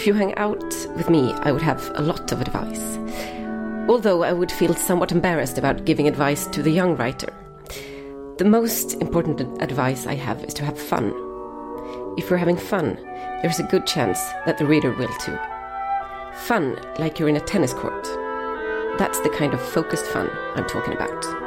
If 0.00 0.06
you 0.06 0.14
hang 0.14 0.34
out 0.36 0.62
with 0.96 1.10
me, 1.10 1.34
I 1.42 1.52
would 1.52 1.60
have 1.60 1.92
a 1.94 2.00
lot 2.00 2.32
of 2.32 2.40
advice. 2.40 2.96
Although 3.86 4.22
I 4.22 4.32
would 4.32 4.50
feel 4.50 4.72
somewhat 4.72 5.12
embarrassed 5.12 5.58
about 5.58 5.84
giving 5.84 6.08
advice 6.08 6.46
to 6.46 6.62
the 6.62 6.70
young 6.70 6.96
writer. 6.96 7.30
The 8.38 8.46
most 8.46 8.94
important 8.94 9.42
advice 9.62 10.06
I 10.06 10.14
have 10.14 10.42
is 10.42 10.54
to 10.54 10.64
have 10.64 10.78
fun. 10.78 11.12
If 12.16 12.30
you're 12.30 12.38
having 12.38 12.56
fun, 12.56 12.96
there's 13.42 13.60
a 13.60 13.64
good 13.64 13.86
chance 13.86 14.18
that 14.46 14.56
the 14.56 14.64
reader 14.64 14.90
will 14.90 15.12
too. 15.18 15.38
Fun 16.46 16.78
like 16.98 17.18
you're 17.18 17.28
in 17.28 17.36
a 17.36 17.40
tennis 17.40 17.74
court. 17.74 18.04
That's 18.98 19.20
the 19.20 19.28
kind 19.28 19.52
of 19.52 19.60
focused 19.60 20.06
fun 20.06 20.30
I'm 20.54 20.66
talking 20.66 20.94
about. 20.94 21.39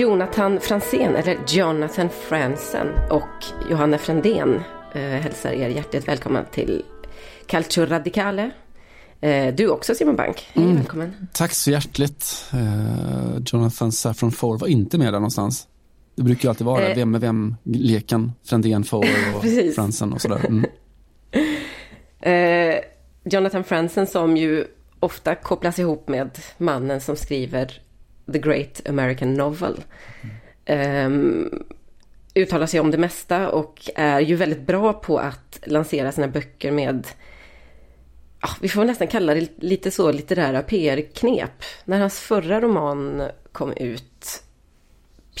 Jonathan 0.00 0.60
Fransén, 0.60 1.16
eller 1.16 1.38
Jonathan 1.48 2.08
Franzen 2.28 2.88
och 3.10 3.44
Johanna 3.70 3.98
Frändén 3.98 4.60
eh, 4.94 5.00
hälsar 5.02 5.50
er 5.52 5.68
hjärtligt 5.68 6.08
välkomna 6.08 6.44
till 6.44 6.84
Calcio 7.46 7.86
Radicale. 7.86 8.50
Eh, 9.20 9.54
du 9.54 9.68
också 9.68 9.94
Simon 9.94 10.16
Bank, 10.16 10.50
hej 10.52 10.64
mm. 10.64 10.76
välkommen. 10.76 11.28
Tack 11.32 11.52
så 11.52 11.70
hjärtligt. 11.70 12.44
Eh, 12.52 13.38
Jonathan 13.46 13.92
Saffron 13.92 14.32
Foer 14.32 14.58
var 14.58 14.68
inte 14.68 14.98
med 14.98 15.06
där 15.06 15.12
någonstans. 15.12 15.68
Det 16.16 16.22
brukar 16.22 16.44
ju 16.44 16.48
alltid 16.48 16.66
vara 16.66 16.88
eh. 16.88 16.96
vem 16.96 17.10
med 17.10 17.20
vem-leken, 17.20 18.32
Frändén, 18.44 18.84
Foer 18.84 19.36
och 19.36 19.44
Fransen 19.74 20.12
och 20.12 20.20
sådär. 20.20 20.46
Mm. 20.46 20.66
Eh, 22.22 22.76
Jonathan 23.24 23.64
Franzen 23.64 24.06
som 24.06 24.36
ju 24.36 24.66
ofta 25.00 25.34
kopplas 25.34 25.78
ihop 25.78 26.08
med 26.08 26.38
mannen 26.58 27.00
som 27.00 27.16
skriver 27.16 27.80
The 28.32 28.38
Great 28.38 28.88
American 28.88 29.34
Novel. 29.34 29.84
Um, 30.68 31.64
uttalar 32.34 32.66
sig 32.66 32.80
om 32.80 32.90
det 32.90 32.98
mesta 32.98 33.50
och 33.50 33.90
är 33.94 34.20
ju 34.20 34.36
väldigt 34.36 34.66
bra 34.66 34.92
på 34.92 35.18
att 35.18 35.58
lansera 35.66 36.12
sina 36.12 36.28
böcker 36.28 36.70
med 36.70 37.06
ah, 38.40 38.56
vi 38.60 38.68
får 38.68 38.84
nästan 38.84 39.06
kalla 39.06 39.34
det 39.34 39.62
lite 39.62 39.90
så 39.90 40.12
litterära 40.12 40.62
PR-knep. 40.62 41.62
När 41.84 42.00
hans 42.00 42.20
förra 42.20 42.60
roman 42.60 43.22
kom 43.52 43.72
ut, 43.72 44.42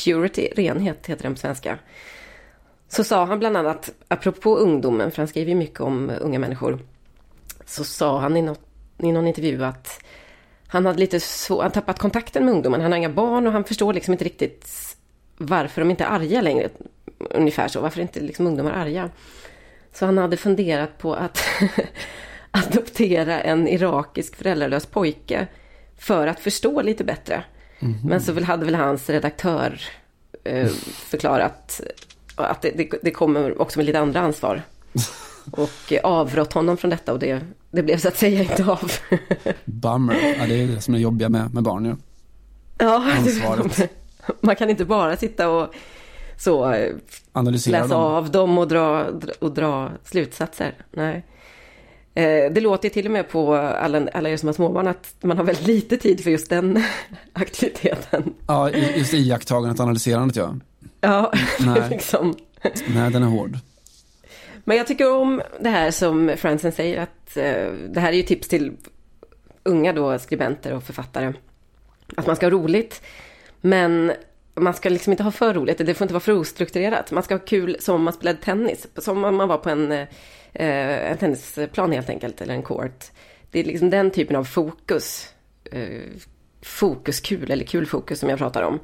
Purity, 0.04 0.48
renhet 0.56 1.06
heter 1.06 1.22
den 1.22 1.34
på 1.34 1.40
svenska, 1.40 1.78
så 2.88 3.04
sa 3.04 3.24
han 3.24 3.38
bland 3.38 3.56
annat, 3.56 3.90
apropå 4.08 4.56
ungdomen, 4.56 5.10
för 5.10 5.18
han 5.18 5.28
skriver 5.28 5.50
ju 5.50 5.56
mycket 5.56 5.80
om 5.80 6.12
unga 6.20 6.38
människor, 6.38 6.78
så 7.66 7.84
sa 7.84 8.20
han 8.20 8.36
i, 8.36 8.42
något, 8.42 8.60
i 8.98 9.12
någon 9.12 9.26
intervju 9.26 9.64
att 9.64 10.04
han 10.72 10.86
hade 10.86 10.98
lite 10.98 11.20
svårt, 11.20 11.62
han 11.62 11.70
tappat 11.70 11.98
kontakten 11.98 12.44
med 12.44 12.54
ungdomen. 12.54 12.80
Han 12.80 12.92
har 12.92 12.98
inga 12.98 13.08
barn 13.08 13.46
och 13.46 13.52
han 13.52 13.64
förstår 13.64 13.92
liksom 13.92 14.12
inte 14.12 14.24
riktigt 14.24 14.96
varför 15.36 15.80
de 15.80 15.90
inte 15.90 16.04
är 16.04 16.08
arga 16.08 16.40
längre. 16.40 16.68
Ungefär 17.18 17.68
så, 17.68 17.80
varför 17.80 18.00
inte 18.00 18.20
liksom 18.20 18.46
ungdomar 18.46 18.72
arga? 18.72 19.10
Så 19.92 20.06
han 20.06 20.18
hade 20.18 20.36
funderat 20.36 20.98
på 20.98 21.14
att 21.14 21.38
adoptera 22.50 23.40
en 23.40 23.68
irakisk 23.68 24.36
föräldralös 24.36 24.86
pojke 24.86 25.46
för 25.98 26.26
att 26.26 26.40
förstå 26.40 26.82
lite 26.82 27.04
bättre. 27.04 27.44
Mm 27.78 27.94
-hmm. 27.94 28.08
Men 28.08 28.20
så 28.20 28.40
hade 28.40 28.64
väl 28.64 28.74
hans 28.74 29.10
redaktör 29.10 29.80
eh, 30.44 30.68
förklarat 30.92 31.80
att 32.36 32.62
det, 32.62 32.70
det, 32.70 32.90
det 33.02 33.10
kommer 33.10 33.60
också 33.62 33.78
med 33.78 33.86
lite 33.86 34.00
andra 34.00 34.20
ansvar. 34.20 34.62
Och 35.52 35.92
avrått 36.02 36.52
honom 36.52 36.76
från 36.76 36.90
detta 36.90 37.12
och 37.12 37.18
det, 37.18 37.40
det 37.70 37.82
blev 37.82 37.98
så 37.98 38.08
att 38.08 38.16
säga 38.16 38.42
inte 38.42 38.64
av. 38.64 38.92
Bummer, 39.64 40.34
ja, 40.38 40.46
det 40.46 40.54
är 40.62 40.66
det 40.66 40.80
som 40.80 40.94
är 40.94 40.98
jobbiga 40.98 41.28
med, 41.28 41.54
med 41.54 41.62
barn 41.62 41.84
ju. 41.84 41.96
Ja, 42.78 43.04
Ansvaret. 43.18 43.90
man 44.40 44.56
kan 44.56 44.70
inte 44.70 44.84
bara 44.84 45.16
sitta 45.16 45.48
och 45.48 45.74
så 46.36 46.74
Analysera 47.32 47.82
läsa 47.82 47.94
dem. 47.94 48.02
av 48.02 48.30
dem 48.30 48.58
och 48.58 48.68
dra, 48.68 49.06
och 49.38 49.52
dra 49.54 49.90
slutsatser. 50.04 50.74
Nej. 50.90 51.24
Eh, 52.14 52.52
det 52.52 52.60
låter 52.60 52.88
till 52.88 53.06
och 53.06 53.12
med 53.12 53.28
på 53.28 53.54
alla, 53.54 54.08
alla 54.14 54.28
er 54.28 54.36
som 54.36 54.46
har 54.46 54.54
småbarn 54.54 54.86
att 54.86 55.14
man 55.20 55.36
har 55.36 55.44
väldigt 55.44 55.66
lite 55.66 55.96
tid 55.96 56.22
för 56.24 56.30
just 56.30 56.50
den 56.50 56.82
aktiviteten. 57.32 58.34
Ja, 58.46 58.70
just 58.70 59.14
iakttagandet, 59.14 59.80
analyserandet 59.80 60.36
ja. 60.36 60.54
Ja, 61.00 61.32
Nej. 61.60 61.82
liksom. 61.90 62.34
Nej, 62.94 63.10
den 63.10 63.22
är 63.22 63.26
hård. 63.26 63.58
Men 64.64 64.76
jag 64.76 64.86
tycker 64.86 65.12
om 65.12 65.42
det 65.60 65.68
här 65.68 65.90
som 65.90 66.34
Fransen 66.36 66.72
säger 66.72 67.00
att 67.00 67.36
eh, 67.36 67.72
det 67.88 68.00
här 68.00 68.12
är 68.12 68.16
ju 68.16 68.22
tips 68.22 68.48
till 68.48 68.76
unga 69.62 69.92
då 69.92 70.18
skribenter 70.18 70.74
och 70.74 70.82
författare. 70.82 71.32
Att 72.16 72.26
man 72.26 72.36
ska 72.36 72.46
ha 72.46 72.50
roligt. 72.50 73.02
Men 73.60 74.12
man 74.54 74.74
ska 74.74 74.88
liksom 74.88 75.12
inte 75.12 75.22
ha 75.22 75.30
för 75.30 75.54
roligt, 75.54 75.78
det 75.78 75.94
får 75.94 76.04
inte 76.04 76.14
vara 76.14 76.20
för 76.20 76.32
ostrukturerat. 76.32 77.10
Man 77.10 77.22
ska 77.22 77.34
ha 77.34 77.38
kul 77.38 77.76
som 77.80 77.94
om 77.94 78.02
man 78.02 78.14
spelade 78.14 78.38
tennis, 78.38 78.86
som 78.96 79.24
om 79.24 79.36
man 79.36 79.48
var 79.48 79.58
på 79.58 79.70
en, 79.70 79.92
eh, 79.92 81.10
en 81.10 81.18
tennisplan 81.18 81.92
helt 81.92 82.10
enkelt, 82.10 82.40
eller 82.40 82.54
en 82.54 82.62
court. 82.62 83.04
Det 83.50 83.60
är 83.60 83.64
liksom 83.64 83.90
den 83.90 84.10
typen 84.10 84.36
av 84.36 84.44
fokus, 84.44 85.34
eh, 85.64 86.02
fokuskul 86.62 87.50
eller 87.50 87.64
kul 87.64 87.86
fokus 87.86 88.18
som 88.18 88.28
jag 88.28 88.38
pratar 88.38 88.62
om. 88.62 88.80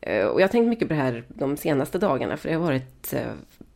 Eh, 0.00 0.26
och 0.26 0.40
jag 0.40 0.46
har 0.46 0.52
tänkt 0.52 0.68
mycket 0.68 0.88
på 0.88 0.94
det 0.94 1.00
här 1.00 1.24
de 1.28 1.56
senaste 1.56 1.98
dagarna, 1.98 2.36
för 2.36 2.48
det 2.48 2.54
har 2.54 2.62
varit 2.62 3.12
eh, 3.12 3.32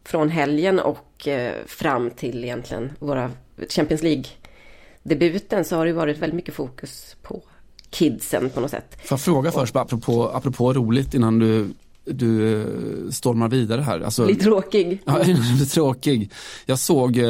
från 0.09 0.29
helgen 0.29 0.81
och 0.81 1.29
eh, 1.29 1.55
fram 1.67 2.11
till 2.11 2.45
egentligen 2.45 2.93
våra 2.99 3.31
Champions 3.69 4.03
League-debuten 4.03 5.65
så 5.65 5.77
har 5.77 5.87
det 5.87 5.93
varit 5.93 6.19
väldigt 6.19 6.37
mycket 6.37 6.55
fokus 6.55 7.17
på 7.23 7.43
kidsen 7.91 8.51
på 8.51 8.61
något 8.61 8.71
sätt. 8.71 8.97
Får 9.05 9.17
jag 9.17 9.21
fråga 9.21 9.53
först, 9.53 9.77
apropå, 9.77 10.29
apropå 10.29 10.73
roligt 10.73 11.15
innan 11.15 11.39
du 11.39 11.69
du 12.11 12.67
stormar 13.11 13.49
vidare 13.49 13.81
här. 13.81 14.01
Alltså, 14.01 14.27
lite 14.27 14.45
tråkig. 14.45 15.03
Ja, 15.05 15.23
lite 15.23 15.75
tråkig. 15.75 16.33
Jag 16.67 16.79
såg 16.79 17.21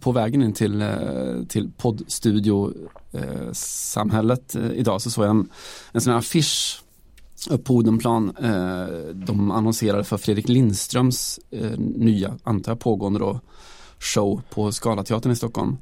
på 0.00 0.12
vägen 0.12 0.42
in 0.42 0.52
till, 0.52 0.84
till 1.48 1.70
poddstudio-samhället 1.76 4.56
idag 4.74 5.02
så 5.02 5.10
såg 5.10 5.24
jag 5.24 5.30
en, 5.30 5.48
en 5.92 6.00
sån 6.00 6.12
här 6.12 6.18
affisch 6.18 6.82
på 7.64 7.74
Odenplan. 7.74 8.36
Eh, 8.42 8.86
de 9.14 9.50
annonserade 9.50 10.04
för 10.04 10.16
Fredrik 10.16 10.48
Lindströms 10.48 11.40
eh, 11.50 11.78
nya, 11.78 12.38
antar 12.42 12.72
jag 12.72 12.80
pågående 12.80 13.18
då, 13.18 13.40
show 13.98 14.42
på 14.50 14.72
Scalateatern 14.72 15.32
i 15.32 15.36
Stockholm. 15.36 15.76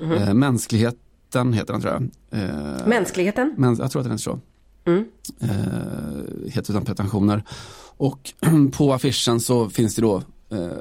Mm 0.00 0.18
-hmm. 0.18 0.34
Mänskligheten 0.34 1.52
heter 1.52 1.72
den 1.72 1.82
tror 1.82 1.92
jag. 1.92 2.08
Mänskligheten? 2.88 3.54
Men, 3.58 3.76
jag 3.76 3.90
tror 3.90 4.00
att 4.00 4.04
den 4.04 4.12
heter 4.12 4.22
så. 4.22 4.38
Mm. 4.86 5.04
Helt 6.52 6.70
utan 6.70 6.84
pretensioner. 6.84 7.42
Och 7.96 8.32
på 8.72 8.92
affischen 8.92 9.40
så 9.40 9.70
finns 9.70 9.94
det 9.94 10.02
då 10.02 10.22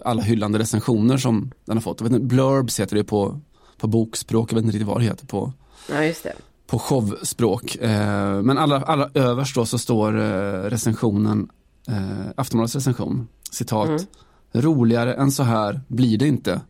alla 0.06 0.22
hyllande 0.22 0.60
recensioner 0.60 1.18
som 1.18 1.52
den 1.66 1.78
har 1.78 1.82
fått. 1.82 2.00
Jag 2.00 2.10
vet 2.10 2.16
inte, 2.16 2.26
blurbs 2.26 2.80
heter 2.80 2.96
det 2.96 3.04
på, 3.04 3.40
på 3.78 3.88
bokspråk, 3.88 4.52
jag 4.52 4.56
vet 4.56 4.66
inte 4.66 4.76
riktigt 4.76 4.88
vad 4.88 5.00
det 5.00 5.06
heter 5.06 5.28
på 5.28 5.54
Ja, 5.90 6.04
just 6.04 6.24
det 6.24 6.34
på 6.74 6.80
showspråk. 6.80 7.76
Eh, 7.76 8.42
men 8.42 8.58
allra, 8.58 8.82
allra 8.82 9.10
överst 9.14 9.56
då 9.56 9.66
så 9.66 9.78
står 9.78 10.20
eh, 10.20 10.70
recensionen, 10.70 11.50
eh, 11.88 12.28
Aftonbladets 12.36 12.76
recension, 12.76 13.28
citat, 13.52 13.90
mm. 13.90 14.06
roligare 14.54 15.14
än 15.14 15.32
så 15.32 15.44
här 15.44 15.82
blir 15.88 16.18
det 16.18 16.28
inte, 16.28 16.62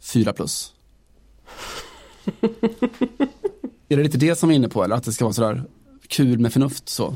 4 0.00 0.32
plus. 0.32 0.72
är 3.88 3.96
det 3.96 4.02
lite 4.02 4.18
det 4.18 4.36
som 4.36 4.48
vi 4.48 4.54
är 4.54 4.56
inne 4.56 4.68
på 4.68 4.84
eller 4.84 4.96
att 4.96 5.04
det 5.04 5.12
ska 5.12 5.24
vara 5.24 5.32
sådär 5.32 5.64
kul 6.08 6.38
med 6.38 6.52
förnuft 6.52 6.88
så? 6.88 7.14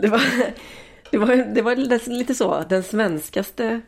det 0.00 0.08
var 0.08 0.20
det 1.14 1.18
var, 1.18 1.54
det 1.54 1.62
var 1.62 1.76
lite 2.10 2.34
så, 2.34 2.64
den 2.68 2.82
svenskaste 2.82 3.80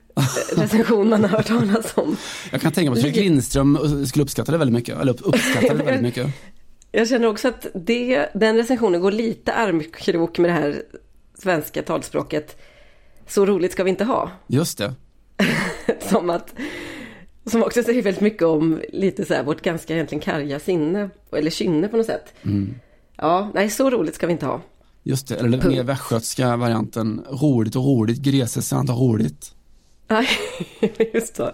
recension 0.57 1.09
man 1.09 1.25
har 1.25 1.29
hört 1.29 1.47
talas 1.47 1.93
om. 1.95 2.17
Jag 2.53 2.61
kan 2.61 2.73
tänka 2.73 2.91
mig 2.91 2.99
att 2.99 3.03
Fredrik 3.03 3.25
Lindström 3.25 4.07
skulle 4.07 4.23
uppskatta 4.23 4.53
det 4.53 4.59
väldigt 4.59 4.75
mycket, 4.75 5.01
eller 5.01 5.27
uppskatta 5.27 5.75
det 5.75 5.85
väldigt 5.85 6.03
mycket. 6.03 6.27
Jag 6.93 7.09
känner 7.09 7.27
också 7.27 7.49
att 7.49 7.67
det, 7.75 8.29
den 8.35 8.57
recensionen 8.57 9.01
går 9.01 9.13
lite 9.13 9.53
armkrok 9.53 10.39
med 10.39 10.51
det 10.51 10.55
här 10.55 10.83
svenska 11.39 11.83
talspråket. 11.83 12.63
Så 13.27 13.47
roligt 13.47 13.73
ska 13.73 13.85
vi 13.85 13.91
inte 13.91 14.05
ha. 14.05 14.31
Just 14.47 14.79
det. 14.79 14.95
som 16.11 16.31
att, 16.31 16.55
som 17.47 17.63
också 17.63 17.83
säger 17.83 18.03
väldigt 18.03 18.23
mycket 18.23 18.43
om 18.43 18.81
lite 18.93 19.25
så 19.25 19.35
här 19.35 19.43
vårt 19.43 19.63
ganska 19.63 19.95
egentligen 19.95 20.23
karga 20.23 20.61
sinne, 20.61 21.11
eller 21.33 21.51
kynne 21.51 21.89
på 21.89 21.97
något 21.97 22.07
sätt. 22.07 22.35
Mm. 22.43 22.75
Ja, 23.17 23.51
nej 23.55 23.71
så 23.71 23.91
roligt 23.91 24.15
ska 24.15 24.27
vi 24.27 24.33
inte 24.33 24.47
ha. 24.47 24.61
Just 25.07 25.29
det, 25.29 25.35
eller 25.35 25.59
den 25.59 25.69
mer 25.69 25.83
västgötska 25.83 26.57
varianten. 26.57 27.27
Roligt 27.29 27.77
och 27.77 27.85
roligt, 27.85 28.23
gresesant 28.23 28.91
och 28.91 29.01
roligt. 29.01 29.55
Nej, 30.09 30.29
just 31.15 31.37
så. 31.37 31.51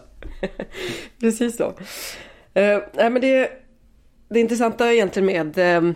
Precis 1.20 1.56
så. 1.56 1.68
Uh, 1.68 1.74
nej, 2.94 3.10
men 3.10 3.20
det, 3.20 3.50
det 4.28 4.40
intressanta 4.40 4.92
egentligen 4.92 5.26
med 5.26 5.94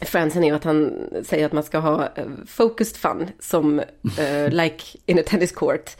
Fransen 0.00 0.44
är 0.44 0.54
att 0.54 0.64
han 0.64 0.92
säger 1.24 1.46
att 1.46 1.52
man 1.52 1.62
ska 1.62 1.78
ha 1.78 2.02
uh, 2.02 2.44
focused 2.46 2.96
fun 2.96 3.28
som 3.40 3.78
uh, 3.78 4.48
like 4.50 4.84
in 5.06 5.18
a 5.18 5.22
tennis 5.26 5.52
court. 5.52 5.96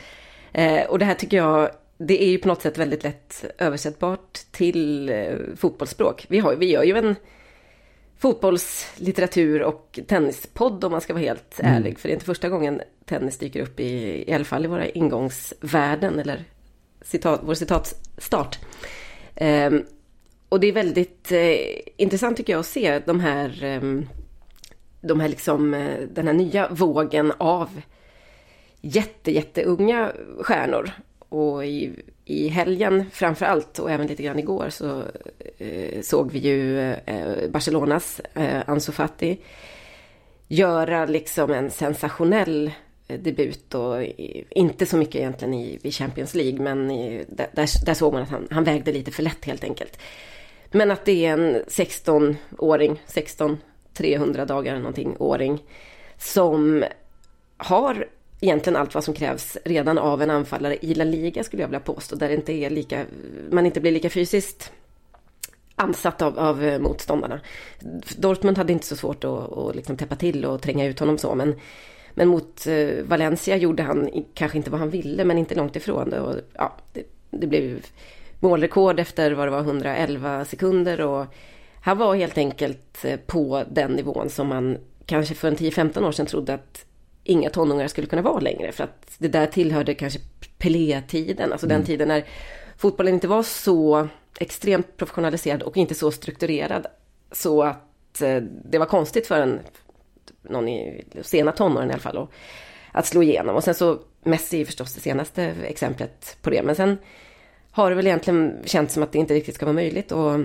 Uh, 0.59 0.83
och 0.89 0.99
det 0.99 1.05
här 1.05 1.15
tycker 1.15 1.37
jag, 1.37 1.71
det 1.99 2.23
är 2.23 2.29
ju 2.29 2.39
på 2.39 2.49
något 2.49 2.63
sätt 2.63 2.79
väldigt 2.79 3.05
lätt 3.05 3.45
översättbart 3.59 4.39
till 4.51 5.13
fotbollsspråk. 5.57 6.27
Vi, 6.29 6.39
har, 6.39 6.57
vi 6.57 6.71
gör 6.71 6.83
ju 6.83 6.97
en 6.97 7.17
fotbollslitteratur 8.19 9.63
och 9.63 10.01
tennispodd 10.07 10.85
om 10.85 10.93
man 10.93 11.01
ska 11.01 11.13
vara 11.13 11.25
helt 11.25 11.61
mm. 11.61 11.75
ärlig. 11.75 11.99
För 11.99 12.09
det 12.09 12.13
är 12.13 12.15
inte 12.15 12.27
första 12.27 12.49
gången 12.49 12.83
tennis 13.05 13.39
dyker 13.39 13.63
upp 13.63 13.81
i, 13.81 14.25
i 14.31 14.33
alla 14.33 14.45
fall 14.45 14.65
i 14.65 14.69
våra 14.69 14.89
ingångsvärden 14.89 16.19
eller 16.19 16.45
citat, 17.03 17.41
vår 17.45 17.55
citatstart. 17.55 18.59
Eh, 19.35 19.71
och 20.49 20.61
det 20.61 20.67
är 20.67 20.73
väldigt 20.73 21.33
eh, 21.33 21.57
intressant 21.97 22.37
tycker 22.37 22.53
jag 22.53 22.61
att 22.61 22.67
se 22.67 22.99
de 22.99 23.21
här, 23.21 23.65
ehm, 23.65 24.07
de 25.01 25.21
här 25.21 25.29
liksom, 25.29 25.75
eh, 25.75 26.01
den 26.01 26.27
här 26.27 26.35
nya 26.35 26.69
vågen 26.69 27.33
av 27.39 27.81
jätte, 28.81 29.33
jätteunga 29.33 30.13
stjärnor. 30.41 30.91
Och 31.29 31.67
i, 31.67 31.93
i 32.31 32.49
helgen 32.49 33.05
framför 33.13 33.47
allt 33.47 33.79
och 33.79 33.91
även 33.91 34.07
lite 34.07 34.23
grann 34.23 34.39
igår 34.39 34.69
så 34.71 35.03
eh, 35.59 36.01
såg 36.03 36.33
vi 36.33 36.39
ju 36.39 36.81
eh, 36.81 37.49
Barcelonas 37.51 38.21
eh, 38.35 38.69
Ansu 38.69 38.93
Fati 38.93 39.39
göra 40.49 41.07
liksom 41.07 41.51
en 41.51 41.71
sensationell 41.71 42.71
eh, 43.09 43.21
debut 43.21 43.75
och 43.75 44.03
inte 44.51 44.87
så 44.87 44.97
mycket 44.97 45.15
egentligen 45.15 45.55
i, 45.55 45.79
i 45.83 45.91
Champions 45.91 46.35
League 46.35 46.61
men 46.61 46.91
i, 46.91 47.25
där, 47.29 47.85
där 47.87 47.95
såg 47.95 48.13
man 48.13 48.23
att 48.23 48.31
han, 48.31 48.49
han 48.51 48.65
vägde 48.65 48.93
lite 48.93 49.11
för 49.11 49.23
lätt 49.23 49.45
helt 49.45 49.65
enkelt. 49.65 49.99
Men 50.71 50.91
att 50.91 51.05
det 51.05 51.27
är 51.27 51.33
en 51.33 51.63
16-åring, 51.63 53.03
16, 53.07 53.59
300 53.95 54.45
dagar 54.45 54.79
någonting, 54.79 55.17
åring 55.19 55.63
som 56.17 56.85
har 57.57 58.09
egentligen 58.41 58.77
allt 58.77 58.95
vad 58.95 59.05
som 59.05 59.15
krävs 59.15 59.57
redan 59.65 59.99
av 59.99 60.23
en 60.23 60.31
anfallare 60.31 60.77
i 60.81 60.95
La 60.95 61.05
Liga 61.05 61.45
skulle 61.45 61.63
jag 61.63 61.69
vilja 61.69 61.81
påstå, 61.81 62.17
där 62.17 62.31
inte 62.31 62.53
är 62.53 62.71
lika, 62.71 63.05
man 63.51 63.67
inte 63.67 63.81
blir 63.81 63.93
lika 63.93 64.11
fysiskt 64.11 64.73
ansatt 65.77 66.23
av, 66.23 66.39
av 66.39 66.65
eh, 66.65 66.79
motståndarna. 66.79 67.41
Dortmund 68.17 68.59
hade 68.59 68.73
inte 68.73 68.87
så 68.87 68.97
svårt 68.97 69.25
att, 69.25 69.53
att 69.53 69.77
liksom 69.77 69.97
täppa 69.97 70.17
till 70.17 70.45
och 70.45 70.63
tränga 70.63 70.87
ut 70.87 70.99
honom 70.99 71.19
så, 71.19 71.35
men, 71.35 71.55
men 72.15 72.29
mot 72.29 72.67
eh, 72.67 73.05
Valencia 73.05 73.57
gjorde 73.57 73.83
han 73.83 74.11
kanske 74.35 74.59
inte 74.59 74.71
vad 74.71 74.81
han 74.81 74.91
ville, 74.91 75.25
men 75.25 75.39
inte 75.39 75.55
långt 75.55 75.77
ifrån 75.77 76.11
det. 76.11 76.21
Och, 76.21 76.35
ja, 76.53 76.77
det, 76.93 77.03
det 77.31 77.47
blev 77.47 77.87
målrekord 78.41 79.01
efter 79.01 79.33
vad 79.33 79.47
det 79.47 79.51
var 79.51 79.61
111 79.61 80.45
sekunder 80.45 81.01
och 81.01 81.27
han 81.83 81.99
var 81.99 82.15
helt 82.15 82.39
enkelt 82.39 83.05
eh, 83.05 83.17
på 83.27 83.65
den 83.71 83.93
nivån 83.93 84.31
som 84.31 84.49
man 84.49 84.79
kanske 85.07 85.35
för 85.35 85.49
en 85.49 85.57
10-15 85.57 86.07
år 86.07 86.13
sedan 86.13 86.27
trodde 86.27 86.55
att 86.55 86.85
inga 87.29 87.51
tonåringar 87.51 87.89
skulle 87.89 88.07
kunna 88.07 88.23
vara 88.23 88.41
längre. 88.41 88.73
För 88.73 88.85
att 88.85 89.15
det 89.19 89.29
där 89.29 89.47
tillhörde 89.47 89.95
kanske 89.95 90.21
Pelé-tiden, 90.59 91.53
alltså 91.53 91.67
mm. 91.67 91.79
den 91.79 91.87
tiden 91.87 92.09
när 92.09 92.25
fotbollen 92.77 93.15
inte 93.15 93.29
var 93.29 93.43
så 93.43 94.09
extremt 94.39 94.97
professionaliserad 94.97 95.63
och 95.63 95.77
inte 95.77 95.95
så 95.95 96.11
strukturerad. 96.11 96.87
Så 97.33 97.63
att 97.63 98.23
eh, 98.23 98.37
det 98.65 98.79
var 98.79 98.87
konstigt 98.87 99.27
för 99.27 99.41
en, 99.41 99.61
någon 100.43 100.69
i 100.69 101.05
sena 101.23 101.53
tonåren 101.53 101.91
i 101.91 101.93
alla 101.93 102.03
fall, 102.03 102.27
att 102.93 103.07
slå 103.07 103.23
igenom. 103.23 103.57
Och 103.57 103.65
sen 103.65 103.75
så 103.75 103.99
Messi 104.23 104.61
är 104.61 104.65
förstås 104.65 104.95
det 104.95 105.01
senaste 105.01 105.43
exemplet 105.45 106.37
på 106.43 106.51
det. 106.51 106.63
Men 106.63 106.75
sen 106.75 106.99
har 107.71 107.91
det 107.91 107.97
väl 107.97 108.07
egentligen 108.07 108.59
känts 108.65 108.95
som 108.95 109.03
att 109.03 109.13
det 109.13 109.19
inte 109.19 109.35
riktigt 109.35 109.55
ska 109.55 109.67
vara 109.67 109.75
möjligt. 109.75 110.13
Och 110.13 110.41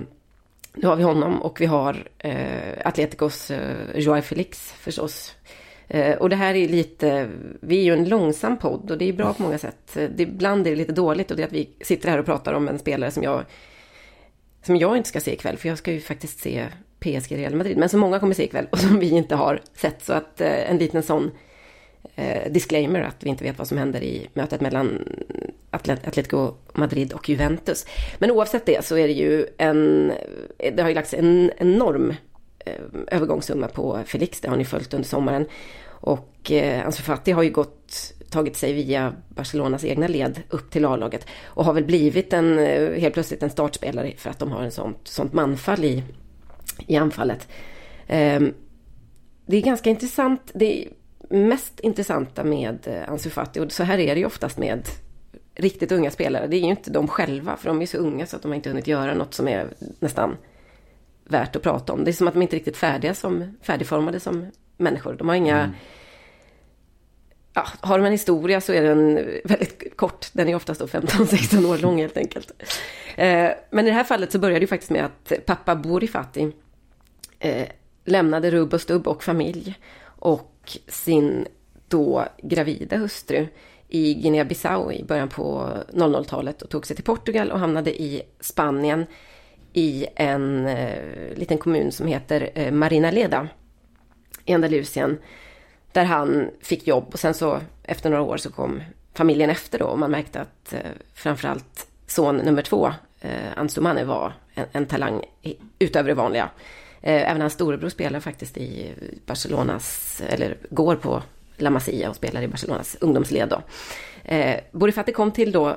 nu 0.74 0.86
har 0.86 0.96
vi 0.96 1.02
honom 1.02 1.42
och 1.42 1.60
vi 1.60 1.66
har 1.66 2.08
eh, 2.18 2.86
Atleticos 2.86 3.50
eh, 3.50 3.76
Joao 3.94 4.22
Felix 4.22 4.72
förstås. 4.72 5.34
Eh, 5.88 6.16
och 6.16 6.28
det 6.28 6.36
här 6.36 6.54
är 6.54 6.68
lite, 6.68 7.28
vi 7.60 7.78
är 7.78 7.82
ju 7.82 7.92
en 7.92 8.08
långsam 8.08 8.56
podd 8.56 8.90
och 8.90 8.98
det 8.98 9.08
är 9.08 9.12
bra 9.12 9.34
på 9.34 9.42
många 9.42 9.58
sätt. 9.58 9.96
Eh, 9.96 10.10
det, 10.16 10.22
ibland 10.22 10.66
är 10.66 10.70
det 10.70 10.76
lite 10.76 10.92
dåligt 10.92 11.30
och 11.30 11.36
det 11.36 11.42
är 11.42 11.46
att 11.46 11.52
vi 11.52 11.68
sitter 11.80 12.08
här 12.08 12.18
och 12.18 12.26
pratar 12.26 12.52
om 12.52 12.68
en 12.68 12.78
spelare 12.78 13.10
som 13.10 13.22
jag, 13.22 13.44
som 14.62 14.76
jag 14.76 14.96
inte 14.96 15.08
ska 15.08 15.20
se 15.20 15.32
ikväll. 15.34 15.56
För 15.56 15.68
jag 15.68 15.78
ska 15.78 15.92
ju 15.92 16.00
faktiskt 16.00 16.40
se 16.40 16.66
PSG 16.98 17.38
Real 17.38 17.54
Madrid. 17.54 17.76
Men 17.76 17.88
som 17.88 18.00
många 18.00 18.20
kommer 18.20 18.34
se 18.34 18.44
ikväll 18.44 18.66
och 18.70 18.78
som 18.88 18.98
vi 18.98 19.10
inte 19.10 19.34
har 19.34 19.60
sett. 19.74 20.04
Så 20.04 20.12
att 20.12 20.40
eh, 20.40 20.70
en 20.70 20.78
liten 20.78 21.02
sån 21.02 21.30
disclaimer 22.50 23.00
att 23.00 23.16
vi 23.24 23.28
inte 23.28 23.44
vet 23.44 23.58
vad 23.58 23.68
som 23.68 23.78
händer 23.78 24.02
i 24.02 24.28
mötet 24.34 24.60
mellan 24.60 25.08
Atletico 25.70 26.54
Madrid 26.72 27.12
och 27.12 27.28
Juventus. 27.28 27.86
Men 28.18 28.30
oavsett 28.30 28.66
det 28.66 28.84
så 28.84 28.96
är 28.96 29.08
det 29.08 29.14
ju 29.14 29.46
en, 29.58 30.12
det 30.72 30.82
har 30.82 30.88
ju 30.88 30.94
lagts 30.94 31.14
en 31.14 31.50
enorm 31.58 32.14
Eh, 32.64 32.74
övergångssumma 33.06 33.68
på 33.68 34.00
Felix, 34.06 34.40
det 34.40 34.48
har 34.48 34.56
ni 34.56 34.64
följt 34.64 34.94
under 34.94 35.08
sommaren. 35.08 35.46
Och 35.86 36.52
eh, 36.52 36.86
Ansu 36.86 37.02
Fati 37.02 37.32
har 37.32 37.42
ju 37.42 37.50
gått, 37.50 38.14
tagit 38.30 38.56
sig 38.56 38.72
via 38.72 39.14
Barcelonas 39.28 39.84
egna 39.84 40.08
led 40.08 40.42
upp 40.50 40.70
till 40.70 40.84
A-laget. 40.84 41.26
Och 41.44 41.64
har 41.64 41.72
väl 41.72 41.84
blivit 41.84 42.32
en, 42.32 42.58
eh, 42.58 43.00
helt 43.00 43.14
plötsligt 43.14 43.42
en 43.42 43.50
startspelare 43.50 44.12
för 44.16 44.30
att 44.30 44.38
de 44.38 44.52
har 44.52 44.62
en 44.62 44.70
sånt, 44.70 45.00
sånt 45.04 45.32
manfall 45.32 45.84
i, 45.84 46.02
i 46.86 46.96
anfallet. 46.96 47.48
Eh, 48.06 48.40
det 49.46 49.56
är 49.56 49.60
ganska 49.60 49.90
intressant. 49.90 50.50
Det 50.54 50.88
mest 51.30 51.80
intressanta 51.80 52.44
med 52.44 52.78
eh, 52.84 53.10
Ansu 53.12 53.30
Fati, 53.30 53.60
och 53.60 53.72
så 53.72 53.82
här 53.82 53.98
är 53.98 54.14
det 54.14 54.20
ju 54.20 54.26
oftast 54.26 54.58
med 54.58 54.88
riktigt 55.54 55.92
unga 55.92 56.10
spelare, 56.10 56.46
det 56.46 56.56
är 56.56 56.60
ju 56.60 56.70
inte 56.70 56.90
de 56.90 57.08
själva, 57.08 57.56
för 57.56 57.68
de 57.68 57.82
är 57.82 57.86
så 57.86 57.98
unga 57.98 58.26
så 58.26 58.36
att 58.36 58.42
de 58.42 58.48
har 58.48 58.56
inte 58.56 58.68
hunnit 58.68 58.86
göra 58.86 59.14
något 59.14 59.34
som 59.34 59.48
är 59.48 59.68
nästan 59.98 60.36
värt 61.24 61.56
att 61.56 61.62
prata 61.62 61.92
om. 61.92 62.04
Det 62.04 62.10
är 62.10 62.12
som 62.12 62.28
att 62.28 62.34
de 62.34 62.42
inte 62.42 62.56
är 62.56 62.58
riktigt 62.58 62.76
färdiga 62.76 63.14
som, 63.14 63.56
färdigformade 63.62 64.20
som 64.20 64.46
människor. 64.76 65.14
De 65.14 65.28
har 65.28 65.34
inga... 65.34 65.58
Mm. 65.58 65.76
Ja, 67.54 67.66
har 67.80 67.98
de 67.98 68.04
en 68.04 68.12
historia 68.12 68.60
så 68.60 68.72
är 68.72 68.82
den 68.82 69.14
väldigt 69.44 69.96
kort. 69.96 70.28
Den 70.32 70.48
är 70.48 70.54
oftast 70.54 70.80
15-16 70.80 71.70
år 71.70 71.78
lång 71.78 72.00
helt 72.00 72.16
enkelt. 72.16 72.52
Eh, 73.16 73.50
men 73.70 73.86
i 73.86 73.88
det 73.88 73.96
här 73.96 74.04
fallet 74.04 74.32
så 74.32 74.38
började 74.38 74.60
det 74.60 74.66
faktiskt 74.66 74.90
med 74.90 75.04
att 75.04 75.32
pappa 75.46 75.76
Borifati 75.76 76.52
eh, 77.38 77.68
lämnade 78.04 78.50
rubb 78.50 78.74
och 78.74 78.80
stubb 78.80 79.08
och 79.08 79.22
familj 79.22 79.78
och 80.04 80.78
sin 80.88 81.46
då 81.88 82.24
gravida 82.42 82.96
hustru 82.96 83.46
i 83.88 84.14
Guinea-Bissau 84.14 84.92
i 84.92 85.04
början 85.04 85.28
på 85.28 85.68
00-talet 85.92 86.62
och 86.62 86.70
tog 86.70 86.86
sig 86.86 86.96
till 86.96 87.04
Portugal 87.04 87.50
och 87.50 87.58
hamnade 87.58 88.02
i 88.02 88.22
Spanien 88.40 89.06
i 89.74 90.06
en 90.16 90.66
eh, 90.66 91.34
liten 91.34 91.58
kommun 91.58 91.92
som 91.92 92.06
heter 92.06 92.50
eh, 92.54 92.72
Marina 92.72 93.10
Leda 93.10 93.48
i 94.44 94.52
Andalusien. 94.52 95.18
Där 95.92 96.04
han 96.04 96.50
fick 96.60 96.86
jobb 96.86 97.08
och 97.12 97.18
sen 97.18 97.34
så 97.34 97.60
efter 97.82 98.10
några 98.10 98.22
år 98.22 98.36
så 98.36 98.52
kom 98.52 98.82
familjen 99.14 99.50
efter 99.50 99.78
då 99.78 99.84
och 99.84 99.98
man 99.98 100.10
märkte 100.10 100.40
att 100.40 100.72
eh, 100.72 100.80
framförallt 101.14 101.86
son 102.06 102.36
nummer 102.36 102.62
två, 102.62 102.92
eh, 103.20 103.30
Ansumane, 103.56 104.04
var 104.04 104.32
en, 104.54 104.66
en 104.72 104.86
talang 104.86 105.24
utöver 105.78 106.08
det 106.08 106.14
vanliga. 106.14 106.50
Eh, 107.02 107.30
även 107.30 107.40
hans 107.40 107.52
storebror 107.52 107.88
spelar 107.88 108.20
faktiskt 108.20 108.56
i 108.56 108.92
Barcelonas, 109.26 110.22
eller 110.28 110.56
går 110.70 110.96
på 110.96 111.22
La 111.56 111.70
Masia 111.70 112.10
och 112.10 112.16
spelar 112.16 112.42
i 112.42 112.48
Barcelonas 112.48 112.96
ungdomsled 113.00 113.48
då. 113.48 113.62
Eh, 114.24 114.60
Borifati 114.72 115.12
kom 115.12 115.30
till 115.30 115.52
då 115.52 115.76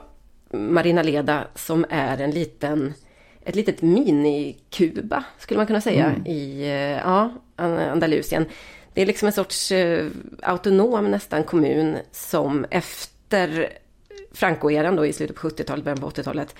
Marina 0.51 1.03
Leda 1.03 1.47
som 1.55 1.85
är 1.89 2.17
en 2.17 2.31
liten, 2.31 2.93
ett 3.47 3.55
litet 3.55 3.81
mini-Kuba 3.81 5.23
skulle 5.39 5.57
man 5.57 5.67
kunna 5.67 5.81
säga 5.81 6.05
mm. 6.05 6.25
i 6.25 6.61
eh, 6.61 7.09
ja, 7.09 7.31
Andalusien. 7.55 8.45
Det 8.93 9.01
är 9.01 9.05
liksom 9.05 9.25
en 9.25 9.33
sorts 9.33 9.71
eh, 9.71 10.07
autonom 10.43 11.11
nästan 11.11 11.43
kommun 11.43 11.97
som 12.11 12.65
efter 12.71 13.69
Franco-eran 14.31 14.95
då 14.95 15.05
i 15.05 15.13
slutet 15.13 15.35
på 15.35 15.49
70-talet, 15.49 15.85
början 15.85 15.99
på 15.99 16.09
80-talet 16.09 16.55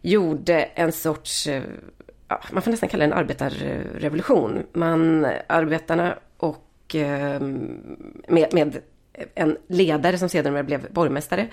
gjorde 0.00 0.62
en 0.62 0.92
sorts 0.92 1.46
eh, 1.46 1.62
ja, 2.28 2.40
man 2.52 2.62
får 2.62 2.70
nästan 2.70 2.88
kalla 2.88 3.06
det 3.06 3.12
en 3.12 3.18
arbetarrevolution. 3.18 4.66
Man, 4.72 5.26
arbetarna 5.46 6.18
och 6.36 6.94
eh, 6.94 7.40
med, 8.28 8.54
med 8.54 8.78
en 9.34 9.56
ledare 9.66 10.18
som 10.18 10.28
sedan 10.28 10.66
blev 10.66 10.92
borgmästare, 10.92 11.46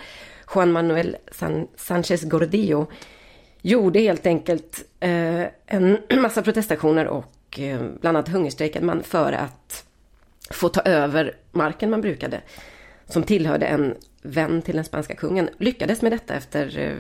Juan 0.55 0.71
Manuel 0.71 1.17
San, 1.31 1.67
Sanchez 1.75 2.23
Gordillo, 2.23 2.87
gjorde 3.63 3.99
helt 3.99 4.25
enkelt 4.25 4.85
eh, 4.99 5.43
en 5.65 5.97
massa 6.21 6.41
protestaktioner 6.41 7.07
och 7.07 7.59
eh, 7.59 7.81
bland 8.01 8.17
annat 8.17 8.29
hungerstrejkade 8.29 8.85
man 8.85 9.03
för 9.03 9.33
att 9.33 9.85
få 10.51 10.69
ta 10.69 10.81
över 10.81 11.35
marken 11.51 11.89
man 11.89 12.01
brukade, 12.01 12.41
som 13.05 13.23
tillhörde 13.23 13.65
en 13.65 13.95
vän 14.21 14.61
till 14.61 14.75
den 14.75 14.85
spanska 14.85 15.15
kungen. 15.15 15.49
Lyckades 15.57 16.01
med 16.01 16.11
detta 16.11 16.33
efter 16.33 16.79
eh, 16.79 16.93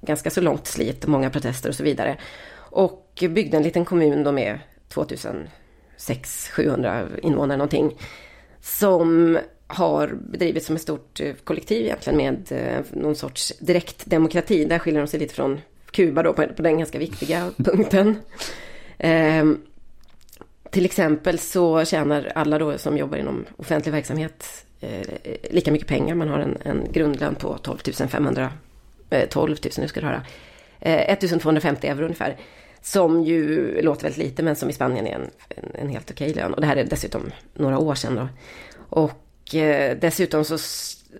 ganska 0.00 0.30
så 0.30 0.40
långt 0.40 0.66
slit 0.66 1.04
och 1.04 1.10
många 1.10 1.30
protester 1.30 1.68
och 1.68 1.74
så 1.74 1.82
vidare. 1.82 2.16
Och 2.54 3.24
byggde 3.30 3.56
en 3.56 3.62
liten 3.62 3.84
kommun 3.84 4.24
då 4.24 4.32
med 4.32 4.58
2600-700 4.94 7.20
invånare 7.22 7.56
någonting. 7.56 7.98
Som 8.60 9.38
har 9.66 10.18
bedrivits 10.30 10.66
som 10.66 10.76
ett 10.76 10.82
stort 10.82 11.20
eh, 11.20 11.34
kollektiv 11.44 11.84
egentligen 11.84 12.16
med 12.16 12.52
eh, 12.52 12.84
någon 12.92 13.16
sorts 13.16 13.52
direktdemokrati. 13.58 14.64
Där 14.64 14.78
skiljer 14.78 15.00
de 15.00 15.06
sig 15.06 15.20
lite 15.20 15.34
från 15.34 15.60
Kuba 15.90 16.22
då 16.22 16.32
på, 16.32 16.46
den 16.56 16.78
ganska 16.78 16.98
viktiga 16.98 17.50
punkten. 17.56 18.16
Eh, 18.98 19.44
till 20.70 20.84
exempel 20.84 21.38
så 21.38 21.84
tjänar 21.84 22.32
alla 22.34 22.58
då 22.58 22.78
som 22.78 22.98
jobbar 22.98 23.18
inom 23.18 23.44
offentlig 23.56 23.92
verksamhet 23.92 24.66
eh, 24.80 25.06
lika 25.50 25.72
mycket 25.72 25.88
pengar. 25.88 26.14
Man 26.14 26.28
har 26.28 26.38
en, 26.38 26.58
en 26.62 26.92
grundlön 26.92 27.34
på 27.34 27.58
12 27.58 27.78
500, 28.08 28.52
eh, 29.10 29.28
12 29.28 29.56
000 29.64 29.72
nu 29.78 29.88
ska 29.88 30.00
du 30.00 30.06
höra, 30.06 30.22
eh, 30.80 31.12
1250 31.12 31.86
euro 31.86 32.04
ungefär. 32.04 32.36
Som 32.82 33.24
ju 33.24 33.80
låter 33.82 34.02
väldigt 34.02 34.24
lite 34.24 34.42
men 34.42 34.56
som 34.56 34.70
i 34.70 34.72
Spanien 34.72 35.06
är 35.06 35.14
en, 35.14 35.30
en, 35.48 35.70
en 35.74 35.88
helt 35.88 36.10
okej 36.10 36.34
lön. 36.34 36.54
Och 36.54 36.60
det 36.60 36.66
här 36.66 36.76
är 36.76 36.84
dessutom 36.84 37.30
några 37.54 37.78
år 37.78 37.94
sedan 37.94 38.14
då. 38.14 38.28
Och 38.88 39.25
Eh, 39.54 39.96
dessutom 40.00 40.44
så 40.44 40.58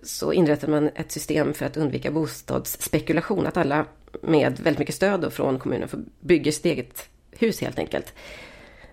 så 0.03 0.33
inrättade 0.33 0.71
man 0.71 0.89
ett 0.95 1.11
system 1.11 1.53
för 1.53 1.65
att 1.65 1.77
undvika 1.77 2.11
bostadsspekulation. 2.11 3.47
Att 3.47 3.57
alla 3.57 3.85
med 4.21 4.59
väldigt 4.59 4.79
mycket 4.79 4.95
stöd 4.95 5.33
från 5.33 5.59
kommunen 5.59 5.87
får 5.87 5.99
bygga 6.19 6.51
sitt 6.51 6.65
eget 6.65 7.09
hus 7.31 7.61
helt 7.61 7.79
enkelt. 7.79 8.13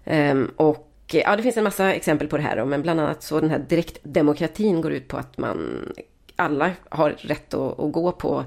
Ehm, 0.05 0.51
och 0.57 0.91
ja, 1.13 1.37
det 1.37 1.43
finns 1.43 1.57
en 1.57 1.65
massa 1.65 1.93
exempel 1.93 2.29
på 2.29 2.37
det 2.37 2.43
här. 2.43 2.65
Men 2.65 2.83
bland 2.83 3.01
annat 3.01 3.23
så 3.23 3.41
den 3.41 3.51
här 3.51 3.59
direktdemokratin 3.59 4.81
går 4.81 4.93
ut 4.93 5.09
på 5.09 5.17
att 5.17 5.39
man 5.39 5.89
alla 6.37 6.71
har 6.89 7.11
rätt 7.11 7.55
att, 7.55 7.81
att 7.81 7.93
gå 7.93 8.13
på 8.13 8.45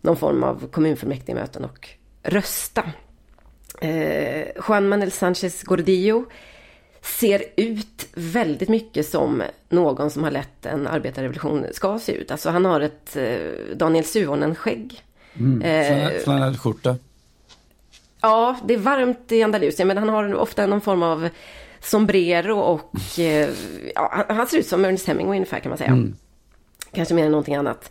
någon 0.00 0.16
form 0.16 0.42
av 0.42 0.68
kommunfullmäktigemöten 0.70 1.64
och 1.64 1.88
rösta. 2.22 2.82
Eh, 3.80 4.46
Juan 4.68 4.88
Manuel 4.88 5.10
Sánchez 5.10 5.64
Gordillo 5.64 6.24
ser 7.04 7.44
ut 7.56 8.08
väldigt 8.14 8.68
mycket 8.68 9.08
som 9.08 9.42
någon 9.68 10.10
som 10.10 10.24
har 10.24 10.30
lett 10.30 10.66
en 10.66 10.86
arbetarrevolution 10.86 11.66
ska 11.72 11.98
se 11.98 12.12
ut. 12.12 12.30
Alltså 12.30 12.50
han 12.50 12.64
har 12.64 12.80
ett 12.80 13.16
eh, 13.16 13.76
Daniel 13.76 14.04
Suhonen-skägg. 14.04 15.02
Mm. 15.38 15.62
Eh, 15.62 16.10
Flanellskjorta. 16.24 16.96
Ja, 18.20 18.56
det 18.64 18.74
är 18.74 18.78
varmt 18.78 19.32
i 19.32 19.42
Andalusien 19.42 19.88
men 19.88 19.98
han 19.98 20.08
har 20.08 20.34
ofta 20.34 20.66
någon 20.66 20.80
form 20.80 21.02
av 21.02 21.28
sombrero 21.80 22.58
och 22.58 23.18
eh, 23.18 23.50
ja, 23.94 24.24
han 24.28 24.46
ser 24.46 24.58
ut 24.58 24.66
som 24.66 24.84
Ernest 24.84 25.06
Hemingway 25.06 25.36
ungefär 25.36 25.60
kan 25.60 25.70
man 25.70 25.78
säga. 25.78 25.90
Mm. 25.90 26.14
Kanske 26.92 27.14
mer 27.14 27.24
än 27.24 27.30
någonting 27.30 27.54
annat. 27.54 27.90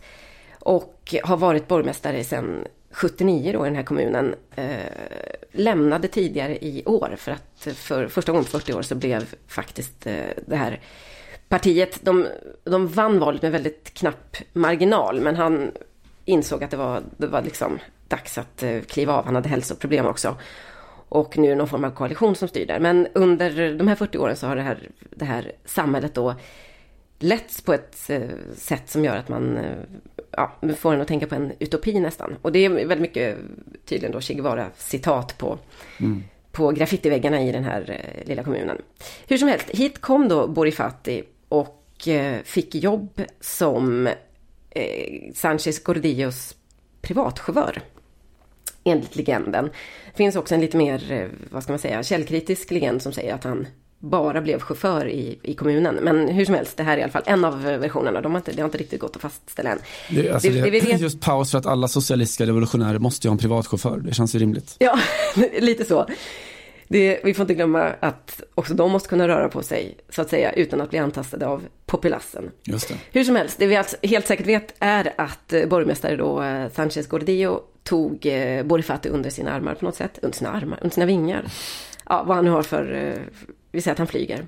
Och 0.58 1.14
har 1.24 1.36
varit 1.36 1.68
borgmästare 1.68 2.24
sedan 2.24 2.66
79 2.94 3.52
då 3.52 3.66
i 3.66 3.68
den 3.68 3.76
här 3.76 3.82
kommunen. 3.82 4.34
Eh, 4.54 4.68
lämnade 5.52 6.08
tidigare 6.08 6.64
i 6.64 6.82
år 6.86 7.14
för 7.18 7.32
att 7.32 7.68
för 7.76 8.08
första 8.08 8.32
gången 8.32 8.44
på 8.44 8.50
40 8.50 8.74
år 8.74 8.82
så 8.82 8.94
blev 8.94 9.34
faktiskt 9.46 10.06
eh, 10.06 10.14
det 10.46 10.56
här 10.56 10.80
partiet, 11.48 11.98
de, 12.02 12.26
de 12.64 12.88
vann 12.88 13.18
valet 13.18 13.42
med 13.42 13.52
väldigt 13.52 13.94
knapp 13.94 14.36
marginal 14.52 15.20
men 15.20 15.36
han 15.36 15.70
insåg 16.24 16.64
att 16.64 16.70
det 16.70 16.76
var, 16.76 17.02
det 17.16 17.26
var 17.26 17.42
liksom 17.42 17.78
dags 18.08 18.38
att 18.38 18.62
eh, 18.62 18.80
kliva 18.80 19.12
av. 19.12 19.24
Han 19.24 19.34
hade 19.34 19.48
hälsoproblem 19.48 20.06
också. 20.06 20.36
Och 21.08 21.38
nu 21.38 21.46
är 21.46 21.50
det 21.50 21.56
någon 21.56 21.68
form 21.68 21.84
av 21.84 21.90
koalition 21.90 22.34
som 22.34 22.48
styr 22.48 22.66
där. 22.66 22.80
Men 22.80 23.08
under 23.12 23.74
de 23.74 23.88
här 23.88 23.94
40 23.94 24.18
åren 24.18 24.36
så 24.36 24.46
har 24.46 24.56
det 24.56 24.62
här, 24.62 24.88
det 25.10 25.24
här 25.24 25.52
samhället 25.64 26.14
då 26.14 26.34
letts 27.18 27.60
på 27.60 27.72
ett 27.72 28.10
eh, 28.10 28.28
sätt 28.56 28.90
som 28.90 29.04
gör 29.04 29.16
att 29.16 29.28
man 29.28 29.56
eh, 29.56 29.76
ja, 30.36 30.52
får 30.76 30.94
en 30.94 31.00
att 31.00 31.08
tänka 31.08 31.26
på 31.26 31.34
en 31.34 31.52
utopi 31.58 32.00
nästan. 32.00 32.36
Och 32.42 32.52
det 32.52 32.58
är 32.58 32.70
väldigt 32.70 33.00
mycket 33.00 33.38
tydligen 33.84 34.12
då 34.12 34.20
Che 34.20 34.34
Guevara-citat 34.34 35.38
på, 35.38 35.58
mm. 36.00 36.22
på 36.52 36.70
graffitiväggarna 36.70 37.42
i 37.42 37.52
den 37.52 37.64
här 37.64 37.90
eh, 37.90 38.28
lilla 38.28 38.42
kommunen. 38.42 38.78
Hur 39.26 39.38
som 39.38 39.48
helst, 39.48 39.70
hit 39.70 40.00
kom 40.00 40.28
då 40.28 40.48
Borifati 40.48 41.22
och 41.48 41.80
fick 42.44 42.74
jobb 42.74 43.22
som 43.40 44.06
eh, 44.70 45.32
Sanchez 45.34 45.82
Gordillos 45.84 46.56
privatchaufför. 47.00 47.82
Enligt 48.84 49.16
legenden. 49.16 49.64
Det 50.10 50.16
finns 50.16 50.36
också 50.36 50.54
en 50.54 50.60
lite 50.60 50.76
mer, 50.76 51.30
vad 51.50 51.62
ska 51.62 51.72
man 51.72 51.78
säga, 51.78 52.02
källkritisk 52.02 52.70
legend 52.70 53.02
som 53.02 53.12
säger 53.12 53.34
att 53.34 53.44
han 53.44 53.66
bara 54.10 54.40
blev 54.40 54.60
chaufför 54.60 55.08
i, 55.08 55.38
i 55.42 55.54
kommunen. 55.54 55.94
Men 55.94 56.28
hur 56.28 56.44
som 56.44 56.54
helst, 56.54 56.76
det 56.76 56.82
här 56.82 56.92
är 56.92 56.98
i 56.98 57.02
alla 57.02 57.12
fall 57.12 57.22
en 57.26 57.44
av 57.44 57.62
versionerna. 57.62 58.20
De 58.20 58.32
har 58.32 58.38
inte, 58.38 58.52
det 58.52 58.62
har 58.62 58.68
inte 58.68 58.78
riktigt 58.78 59.00
gått 59.00 59.16
att 59.16 59.22
fastställa 59.22 59.70
än. 59.70 59.78
Det, 60.10 60.30
alltså 60.30 60.48
det, 60.48 60.60
det, 60.60 60.80
det 60.80 60.92
just 61.00 61.20
paus 61.20 61.50
för 61.50 61.58
att 61.58 61.66
alla 61.66 61.88
socialistiska 61.88 62.46
revolutionärer 62.46 62.98
måste 62.98 63.26
ju 63.26 63.30
ha 63.30 63.32
en 63.32 63.38
privatchaufför. 63.38 63.98
Det 63.98 64.14
känns 64.14 64.34
ju 64.34 64.38
rimligt. 64.38 64.76
Ja, 64.78 64.98
lite 65.60 65.84
så. 65.84 66.06
Det, 66.88 67.20
vi 67.24 67.34
får 67.34 67.42
inte 67.42 67.54
glömma 67.54 67.82
att 68.00 68.42
också 68.54 68.74
de 68.74 68.90
måste 68.90 69.08
kunna 69.08 69.28
röra 69.28 69.48
på 69.48 69.62
sig, 69.62 69.96
så 70.08 70.22
att 70.22 70.30
säga, 70.30 70.52
utan 70.52 70.80
att 70.80 70.90
bli 70.90 70.98
antastade 70.98 71.46
av 71.46 71.62
populassen. 71.86 72.50
Just 72.64 72.88
det. 72.88 72.94
Hur 73.12 73.24
som 73.24 73.36
helst, 73.36 73.58
det 73.58 73.66
vi 73.66 73.76
alltså 73.76 73.96
helt 74.02 74.26
säkert 74.26 74.46
vet 74.46 74.74
är 74.78 75.12
att 75.16 75.52
eh, 75.52 75.66
borgmästare 75.66 76.16
då, 76.16 76.42
eh, 76.42 76.70
Sanchez 76.72 77.08
Gordillo, 77.08 77.60
tog 77.82 78.26
eh, 78.26 78.64
Borifati 78.64 79.08
under 79.08 79.30
sina 79.30 79.52
armar 79.52 79.74
på 79.74 79.84
något 79.84 79.96
sätt. 79.96 80.18
Under 80.22 80.36
sina 80.36 80.50
armar, 80.50 80.78
under 80.82 80.94
sina 80.94 81.06
vingar. 81.06 81.44
Ja, 82.08 82.24
vad 82.26 82.36
han 82.36 82.44
nu 82.44 82.50
har 82.50 82.62
för 82.62 83.16
vi 83.74 83.80
säger 83.80 83.92
att 83.92 83.98
han 83.98 84.06
flyger. 84.06 84.46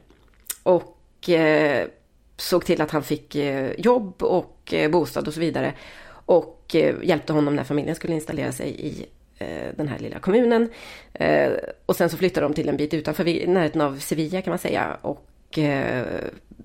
Och 0.62 1.28
eh, 1.28 1.88
såg 2.36 2.64
till 2.64 2.80
att 2.80 2.90
han 2.90 3.02
fick 3.02 3.34
eh, 3.34 3.72
jobb 3.78 4.22
och 4.22 4.74
eh, 4.74 4.90
bostad 4.90 5.28
och 5.28 5.34
så 5.34 5.40
vidare. 5.40 5.74
Och 6.08 6.74
eh, 6.74 6.94
hjälpte 7.02 7.32
honom 7.32 7.56
när 7.56 7.64
familjen 7.64 7.96
skulle 7.96 8.14
installera 8.14 8.52
sig 8.52 8.68
i 8.68 9.06
eh, 9.38 9.68
den 9.76 9.88
här 9.88 9.98
lilla 9.98 10.18
kommunen. 10.18 10.68
Eh, 11.12 11.52
och 11.86 11.96
sen 11.96 12.10
så 12.10 12.16
flyttade 12.16 12.46
de 12.46 12.54
till 12.54 12.68
en 12.68 12.76
bit 12.76 12.94
utanför, 12.94 13.28
i 13.28 13.46
närheten 13.46 13.80
av 13.80 13.98
Sevilla 13.98 14.42
kan 14.42 14.50
man 14.50 14.58
säga. 14.58 14.96
Och 15.02 15.58
eh, 15.58 16.04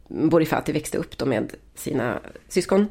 Borifati 0.08 0.72
växte 0.72 0.98
upp 0.98 1.18
då 1.18 1.25
med 1.25 1.53
sina 1.75 2.20
syskon 2.48 2.88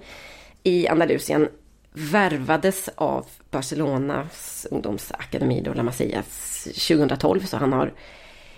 i 0.62 0.88
Andalusien. 0.88 1.48
Värvades 1.92 2.88
av 2.94 3.26
Barcelonas 3.50 4.66
ungdomsakademi, 4.70 5.60
då 5.60 5.74
La 5.74 5.82
Masia, 5.82 6.22
2012. 6.64 7.40
Så 7.40 7.56
han 7.56 7.72
har 7.72 7.92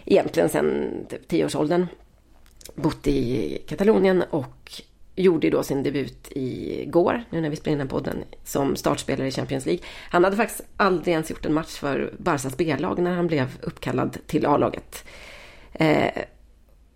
egentligen 0.05 0.49
sedan 0.49 0.91
typ 1.09 1.29
tioårsåldern 1.29 1.87
bott 2.75 3.07
i 3.07 3.59
Katalonien 3.69 4.23
och 4.31 4.83
gjorde 5.17 5.51
då 5.51 5.63
sin 5.63 5.83
debut 5.83 6.29
igår, 6.31 7.25
nu 7.31 7.41
när 7.41 7.51
vi 7.51 7.57
spelar 7.57 7.73
in 7.73 7.79
den 7.79 7.89
podden, 7.89 8.25
som 8.45 8.77
startspelare 8.77 9.29
i 9.29 9.31
Champions 9.31 9.67
League. 9.67 9.83
Han 10.11 10.25
hade 10.25 10.37
faktiskt 10.37 10.63
aldrig 10.77 11.13
ens 11.13 11.31
gjort 11.31 11.47
en 11.47 11.55
match 11.55 11.79
för 11.79 12.15
Barcas 12.19 12.57
B-lag 12.57 12.99
när 12.99 13.15
han 13.15 13.27
blev 13.27 13.59
uppkallad 13.63 14.19
till 14.27 14.47
A-laget. 14.47 15.05
Eh, 15.73 16.23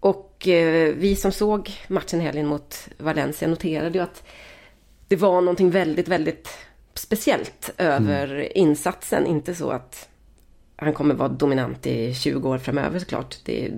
och 0.01 0.49
eh, 0.49 0.95
vi 0.95 1.17
som 1.17 1.33
såg 1.33 1.71
matchen 1.89 2.21
helgen 2.21 2.47
mot 2.47 2.89
Valencia 2.99 3.49
noterade 3.49 3.99
ju 3.99 4.05
att 4.05 4.23
det 5.09 5.17
var 5.17 5.41
någonting 5.41 5.71
väldigt, 5.71 6.09
väldigt 6.09 6.49
speciellt 6.95 7.71
över 7.79 8.35
mm. 8.35 8.49
insatsen. 8.55 9.27
Inte 9.27 9.55
så 9.55 9.71
att 9.71 10.09
han 10.77 10.93
kommer 10.93 11.15
vara 11.15 11.29
dominant 11.29 11.87
i 11.87 12.15
20 12.15 12.49
år 12.49 12.59
framöver 12.59 12.99
såklart. 12.99 13.37
Det, 13.45 13.73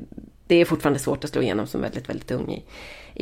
det 0.47 0.57
är 0.57 0.65
fortfarande 0.65 0.99
svårt 0.99 1.25
att 1.25 1.31
slå 1.31 1.43
igenom 1.43 1.67
som 1.67 1.81
väldigt, 1.81 2.09
väldigt 2.09 2.31
ung 2.31 2.53
i, 2.53 2.65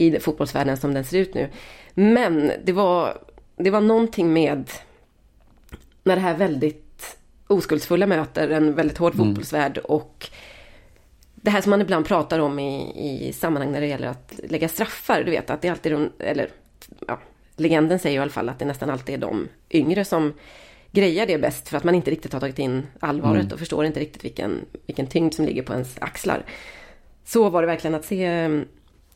i 0.07 0.21
fotbollsvärlden 0.21 0.77
som 0.77 0.95
den 0.95 1.05
ser 1.05 1.19
ut 1.19 1.35
nu. 1.35 1.49
Men 1.95 2.53
det 2.65 2.73
var, 2.73 3.19
det 3.57 3.71
var 3.71 3.81
någonting 3.81 4.33
med 4.33 4.71
när 6.05 6.17
det 6.17 6.23
här 6.23 6.37
väldigt 6.37 7.17
oskuldsfulla 7.47 8.07
möter 8.07 8.49
en 8.49 8.75
väldigt 8.75 8.99
hård 8.99 9.15
mm. 9.15 9.27
fotbollsvärld 9.27 9.79
och 9.79 10.31
det 11.35 11.51
här 11.51 11.61
som 11.61 11.71
man 11.71 11.81
ibland 11.81 12.07
pratar 12.07 12.39
om 12.39 12.59
i, 12.59 12.93
i 13.29 13.33
sammanhang 13.33 13.73
när 13.73 13.81
det 13.81 13.87
gäller 13.87 14.09
att 14.09 14.41
lägga 14.49 14.69
straffar. 14.69 15.23
Du 15.25 15.31
vet 15.31 15.51
att 15.51 15.63
det 15.63 15.69
är 15.69 15.73
alltid 15.73 15.93
de, 15.93 16.11
eller 16.19 16.49
ja, 17.07 17.21
legenden 17.57 17.99
säger 17.99 18.19
i 18.19 18.23
alla 18.23 18.31
fall 18.31 18.49
att 18.49 18.59
det 18.59 18.65
nästan 18.65 18.91
alltid 18.91 19.15
är 19.15 19.19
de 19.19 19.49
yngre 19.71 20.05
som 20.05 20.33
grejar 20.97 21.27
det 21.27 21.39
bäst 21.39 21.69
för 21.69 21.77
att 21.77 21.85
man 21.85 21.95
inte 21.95 22.11
riktigt 22.11 22.33
har 22.33 22.41
tagit 22.41 22.59
in 22.59 22.87
allvaret 23.01 23.41
mm. 23.41 23.53
och 23.53 23.59
förstår 23.59 23.85
inte 23.85 24.01
riktigt 24.01 24.25
vilken, 24.25 24.65
vilken 24.87 25.07
tyngd 25.07 25.35
som 25.35 25.45
ligger 25.45 25.63
på 25.63 25.73
ens 25.73 25.97
axlar. 25.99 26.45
Så 27.25 27.49
var 27.49 27.63
det 27.63 27.67
verkligen 27.67 27.95
att 27.95 28.05
se 28.05 28.25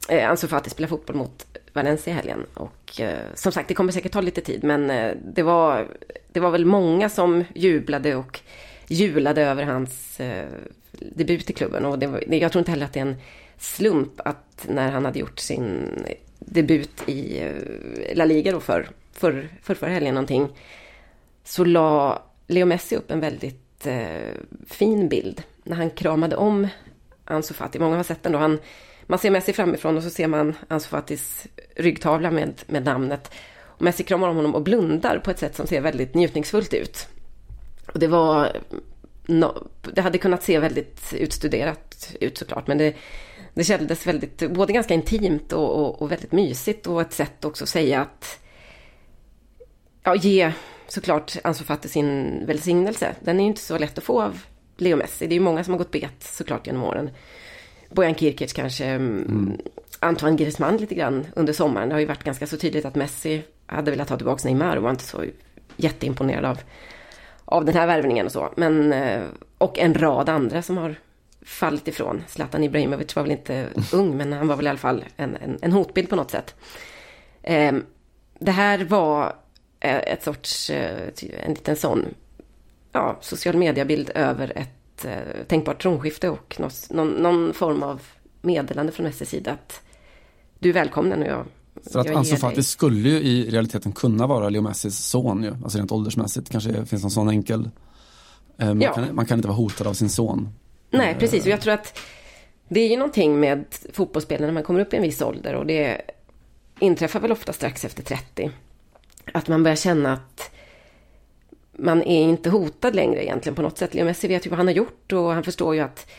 eh, 0.09 0.31
Ansu 0.31 0.49
Fati 0.49 0.71
spela 0.71 0.89
fotboll 0.89 1.17
mot 1.17 1.47
Valencia 1.73 2.13
i 2.13 2.17
helgen. 2.17 2.47
Och 2.55 3.01
eh, 3.01 3.19
som 3.35 3.53
sagt, 3.53 3.69
det 3.69 3.75
kommer 3.75 3.93
säkert 3.93 4.13
ta 4.13 4.21
lite 4.21 4.41
tid 4.41 4.65
men 4.65 4.91
eh, 4.91 5.13
det, 5.25 5.43
var, 5.43 5.89
det 6.33 6.41
var 6.41 6.51
väl 6.51 6.65
många 6.65 7.09
som 7.09 7.45
jublade 7.55 8.17
och 8.17 8.41
julade 8.89 9.43
över 9.43 9.63
hans 9.63 10.21
eh, 10.21 10.49
debut 10.93 11.51
i 11.51 11.53
klubben. 11.53 11.85
Och 11.85 11.99
det 11.99 12.07
var, 12.07 12.35
jag 12.35 12.53
tror 12.53 12.61
inte 12.61 12.71
heller 12.71 12.87
att 12.87 12.93
det 12.93 13.01
är 13.01 13.07
en 13.07 13.17
slump 13.59 14.21
att 14.25 14.67
när 14.69 14.91
han 14.91 15.05
hade 15.05 15.19
gjort 15.19 15.39
sin 15.39 15.89
debut 16.39 17.09
i 17.09 17.41
eh, 17.41 18.17
La 18.17 18.25
Liga 18.25 18.53
då 18.53 18.61
för, 18.61 18.89
för, 19.13 19.49
för 19.63 19.75
förra 19.75 19.91
helgen 19.91 20.15
någonting 20.15 20.49
så 21.45 21.65
la 21.65 22.23
Leo 22.47 22.67
Messi 22.67 22.97
upp 22.97 23.11
en 23.11 23.21
väldigt 23.21 23.87
eh, 23.87 24.35
fin 24.67 25.09
bild 25.09 25.43
när 25.65 25.77
han 25.77 25.91
kramade 25.91 26.37
om 26.37 26.69
Ansu 27.25 27.55
Fati. 27.55 27.79
Många 27.79 27.97
har 27.97 28.03
sett 28.03 28.23
den 28.23 28.33
då. 28.33 28.39
Han, 28.39 28.59
man 29.07 29.19
ser 29.19 29.31
Messi 29.31 29.53
framifrån 29.53 29.97
och 29.97 30.03
så 30.03 30.11
ser 30.11 30.27
man 30.27 30.55
Ansu 30.69 30.89
Fatis 30.89 31.47
ryggtavla 31.77 32.31
med, 32.31 32.63
med 32.67 32.85
namnet. 32.85 33.31
Och 33.63 33.83
Messi 33.83 34.03
kramar 34.03 34.29
om 34.29 34.37
honom 34.37 34.55
och 34.55 34.63
blundar 34.63 35.19
på 35.19 35.31
ett 35.31 35.39
sätt 35.39 35.57
som 35.57 35.67
ser 35.67 35.81
väldigt 35.81 36.15
njutningsfullt 36.15 36.75
ut. 36.75 37.09
Och 37.93 37.99
det 37.99 38.07
var... 38.07 38.57
No, 39.27 39.69
det 39.95 40.01
hade 40.01 40.19
kunnat 40.19 40.43
se 40.43 40.59
väldigt 40.59 41.15
utstuderat 41.15 42.17
ut 42.21 42.39
såklart, 42.39 42.67
men 42.67 42.79
det, 42.79 42.95
det 43.55 43.65
kändes 43.65 44.07
väldigt, 44.07 44.51
både 44.51 44.73
ganska 44.73 44.95
intimt 44.95 45.53
och, 45.53 45.71
och, 45.71 46.03
och 46.03 46.13
väldigt 46.13 46.33
mysigt 46.33 46.87
och 46.87 47.01
ett 47.01 47.13
sätt 47.13 47.45
också 47.45 47.65
att 47.65 47.69
säga 47.69 48.01
att... 48.01 48.41
Ja, 50.03 50.15
ge 50.15 50.53
såklart 50.93 51.37
Ansu 51.45 51.65
Fati 51.65 51.89
sin 51.89 52.43
välsignelse. 52.47 53.15
Den 53.21 53.37
är 53.37 53.43
ju 53.43 53.49
inte 53.49 53.61
så 53.61 53.79
lätt 53.79 53.99
att 53.99 54.05
få 54.05 54.23
av 54.23 54.41
Leo 54.77 54.97
Messi. 54.97 55.27
Det 55.27 55.33
är 55.33 55.37
ju 55.37 55.45
många 55.45 55.65
som 55.65 55.75
har 55.75 55.79
gått 55.79 55.91
bet 55.91 56.23
såklart 56.23 56.67
genom 56.67 56.85
åren. 56.85 57.11
Bojan 57.91 58.15
Kirkic 58.15 58.53
kanske, 58.53 58.85
mm. 58.85 59.25
mm. 59.29 59.59
Antoine 60.01 60.37
Griezmann 60.37 60.77
lite 60.77 60.95
grann 60.95 61.27
under 61.37 61.53
sommaren. 61.53 61.89
Det 61.89 61.95
har 61.95 62.01
ju 62.01 62.07
varit 62.07 62.25
ganska 62.25 62.47
så 62.47 62.57
tydligt 62.57 62.85
att 62.85 62.95
Messi 62.95 63.43
hade 63.67 63.91
velat 63.91 64.09
ta 64.09 64.17
tillbaka 64.17 64.49
Neymar 64.49 64.77
och 64.77 64.83
var 64.83 64.91
inte 64.91 65.05
så 65.05 65.25
jätteimponerad 65.77 66.45
av, 66.45 66.61
av 67.45 67.65
den 67.65 67.75
här 67.75 67.87
värvningen 67.87 68.27
och 68.27 68.33
så. 68.33 68.53
Men, 68.57 68.93
eh, 68.93 69.23
och 69.59 69.79
en 69.79 69.95
rad 69.95 70.29
andra 70.29 70.63
som 70.63 70.77
har 70.77 70.95
fallit 71.43 71.89
ifrån. 71.89 72.23
Zlatan 72.29 72.65
Ibrahimovic 72.65 73.17
var 73.17 73.23
väl 73.23 73.33
inte 73.33 73.67
ung, 73.93 74.17
men 74.17 74.33
han 74.33 74.49
var 74.49 74.57
väl 74.57 74.67
i 74.67 74.69
alla 74.69 74.79
fall 74.79 75.05
en, 75.17 75.37
en, 75.37 75.59
en 75.63 75.73
hotbild 75.73 76.09
på 76.09 76.17
något 76.17 76.31
sätt. 76.31 76.55
Ehm, 77.43 77.85
det 78.39 78.53
här 78.53 78.85
var 78.85 79.25
eh, 79.27 79.33
ett 79.81 80.23
sorts, 80.23 80.71
eh, 80.71 81.09
en 81.45 81.55
liten 81.55 81.77
sån, 81.77 82.15
ja, 82.93 83.19
social 83.21 83.57
media-bild 83.57 84.11
över 84.15 84.53
ett 84.57 85.05
eh, 85.05 85.45
tänkbart 85.47 85.83
tronskifte 85.83 86.29
och 86.29 86.61
någon, 86.91 87.09
någon 87.09 87.55
form 87.55 87.83
av 87.83 88.03
meddelande 88.43 88.93
från 88.93 89.07
Messis 89.07 89.29
sida 89.29 89.53
att 89.53 89.81
du 90.59 90.69
är 90.69 90.73
välkommen 90.73 91.23
och 91.23 91.29
jag 91.29 91.45
för 91.93 92.01
att 92.01 92.11
Ansu 92.11 92.63
skulle 92.63 93.09
ju 93.09 93.17
i 93.21 93.51
realiteten 93.51 93.93
kunna 93.93 94.27
vara 94.27 94.49
Leo 94.49 94.63
Messis 94.63 94.99
son 94.99 95.43
ju, 95.43 95.53
alltså 95.63 95.79
rent 95.79 95.93
åldersmässigt 95.93 96.51
kanske 96.51 96.87
finns 96.87 97.03
någon 97.03 97.11
sån 97.11 97.29
enkel 97.29 97.71
man, 98.57 98.81
ja. 98.81 98.95
kan, 98.95 99.15
man 99.15 99.27
kan 99.27 99.39
inte 99.39 99.49
vara 99.49 99.57
hotad 99.57 99.87
av 99.87 99.95
sin 99.95 100.09
son. 100.09 100.49
Nej, 100.91 101.17
precis. 101.19 101.45
Och 101.45 101.51
jag 101.51 101.61
tror 101.61 101.75
att 101.75 101.99
det 102.69 102.81
är 102.81 102.89
ju 102.89 102.97
någonting 102.97 103.41
med 103.41 103.65
fotbollsspelare 103.93 104.47
när 104.47 104.55
man 104.55 104.63
kommer 104.63 104.81
upp 104.81 104.95
i 104.95 104.97
en 104.97 105.03
viss 105.03 105.23
ålder 105.23 105.55
och 105.55 105.67
det 105.67 106.01
inträffar 106.79 107.21
väl 107.21 107.33
ofta 107.33 107.53
strax 107.53 107.85
efter 107.85 108.03
30. 108.03 108.51
Att 109.33 109.49
man 109.49 109.63
börjar 109.63 109.77
känna 109.77 110.13
att 110.13 110.51
man 111.73 112.03
är 112.03 112.23
inte 112.23 112.51
hotad 112.51 112.95
längre 112.95 113.25
egentligen 113.25 113.57
på 113.57 113.63
något 113.63 113.79
sätt. 113.79 113.95
Leo 113.95 114.05
Messi 114.05 114.29
vet 114.29 114.47
ju 114.47 114.51
vad 114.51 114.59
han 114.59 114.67
har 114.67 114.75
gjort 114.75 115.13
och 115.13 115.33
han 115.33 115.43
förstår 115.43 115.75
ju 115.75 115.81
att 115.81 116.11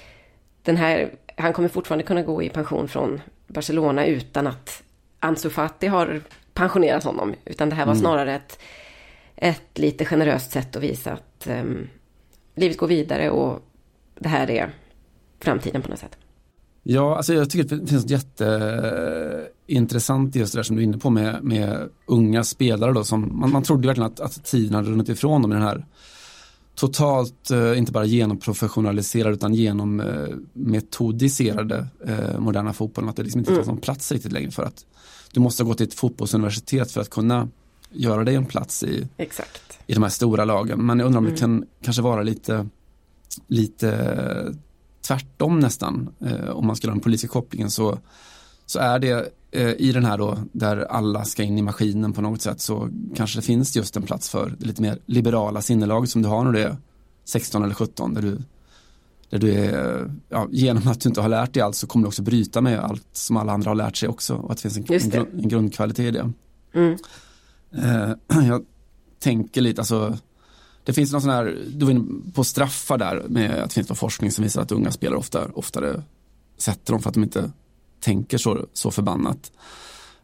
den 0.64 0.78
här, 0.78 1.14
han 1.38 1.54
kommer 1.54 1.70
fortfarande 1.70 2.04
kunna 2.04 2.22
gå 2.22 2.44
i 2.44 2.50
pension 2.50 2.88
från 2.88 3.22
Barcelona 3.48 4.06
utan 4.06 4.48
att 4.48 4.84
Ansu 5.20 5.50
Fati 5.50 5.88
har 5.88 6.22
pensionerat 6.54 7.04
honom. 7.04 7.34
Utan 7.46 7.70
det 7.70 7.76
här 7.76 7.86
var 7.86 7.94
mm. 7.94 8.02
snarare 8.02 8.36
ett, 8.36 8.60
ett 9.36 9.78
lite 9.78 10.06
generöst 10.06 10.52
sätt 10.52 10.76
att 10.76 10.84
visa 10.84 11.12
att 11.12 11.48
um, 11.48 11.90
livet 12.56 12.78
går 12.78 12.88
vidare 12.88 13.30
och 13.30 13.60
det 14.16 14.30
här 14.30 14.52
är 14.52 14.72
framtiden 15.40 15.82
på 15.82 15.90
något 15.90 16.00
sätt. 16.00 16.18
Ja, 16.84 17.18
alltså 17.18 17.34
jag 17.34 17.50
tycker 17.50 17.76
det 17.76 17.88
finns 17.88 18.04
något 18.04 18.12
jätteintressant 18.12 20.36
just 20.36 20.54
det 20.54 20.60
där 20.60 20.64
som 20.64 20.76
du 20.76 20.82
är 20.82 20.84
inne 20.84 20.98
på 20.98 21.10
med, 21.10 21.44
med 21.44 21.90
unga 22.06 22.44
spelare 22.44 22.94
då 22.94 23.04
som 23.04 23.40
man, 23.40 23.52
man 23.52 23.64
trodde 23.64 23.88
verkligen 23.88 24.12
att, 24.12 24.20
att 24.20 24.44
tiden 24.44 24.76
hade 24.76 24.90
runnit 24.90 25.10
ifrån 25.10 25.42
dem 25.42 25.52
i 25.52 25.56
den 25.56 25.64
här 25.64 25.86
totalt, 26.76 27.52
eh, 27.52 27.78
inte 27.78 27.92
bara 27.92 28.06
genomprofessionaliserade 28.06 29.36
utan 29.36 29.54
genommetodiserade 29.54 31.88
eh, 32.08 32.20
eh, 32.20 32.40
moderna 32.40 32.74
fotbollen. 32.74 33.10
Att 33.10 33.16
det 33.16 33.24
liksom 33.24 33.40
inte 33.40 33.52
mm. 33.52 33.60
finns 33.60 33.68
någon 33.68 33.82
plats 33.82 34.12
riktigt 34.12 34.32
längre 34.32 34.52
för 34.52 34.64
att 34.64 34.86
du 35.32 35.40
måste 35.40 35.64
gå 35.64 35.74
till 35.74 35.88
ett 35.88 35.94
fotbollsuniversitet 35.94 36.92
för 36.92 37.02
att 37.02 37.10
kunna 37.10 37.48
göra 37.92 38.24
dig 38.24 38.36
en 38.36 38.46
plats 38.46 38.84
i, 38.84 39.08
Exakt. 39.18 39.80
i 39.88 39.94
de 39.94 40.04
här 40.04 40.10
stora 40.10 40.46
lagen. 40.46 40.86
Men 40.86 41.00
jag 41.00 41.06
undrar 41.06 41.18
om 41.18 41.26
mm. 41.26 41.36
det 41.36 41.40
kan 41.40 41.66
kanske 41.82 42.02
vara 42.02 42.24
lite, 42.24 42.68
lite 43.48 44.56
tvärtom 45.12 45.60
nästan. 45.60 46.10
Eh, 46.20 46.50
om 46.50 46.68
man 46.68 46.76
skulle 46.76 46.92
ha 46.92 46.96
den 46.96 47.04
politiska 47.04 47.28
kopplingen 47.28 47.72
så, 47.72 47.98
så 48.66 48.80
är 48.80 49.00
det 49.00 49.34
eh, 49.52 49.70
i 49.70 49.92
den 49.92 50.06
här 50.06 50.18
då 50.18 50.38
där 50.52 50.78
alla 50.78 51.26
ska 51.26 51.44
in 51.44 51.58
i 51.58 51.62
maskinen 51.62 52.14
på 52.14 52.22
något 52.22 52.42
sätt 52.42 52.62
så 52.62 52.90
kanske 53.16 53.38
det 53.38 53.42
finns 53.42 53.76
just 53.76 53.98
en 53.98 54.04
plats 54.04 54.30
för 54.30 54.54
det 54.60 54.66
lite 54.66 54.82
mer 54.82 55.00
liberala 55.06 55.62
sinnelaget 55.62 56.10
som 56.10 56.22
du 56.22 56.28
har 56.28 56.44
när 56.44 56.52
du 56.52 56.60
är 56.60 56.78
16 57.26 57.64
eller 57.64 57.74
17 57.74 58.14
där 58.14 58.22
du 58.22 58.38
där 59.30 59.40
du 59.40 59.54
är, 59.54 60.12
ja, 60.30 60.48
genom 60.52 60.88
att 60.88 61.02
du 61.02 61.10
inte 61.10 61.22
har 61.22 61.30
lärt 61.30 61.54
dig 61.54 61.64
allt 61.64 61.76
så 61.76 61.88
kommer 61.88 62.04
du 62.04 62.08
också 62.08 62.22
bryta 62.22 62.62
med 62.62 62.80
allt 62.80 63.08
som 63.12 63.38
alla 63.38 63.54
andra 63.54 63.70
har 63.70 63.76
lärt 63.76 63.98
sig 63.98 64.10
också 64.10 64.36
och 64.36 64.52
att 64.52 64.64
det 64.64 64.70
finns 64.70 64.78
en, 64.78 64.86
en, 64.94 65.10
grund, 65.10 65.42
en 65.44 65.50
grundkvalitet 65.50 66.06
i 66.06 66.12
det. 66.12 66.32
Mm. 66.74 66.98
Eh, 67.72 68.44
jag 68.48 68.66
tänker 69.20 69.62
lite, 69.62 69.82
alltså 69.82 70.18
det 70.84 70.94
finns 70.94 71.12
någon 71.12 71.22
sån 71.22 71.32
här, 71.32 71.58
du 71.74 71.86
var 71.86 71.92
inne 71.92 72.32
på 72.34 72.44
straffar 72.44 72.98
där 72.98 73.24
med 73.28 73.52
att 73.52 73.70
det 73.70 73.74
finns 73.74 73.90
någon 73.90 73.96
forskning 73.96 74.32
som 74.32 74.44
visar 74.44 74.62
att 74.62 74.72
unga 74.72 74.92
spelare 74.92 75.20
ofta, 75.20 75.46
oftare 75.54 76.04
sätter 76.58 76.94
dem 76.94 77.02
för 77.02 77.10
att 77.10 77.14
de 77.14 77.24
inte 77.24 77.52
tänker 78.00 78.38
så, 78.38 78.66
så 78.74 78.92
förbannat. 78.92 79.52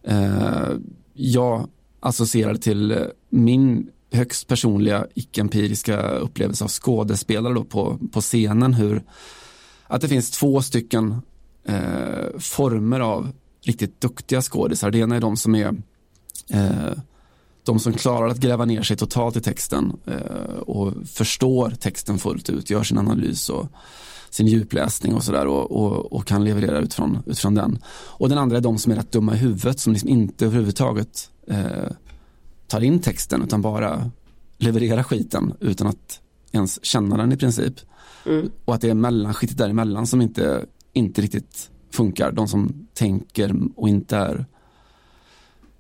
Eh, 0.03 0.69
jag 1.13 1.67
associerar 1.99 2.55
till 2.55 2.91
eh, 2.91 2.97
min 3.29 3.89
högst 4.12 4.47
personliga 4.47 5.08
icke-empiriska 5.13 6.01
upplevelse 6.01 6.63
av 6.63 6.69
skådespelare 6.69 7.53
då 7.53 7.63
på, 7.63 7.99
på 8.12 8.21
scenen 8.21 8.73
hur 8.73 9.03
att 9.88 10.01
det 10.01 10.08
finns 10.08 10.31
två 10.31 10.62
stycken 10.62 11.21
eh, 11.63 12.39
former 12.39 12.99
av 12.99 13.31
riktigt 13.62 14.01
duktiga 14.01 14.41
skådisar. 14.41 14.91
Det 14.91 14.97
ena 14.97 15.15
är 15.15 15.21
de 15.21 15.38
som 15.38 15.55
är 15.55 15.75
eh, 16.49 16.93
de 17.67 17.80
som 17.80 17.93
klarar 17.93 18.27
att 18.27 18.39
gräva 18.39 18.65
ner 18.65 18.82
sig 18.82 18.97
totalt 18.97 19.36
i 19.36 19.41
texten 19.41 19.97
eh, 20.06 20.58
och 20.58 20.93
förstår 21.08 21.69
texten 21.69 22.17
fullt 22.17 22.49
ut, 22.49 22.69
gör 22.69 22.84
sin 22.84 22.97
analys 22.97 23.49
och 23.49 23.67
sin 24.30 24.47
djupläsning 24.47 25.15
och 25.15 25.23
sådär 25.23 25.47
och, 25.47 25.71
och, 25.71 26.13
och, 26.13 26.25
kan 26.25 26.43
leverera 26.43 26.80
utifrån, 26.80 27.17
utifrån 27.25 27.56
den. 27.56 27.80
Och 27.88 28.30
den 28.30 28.38
andra 28.38 28.58
är 28.58 28.62
de 28.62 28.77
som 28.77 28.91
är 28.91 28.95
rätt 28.95 29.12
dumma 29.12 29.34
i 29.34 29.38
huvudet 29.38 29.80
som 29.80 29.93
liksom 29.93 30.10
inte 30.10 30.45
överhuvudtaget 30.45 31.30
eh, 31.47 31.91
tar 32.67 32.82
in 32.82 32.99
texten 32.99 33.41
utan 33.41 33.62
bara 33.62 34.12
levererar 34.58 35.03
skiten 35.03 35.53
utan 35.60 35.88
att 35.88 36.21
ens 36.51 36.86
känna 36.86 37.17
den 37.17 37.32
i 37.32 37.38
princip. 37.38 37.73
Mm. 38.25 38.49
Och 38.65 38.75
att 38.75 38.82
det 38.82 38.89
är 38.89 38.93
mellanskiktet 38.93 39.58
däremellan 39.58 40.08
som 40.08 40.21
inte, 40.21 40.65
inte 40.93 41.21
riktigt 41.21 41.69
funkar. 41.91 42.32
De 42.32 42.47
som 42.47 42.88
tänker 42.93 43.56
och 43.75 43.89
inte 43.89 44.17
är 44.17 44.45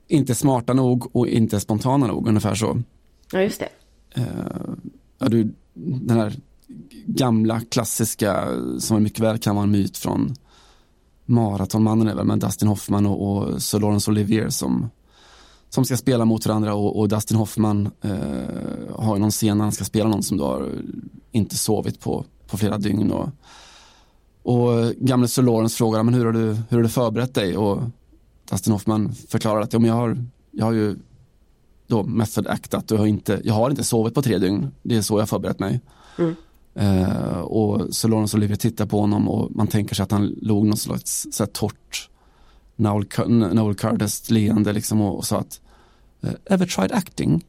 inte 0.07 0.35
smarta 0.35 0.73
nog 0.73 1.15
och 1.15 1.27
inte 1.27 1.59
spontana 1.59 2.07
nog, 2.07 2.27
ungefär 2.27 2.55
så. 2.55 2.81
Ja, 3.31 3.41
just 3.41 3.59
det. 3.59 3.69
Uh, 4.21 4.25
ja, 5.19 5.29
du, 5.29 5.53
den 5.73 6.17
här 6.17 6.33
gamla 7.05 7.59
klassiska 7.59 8.47
som 8.79 9.03
mycket 9.03 9.19
väl 9.19 9.37
kan 9.37 9.55
vara 9.55 9.63
en 9.63 9.71
myt 9.71 9.97
från 9.97 10.35
Maratonmannen 11.25 12.07
är 12.07 12.15
väl 12.15 12.25
med 12.25 12.39
Dustin 12.39 12.67
Hoffman 12.67 13.05
och, 13.05 13.37
och 13.37 13.61
Sir 13.61 13.79
Lawrence 13.79 14.11
Olivier 14.11 14.49
som, 14.49 14.89
som 15.69 15.85
ska 15.85 15.97
spela 15.97 16.25
mot 16.25 16.45
varandra 16.45 16.73
och, 16.73 16.99
och 16.99 17.09
Dustin 17.09 17.37
Hoffman 17.37 17.89
uh, 18.05 18.11
har 18.95 19.17
någon 19.17 19.31
scen 19.31 19.57
när 19.57 19.63
han 19.63 19.71
ska 19.71 19.83
spela 19.83 20.09
någon 20.09 20.23
som 20.23 20.37
då 20.37 20.45
har 20.45 20.71
inte 21.31 21.57
sovit 21.57 21.99
på, 21.99 22.25
på 22.47 22.57
flera 22.57 22.77
dygn 22.77 23.11
och, 23.11 23.29
och 24.43 24.93
gamle 24.97 25.27
Sir 25.27 25.43
Lawrence 25.43 25.77
frågar 25.77 26.03
men 26.03 26.13
hur 26.13 26.25
har 26.25 26.33
du, 26.33 26.57
hur 26.69 26.77
har 26.77 26.83
du 26.83 26.89
förberett 26.89 27.33
dig 27.33 27.57
och 27.57 27.81
Dustin 28.49 28.73
Hoffman 28.73 29.13
förklarar 29.13 29.61
att 29.61 29.73
ja, 29.73 29.79
men 29.79 29.89
jag, 29.89 29.95
har, 29.95 30.25
jag 30.51 30.65
har 30.65 30.73
ju 30.73 30.95
då 31.87 32.03
method 32.03 32.47
actat 32.47 32.91
och 32.91 32.97
jag 32.97 33.01
har, 33.01 33.07
inte, 33.07 33.41
jag 33.43 33.53
har 33.53 33.69
inte 33.69 33.83
sovit 33.83 34.13
på 34.13 34.21
tre 34.21 34.37
dygn. 34.37 34.71
Det 34.83 34.95
är 34.95 35.01
så 35.01 35.13
jag 35.13 35.21
har 35.21 35.27
förberett 35.27 35.59
mig. 35.59 35.81
Mm. 36.17 36.35
Uh, 36.81 37.39
och 37.39 37.95
så 37.95 38.07
Lawrence 38.07 38.37
Olivier 38.37 38.57
tittar 38.57 38.85
på 38.85 38.99
honom 38.99 39.29
och 39.29 39.55
man 39.55 39.67
tänker 39.67 39.95
sig 39.95 40.03
att 40.03 40.11
han 40.11 40.35
låg 40.41 40.65
något 40.65 40.79
slags 40.79 41.27
så 41.31 41.43
här, 41.43 41.51
torrt 41.51 42.09
Noel, 42.75 43.05
Noel 43.27 43.75
Curtis 43.75 44.29
leende 44.29 44.73
liksom 44.73 45.01
och, 45.01 45.17
och 45.17 45.25
sa 45.25 45.37
att 45.37 45.61
uh, 46.23 46.31
Ever 46.45 46.65
tried 46.65 46.91
acting? 46.91 47.45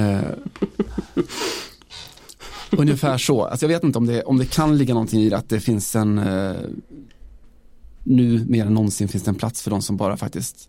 Uh, 0.00 0.20
ungefär 2.78 3.18
så. 3.18 3.44
Alltså 3.44 3.66
jag 3.66 3.68
vet 3.68 3.84
inte 3.84 3.98
om 3.98 4.06
det, 4.06 4.22
om 4.22 4.38
det 4.38 4.46
kan 4.46 4.78
ligga 4.78 4.94
någonting 4.94 5.20
i 5.20 5.28
det 5.28 5.36
att 5.36 5.48
det 5.48 5.60
finns 5.60 5.96
en 5.96 6.18
nu 8.08 8.44
mer 8.48 8.66
än 8.66 8.74
någonsin 8.74 9.08
finns 9.08 9.24
det 9.24 9.30
en 9.30 9.34
plats 9.34 9.62
för 9.62 9.70
de 9.70 9.82
som 9.82 9.96
bara 9.96 10.16
faktiskt 10.16 10.68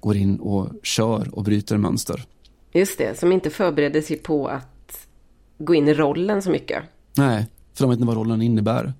går 0.00 0.16
in 0.16 0.40
och 0.40 0.68
kör 0.82 1.28
och 1.32 1.44
bryter 1.44 1.76
mönster. 1.76 2.24
Just 2.72 2.98
det, 2.98 3.18
som 3.18 3.32
inte 3.32 3.50
förbereder 3.50 4.00
sig 4.00 4.16
på 4.16 4.48
att 4.48 5.06
gå 5.58 5.74
in 5.74 5.88
i 5.88 5.94
rollen 5.94 6.42
så 6.42 6.50
mycket. 6.50 6.82
Nej, 7.16 7.46
för 7.74 7.84
de 7.84 7.90
vet 7.90 7.96
inte 7.96 8.06
vad 8.06 8.16
rollen 8.16 8.42
innebär. 8.42 8.92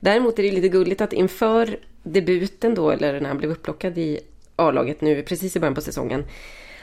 Däremot 0.00 0.38
är 0.38 0.42
det 0.42 0.52
lite 0.52 0.68
gulligt 0.68 1.00
att 1.00 1.12
inför 1.12 1.78
debuten 2.02 2.74
då, 2.74 2.90
eller 2.90 3.20
när 3.20 3.28
han 3.28 3.38
blev 3.38 3.50
upplockad 3.50 3.98
i 3.98 4.20
A-laget 4.56 5.00
nu 5.00 5.22
precis 5.22 5.56
i 5.56 5.60
början 5.60 5.74
på 5.74 5.80
säsongen, 5.80 6.24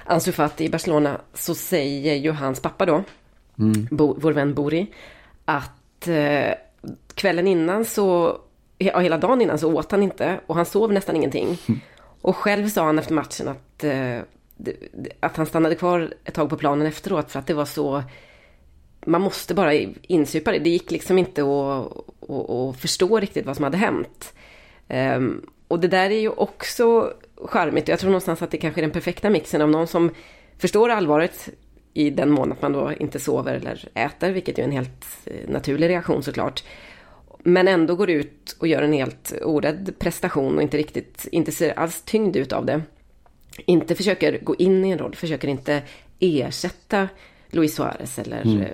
Ansu 0.06 0.32
Fati 0.32 0.66
i 0.66 0.70
Barcelona, 0.70 1.22
så 1.34 1.56
säger 1.56 2.16
ju 2.16 2.32
hans 2.32 2.60
pappa 2.60 2.86
då, 2.86 3.04
mm. 3.60 3.88
Bo, 3.92 4.18
vår 4.20 4.32
vän 4.32 4.54
Bori, 4.54 4.88
att 5.46 6.08
eh, 6.08 6.54
kvällen 7.14 7.48
innan 7.48 7.86
så 7.86 8.38
ja, 8.78 9.00
hela 9.00 9.18
dagen 9.18 9.42
innan 9.42 9.60
så 9.60 9.74
åt 9.74 9.92
han 9.92 10.04
inte 10.04 10.40
och 10.48 10.56
han 10.56 10.66
sov 10.66 10.94
nästan 10.94 11.16
ingenting. 11.16 11.58
Och 12.22 12.38
själv 12.38 12.70
sa 12.70 12.86
han 12.86 13.00
efter 13.00 13.14
matchen 13.14 13.48
att, 13.48 13.84
eh, 13.84 14.20
att 15.20 15.38
han 15.38 15.46
stannade 15.46 15.76
kvar 15.76 16.14
ett 16.26 16.34
tag 16.34 16.50
på 16.50 16.58
planen 16.58 16.88
efteråt 16.88 17.32
för 17.32 17.40
att 17.40 17.48
det 17.48 17.54
var 17.54 17.66
så 17.66 18.04
man 19.06 19.22
måste 19.22 19.54
bara 19.54 19.74
insupa 20.02 20.52
det. 20.52 20.60
Det 20.60 20.70
gick 20.70 20.92
liksom 20.92 21.18
inte 21.18 21.42
att, 21.42 21.92
att, 22.30 22.50
att 22.50 22.78
förstå 22.80 23.20
riktigt 23.20 23.46
vad 23.46 23.56
som 23.56 23.64
hade 23.64 23.78
hänt. 23.78 24.34
Um, 24.90 25.46
och 25.68 25.80
det 25.80 25.88
där 25.88 26.10
är 26.10 26.20
ju 26.20 26.30
också 26.30 27.14
charmigt. 27.46 27.88
Jag 27.88 28.00
tror 28.00 28.10
någonstans 28.10 28.42
att 28.42 28.52
det 28.52 28.58
kanske 28.58 28.82
är 28.82 28.84
den 28.84 28.92
perfekta 28.92 29.30
mixen 29.30 29.62
av 29.62 29.70
någon 29.70 29.88
som 29.88 30.12
förstår 30.58 30.90
allvaret 30.90 31.50
i 31.94 32.10
den 32.10 32.30
mån 32.30 32.52
att 32.52 32.62
man 32.62 32.74
då 32.74 32.94
inte 33.00 33.20
sover 33.20 33.54
eller 33.54 33.90
äter, 33.94 34.30
vilket 34.30 34.60
är 34.60 34.64
en 34.64 34.72
helt 34.72 35.06
eh, 35.26 35.50
naturlig 35.50 35.90
reaktion 35.90 36.24
såklart. 36.24 36.64
Men 37.48 37.68
ändå 37.68 37.96
går 37.96 38.10
ut 38.10 38.56
och 38.60 38.68
gör 38.68 38.82
en 38.82 38.94
helt 38.94 39.34
orädd 39.42 39.94
prestation 40.00 40.56
och 40.56 40.62
inte 40.62 40.78
riktigt, 40.78 41.28
inte 41.32 41.52
ser 41.52 41.80
alls 41.80 42.02
tyngd 42.02 42.36
ut 42.36 42.54
av 42.54 42.66
det. 42.66 42.82
Inte 43.66 43.96
försöker 43.96 44.40
gå 44.44 44.56
in 44.56 44.86
i 44.86 44.90
en 44.90 44.98
roll, 44.98 45.16
försöker 45.16 45.48
inte 45.48 45.82
ersätta 46.20 47.10
Luis 47.50 47.76
Suarez 47.76 48.20
eller 48.20 48.42
mm. 48.42 48.62
Eh, 48.62 48.68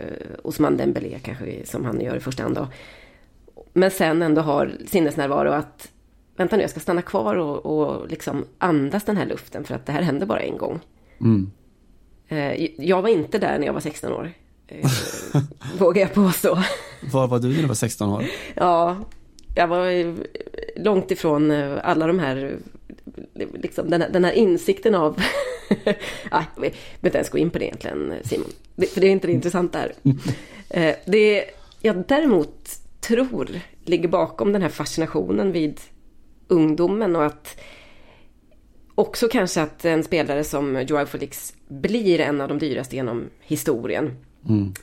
Osman 0.44 0.78
Dembélé 0.78 1.20
kanske 1.20 1.66
som 1.66 1.86
han 1.86 2.02
gör 2.02 2.16
i 2.16 2.20
första 2.20 2.44
hand 2.44 2.56
då. 2.56 2.68
Men 3.74 3.92
sen 3.92 4.22
ändå 4.22 4.42
har 4.42 4.72
sinnesnärvaro 4.86 5.52
att 5.52 5.92
vänta 6.36 6.56
nu, 6.56 6.62
jag 6.62 6.72
ska 6.72 6.80
stanna 6.80 7.02
kvar 7.02 7.36
och, 7.36 7.66
och 7.66 8.10
liksom 8.10 8.46
andas 8.58 9.04
den 9.04 9.18
här 9.18 9.26
luften 9.26 9.64
för 9.64 9.76
att 9.76 9.86
det 9.86 9.92
här 9.92 10.02
händer 10.02 10.26
bara 10.26 10.40
en 10.40 10.58
gång. 10.58 10.80
Mm. 11.22 11.52
Eh, 12.28 12.70
jag 12.78 13.02
var 13.02 13.10
inte 13.10 13.38
där 13.40 13.60
när 13.60 13.66
jag 13.66 13.74
var 13.74 13.82
16 13.82 14.14
år. 14.14 14.32
Eh, 14.68 14.90
vågar 15.80 16.02
jag 16.02 16.14
påstå. 16.14 16.58
Var 17.12 17.28
var 17.28 17.40
du 17.40 17.48
när 17.48 17.62
du 17.62 17.68
var 17.68 17.76
16 17.76 18.10
år? 18.10 18.26
Ja, 18.56 18.98
jag 19.56 19.68
var 19.68 20.16
långt 20.80 21.12
ifrån 21.12 21.52
eh, 21.52 21.78
alla 21.84 22.08
de 22.08 22.20
här, 22.20 22.58
liksom 23.54 23.90
den, 23.90 24.02
här 24.02 24.10
den 24.10 24.26
här 24.26 24.32
insikten 24.32 24.96
av, 24.96 25.22
nej, 25.70 25.80
jag 26.32 26.46
behöver 26.56 26.76
inte 27.04 27.18
ens 27.18 27.30
gå 27.30 27.38
in 27.38 27.50
på 27.50 27.60
det 27.60 27.66
egentligen 27.66 28.14
Simon, 28.24 28.50
för 28.94 29.02
det 29.02 29.08
är 29.08 29.12
inte 29.12 29.28
det 29.28 29.34
intressanta 29.34 29.80
här. 29.80 29.94
Eh, 30.70 30.96
det 31.06 31.46
jag 31.82 32.04
däremot 32.08 32.70
tror 33.02 33.50
ligger 33.86 34.08
bakom 34.08 34.54
den 34.54 34.62
här 34.62 34.70
fascinationen 34.70 35.52
vid 35.52 35.80
ungdomen 36.48 37.16
och 37.16 37.26
att 37.26 37.60
också 38.96 39.28
kanske 39.28 39.62
att 39.62 39.86
en 39.86 40.04
spelare 40.04 40.44
som 40.44 40.86
Joao 40.88 41.06
Felix 41.06 41.54
blir 41.68 42.20
en 42.20 42.42
av 42.42 42.48
de 42.48 42.60
dyraste 42.60 42.96
genom 42.96 43.30
historien. 43.42 44.12
Mm. 44.50 44.74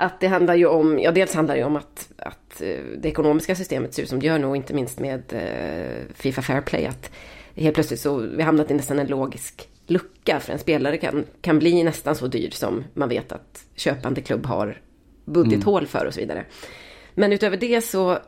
Att 0.00 0.20
det 0.20 0.26
handlar 0.26 0.54
ju 0.54 0.66
om, 0.66 0.98
ja 0.98 1.12
dels 1.12 1.34
handlar 1.34 1.54
det 1.54 1.58
ju 1.58 1.66
om 1.66 1.76
att, 1.76 2.12
att 2.16 2.62
eh, 2.62 2.76
det 2.98 3.08
ekonomiska 3.08 3.54
systemet 3.54 3.94
ser 3.94 4.02
ut 4.02 4.08
som 4.08 4.20
det 4.20 4.26
gör 4.26 4.38
nu, 4.38 4.46
och 4.46 4.56
inte 4.56 4.74
minst 4.74 5.00
med 5.00 5.22
eh, 5.32 6.14
Fifa 6.14 6.42
Fair 6.42 6.60
Play. 6.60 6.86
Att 6.86 7.10
helt 7.54 7.74
plötsligt 7.74 8.00
så 8.00 8.16
vi 8.16 8.42
hamnat 8.42 8.70
i 8.70 8.74
nästan 8.74 8.98
en 8.98 9.06
logisk 9.06 9.68
lucka. 9.86 10.40
För 10.40 10.52
en 10.52 10.58
spelare 10.58 10.96
kan, 10.96 11.24
kan 11.40 11.58
bli 11.58 11.82
nästan 11.82 12.16
så 12.16 12.26
dyr 12.26 12.50
som 12.50 12.84
man 12.94 13.08
vet 13.08 13.32
att 13.32 13.64
köpande 13.76 14.20
klubb 14.20 14.46
har 14.46 14.80
budgethål 15.24 15.86
för 15.86 16.06
och 16.06 16.14
så 16.14 16.20
vidare. 16.20 16.44
Men 17.14 17.32
utöver 17.32 17.56
det 17.56 17.80
så 17.80 18.18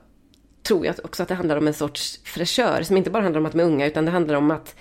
tror 0.63 0.87
jag 0.87 0.95
också 1.05 1.23
att 1.23 1.29
det 1.29 1.35
handlar 1.35 1.57
om 1.57 1.67
en 1.67 1.75
sorts 1.75 2.21
fräschör 2.25 2.83
som 2.83 2.97
inte 2.97 3.11
bara 3.11 3.23
handlar 3.23 3.41
om 3.41 3.47
att 3.47 3.53
de 3.53 3.61
är 3.61 3.65
unga 3.65 3.87
utan 3.87 4.05
det 4.05 4.11
handlar 4.11 4.35
om 4.35 4.51
att 4.51 4.77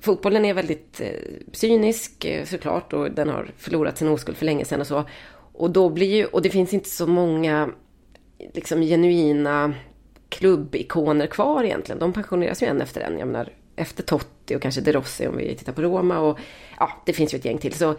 fotbollen 0.00 0.44
är 0.44 0.54
väldigt 0.54 1.00
eh, 1.00 1.08
cynisk 1.52 2.24
eh, 2.24 2.44
såklart 2.44 2.92
och 2.92 3.10
den 3.10 3.28
har 3.28 3.50
förlorat 3.56 3.98
sin 3.98 4.08
oskuld 4.08 4.36
för 4.36 4.46
länge 4.46 4.64
sedan 4.64 4.80
och 4.80 4.86
så. 4.86 5.04
Och 5.52 5.70
då 5.70 5.88
blir 5.88 6.16
ju, 6.16 6.24
och 6.24 6.42
det 6.42 6.50
finns 6.50 6.74
inte 6.74 6.90
så 6.90 7.06
många 7.06 7.70
liksom 8.54 8.80
genuina 8.80 9.74
klubbikoner 10.28 11.26
kvar 11.26 11.64
egentligen. 11.64 11.98
De 11.98 12.12
pensioneras 12.12 12.62
ju 12.62 12.66
en 12.66 12.80
efter 12.80 13.00
en. 13.00 13.18
Jag 13.18 13.28
menar 13.28 13.48
efter 13.76 14.02
Totti 14.02 14.56
och 14.56 14.62
kanske 14.62 14.80
De 14.80 14.92
Rossi 14.92 15.26
om 15.26 15.36
vi 15.36 15.54
tittar 15.54 15.72
på 15.72 15.82
Roma 15.82 16.18
och 16.18 16.38
ja, 16.78 16.90
det 17.06 17.12
finns 17.12 17.34
ju 17.34 17.38
ett 17.38 17.44
gäng 17.44 17.58
till. 17.58 17.74
Så, 17.74 17.94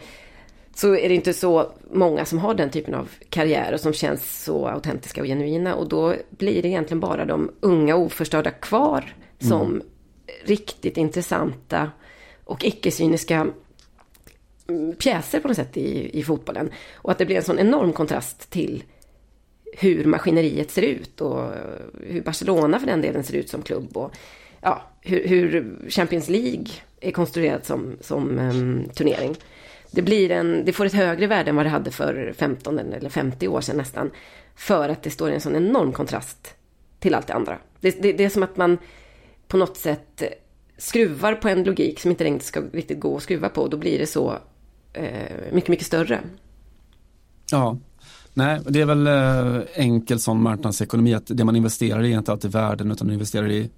så 0.75 0.95
är 0.95 1.09
det 1.09 1.15
inte 1.15 1.33
så 1.33 1.71
många 1.91 2.25
som 2.25 2.39
har 2.39 2.53
den 2.53 2.69
typen 2.69 2.93
av 2.93 3.09
karriär 3.29 3.73
och 3.73 3.79
som 3.79 3.93
känns 3.93 4.43
så 4.43 4.67
autentiska 4.67 5.21
och 5.21 5.27
genuina. 5.27 5.75
Och 5.75 5.89
då 5.89 6.15
blir 6.29 6.61
det 6.61 6.67
egentligen 6.67 6.99
bara 6.99 7.25
de 7.25 7.51
unga 7.59 7.95
oförstörda 7.95 8.51
kvar 8.51 9.15
som 9.39 9.61
mm 9.61 9.81
riktigt 10.43 10.97
intressanta 10.97 11.91
och 12.43 12.65
icke-cyniska 12.65 13.47
mm, 14.67 14.95
pjäser 14.95 15.39
på 15.39 15.47
något 15.47 15.57
sätt 15.57 15.77
i, 15.77 16.19
i 16.19 16.23
fotbollen. 16.23 16.71
Och 16.93 17.11
att 17.11 17.17
det 17.17 17.25
blir 17.25 17.35
en 17.35 17.43
sån 17.43 17.59
enorm 17.59 17.93
kontrast 17.93 18.49
till 18.49 18.83
hur 19.77 20.05
maskineriet 20.05 20.71
ser 20.71 20.81
ut 20.81 21.21
och 21.21 21.43
eh, 21.43 21.59
hur 22.03 22.21
Barcelona 22.21 22.79
för 22.79 22.87
den 22.87 23.01
delen 23.01 23.23
ser 23.23 23.33
ut 23.33 23.49
som 23.49 23.61
klubb. 23.61 23.97
Och 23.97 24.11
ja, 24.61 24.81
hur, 25.01 25.27
hur 25.27 25.77
Champions 25.89 26.29
League 26.29 26.65
är 27.01 27.11
konstruerat 27.11 27.65
som, 27.65 27.97
som 28.01 28.39
um, 28.39 28.89
turnering. 28.95 29.35
Det, 29.91 30.01
blir 30.01 30.31
en, 30.31 30.65
det 30.65 30.73
får 30.73 30.85
ett 30.85 30.93
högre 30.93 31.27
värde 31.27 31.49
än 31.49 31.55
vad 31.55 31.65
det 31.65 31.69
hade 31.69 31.91
för 31.91 32.33
15 32.37 32.79
eller 32.79 33.09
50 33.09 33.47
år 33.47 33.61
sedan 33.61 33.77
nästan. 33.77 34.11
För 34.55 34.89
att 34.89 35.03
det 35.03 35.09
står 35.09 35.29
i 35.29 35.33
en 35.33 35.41
sån 35.41 35.55
enorm 35.55 35.93
kontrast 35.93 36.55
till 36.99 37.15
allt 37.15 37.27
det 37.27 37.33
andra. 37.33 37.57
Det, 37.79 38.01
det, 38.01 38.13
det 38.13 38.23
är 38.23 38.29
som 38.29 38.43
att 38.43 38.57
man 38.57 38.77
på 39.51 39.57
något 39.57 39.77
sätt 39.77 40.23
skruvar 40.77 41.35
på 41.35 41.49
en 41.49 41.63
logik 41.63 41.99
som 41.99 42.11
inte 42.11 42.23
längre 42.23 42.39
ska 42.39 42.61
riktigt 42.73 42.99
gå 42.99 43.17
att 43.17 43.23
skruva 43.23 43.49
på. 43.49 43.67
Då 43.67 43.77
blir 43.77 43.99
det 43.99 44.07
så 44.07 44.37
eh, 44.93 45.53
mycket, 45.53 45.69
mycket 45.69 45.85
större. 45.85 46.19
Ja, 47.51 47.77
nej, 48.33 48.59
det 48.69 48.81
är 48.81 48.85
väl 48.85 49.07
eh, 49.07 49.63
enkel 49.73 50.19
sån 50.19 50.41
marknadsekonomi 50.41 51.13
att 51.13 51.23
det 51.25 51.43
man 51.43 51.55
investerar 51.55 52.03
i 52.03 52.13
är 52.13 52.17
inte 52.17 52.31
alltid 52.31 52.51
värden 52.51 52.91
utan 52.91 53.07
man 53.07 53.13
investerar 53.13 53.51
i, 53.51 53.69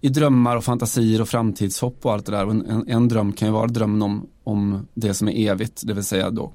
i 0.00 0.08
drömmar 0.08 0.56
och 0.56 0.64
fantasier 0.64 1.20
och 1.20 1.28
framtidshopp 1.28 2.06
och 2.06 2.12
allt 2.12 2.26
det 2.26 2.32
där. 2.32 2.46
En, 2.46 2.66
en, 2.66 2.88
en, 2.88 3.08
dröm 3.08 3.32
kan 3.32 3.48
ju 3.48 3.54
vara 3.54 3.66
drömmen 3.66 4.02
om, 4.02 4.26
om 4.44 4.86
det 4.94 5.14
som 5.14 5.28
är 5.28 5.50
evigt, 5.50 5.82
det 5.84 5.94
vill 5.94 6.04
säga 6.04 6.30
då 6.30 6.52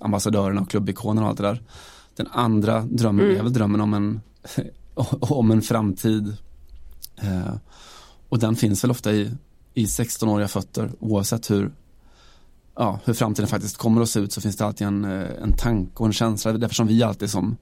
ambassadörerna 0.00 0.60
och 0.60 0.70
klubbikonerna 0.70 1.26
och 1.26 1.28
allt 1.30 1.38
det 1.38 1.44
där. 1.44 1.62
Den 2.16 2.26
andra 2.30 2.80
drömmen 2.80 3.24
mm. 3.24 3.38
är 3.38 3.42
väl 3.42 3.52
drömmen 3.52 3.80
om 3.80 3.94
en, 3.94 4.20
om 5.20 5.50
en 5.50 5.62
framtid 5.62 6.36
Eh, 7.16 7.54
och 8.34 8.40
den 8.40 8.56
finns 8.56 8.84
väl 8.84 8.90
ofta 8.90 9.12
i, 9.12 9.30
i 9.74 9.84
16-åriga 9.84 10.48
fötter 10.48 10.92
oavsett 11.00 11.50
hur, 11.50 11.72
ja, 12.76 13.00
hur 13.04 13.14
framtiden 13.14 13.48
faktiskt 13.48 13.76
kommer 13.76 14.02
att 14.02 14.08
se 14.08 14.20
ut 14.20 14.32
så 14.32 14.40
finns 14.40 14.56
det 14.56 14.66
alltid 14.66 14.86
en, 14.86 15.04
eh, 15.04 15.42
en 15.42 15.56
tanke 15.56 15.92
och 15.94 16.06
en 16.06 16.12
känsla. 16.12 16.52
Därför 16.52 16.74
som 16.74 16.86
vi 16.86 17.02
alltid 17.02 17.30
som, 17.30 17.56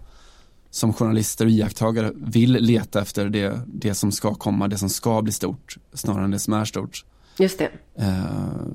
som 0.70 0.92
journalister 0.92 1.44
och 1.44 1.50
iakttagare 1.50 2.12
vill 2.14 2.52
leta 2.52 3.00
efter 3.00 3.28
det, 3.28 3.60
det 3.66 3.94
som 3.94 4.12
ska 4.12 4.34
komma, 4.34 4.68
det 4.68 4.78
som 4.78 4.88
ska 4.88 5.22
bli 5.22 5.32
stort 5.32 5.76
snarare 5.92 6.24
än 6.24 6.30
det 6.30 6.38
som 6.38 6.54
är 6.54 6.64
stort. 6.64 7.04
Just 7.38 7.58
det. 7.58 7.70
Eh, 7.94 8.66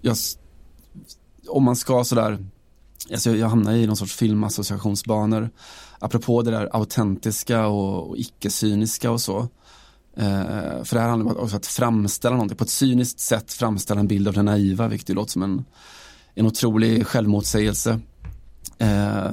just, 0.00 0.40
om 1.48 1.64
man 1.64 1.76
ska 1.76 2.04
sådär, 2.04 2.38
alltså 3.10 3.36
jag 3.36 3.48
hamnar 3.48 3.72
i 3.72 3.86
någon 3.86 3.96
sorts 3.96 4.16
filmassociationsbanor. 4.16 5.50
Apropå 5.98 6.42
det 6.42 6.50
där 6.50 6.68
autentiska 6.72 7.66
och, 7.66 8.10
och 8.10 8.18
icke-cyniska 8.18 9.10
och 9.10 9.20
så. 9.20 9.48
Eh, 10.18 10.84
för 10.84 10.94
det 10.94 11.00
här 11.00 11.08
handlar 11.08 11.38
om 11.38 11.48
att 11.54 11.66
framställa 11.66 12.34
någonting, 12.36 12.56
på 12.56 12.64
ett 12.64 12.70
cyniskt 12.70 13.20
sätt 13.20 13.52
framställa 13.52 14.00
en 14.00 14.06
bild 14.06 14.28
av 14.28 14.34
det 14.34 14.42
naiva, 14.42 14.88
vilket 14.88 15.10
ju 15.10 15.14
låter 15.14 15.32
som 15.32 15.42
en, 15.42 15.64
en 16.34 16.46
otrolig 16.46 17.06
självmotsägelse. 17.06 18.00
Eh, 18.78 19.32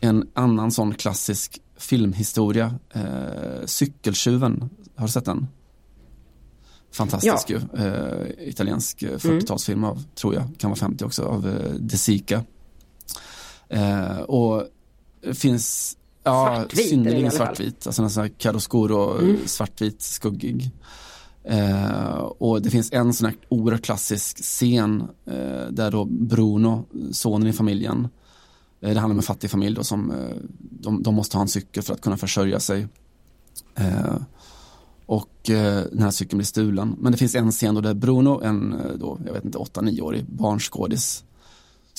en 0.00 0.28
annan 0.34 0.70
sån 0.70 0.94
klassisk 0.94 1.60
filmhistoria, 1.78 2.74
eh, 2.92 3.64
Cykeltjuven, 3.64 4.70
har 4.96 5.06
du 5.06 5.12
sett 5.12 5.24
den? 5.24 5.46
Fantastisk 6.92 7.50
ja. 7.50 7.58
ju, 7.58 7.84
eh, 7.84 8.48
italiensk 8.48 9.02
40-talsfilm 9.02 9.72
mm. 9.72 9.84
av, 9.84 10.04
tror 10.14 10.34
jag, 10.34 10.44
kan 10.58 10.70
vara 10.70 10.78
50 10.78 11.04
också, 11.04 11.24
av 11.24 11.48
eh, 11.48 11.74
De 11.74 11.96
Sica. 11.96 12.44
Eh, 13.68 14.18
och 14.18 14.66
finns 15.34 15.96
Ja, 16.22 16.54
svartvit 16.56 16.88
synnerligen 16.88 17.30
svartvit. 17.30 17.86
Alltså 17.86 18.02
nästan 18.02 18.30
chiaroscuro, 18.38 19.18
mm. 19.18 19.36
svartvit, 19.46 20.02
skuggig. 20.02 20.70
Eh, 21.44 22.14
och 22.18 22.62
det 22.62 22.70
finns 22.70 22.92
en 22.92 23.12
sån 23.12 23.26
här 23.26 23.36
oerhört 23.48 23.82
klassisk 23.82 24.42
scen 24.42 25.00
eh, 25.26 25.66
där 25.70 25.90
då 25.90 26.04
Bruno, 26.04 26.84
sonen 27.12 27.48
i 27.48 27.52
familjen, 27.52 28.08
eh, 28.80 28.94
det 28.94 29.00
handlar 29.00 29.14
om 29.14 29.18
en 29.18 29.22
fattig 29.22 29.50
familj 29.50 29.76
då 29.76 29.84
som 29.84 30.10
eh, 30.10 30.36
de, 30.60 31.02
de, 31.02 31.14
måste 31.14 31.36
ha 31.36 31.42
en 31.42 31.48
cykel 31.48 31.82
för 31.82 31.94
att 31.94 32.00
kunna 32.00 32.16
försörja 32.16 32.60
sig. 32.60 32.88
Eh, 33.74 34.16
och 35.06 35.50
eh, 35.50 35.84
den 35.92 36.02
här 36.02 36.10
cykeln 36.10 36.38
blir 36.38 36.46
stulen. 36.46 36.96
Men 36.98 37.12
det 37.12 37.18
finns 37.18 37.34
en 37.34 37.50
scen 37.50 37.74
då 37.74 37.80
där 37.80 37.94
Bruno, 37.94 38.40
en 38.44 38.74
då, 38.98 39.18
jag 39.26 39.32
vet 39.32 39.44
inte, 39.44 39.58
8-9-årig 39.58 40.24
barnskådis, 40.24 41.24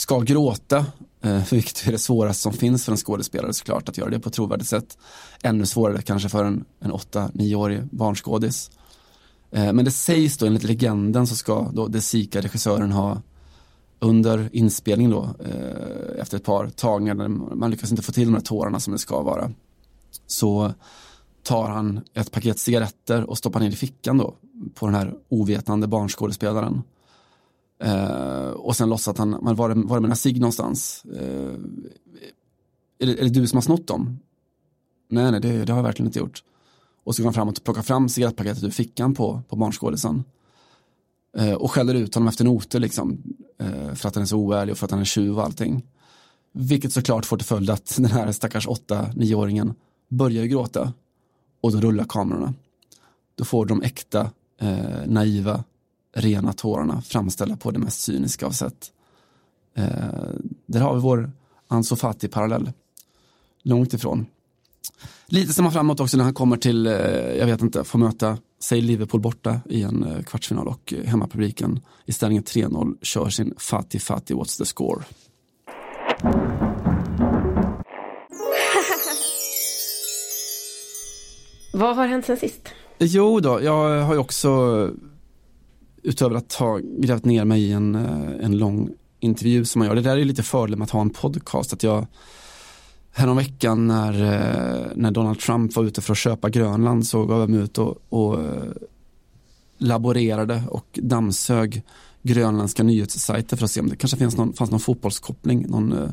ska 0.02 0.20
gråta, 0.20 0.86
eh, 1.22 1.44
vilket 1.52 1.88
är 1.88 1.92
det 1.92 2.00
svåraste 2.00 2.42
som 2.42 2.54
finns 2.54 2.86
för 2.86 2.92
en 2.92 2.98
skådespelare 2.98 3.54
såklart 3.54 3.90
att 3.90 3.98
göra 3.98 4.10
det 4.10 4.20
på 4.20 4.30
ett 4.30 4.36
trovärdigt 4.36 4.70
sätt. 4.70 4.98
Ännu 5.44 5.66
svårare 5.66 6.02
kanske 6.02 6.30
för 6.30 6.46
en, 6.46 6.66
en 6.80 6.92
8-9-årig 6.92 7.84
barnskådis. 7.92 8.72
Eh, 9.52 9.74
men 9.74 9.86
det 9.86 9.92
sägs 9.92 10.38
då 10.38 10.46
enligt 10.46 10.64
legenden 10.64 11.28
så 11.28 11.36
ska 11.36 11.72
då 11.74 11.88
Desika, 11.88 12.42
regissören, 12.42 12.92
ha 12.92 13.22
under 14.00 14.50
inspelningen 14.54 15.12
då, 15.12 15.24
eh, 15.24 16.22
efter 16.22 16.38
ett 16.38 16.44
par 16.44 16.70
tagningar, 16.70 17.16
där 17.16 17.28
man 17.56 17.72
lyckas 17.72 17.92
inte 17.92 18.04
få 18.04 18.12
till 18.12 18.28
de 18.28 18.34
här 18.34 18.42
tårarna 18.42 18.80
som 18.80 18.94
det 18.94 19.00
ska 19.00 19.22
vara, 19.22 19.52
så 20.28 20.74
tar 21.44 21.70
han 21.70 22.02
ett 22.14 22.32
paket 22.32 22.60
cigaretter 22.60 23.30
och 23.30 23.38
stoppar 23.38 23.60
ner 23.60 23.70
i 23.70 23.76
fickan 23.76 24.18
då 24.18 24.36
på 24.76 24.86
den 24.86 24.96
här 24.96 25.14
ovetande 25.30 25.88
barnskådespelaren. 25.88 26.82
Uh, 27.86 28.50
och 28.50 28.76
sen 28.76 28.90
låtsas 28.90 29.08
att 29.08 29.18
han, 29.18 29.30
man 29.30 29.56
var, 29.56 29.70
var 29.70 29.98
det 29.98 30.02
mina 30.02 30.16
cigg 30.16 30.40
någonstans? 30.40 31.04
Uh, 31.06 31.56
är, 33.00 33.06
det, 33.06 33.20
är 33.20 33.24
det 33.24 33.30
du 33.30 33.48
som 33.48 33.58
har 33.58 33.62
snott 33.62 33.88
dem? 33.88 34.20
Nej, 35.10 35.32
nej, 35.32 35.42
det, 35.42 35.66
det 35.66 35.72
har 35.72 35.80
jag 35.80 35.84
verkligen 35.84 36.08
inte 36.08 36.20
gjort. 36.20 36.44
Och 37.04 37.16
så 37.16 37.22
går 37.22 37.28
han 37.28 37.34
fram 37.34 37.50
och 37.50 37.64
plockar 37.64 37.82
fram 37.82 38.10
cigarettpaketet 38.10 38.64
ur 38.64 38.70
fickan 38.70 39.14
på, 39.14 39.42
på 39.50 39.56
barnskådisen. 39.56 40.24
Uh, 41.40 41.54
och 41.54 41.72
skäller 41.72 41.94
ut 41.94 42.16
honom 42.16 42.28
efter 42.28 42.46
noter 42.46 42.80
liksom. 42.80 43.24
för 43.96 44.08
att 44.08 44.16
han 44.16 44.22
är 44.22 44.26
så 44.26 44.38
oärlig 44.38 44.72
och 44.72 44.78
för 44.78 44.86
att 44.86 44.92
han 44.92 45.00
är 45.00 45.06
tjuv 45.06 45.38
och 45.38 45.44
allting. 45.44 45.88
Vilket 46.52 46.94
såklart 46.94 47.26
får 47.26 47.38
till 47.38 47.46
följd 47.46 47.70
att 47.70 47.96
den 47.98 48.06
här 48.06 48.32
stackars 48.32 48.68
8-9-åringen 48.68 49.74
börjar 50.08 50.46
gråta. 50.46 50.94
Och 51.62 51.72
då 51.72 51.80
rullar 51.80 52.06
kamerorna. 52.10 52.54
Då 53.36 53.46
får 53.46 53.66
de 53.66 53.82
äkta, 53.82 54.30
naiva 55.06 55.64
rena 56.14 56.54
tårarna 56.54 57.02
framställda 57.02 57.56
på 57.56 57.72
det 57.72 57.80
mest 57.80 58.02
cyniska 58.02 58.46
av 58.46 58.52
sätt. 58.52 58.92
Eh, 59.76 59.86
där 60.66 60.82
har 60.82 60.96
vi 60.96 61.02
vår 61.02 61.32
Ansu 61.68 61.96
Fati-parallell. 61.96 62.72
Långt 63.64 63.94
ifrån. 63.94 64.26
Lite 65.26 65.54
ser 65.54 65.64
man 65.64 65.72
framåt 65.72 66.00
också 66.00 66.18
när 66.18 66.24
han 66.24 66.34
kommer 66.34 66.58
till, 66.58 66.88
eh, 66.88 66.94
jag 67.38 67.46
vet 67.46 67.62
inte, 67.62 67.84
får 67.84 68.00
möta, 68.00 68.38
säg 68.60 68.82
Liverpool 68.82 69.22
borta 69.22 69.62
i 69.70 69.82
en 69.82 70.04
eh, 70.04 70.22
kvartsfinal 70.24 70.68
och 70.68 70.94
eh, 70.94 71.06
hemmapubliken 71.06 71.80
i 72.06 72.14
ställningen 72.14 72.44
3-0 72.44 72.96
kör 73.02 73.30
sin 73.30 73.54
Fatih 73.58 74.00
Fatih 74.00 74.36
What's 74.36 74.58
the 74.58 74.66
score. 74.66 75.04
Vad 81.74 81.96
har 81.96 82.08
hänt 82.08 82.26
sen 82.26 82.38
sist? 82.38 82.70
Jo 83.00 83.40
då, 83.40 83.64
jag 83.64 84.04
har 84.04 84.14
ju 84.14 84.20
också 84.20 84.90
utöver 86.04 86.36
att 86.36 86.54
ha 86.54 86.80
grävt 86.84 87.26
ner 87.26 87.46
mig 87.46 87.64
i 87.64 87.72
en, 87.72 87.96
eh, 87.96 88.46
en 88.46 88.58
lång 88.58 88.90
intervju 89.20 89.66
som 89.66 89.80
man 89.80 89.88
gör. 89.88 89.96
Det 89.96 90.02
där 90.02 90.18
är 90.18 90.26
lite 90.26 90.44
fördel 90.44 90.78
med 90.78 90.86
att 90.86 90.92
ha 90.92 91.02
en 91.02 91.10
podcast. 91.10 91.74
Att 91.74 91.84
jag 91.84 92.08
Häromveckan 93.14 93.88
när, 93.88 94.14
eh, 94.14 94.88
när 94.96 95.12
Donald 95.12 95.40
Trump 95.40 95.76
var 95.76 95.84
ute 95.84 96.02
för 96.02 96.12
att 96.12 96.18
köpa 96.18 96.50
Grönland 96.50 97.08
så 97.08 97.26
gav 97.26 97.40
jag 97.40 97.50
mig 97.50 97.60
ut 97.60 97.78
och, 97.78 97.98
och 98.10 98.40
eh, 98.40 98.72
laborerade 99.78 100.64
och 100.70 101.00
dammsög 101.02 101.84
grönländska 102.24 102.84
nyhetssajter 102.84 103.58
för 103.58 103.66
att 103.66 103.72
se 103.72 103.80
om 103.80 103.90
det 103.90 103.96
kanske 103.96 104.18
finns 104.18 104.38
någon, 104.38 104.54
fanns 104.54 104.72
någon 104.72 104.80
fotbollskoppling. 104.80 105.66
Någon, 105.68 106.12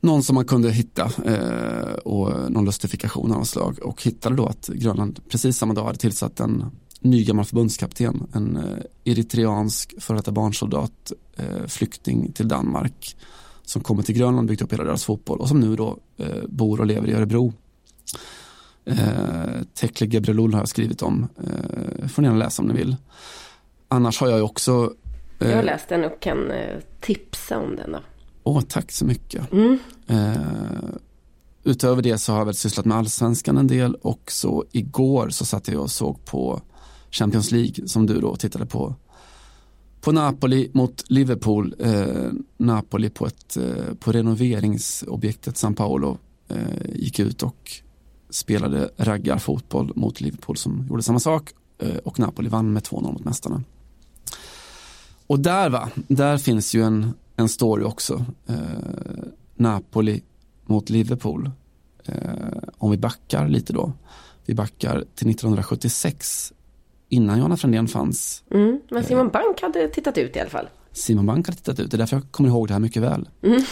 någon 0.00 0.22
som 0.22 0.34
man 0.34 0.44
kunde 0.44 0.70
hitta 0.70 1.10
eh, 1.24 1.92
och 1.92 2.52
någon 2.52 2.64
lustifikation 2.64 3.32
av 3.32 3.38
något 3.38 3.48
slag 3.48 3.78
och 3.82 4.02
hittade 4.02 4.36
då 4.36 4.46
att 4.46 4.68
Grönland 4.68 5.20
precis 5.28 5.58
samma 5.58 5.74
dag 5.74 5.84
hade 5.84 5.98
tillsatt 5.98 6.40
en 6.40 6.64
ny 7.10 7.24
gammal 7.24 7.44
förbundskapten, 7.44 8.26
en 8.32 8.56
eh, 8.56 9.12
eritreansk 9.12 9.94
före 9.98 10.16
detta 10.16 10.32
barnsoldat, 10.32 11.12
eh, 11.36 11.66
flykting 11.66 12.32
till 12.32 12.48
Danmark 12.48 13.16
som 13.62 13.82
kommer 13.82 14.02
till 14.02 14.14
Grönland, 14.14 14.48
byggt 14.48 14.62
upp 14.62 14.72
hela 14.72 14.84
deras 14.84 15.04
fotboll 15.04 15.40
och 15.40 15.48
som 15.48 15.60
nu 15.60 15.76
då 15.76 15.98
eh, 16.16 16.42
bor 16.48 16.80
och 16.80 16.86
lever 16.86 17.08
i 17.08 17.12
Örebro. 17.12 17.52
Eh, 18.84 19.62
Tekle 19.74 20.06
Gebrelul 20.06 20.52
har 20.52 20.60
jag 20.60 20.68
skrivit 20.68 21.02
om, 21.02 21.28
eh, 21.42 22.08
får 22.08 22.22
ni 22.22 22.28
gärna 22.28 22.38
läsa 22.38 22.62
om 22.62 22.68
ni 22.68 22.74
vill. 22.74 22.96
Annars 23.88 24.20
har 24.20 24.28
jag 24.28 24.44
också 24.44 24.94
eh, 25.38 25.48
Jag 25.48 25.56
har 25.56 25.62
läst 25.62 25.88
den 25.88 26.04
och 26.04 26.20
kan 26.20 26.50
eh, 26.50 26.78
tipsa 27.00 27.58
om 27.58 27.76
den 27.76 27.92
då. 27.92 27.98
Åh, 28.42 28.60
tack 28.60 28.92
så 28.92 29.04
mycket. 29.04 29.52
Mm. 29.52 29.78
Eh, 30.06 30.90
utöver 31.64 32.02
det 32.02 32.18
så 32.18 32.32
har 32.32 32.38
jag 32.38 32.46
väl 32.46 32.54
sysslat 32.54 32.86
med 32.86 32.96
allsvenskan 32.96 33.58
en 33.58 33.66
del 33.66 33.94
och 33.94 34.22
så 34.32 34.64
igår 34.72 35.28
så 35.28 35.44
satt 35.44 35.68
jag 35.68 35.82
och 35.82 35.90
såg 35.90 36.24
på 36.24 36.60
Champions 37.16 37.52
League 37.52 37.88
som 37.88 38.06
du 38.06 38.20
då 38.20 38.36
tittade 38.36 38.66
på. 38.66 38.94
På 40.00 40.12
Napoli 40.12 40.70
mot 40.74 41.10
Liverpool. 41.10 41.74
Eh, 41.78 42.30
Napoli 42.56 43.10
på, 43.10 43.26
ett, 43.26 43.56
eh, 43.56 43.94
på 44.00 44.12
renoveringsobjektet 44.12 45.56
San 45.56 45.74
Paolo 45.74 46.18
eh, 46.48 46.94
gick 46.94 47.18
ut 47.18 47.42
och 47.42 47.72
spelade 48.30 48.90
raggarfotboll 48.96 49.92
mot 49.96 50.20
Liverpool 50.20 50.56
som 50.56 50.86
gjorde 50.90 51.02
samma 51.02 51.20
sak 51.20 51.50
eh, 51.78 51.96
och 51.96 52.18
Napoli 52.18 52.48
vann 52.48 52.72
med 52.72 52.82
2-0 52.82 53.12
mot 53.12 53.24
mästarna. 53.24 53.62
Och 55.26 55.40
där 55.40 55.70
va, 55.70 55.90
där 56.08 56.38
finns 56.38 56.74
ju 56.74 56.82
en, 56.82 57.14
en 57.36 57.48
story 57.48 57.84
också. 57.84 58.24
Eh, 58.46 58.56
Napoli 59.54 60.22
mot 60.66 60.90
Liverpool. 60.90 61.50
Eh, 62.04 62.14
om 62.78 62.90
vi 62.90 62.96
backar 62.96 63.48
lite 63.48 63.72
då. 63.72 63.92
Vi 64.46 64.54
backar 64.54 65.04
till 65.14 65.30
1976 65.30 66.52
innan 67.08 67.38
Johanna 67.38 67.56
Frändén 67.56 67.88
fanns. 67.88 68.44
Mm, 68.50 68.80
men 68.90 69.04
Simon 69.04 69.28
Bank 69.28 69.60
hade 69.62 69.88
tittat 69.88 70.18
ut 70.18 70.36
i 70.36 70.40
alla 70.40 70.50
fall. 70.50 70.68
Simon 70.92 71.26
Bank 71.26 71.46
hade 71.46 71.58
tittat 71.58 71.80
ut, 71.80 71.90
det 71.90 71.96
är 71.96 71.98
därför 71.98 72.16
jag 72.16 72.30
kommer 72.30 72.48
ihåg 72.48 72.68
det 72.68 72.74
här 72.74 72.80
mycket 72.80 73.02
väl. 73.02 73.28
Mm. 73.42 73.62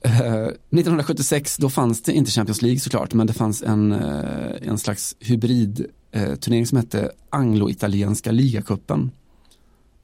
1976 0.00 1.56
då 1.56 1.70
fanns 1.70 2.02
det 2.02 2.12
inte 2.12 2.30
Champions 2.30 2.62
League 2.62 2.80
såklart, 2.80 3.14
men 3.14 3.26
det 3.26 3.32
fanns 3.32 3.62
en, 3.62 3.92
eh, 3.92 4.68
en 4.68 4.78
slags 4.78 5.16
hybridturnering 5.20 6.66
som 6.66 6.78
hette 6.78 7.10
Anglo-italienska 7.30 8.32
ligacupen. 8.32 9.10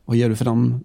Vad 0.05 0.17
ger 0.17 0.29
du 0.29 0.37
för 0.37 0.45
dem, 0.45 0.85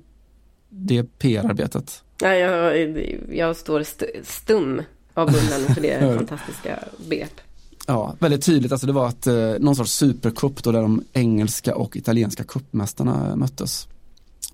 det 0.69 1.03
PR-arbetet? 1.03 2.03
Ja, 2.21 2.33
jag, 2.33 2.97
jag 3.31 3.55
står 3.55 3.83
stum 4.23 4.81
av 5.13 5.31
munnen 5.31 5.75
för 5.75 5.81
det 5.81 6.15
fantastiska 6.17 6.79
begrepp. 7.09 7.41
Ja, 7.87 8.15
väldigt 8.19 8.45
tydligt. 8.45 8.71
Alltså 8.71 8.87
det 8.87 8.93
var 8.93 9.07
att, 9.07 9.27
eh, 9.27 9.53
någon 9.59 9.75
sorts 9.75 9.91
supercup 9.91 10.63
då 10.63 10.71
där 10.71 10.81
de 10.81 11.03
engelska 11.13 11.75
och 11.75 11.97
italienska 11.97 12.43
cupmästarna 12.43 13.35
möttes. 13.35 13.87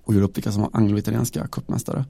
Och 0.04 0.14
gjorde 0.14 0.26
upp 0.26 0.36
vilka 0.36 0.52
som 0.52 0.62
var 0.62 0.70
anglo-italienska 0.72 1.46
cupmästare. 1.46 2.04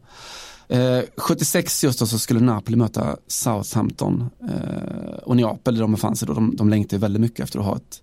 Eh, 0.68 1.00
76 1.16 1.84
just 1.84 1.98
då 1.98 2.06
så 2.06 2.18
skulle 2.18 2.40
Napoli 2.40 2.76
möta 2.76 3.16
Southampton 3.26 4.30
eh, 4.48 5.18
och 5.22 5.36
Neapel 5.36 5.74
där 5.74 5.82
de 5.82 5.92
befann 5.92 6.16
sig 6.16 6.28
då. 6.28 6.34
De, 6.34 6.56
de 6.56 6.68
längtade 6.68 7.00
väldigt 7.00 7.20
mycket 7.20 7.40
efter 7.40 7.58
att 7.58 7.64
ha 7.64 7.76
ett, 7.76 8.02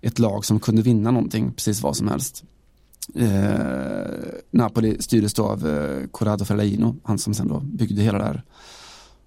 ett 0.00 0.18
lag 0.18 0.44
som 0.44 0.60
kunde 0.60 0.82
vinna 0.82 1.10
någonting, 1.10 1.52
precis 1.52 1.82
vad 1.82 1.96
som 1.96 2.08
helst. 2.08 2.44
Eh, 3.14 4.00
Napoli 4.50 5.02
styrdes 5.02 5.34
då 5.34 5.46
av 5.46 5.68
eh, 5.68 6.06
Corrado 6.10 6.44
Ferlaino, 6.44 6.96
han 7.04 7.18
som 7.18 7.34
sen 7.34 7.48
då 7.48 7.60
byggde 7.60 8.02
hela 8.02 8.18
det 8.18 8.24
här 8.24 8.42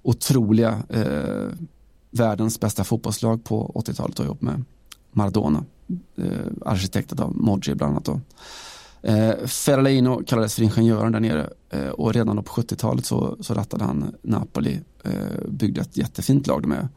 otroliga 0.02 0.84
eh, 0.90 1.50
världens 2.16 2.60
bästa 2.60 2.84
fotbollslag 2.84 3.44
på 3.44 3.72
80-talet 3.76 4.20
och 4.20 4.26
ihop 4.26 4.42
med 4.42 4.64
Maradona. 5.12 5.66
Eh, 6.18 6.30
arkitektat 6.66 7.20
av 7.20 7.36
Moggi 7.38 7.76
bland 7.76 7.92
annat. 7.92 8.06
Då. 8.06 8.20
Eh, 9.02 9.46
Ferlaino 9.46 10.24
kallades 10.28 10.56
för 10.56 10.64
ingenjören 10.64 11.12
där 11.12 11.20
nere 11.20 11.50
eh, 11.70 11.90
och 11.90 12.14
redan 12.14 12.44
på 12.44 12.62
70-talet 12.62 13.06
så, 13.06 13.38
så 13.40 13.54
rattade 13.54 13.84
han 13.84 14.16
Napoli, 14.22 14.80
eh, 15.04 15.48
byggde 15.48 15.82
ett 15.82 15.98
jättefint 15.98 16.48
lag 16.48 16.66
med 16.66 16.88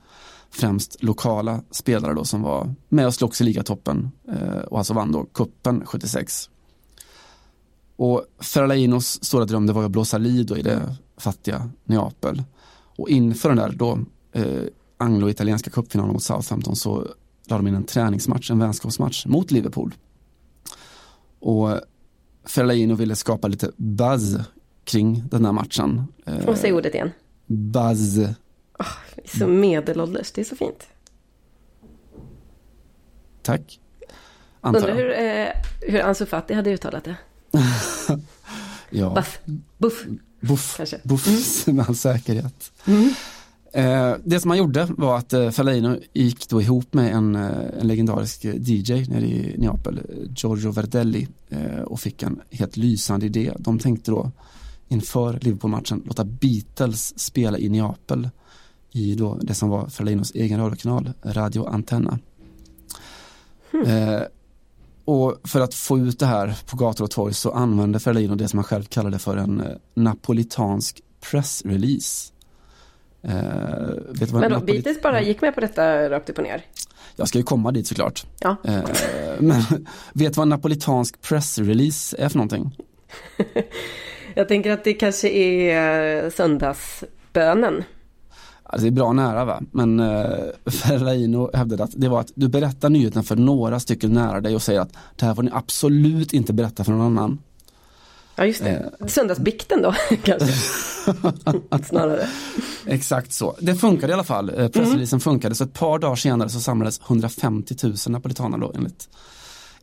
främst 0.51 1.03
lokala 1.03 1.61
spelare 1.71 2.15
då 2.15 2.25
som 2.25 2.43
var 2.43 2.75
med 2.89 3.07
och 3.07 3.15
slogs 3.15 3.41
i 3.41 3.45
ligatoppen 3.45 4.11
eh, 4.29 4.59
och 4.59 4.79
alltså 4.79 4.95
vann 4.95 5.13
då 5.13 5.25
kuppen 5.25 5.87
76. 5.87 6.51
Och 7.97 8.25
Ferlainos 8.41 9.25
stora 9.25 9.45
dröm 9.45 9.67
det 9.67 9.73
var 9.73 9.85
att 9.85 9.91
blåsa 9.91 10.19
liv 10.19 10.53
i 10.57 10.63
det 10.63 10.97
fattiga 11.17 11.71
Neapel. 11.85 12.43
Och 12.97 13.09
inför 13.09 13.49
den 13.49 13.59
där 13.59 13.73
då 13.77 13.99
eh, 14.33 14.63
anglo-italienska 14.99 15.71
cupfinalen 15.71 16.13
mot 16.13 16.23
Southampton 16.23 16.77
så 16.77 17.07
lade 17.45 17.63
de 17.63 17.67
in 17.67 17.75
en 17.75 17.85
träningsmatch, 17.85 18.51
en 18.51 18.59
vänskapsmatch 18.59 19.27
mot 19.27 19.51
Liverpool. 19.51 19.95
Och 21.41 21.81
Fellaino 22.45 22.95
ville 22.95 23.17
skapa 23.17 23.49
lite 23.49 23.71
buzz 23.77 24.37
kring 24.85 25.23
den 25.31 25.45
här 25.45 25.53
matchen. 25.53 26.05
Och 26.47 26.59
säg 26.59 26.73
ordet 26.73 26.95
igen. 26.95 27.11
Buzz. 27.47 28.19
Oh, 28.19 28.87
så 29.39 29.47
medelålders, 29.47 30.33
det 30.33 30.41
är 30.41 30.45
så 30.45 30.57
fint. 30.57 30.87
Tack. 33.43 33.81
Undrar 34.61 34.95
hur, 34.95 35.11
eh, 35.11 35.49
hur 35.81 36.01
Ansu 36.01 36.27
Fati 36.27 36.55
hade 36.55 36.71
uttalat 36.71 37.05
det. 37.05 37.17
ja. 38.91 39.15
Buff. 39.15 39.41
Buff. 39.79 40.07
Buff, 40.41 40.77
Kanske. 40.77 41.01
Buff 41.05 41.27
mm. 41.67 41.77
med 41.77 41.89
all 41.89 41.97
säkerhet. 41.97 42.73
Mm. 42.87 43.15
Eh, 43.73 44.15
det 44.25 44.41
som 44.41 44.51
han 44.51 44.59
gjorde 44.59 44.89
var 44.97 45.19
att 45.19 45.33
eh, 45.33 45.51
Fellaino 45.51 45.97
gick 46.13 46.49
då 46.49 46.63
ihop 46.63 46.95
med 46.95 47.15
en, 47.15 47.37
eh, 47.37 47.81
en 47.81 47.87
legendarisk 47.87 48.45
DJ 48.45 48.93
nere 48.93 49.27
i 49.27 49.55
Neapel, 49.59 50.01
Giorgio 50.37 50.71
Verdelli 50.71 51.29
och 51.85 52.01
fick 52.01 52.23
en 52.23 52.41
helt 52.51 52.77
lysande 52.77 53.27
idé. 53.27 53.53
De 53.59 53.79
tänkte 53.79 54.11
då 54.11 54.31
inför 54.89 55.39
Liverpool-matchen 55.43 56.03
låta 56.07 56.25
Beatles 56.25 57.19
spela 57.19 57.59
i 57.59 57.69
Neapel 57.69 58.29
i 58.93 59.15
då 59.15 59.39
det 59.43 59.55
som 59.55 59.69
var 59.69 59.87
Fellainos 59.87 60.33
egen 60.35 60.61
radiokanal, 60.61 61.13
Radio 61.23 61.67
Antenna. 61.67 62.19
Hmm. 63.71 63.83
Eh, 63.83 64.23
och 65.05 65.37
för 65.45 65.61
att 65.61 65.75
få 65.75 65.99
ut 65.99 66.19
det 66.19 66.27
här 66.27 66.59
på 66.67 66.77
gator 66.77 67.05
och 67.05 67.11
torg 67.11 67.35
så 67.35 67.51
använde 67.51 68.01
Fellaino 68.01 68.35
det 68.35 68.49
som 68.49 68.59
han 68.59 68.65
själv 68.65 68.85
kallade 68.85 69.19
för 69.19 69.37
en 69.37 69.63
napolitansk 69.95 71.03
pressrelease 71.31 72.33
Eh, 73.23 73.33
vet 74.09 74.33
Men 74.33 74.51
då, 74.51 74.61
Beatles 74.61 75.03
bara 75.03 75.23
gick 75.23 75.41
med 75.41 75.55
på 75.55 75.61
detta 75.61 76.11
rakt 76.11 76.31
upp 76.31 76.39
och 76.39 76.45
ner? 76.45 76.63
Jag 77.17 77.29
ska 77.29 77.39
ju 77.39 77.45
komma 77.45 77.73
dit 77.73 77.87
såklart. 77.87 78.27
Ja. 78.41 78.57
Eh, 78.65 78.83
men 79.39 79.61
vet 80.13 80.33
du 80.33 80.37
vad 80.37 80.43
en 80.43 80.49
napolitansk 80.49 81.23
pressrelease 81.23 82.17
är 82.19 82.29
för 82.29 82.39
någonting? 82.39 82.77
Jag 84.35 84.49
tänker 84.49 84.71
att 84.71 84.85
det 84.85 84.93
kanske 84.93 85.29
är 85.29 86.25
eh, 86.25 86.31
söndagsbönen. 86.31 87.85
Alltså 88.63 88.85
det 88.85 88.89
är 88.89 88.93
bra 88.93 89.13
nära 89.13 89.45
va, 89.45 89.63
men 89.71 90.01
eh, 90.01 90.27
Ferraino 90.67 91.51
hävdade 91.55 91.85
att 91.85 91.91
det 91.95 92.09
var 92.09 92.21
att 92.21 92.33
du 92.35 92.49
berättar 92.49 92.91
nyheten 92.91 93.23
för 93.23 93.37
några 93.37 93.81
stycken 93.81 94.13
nära 94.13 94.41
dig 94.41 94.55
och 94.55 94.63
säger 94.63 94.81
att 94.81 94.93
det 95.17 95.27
här 95.27 95.35
får 95.35 95.43
ni 95.43 95.51
absolut 95.55 96.33
inte 96.33 96.53
berätta 96.53 96.85
för 96.85 96.93
någon 96.93 97.19
annan. 97.19 97.39
Ja 98.39 98.47
just 98.47 98.65
det, 98.65 98.93
eh. 99.01 99.07
söndagsbikten 99.07 99.83
då 99.83 99.95
kanske. 100.25 100.53
Snarare. 101.85 102.29
Exakt 102.87 103.33
så. 103.33 103.57
Det 103.61 103.75
funkade 103.75 104.11
i 104.11 104.15
alla 104.15 104.25
fall. 104.25 104.49
Eh, 104.49 104.69
pressreleasen 104.69 105.17
mm. 105.17 105.21
funkade 105.21 105.55
så 105.55 105.65
ett 105.65 105.75
par 105.75 105.99
dagar 105.99 106.17
senare 106.17 106.49
så 106.49 106.61
samlades 106.61 107.01
150 107.01 107.75
000 107.83 107.95
napolitaner 108.09 108.59
då 108.59 108.73
enligt, 108.75 109.09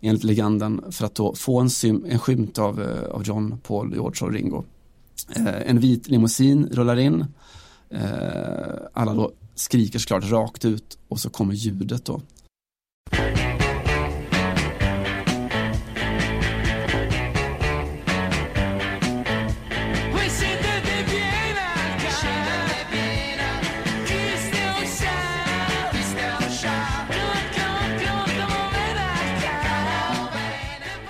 enligt 0.01 0.23
legenden 0.23 0.83
för 0.91 1.05
att 1.05 1.15
då 1.15 1.35
få 1.35 1.59
en, 1.59 1.69
sym, 1.69 2.05
en 2.09 2.19
skymt 2.19 2.59
av, 2.59 2.81
eh, 2.81 3.15
av 3.15 3.23
John, 3.23 3.57
Paul, 3.67 3.93
George 3.93 4.27
och 4.27 4.33
Ringo. 4.33 4.63
Eh, 5.35 5.69
en 5.69 5.79
vit 5.79 6.07
limousin 6.07 6.69
rullar 6.71 6.99
in. 6.99 7.25
Eh, 7.89 7.99
alla 8.93 9.13
då 9.13 9.31
skriker 9.55 9.99
såklart 9.99 10.31
rakt 10.31 10.65
ut 10.65 10.97
och 11.07 11.19
så 11.19 11.29
kommer 11.29 11.53
ljudet 11.53 12.05
då. 12.05 12.21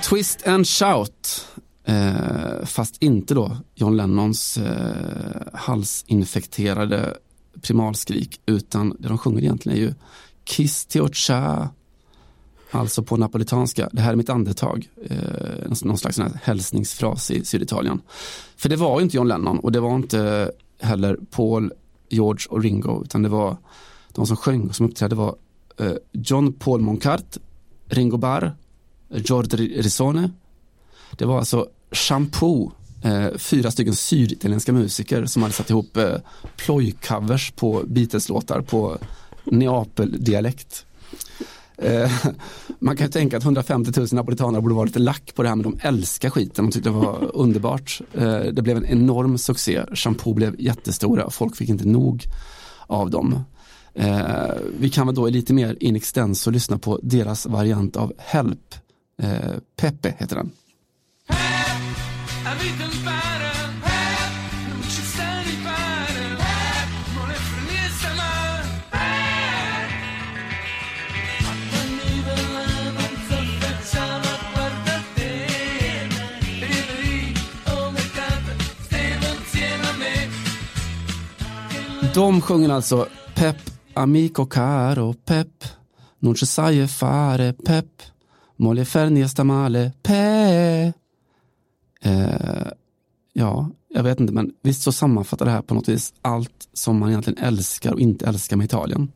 Twist 0.10 0.48
and 0.48 0.68
shout. 0.68 1.48
Eh, 1.84 2.66
fast 2.66 3.04
inte 3.04 3.34
då 3.34 3.58
John 3.76 3.98
Lennons 3.98 4.58
eh, 4.58 5.54
halsinfekterade 5.54 7.18
primalskrik 7.62 8.42
utan 8.46 8.96
det 9.00 9.08
de 9.08 9.18
sjunger 9.18 9.42
egentligen 9.42 9.78
är 9.78 9.82
ju 9.82 9.94
Kiss 10.44 10.88
cha 11.14 11.70
Alltså 12.72 13.04
på 13.04 13.18
napolitanska, 13.18 13.90
det 13.92 14.02
här 14.02 14.12
är 14.12 14.16
mitt 14.16 14.30
andetag. 14.30 14.90
Eh, 15.04 15.72
någon 15.84 15.98
slags 15.98 16.20
hälsningsfras 16.42 17.32
i 17.32 17.46
Syditalien. 17.46 18.02
För 18.58 18.70
det 18.70 18.76
var 18.76 19.00
ju 19.00 19.04
inte 19.04 19.18
John 19.18 19.28
Lennon 19.28 19.60
och 19.60 19.72
det 19.72 19.80
var 19.80 19.96
inte 19.96 20.52
heller 20.80 21.18
Paul, 21.32 21.74
George 22.10 22.48
och 22.50 22.62
Ringo 22.62 23.04
utan 23.04 23.24
det 23.24 23.30
var 23.30 23.58
de 24.12 24.28
som 24.28 24.38
sjöng 24.38 24.70
och 24.70 24.76
som 24.76 24.86
uppträdde 24.86 25.16
var 25.16 25.36
eh, 25.80 25.94
John 26.12 26.54
Paul 26.54 26.82
Moncart, 26.82 27.38
Ringo 27.90 28.18
Barr, 28.18 28.56
George 29.10 29.58
Risone. 29.58 30.30
Det 31.12 31.26
var 31.26 31.38
alltså 31.38 31.68
Shampoo, 31.92 32.72
eh, 33.04 33.38
fyra 33.38 33.72
stycken 33.72 33.96
syditalienska 33.96 34.74
musiker 34.74 35.26
som 35.26 35.42
hade 35.42 35.54
satt 35.54 35.70
ihop 35.70 35.98
eh, 35.98 36.16
plojcovers 36.56 37.52
på 37.52 37.84
Beatles-låtar 37.88 38.62
på 38.62 38.98
Neapel-dialekt. 39.44 40.86
Eh, 41.78 42.12
man 42.80 42.98
kan 42.98 43.08
ju 43.08 43.12
tänka 43.12 43.38
att 43.38 43.44
150 43.44 43.92
000 44.00 44.08
napolitanare 44.12 44.62
borde 44.62 44.76
vara 44.76 44.86
lite 44.86 45.00
lack 45.00 45.36
på 45.36 45.44
det 45.44 45.50
här 45.50 45.56
men 45.56 45.64
de 45.64 45.80
älskar 45.82 46.30
skiten, 46.30 46.66
de 46.66 46.72
tyckte 46.72 46.90
det 46.90 46.96
var 46.96 47.32
underbart. 47.34 48.02
Eh, 48.14 48.40
det 48.40 48.62
blev 48.62 48.78
en 48.78 48.86
enorm 48.86 49.38
succé, 49.38 49.86
Shampoo 49.94 50.34
blev 50.34 50.56
jättestora, 50.62 51.30
folk 51.30 51.56
fick 51.56 51.70
inte 51.70 51.88
nog 51.88 52.24
av 52.88 53.10
dem. 53.10 53.44
Eh, 53.94 54.52
vi 54.80 54.90
kan 54.90 55.08
väl 55.08 55.16
då 55.16 55.28
lite 55.28 55.54
mer 55.54 55.78
in 55.80 55.96
extenso 55.96 56.52
lyssna 56.52 56.78
på 56.78 57.00
deras 57.04 57.46
variant 57.46 57.96
av 57.96 58.14
Help. 58.18 58.76
Eh, 59.18 59.58
Pepe 59.76 60.16
heter 60.20 60.36
den. 60.36 60.52
De 82.16 82.42
sjunger 82.42 82.70
alltså 82.70 83.08
Pep, 83.34 83.56
amico 83.94 84.46
caro, 84.46 85.14
Pep, 85.14 85.48
non 86.20 86.36
Saje 86.36 86.88
fare, 86.88 87.54
Pep, 87.54 87.86
mole 88.56 88.86
fernie 88.86 89.28
pe. 90.04 90.94
Eh, 92.02 92.68
ja, 93.34 93.70
jag 93.90 94.04
vet 94.04 94.20
inte, 94.20 94.34
men 94.34 94.54
visst 94.62 94.82
så 94.82 94.92
sammanfattar 94.92 95.46
det 95.46 95.52
här 95.52 95.62
på 95.62 95.74
något 95.74 95.90
vis 95.90 96.14
allt 96.22 96.70
som 96.74 97.00
man 97.00 97.10
egentligen 97.10 97.44
älskar 97.44 97.94
och 97.94 98.00
inte 98.00 98.26
älskar 98.26 98.58
med 98.58 98.66
Italien. 98.66 99.12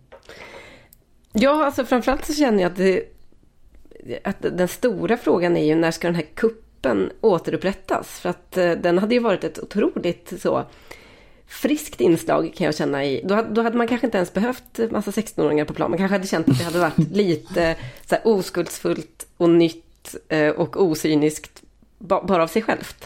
Ja, 1.33 1.65
alltså 1.65 1.85
framförallt 1.85 2.25
så 2.25 2.33
känner 2.33 2.63
jag 2.63 2.71
att, 2.71 2.77
det, 2.77 3.03
att 4.23 4.41
den 4.41 4.67
stora 4.67 5.17
frågan 5.17 5.57
är 5.57 5.65
ju 5.65 5.75
när 5.75 5.91
ska 5.91 6.07
den 6.07 6.15
här 6.15 6.27
kuppen 6.35 7.11
återupprättas? 7.21 8.07
För 8.07 8.29
att 8.29 8.57
eh, 8.57 8.71
den 8.71 8.97
hade 8.97 9.13
ju 9.15 9.19
varit 9.19 9.43
ett 9.43 9.59
otroligt 9.59 10.33
så 10.41 10.65
friskt 11.49 12.01
inslag 12.01 12.53
kan 12.57 12.65
jag 12.65 12.75
känna 12.75 13.05
i. 13.05 13.21
Då, 13.25 13.45
då 13.51 13.61
hade 13.61 13.77
man 13.77 13.87
kanske 13.87 14.07
inte 14.07 14.17
ens 14.17 14.33
behövt 14.33 14.79
massa 14.91 15.11
16-åringar 15.11 15.65
på 15.65 15.73
plan. 15.73 15.91
Man 15.91 15.97
kanske 15.97 16.15
hade 16.15 16.27
känt 16.27 16.49
att 16.49 16.57
det 16.57 16.63
hade 16.63 16.79
varit 16.79 16.97
lite 17.11 17.75
så 18.05 18.15
här, 18.15 18.27
oskuldsfullt 18.27 19.27
och 19.37 19.49
nytt 19.49 20.15
eh, 20.29 20.49
och 20.49 20.83
osyniskt 20.83 21.63
bara 21.99 22.43
av 22.43 22.47
sig 22.47 22.61
självt. 22.61 23.05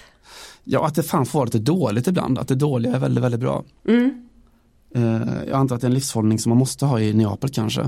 Ja, 0.64 0.86
att 0.86 0.96
det 0.96 1.04
fan 1.04 1.26
får 1.26 1.40
vara 1.40 1.46
lite 1.46 1.60
dåligt 1.60 2.08
ibland. 2.08 2.40
Att 2.40 2.48
det 2.48 2.56
dåliga 2.56 2.96
är 2.96 3.00
väldigt, 3.00 3.24
väldigt 3.24 3.40
bra. 3.40 3.64
Mm. 3.88 4.28
Eh, 4.96 5.44
jag 5.48 5.60
antar 5.60 5.76
att 5.76 5.82
det 5.82 5.86
är 5.86 5.90
en 5.90 5.94
livshållning 5.94 6.40
som 6.40 6.50
man 6.50 6.58
måste 6.58 6.86
ha 6.86 7.00
i 7.00 7.14
Neapel 7.14 7.50
kanske. 7.50 7.82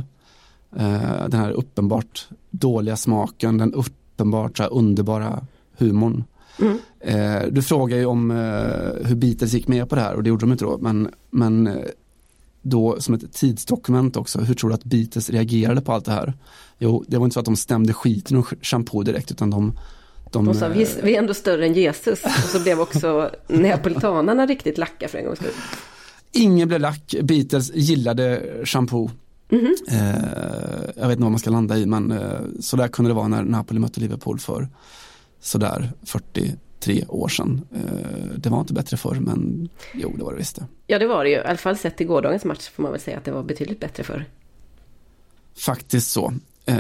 Eh, 0.75 1.27
den 1.27 1.39
här 1.39 1.51
uppenbart 1.51 2.27
dåliga 2.49 2.97
smaken, 2.97 3.57
den 3.57 3.73
uppenbart 3.73 4.57
så 4.57 4.63
underbara 4.63 5.45
humorn. 5.77 6.23
Mm. 6.59 6.77
Eh, 7.05 7.41
du 7.51 7.61
frågar 7.61 7.97
ju 7.97 8.05
om 8.05 8.31
eh, 8.31 9.07
hur 9.07 9.15
Beatles 9.15 9.53
gick 9.53 9.67
med 9.67 9.89
på 9.89 9.95
det 9.95 10.01
här 10.01 10.15
och 10.15 10.23
det 10.23 10.29
gjorde 10.29 10.45
de 10.45 10.51
inte 10.51 10.65
då. 10.65 10.77
Men, 10.77 11.09
men 11.29 11.67
eh, 11.67 11.73
då 12.61 13.01
som 13.01 13.13
ett 13.13 13.33
tidsdokument 13.33 14.17
också, 14.17 14.39
hur 14.39 14.53
tror 14.53 14.69
du 14.69 14.73
att 14.73 14.83
Beatles 14.83 15.29
reagerade 15.29 15.81
på 15.81 15.91
allt 15.91 16.05
det 16.05 16.11
här? 16.11 16.33
Jo, 16.77 17.03
det 17.07 17.17
var 17.17 17.25
inte 17.25 17.33
så 17.33 17.39
att 17.39 17.45
de 17.45 17.55
stämde 17.55 17.93
skiten 17.93 18.37
ur 18.37 18.45
shampoo 18.61 19.03
direkt 19.03 19.31
utan 19.31 19.49
de 19.49 19.77
de, 20.31 20.45
de 20.45 20.53
sa, 20.53 20.67
vi, 20.67 20.87
vi 21.03 21.15
är 21.15 21.19
ändå 21.19 21.33
större 21.33 21.65
än 21.65 21.73
Jesus. 21.73 22.23
Och 22.23 22.49
så 22.49 22.59
blev 22.59 22.79
också 22.79 23.31
neapolitanerna 23.47 24.45
riktigt 24.45 24.77
lacka 24.77 25.07
för 25.07 25.17
en 25.17 25.25
gångs 25.25 25.39
skull. 25.39 25.51
Ingen 26.31 26.67
blev 26.67 26.79
lack, 26.79 27.15
Beatles 27.21 27.71
gillade 27.73 28.41
shampoo. 28.63 29.11
Mm 29.49 29.65
-hmm. 29.65 29.91
eh, 29.91 30.93
jag 30.95 31.07
vet 31.07 31.11
inte 31.11 31.23
vad 31.23 31.31
man 31.31 31.39
ska 31.39 31.49
landa 31.49 31.77
i 31.77 31.85
men 31.85 32.11
eh, 32.11 32.39
så 32.59 32.77
där 32.77 32.87
kunde 32.87 33.11
det 33.11 33.15
vara 33.15 33.27
när 33.27 33.43
Napoli 33.43 33.79
mötte 33.79 33.99
Liverpool 33.99 34.39
för 34.39 34.67
sådär 35.41 35.91
43 36.85 37.05
år 37.07 37.27
sedan. 37.27 37.61
Eh, 37.75 38.37
det 38.37 38.49
var 38.49 38.59
inte 38.59 38.73
bättre 38.73 38.97
förr, 38.97 39.15
men 39.15 39.69
jo, 39.93 40.13
det 40.17 40.23
var 40.23 40.31
det 40.31 40.37
visst. 40.37 40.59
Ja, 40.87 40.99
det 40.99 41.07
var 41.07 41.23
det 41.23 41.29
ju. 41.29 41.35
I 41.35 41.43
alla 41.43 41.57
fall 41.57 41.77
sett 41.77 42.01
i 42.01 42.03
gårdagens 42.03 42.45
match 42.45 42.69
får 42.69 42.83
man 42.83 42.91
väl 42.91 43.01
säga 43.01 43.17
att 43.17 43.25
det 43.25 43.31
var 43.31 43.43
betydligt 43.43 43.79
bättre 43.79 44.03
förr. 44.03 44.25
Faktiskt 45.57 46.11
så. 46.11 46.33
Eh, 46.65 46.75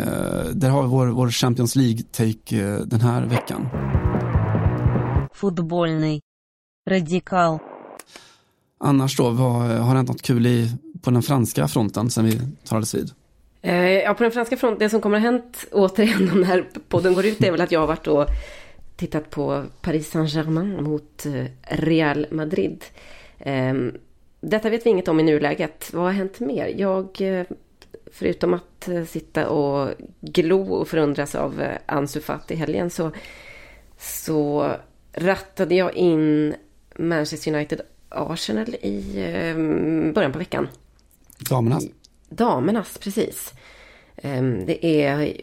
där 0.53 0.69
har 0.69 0.83
vi 0.83 0.89
vår, 0.89 1.07
vår 1.07 1.29
Champions 1.29 1.75
League-take 1.75 2.75
eh, 2.75 2.79
den 2.79 3.01
här 3.01 3.25
veckan. 3.25 3.69
Fotbollny. 5.33 6.19
Radikal. 6.89 7.59
Annars 8.77 9.17
då, 9.17 9.29
vad, 9.29 9.53
har 9.61 9.89
det 9.89 9.97
hänt 9.97 10.09
något 10.09 10.21
kul 10.21 10.47
i, 10.47 10.71
på 11.01 11.11
den 11.11 11.23
franska 11.23 11.67
fronten 11.67 12.09
sen 12.09 12.25
vi 12.25 12.39
talades 12.63 12.95
vid? 12.95 13.11
Ja, 14.05 14.13
på 14.13 14.23
den 14.23 14.31
franska 14.31 14.57
fronten, 14.57 14.79
det 14.79 14.89
som 14.89 15.01
kommer 15.01 15.17
att 15.17 15.23
ha 15.23 15.31
hänt 15.31 15.65
återigen 15.71 16.25
när 16.41 16.67
podden 16.89 17.13
går 17.13 17.25
ut 17.25 17.43
är 17.43 17.51
väl 17.51 17.61
att 17.61 17.71
jag 17.71 17.79
har 17.79 17.87
varit 17.87 18.07
och 18.07 18.27
tittat 18.95 19.29
på 19.29 19.65
Paris 19.81 20.09
Saint-Germain 20.09 20.83
mot 20.83 21.25
eh, 21.25 21.45
Real 21.61 22.27
Madrid. 22.31 22.83
Ehm, 23.39 23.97
detta 24.41 24.69
vet 24.69 24.85
vi 24.85 24.89
inget 24.89 25.07
om 25.07 25.19
i 25.19 25.23
nuläget. 25.23 25.93
Vad 25.93 26.03
har 26.03 26.11
hänt 26.11 26.39
mer? 26.39 26.73
Jag, 26.77 27.21
eh, 27.21 27.45
förutom 28.11 28.53
att 28.53 28.89
sitta 29.07 29.49
och 29.49 29.89
glo 30.21 30.73
och 30.73 30.87
förundras 30.87 31.35
av 31.35 31.63
Ansu 31.85 32.21
Fati 32.21 32.53
i 32.53 32.57
helgen 32.57 32.89
så, 32.89 33.11
så 33.97 34.71
rattade 35.13 35.75
jag 35.75 35.93
in 35.95 36.55
Manchester 36.95 37.53
United 37.53 37.81
Arsenal 38.09 38.75
i 38.81 39.13
ehm, 39.17 40.13
början 40.13 40.31
på 40.31 40.39
veckan. 40.39 40.67
Damernas? 41.49 41.85
damernas, 42.29 42.97
precis. 42.97 43.53
Ehm, 44.17 44.65
det 44.65 44.85
är 44.85 45.41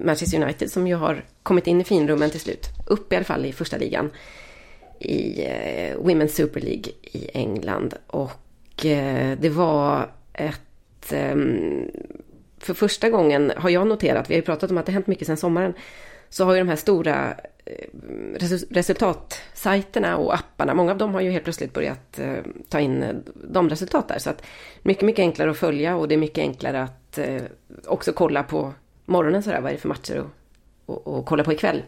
Manchester 0.00 0.42
United 0.42 0.70
som 0.70 0.86
ju 0.86 0.94
har 0.94 1.24
kommit 1.42 1.66
in 1.66 1.80
i 1.80 1.84
finrummen 1.84 2.30
till 2.30 2.40
slut. 2.40 2.68
Upp 2.86 3.12
i 3.12 3.16
alla 3.16 3.24
fall 3.24 3.44
i 3.44 3.52
första 3.52 3.76
ligan. 3.76 4.10
I 4.98 5.44
eh, 5.44 5.96
Women's 5.96 6.28
Super 6.28 6.60
League 6.60 6.92
i 7.02 7.30
England. 7.34 7.94
Och 8.06 8.86
eh, 8.86 9.38
det 9.40 9.48
var 9.48 10.10
ett... 10.32 11.12
Ehm, 11.12 11.90
för 12.58 12.74
första 12.74 13.10
gången 13.10 13.52
har 13.56 13.70
jag 13.70 13.86
noterat, 13.86 14.30
vi 14.30 14.34
har 14.34 14.40
ju 14.40 14.44
pratat 14.44 14.70
om 14.70 14.78
att 14.78 14.86
det 14.86 14.92
hänt 14.92 15.06
mycket 15.06 15.26
sedan 15.26 15.36
sommaren. 15.36 15.74
Så 16.28 16.44
har 16.44 16.54
ju 16.54 16.58
de 16.58 16.68
här 16.68 16.76
stora 16.76 17.34
ehm, 17.64 18.36
resultatsajterna 18.70 20.16
och 20.16 20.34
apparna, 20.34 20.74
många 20.74 20.92
av 20.92 20.98
dem 20.98 21.14
har 21.14 21.20
ju 21.20 21.30
helt 21.30 21.44
plötsligt 21.44 21.72
börjat 21.72 22.18
ehm, 22.18 22.62
ta 22.68 22.80
in 22.80 23.02
eh, 23.02 23.14
de 23.34 23.70
resultat 23.70 24.08
där. 24.08 24.18
Så 24.18 24.30
att 24.30 24.42
mycket, 24.82 25.02
mycket 25.02 25.22
enklare 25.22 25.50
att 25.50 25.56
följa 25.56 25.96
och 25.96 26.08
det 26.08 26.14
är 26.14 26.18
mycket 26.18 26.42
enklare 26.42 26.82
att 26.82 27.18
eh, 27.18 27.42
också 27.86 28.12
kolla 28.12 28.42
på 28.42 28.72
morgonen 29.06 29.42
sådär, 29.42 29.60
vad 29.60 29.70
är 29.70 29.74
det 29.74 29.80
för 29.80 29.88
matcher 29.88 30.18
att 30.18 30.26
och, 30.86 31.06
och 31.06 31.26
kolla 31.26 31.44
på 31.44 31.52
ikväll. 31.52 31.82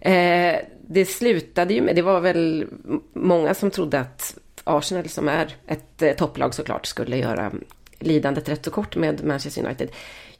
Eh, 0.00 0.56
det 0.80 1.04
slutade 1.04 1.74
ju 1.74 1.82
med, 1.82 1.96
det 1.96 2.02
var 2.02 2.20
väl 2.20 2.66
många 3.12 3.54
som 3.54 3.70
trodde 3.70 4.00
att 4.00 4.38
Arsenal 4.64 5.08
som 5.08 5.28
är 5.28 5.54
ett 5.66 6.02
eh, 6.02 6.12
topplag 6.12 6.54
såklart 6.54 6.86
skulle 6.86 7.16
göra 7.16 7.52
lidandet 7.98 8.48
rätt 8.48 8.64
så 8.64 8.70
kort 8.70 8.96
med 8.96 9.24
Manchester 9.24 9.64
United. 9.64 9.90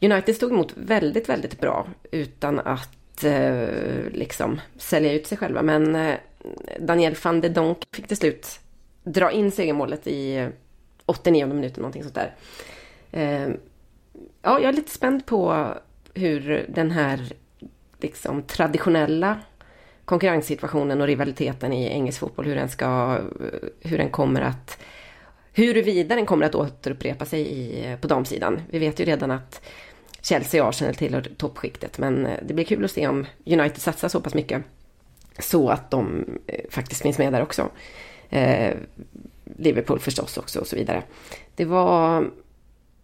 United 0.01 0.37
stod 0.37 0.53
emot 0.53 0.73
väldigt, 0.77 1.29
väldigt 1.29 1.61
bra 1.61 1.87
utan 2.11 2.59
att 2.59 3.25
eh, 3.25 3.69
liksom 4.13 4.61
sälja 4.77 5.13
ut 5.13 5.27
sig 5.27 5.39
själva. 5.39 5.63
Men 5.63 5.97
eh, 5.97 6.15
Daniel 6.81 7.17
van 7.23 7.41
de 7.41 7.49
Donk 7.49 7.79
fick 7.93 8.09
till 8.09 8.17
slut 8.17 8.61
dra 9.05 9.31
in 9.31 9.51
segermålet 9.51 10.07
i 10.07 10.37
eh, 10.37 10.49
89 11.07 11.47
minuter 11.47 11.81
någonting 11.81 12.03
sånt 12.03 12.15
där. 12.15 12.35
Eh, 13.13 13.49
ja, 14.43 14.61
jag 14.61 14.65
är 14.65 14.73
lite 14.73 14.91
spänd 14.91 15.27
på 15.27 15.67
hur 16.15 16.67
den 16.69 16.91
här 16.91 17.33
liksom 18.01 18.43
traditionella 18.43 19.39
konkurrenssituationen 20.05 21.01
och 21.01 21.07
rivaliteten 21.07 21.73
i 21.73 21.87
engelsk 21.87 22.21
fotboll, 22.21 22.47
hur 22.47 22.55
den 22.55 22.69
ska, 22.69 23.19
hur 23.81 23.99
den 23.99 24.11
kommer 24.11 24.41
att, 24.41 24.79
huruvida 25.53 26.15
den 26.15 26.27
kommer 26.27 26.47
att 26.47 26.55
återupprepa 26.55 27.25
sig 27.25 27.41
i, 27.41 27.97
på 28.01 28.09
damsidan. 28.09 28.61
Vi 28.71 28.79
vet 28.79 29.01
ju 29.01 29.05
redan 29.05 29.31
att 29.31 29.63
Chelsea 30.23 30.63
och 30.63 30.69
Arsenal 30.69 30.95
tillhör 30.95 31.23
toppskiktet, 31.37 31.99
men 31.99 32.27
eh, 32.27 32.39
det 32.43 32.55
blir 32.55 32.65
kul 32.65 32.85
att 32.85 32.91
se 32.91 33.09
om 33.09 33.27
United 33.47 33.79
satsar 33.79 34.09
så 34.09 34.21
pass 34.21 34.35
mycket 34.35 34.63
så 35.39 35.69
att 35.69 35.91
de 35.91 36.25
eh, 36.47 36.65
faktiskt 36.71 37.03
finns 37.03 37.19
med 37.19 37.33
där 37.33 37.43
också. 37.43 37.71
Eh, 38.29 38.75
Liverpool 39.57 39.99
förstås 39.99 40.39
också 40.39 40.61
och 40.61 40.67
så 40.67 40.77
vidare. 40.77 41.03
Det 41.55 41.65
var 41.65 42.31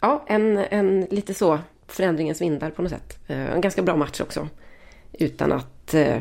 ja, 0.01 0.25
en, 0.29 0.59
en 0.59 1.01
lite 1.01 1.35
så 1.35 1.59
förändringens 1.89 2.41
vindar 2.41 2.71
på 2.71 2.83
något 2.83 2.91
sätt. 2.91 3.19
Eh, 3.27 3.55
en 3.55 3.61
ganska 3.61 3.83
bra 3.83 3.97
match 3.97 4.21
också. 4.21 4.49
Utan 5.13 5.53
att 5.53 5.95
eh, 5.95 6.17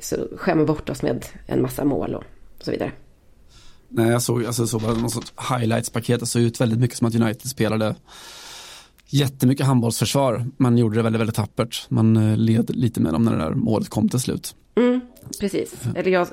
så 0.00 0.16
skämma 0.36 0.64
bort 0.64 0.90
oss 0.90 1.02
med 1.02 1.26
en 1.46 1.62
massa 1.62 1.84
mål 1.84 2.14
och 2.14 2.24
så 2.60 2.70
vidare. 2.70 2.92
Nej, 3.88 4.10
jag 4.10 4.22
såg, 4.22 4.44
alltså, 4.44 4.66
såg 4.66 4.82
bara 4.82 4.94
någon 4.94 5.10
sorts 5.10 5.32
highlights-paket. 5.50 6.20
Det 6.20 6.26
såg 6.26 6.42
ut 6.42 6.60
väldigt 6.60 6.78
mycket 6.78 6.96
som 6.96 7.08
att 7.08 7.14
United 7.14 7.48
spelade 7.50 7.94
jättemycket 9.06 9.66
handbollsförsvar. 9.66 10.46
Man 10.56 10.78
gjorde 10.78 10.96
det 10.96 11.02
väldigt, 11.02 11.20
väldigt 11.20 11.36
tappert. 11.36 11.86
Man 11.88 12.16
eh, 12.16 12.36
led 12.36 12.76
lite 12.76 13.00
med 13.00 13.12
dem 13.12 13.24
när 13.24 13.32
det 13.32 13.38
där 13.38 13.50
målet 13.50 13.88
kom 13.88 14.08
till 14.08 14.20
slut. 14.20 14.54
Mm, 14.74 15.00
precis. 15.40 15.74
Eller 15.96 16.10
jag 16.10 16.28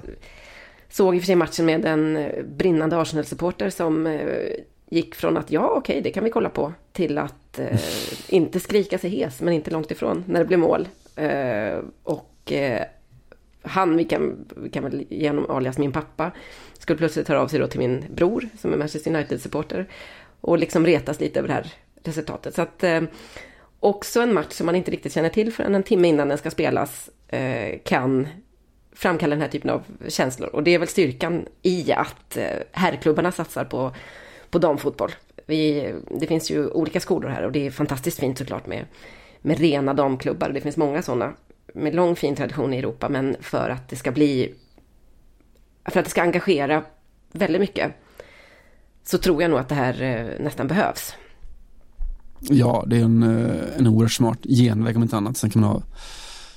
såg 0.89 1.16
i 1.16 1.18
och 1.18 1.22
för 1.22 1.26
sig 1.26 1.36
matchen 1.36 1.66
med 1.66 1.86
en 1.86 2.30
brinnande 2.58 3.02
Arsenal-supporter 3.02 3.70
som 3.70 4.08
gick 4.91 5.15
från 5.15 5.37
att 5.37 5.51
ja, 5.51 5.69
okej, 5.69 5.77
okay, 5.79 6.01
det 6.01 6.11
kan 6.11 6.23
vi 6.23 6.29
kolla 6.29 6.49
på, 6.49 6.73
till 6.91 7.17
att 7.17 7.59
eh, 7.59 7.79
inte 8.29 8.59
skrika 8.59 8.97
sig 8.97 9.09
hes, 9.09 9.41
men 9.41 9.53
inte 9.53 9.71
långt 9.71 9.91
ifrån, 9.91 10.23
när 10.27 10.39
det 10.39 10.45
blev 10.45 10.59
mål. 10.59 10.87
Eh, 11.15 11.79
och 12.03 12.51
eh, 12.51 12.83
han, 13.61 13.97
vi 13.97 14.03
kan, 14.03 14.45
vi 14.57 14.69
kan 14.69 14.83
väl 14.83 15.05
genom 15.09 15.49
alias 15.49 15.77
min 15.77 15.91
pappa, 15.91 16.31
skulle 16.79 16.97
plötsligt 16.97 17.27
höra 17.27 17.41
av 17.41 17.47
sig 17.47 17.59
då 17.59 17.67
till 17.67 17.79
min 17.79 18.05
bror, 18.15 18.49
som 18.59 18.73
är 18.73 18.77
Manchester 18.77 19.11
United-supporter, 19.11 19.87
och 20.41 20.57
liksom 20.57 20.85
retas 20.85 21.19
lite 21.19 21.39
över 21.39 21.47
det 21.47 21.53
här 21.53 21.73
resultatet. 22.03 22.55
Så 22.55 22.61
att 22.61 22.83
eh, 22.83 23.01
också 23.79 24.21
en 24.21 24.33
match 24.33 24.53
som 24.53 24.65
man 24.65 24.75
inte 24.75 24.91
riktigt 24.91 25.13
känner 25.13 25.29
till 25.29 25.53
förrän 25.53 25.75
en 25.75 25.83
timme 25.83 26.07
innan 26.07 26.27
den 26.27 26.37
ska 26.37 26.51
spelas 26.51 27.09
eh, 27.27 27.79
kan 27.83 28.27
framkalla 28.93 29.35
den 29.35 29.41
här 29.41 29.49
typen 29.49 29.69
av 29.69 29.83
känslor. 30.07 30.55
Och 30.55 30.63
det 30.63 30.71
är 30.71 30.79
väl 30.79 30.87
styrkan 30.87 31.45
i 31.61 31.91
att 31.91 32.37
eh, 32.37 32.45
herrklubbarna 32.71 33.31
satsar 33.31 33.65
på, 33.65 33.93
på 34.52 34.60
damfotboll. 34.60 35.12
Vi, 35.45 35.93
det 36.20 36.28
finns 36.28 36.52
ju 36.52 36.70
olika 36.70 36.99
skolor 36.99 37.30
här 37.30 37.43
och 37.43 37.52
det 37.52 37.68
är 37.68 37.72
fantastiskt 37.72 38.20
fint 38.20 38.38
såklart 38.38 38.68
med, 38.68 38.86
med 39.41 39.60
rena 39.60 39.93
damklubbar. 39.93 40.49
Det 40.49 40.62
finns 40.62 40.78
många 40.78 41.02
sådana 41.02 41.34
med 41.74 41.95
lång 41.95 42.16
fin 42.16 42.36
tradition 42.36 42.74
i 42.74 42.78
Europa. 42.78 43.10
Men 43.10 43.36
för 43.39 43.70
att 43.70 43.89
det 43.89 43.95
ska 43.95 44.12
bli, 44.12 44.54
för 45.86 45.99
att 45.99 46.06
det 46.06 46.12
ska 46.12 46.22
engagera 46.22 46.84
väldigt 47.32 47.62
mycket 47.62 47.91
så 49.04 49.18
tror 49.18 49.41
jag 49.41 49.52
nog 49.52 49.60
att 49.60 49.70
det 49.70 49.76
här 49.76 50.02
eh, 50.02 50.43
nästan 50.43 50.68
behövs. 50.68 51.14
Ja, 52.39 52.84
det 52.88 52.97
är 52.97 53.04
en, 53.04 53.24
eh, 53.24 53.78
en 53.78 53.88
oerhört 53.88 54.12
smart 54.12 54.39
genväg 54.43 54.95
om 54.95 55.04
inte 55.04 55.18
annat. 55.18 55.38
Sen 55.38 55.49
kan 55.49 55.62
man 55.62 55.72
ha 55.72 55.84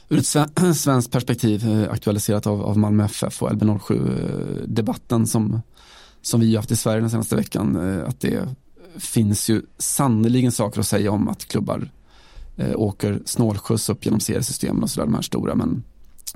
ur 0.08 0.18
ett 0.18 0.76
svenskt 0.76 1.12
perspektiv 1.12 1.68
eh, 1.68 1.92
aktualiserat 1.92 2.46
av, 2.46 2.62
av 2.62 2.78
Malmö 2.78 3.04
FF 3.04 3.42
och 3.42 3.50
LB07 3.50 4.66
debatten 4.66 5.26
som, 5.26 5.62
som 6.24 6.40
vi 6.40 6.50
har 6.50 6.56
haft 6.56 6.70
i 6.70 6.76
Sverige 6.76 7.00
den 7.00 7.10
senaste 7.10 7.36
veckan. 7.36 7.76
Eh, 7.76 8.08
att 8.08 8.20
det 8.20 8.48
finns 8.96 9.50
ju 9.50 9.62
sannoliken 9.78 10.52
saker 10.52 10.80
att 10.80 10.86
säga 10.86 11.10
om 11.10 11.28
att 11.28 11.44
klubbar 11.44 11.90
eh, 12.56 12.72
åker 12.74 13.22
snålskjuts 13.24 13.88
upp 13.88 14.04
genom 14.04 14.20
seriesystemen 14.20 14.82
och 14.82 14.90
sådär, 14.90 15.06
de 15.06 15.14
här 15.14 15.22
stora. 15.22 15.54
Men, 15.54 15.82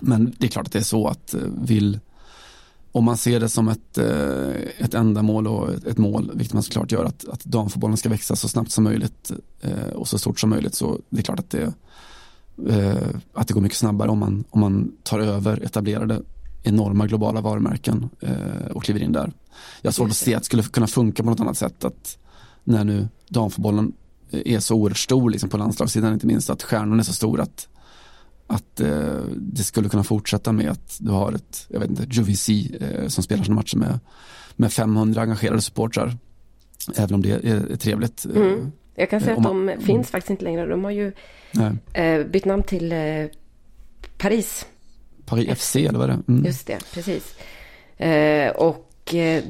men 0.01 0.34
det 0.39 0.47
är 0.47 0.51
klart 0.51 0.66
att 0.66 0.72
det 0.72 0.78
är 0.78 0.82
så 0.82 1.09
att 1.09 1.34
eh, 1.34 1.41
vill 1.62 1.99
om 2.93 3.05
man 3.05 3.16
ser 3.16 3.41
det 3.41 3.49
som 3.49 3.68
ett, 3.68 3.99
eh, 3.99 4.84
ett 4.84 4.95
ändamål 4.95 5.47
och 5.47 5.70
ett 5.86 5.99
mål, 5.99 6.30
vilket 6.34 6.55
man 6.55 6.62
såklart 6.62 6.93
gör, 6.93 7.05
att, 7.05 7.28
att 7.28 7.45
damfotbollen 7.45 7.97
ska 7.97 8.09
växa 8.09 8.36
så 8.36 8.49
snabbt 8.49 8.70
som 8.70 8.84
möjligt 8.84 9.32
eh, 9.61 9.93
och 9.95 10.09
så 10.09 10.18
stort 10.18 10.41
som 10.41 10.51
möjligt, 10.51 10.74
så 10.74 11.01
det 11.11 11.18
är 11.18 11.22
klart 11.22 11.39
att 11.39 11.51
det, 11.51 11.72
eh, 12.68 13.09
att 13.32 13.49
det 13.49 13.55
går 13.55 13.61
mycket 13.61 13.78
snabbare 13.78 14.11
om 14.11 14.18
man, 14.18 14.45
om 14.51 14.61
man 14.61 14.93
tar 15.03 15.18
över 15.18 15.62
etablerade 15.64 16.22
enorma 16.63 17.07
globala 17.07 17.41
varumärken 17.41 18.11
och 18.75 18.85
kliver 18.85 19.03
in 19.03 19.13
där. 19.13 19.33
Jag 19.83 19.89
har 19.89 19.93
svårt 19.93 20.11
att 20.11 20.17
se 20.17 20.35
att 20.35 20.43
det 20.43 20.47
skulle 20.47 20.63
kunna 20.63 20.87
funka 20.87 21.23
på 21.23 21.31
något 21.31 21.41
annat 21.41 21.59
sätt, 21.59 21.85
att 21.85 22.19
när 22.65 22.85
nu 22.85 23.09
damfotbollen 23.29 23.93
är 24.31 24.61
så 24.61 24.75
oerhört 24.75 24.99
stor 24.99 25.31
liksom 25.31 25.49
på 25.51 25.57
landslagssidan 25.57 26.13
inte 26.13 26.27
minst, 26.27 26.51
att 26.51 26.63
stjärnorna 26.63 27.01
är 27.01 27.05
så 27.05 27.13
stora 27.13 27.43
att 27.43 27.69
att 28.49 28.81
eh, 28.81 29.21
det 29.37 29.63
skulle 29.63 29.89
kunna 29.89 30.05
fortsätta 30.05 30.53
med 30.53 30.71
att 30.71 30.99
du 31.01 31.11
har 31.11 31.33
ett, 31.33 31.67
jag 31.69 31.81
vet 31.81 31.91
inte, 31.91 32.07
Juvisy 32.11 32.71
eh, 32.81 33.07
som 33.09 33.25
spelar 33.25 33.45
sina 33.45 33.55
matcher 33.55 33.77
med, 33.77 33.99
med 34.57 34.73
500 34.73 35.23
engagerade 35.23 35.61
supportrar. 35.61 36.17
Även 36.97 37.15
om 37.15 37.23
det 37.23 37.31
är, 37.31 37.73
är 37.73 37.77
trevligt. 37.77 38.27
Eh, 38.27 38.37
mm. 38.37 38.73
Jag 38.95 39.11
kan 39.11 39.21
säga 39.21 39.37
att 39.37 39.43
de 39.43 39.69
mm. 39.69 39.81
finns 39.81 40.11
faktiskt 40.11 40.31
inte 40.31 40.45
längre. 40.45 40.67
De 40.67 40.85
har 40.85 40.91
ju 40.91 41.13
eh, 41.93 42.27
bytt 42.27 42.45
namn 42.45 42.63
till 42.63 42.93
eh, 42.93 42.99
Paris. 44.19 44.67
Paris 45.29 45.59
FC 45.59 45.76
eller 45.76 45.99
vad 45.99 46.11
är 46.11 46.12
det? 46.12 46.22
Mm. 46.29 46.45
Just 46.45 46.66
det, 46.66 46.79
precis. 46.95 47.35
Eh, 47.97 48.51
och 48.51 48.85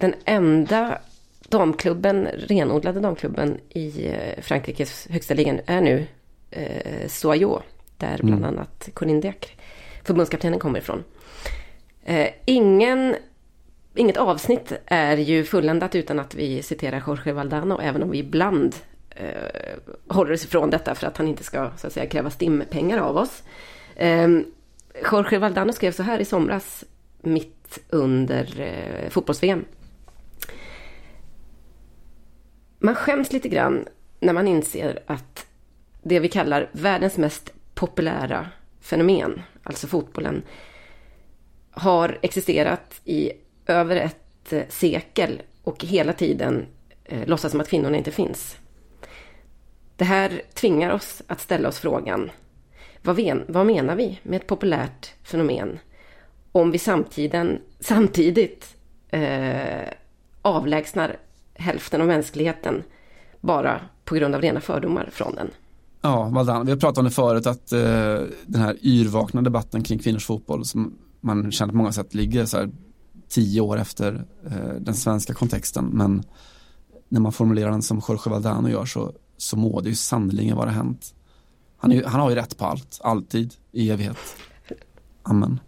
den 0.01 0.15
enda 0.25 0.99
damklubben, 1.49 2.29
renodlade 2.35 3.01
damklubben 3.01 3.59
i 3.69 4.15
Frankrikes 4.43 5.07
högsta 5.11 5.35
ligan 5.35 5.61
är 5.67 5.81
nu 5.81 6.07
eh, 6.51 7.09
Soyo 7.09 7.63
där 7.97 8.19
bland 8.23 8.45
mm. 8.45 8.49
annat 8.49 8.89
Corinne 8.95 9.21
Diacre, 9.21 9.51
förbundskaptenen, 10.05 10.59
kommer 10.59 10.79
ifrån. 10.79 11.05
Eh, 12.05 12.29
ingen, 12.45 13.17
inget 13.95 14.17
avsnitt 14.17 14.73
är 14.87 15.17
ju 15.17 15.45
fulländat 15.45 15.95
utan 15.95 16.19
att 16.19 16.35
vi 16.35 16.63
citerar 16.63 17.03
Jorge 17.07 17.33
Valdano, 17.33 17.81
även 17.81 18.03
om 18.03 18.11
vi 18.11 18.19
ibland 18.19 18.75
eh, 19.11 19.77
håller 20.09 20.33
oss 20.33 20.45
ifrån 20.45 20.71
detta 20.71 20.95
för 20.95 21.07
att 21.07 21.17
han 21.17 21.29
inte 21.29 21.45
ska 21.45 21.71
så 21.77 21.87
att 21.87 21.93
säga, 21.93 22.07
kräva 22.07 22.31
stimpengar 22.31 22.99
av 22.99 23.17
oss. 23.17 23.43
Jorge 25.13 25.39
Valdano 25.39 25.73
skrev 25.73 25.93
så 25.93 26.03
här 26.03 26.19
i 26.19 26.25
somras, 26.25 26.85
mitt 27.23 27.79
under 27.89 28.61
eh, 28.61 29.11
fotbolls-VM. 29.11 29.65
Man 32.79 32.95
skäms 32.95 33.33
lite 33.33 33.49
grann 33.49 33.85
när 34.21 34.33
man 34.33 34.49
inser 34.49 34.99
att 35.07 35.47
det 36.03 36.21
vi 36.21 36.29
kallar 36.29 36.71
världens 36.73 37.17
mest 37.17 37.53
populära 37.75 38.49
fenomen, 38.81 39.43
alltså 39.63 39.87
fotbollen, 39.87 40.43
har 41.71 42.19
existerat 42.23 43.01
i 43.05 43.33
över 43.67 43.97
ett 43.97 44.53
eh, 44.53 44.63
sekel 44.69 45.43
och 45.65 45.85
hela 45.85 46.13
tiden 46.13 46.67
eh, 47.05 47.29
låtsas 47.29 47.51
som 47.51 47.61
att 47.61 47.69
kvinnorna 47.69 47.97
inte 47.97 48.11
finns. 48.11 48.57
Det 49.97 50.05
här 50.05 50.43
tvingar 50.55 50.91
oss 50.91 51.23
att 51.27 51.41
ställa 51.41 51.69
oss 51.69 51.79
frågan, 51.79 52.31
vad, 53.09 53.17
ven, 53.17 53.45
vad 53.49 53.67
menar 53.67 53.97
vi 53.97 54.21
med 54.23 54.41
ett 54.41 54.47
populärt 54.47 55.13
fenomen 55.23 55.79
om 56.53 56.71
vi 56.71 56.79
samtiden, 56.79 57.59
samtidigt 57.81 58.77
eh, 59.09 59.89
avlägsnar 60.43 61.17
hälften 61.55 62.01
av 62.01 62.07
mänskligheten 62.07 62.83
bara 63.41 63.81
på 64.05 64.15
grund 64.15 64.35
av 64.35 64.43
rena 64.43 64.61
fördomar 64.61 65.09
från 65.13 65.35
den? 65.35 65.51
Ja, 66.01 66.25
Valdan, 66.25 66.67
Vi 66.67 66.73
har 66.73 66.79
pratat 66.79 66.99
om 66.99 67.05
det 67.05 67.11
förut 67.11 67.47
att 67.47 67.73
eh, 67.73 68.21
den 68.47 68.63
här 68.63 68.77
yrvakna 68.83 69.43
debatten 69.43 69.83
kring 69.83 69.99
kvinnors 69.99 70.27
fotboll 70.27 70.65
som 70.65 70.99
man 71.21 71.53
känner 71.53 71.73
på 71.73 71.77
många 71.77 71.93
sätt 71.93 72.15
ligger 72.15 72.45
så 72.45 72.57
här 72.57 72.71
tio 73.29 73.61
år 73.61 73.79
efter 73.79 74.25
eh, 74.47 74.75
den 74.81 74.95
svenska 74.95 75.35
kontexten. 75.35 75.85
Men 75.85 76.23
när 77.09 77.21
man 77.21 77.33
formulerar 77.33 77.71
den 77.71 77.83
som 77.83 78.03
Jorge 78.09 78.31
Valdano 78.31 78.69
gör 78.69 78.85
så, 78.85 79.13
så 79.37 79.57
må 79.57 79.81
det 79.81 79.89
ju 79.89 79.95
sannerligen 79.95 80.57
vara 80.57 80.71
hänt. 80.71 81.15
Han, 81.79 81.93
är, 81.93 82.05
han 82.05 82.21
har 82.21 82.31
ju 82.31 82.37
rätt 82.37 82.59
på 82.59 82.65
allt, 82.65 83.01
alltid, 83.03 83.55
i 83.73 83.91
evighet. 83.91 84.37
Amen. 85.23 85.61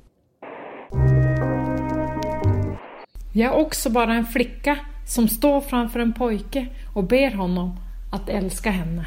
Jag 3.32 3.54
är 3.54 3.60
också 3.60 3.90
bara 3.90 4.14
en 4.14 4.26
flicka 4.26 4.78
som 5.06 5.28
står 5.28 5.60
framför 5.60 6.00
en 6.00 6.12
pojke 6.12 6.66
och 6.94 7.04
ber 7.04 7.30
honom 7.30 7.76
att 8.12 8.28
älska 8.28 8.70
henne. 8.70 9.06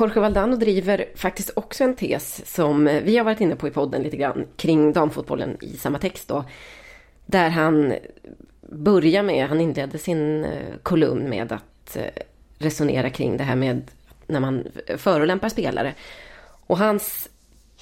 Jorge 0.00 0.20
Valdano 0.20 0.56
driver 0.56 1.04
faktiskt 1.16 1.50
också 1.56 1.84
en 1.84 1.96
tes 1.96 2.54
som 2.54 2.84
vi 2.84 3.16
har 3.16 3.24
varit 3.24 3.40
inne 3.40 3.56
på 3.56 3.68
i 3.68 3.70
podden 3.70 4.02
lite 4.02 4.16
grann 4.16 4.46
kring 4.56 4.92
damfotbollen 4.92 5.56
i 5.60 5.76
samma 5.76 5.98
text 5.98 6.28
då. 6.28 6.44
Där 7.26 7.48
han 7.50 7.94
börjar 8.72 9.22
med, 9.22 9.48
han 9.48 9.60
inledde 9.60 9.98
sin 9.98 10.44
eh, 10.44 10.74
kolumn 10.82 11.28
med 11.28 11.52
att 11.52 11.96
eh, 11.96 12.22
resonera 12.58 13.10
kring 13.10 13.36
det 13.36 13.44
här 13.44 13.56
med 13.56 13.90
när 14.28 14.40
man 14.40 14.64
förolämpar 14.96 15.48
spelare. 15.48 15.94
Och 16.66 16.78
hans 16.78 17.28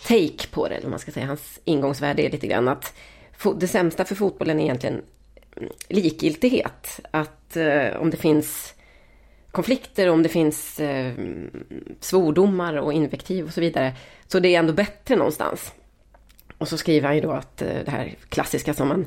take 0.06 0.48
på 0.50 0.68
det, 0.68 0.74
eller 0.74 0.88
man 0.88 0.98
ska 0.98 1.12
säga, 1.12 1.26
hans 1.26 1.60
ingångsvärde 1.64 2.22
är 2.22 2.30
lite 2.30 2.46
grann 2.46 2.68
att 2.68 2.94
det 3.56 3.68
sämsta 3.68 4.04
för 4.04 4.14
fotbollen 4.14 4.60
är 4.60 4.64
egentligen 4.64 5.02
likgiltighet. 5.88 7.00
Att 7.10 7.56
eh, 7.56 7.96
om 7.96 8.10
det 8.10 8.16
finns 8.16 8.74
konflikter, 9.50 10.08
om 10.08 10.22
det 10.22 10.28
finns 10.28 10.80
eh, 10.80 11.12
svordomar 12.00 12.76
och 12.76 12.92
invektiv 12.92 13.44
och 13.44 13.52
så 13.52 13.60
vidare, 13.60 13.94
så 14.26 14.38
det 14.38 14.54
är 14.54 14.58
ändå 14.58 14.72
bättre 14.72 15.16
någonstans. 15.16 15.72
Och 16.58 16.68
så 16.68 16.78
skriver 16.78 17.06
han 17.06 17.16
ju 17.16 17.20
då 17.22 17.30
att 17.30 17.62
eh, 17.62 17.68
det 17.84 17.90
här 17.90 18.14
klassiska 18.28 18.74
som 18.74 18.88
man 18.88 19.06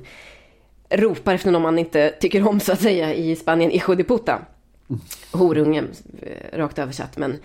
ropar 0.89 1.33
efter 1.33 1.51
någon 1.51 1.61
man 1.61 1.79
inte 1.79 2.09
tycker 2.09 2.47
om 2.47 2.59
så 2.59 2.71
att 2.71 2.81
säga 2.81 3.13
i 3.13 3.35
Spanien, 3.35 3.71
i 3.71 3.83
de 3.87 4.03
puta. 4.03 4.41
Horungen, 5.31 5.87
eh, 6.21 6.57
rakt 6.57 6.79
översatt, 6.79 7.17
men 7.17 7.39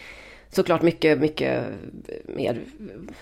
såklart 0.51 0.83
mycket, 0.83 1.19
mycket 1.21 1.65
mer 2.29 2.63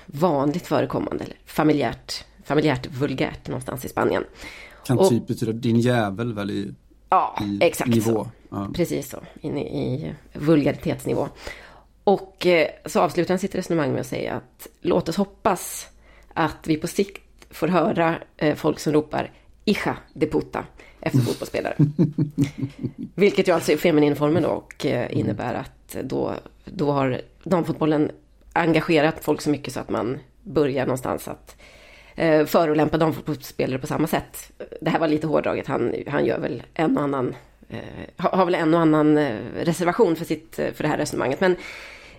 vanligt 0.06 0.66
förekommande, 0.66 1.24
eller 1.24 1.36
familjärt, 1.46 2.24
familjärt 2.44 2.86
vulgärt 2.86 3.48
någonstans 3.48 3.84
i 3.84 3.88
Spanien. 3.88 4.24
Kan 4.86 4.98
Och- 4.98 5.08
typ 5.08 5.26
betyda 5.26 5.52
din 5.52 5.80
jävel 5.80 6.32
väl 6.34 6.50
i, 6.50 6.74
Ja, 7.08 7.38
i 7.42 7.58
exakt 7.64 7.90
nivå. 7.90 8.28
Ja. 8.50 8.70
Precis 8.74 9.10
så, 9.10 9.18
in 9.40 9.58
i, 9.58 9.62
i 9.94 10.14
vulgaritetsnivå. 10.32 11.28
Och 12.04 12.46
eh, 12.46 12.68
så 12.86 13.00
avslutar 13.00 13.34
han 13.34 13.38
sitt 13.38 13.54
resonemang 13.54 13.92
med 13.92 14.00
att 14.00 14.06
säga 14.06 14.34
att 14.34 14.66
låt 14.80 15.08
oss 15.08 15.16
hoppas 15.16 15.88
att 16.34 16.58
vi 16.66 16.76
på 16.76 16.86
sikt 16.86 17.22
får 17.50 17.68
höra 17.68 18.16
eh, 18.36 18.54
folk 18.56 18.78
som 18.78 18.92
ropar 18.92 19.30
Hija 19.64 19.96
de 20.14 20.26
puta 20.26 20.64
efter 21.02 21.18
fotbollsspelare. 21.18 21.74
Vilket 23.14 23.48
ju 23.48 23.52
alltså 23.52 23.72
är 23.72 23.76
femininformen 23.76 24.42
då 24.42 24.48
och 24.48 24.86
eh, 24.86 25.18
innebär 25.18 25.54
att 25.54 25.96
då, 26.02 26.34
då 26.64 26.92
har 26.92 27.20
damfotbollen 27.44 28.10
engagerat 28.52 29.14
folk 29.20 29.40
så 29.40 29.50
mycket 29.50 29.74
så 29.74 29.80
att 29.80 29.90
man 29.90 30.18
börjar 30.42 30.86
någonstans 30.86 31.28
att 31.28 31.56
eh, 32.16 32.46
förolämpa 32.46 32.98
damfotbollsspelare 32.98 33.78
på 33.78 33.86
samma 33.86 34.06
sätt. 34.06 34.52
Det 34.80 34.90
här 34.90 34.98
var 34.98 35.08
lite 35.08 35.26
hårdraget, 35.26 35.66
han, 35.66 35.94
han 36.06 36.24
gör 36.24 36.38
väl 36.38 36.62
en 36.74 36.96
och 36.96 37.02
annan, 37.02 37.34
eh, 37.68 37.78
har 38.16 38.44
väl 38.44 38.54
en 38.54 38.74
och 38.74 38.80
annan 38.80 39.18
reservation 39.54 40.16
för, 40.16 40.24
sitt, 40.24 40.54
för 40.56 40.82
det 40.82 40.88
här 40.88 40.98
resonemanget. 40.98 41.40
Men 41.40 41.56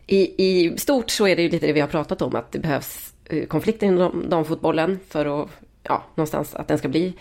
i, 0.08 0.46
i 0.46 0.78
stort 0.78 1.10
så 1.10 1.28
är 1.28 1.36
det 1.36 1.42
ju 1.42 1.50
lite 1.50 1.68
det 1.68 1.74
vi 1.74 1.80
har 1.80 1.88
pratat 1.88 2.22
om, 2.22 2.36
att 2.36 2.52
det 2.52 2.60
behövs 2.60 3.14
eh, 3.26 3.46
konflikter 3.46 3.88
inom 3.88 4.30
damfotbollen 4.30 5.00
för 5.10 5.44
att, 5.44 5.50
ja, 5.84 6.04
någonstans 6.16 6.56
att 6.56 6.68
den 6.68 6.78
ska 6.78 6.88
bli 6.88 7.14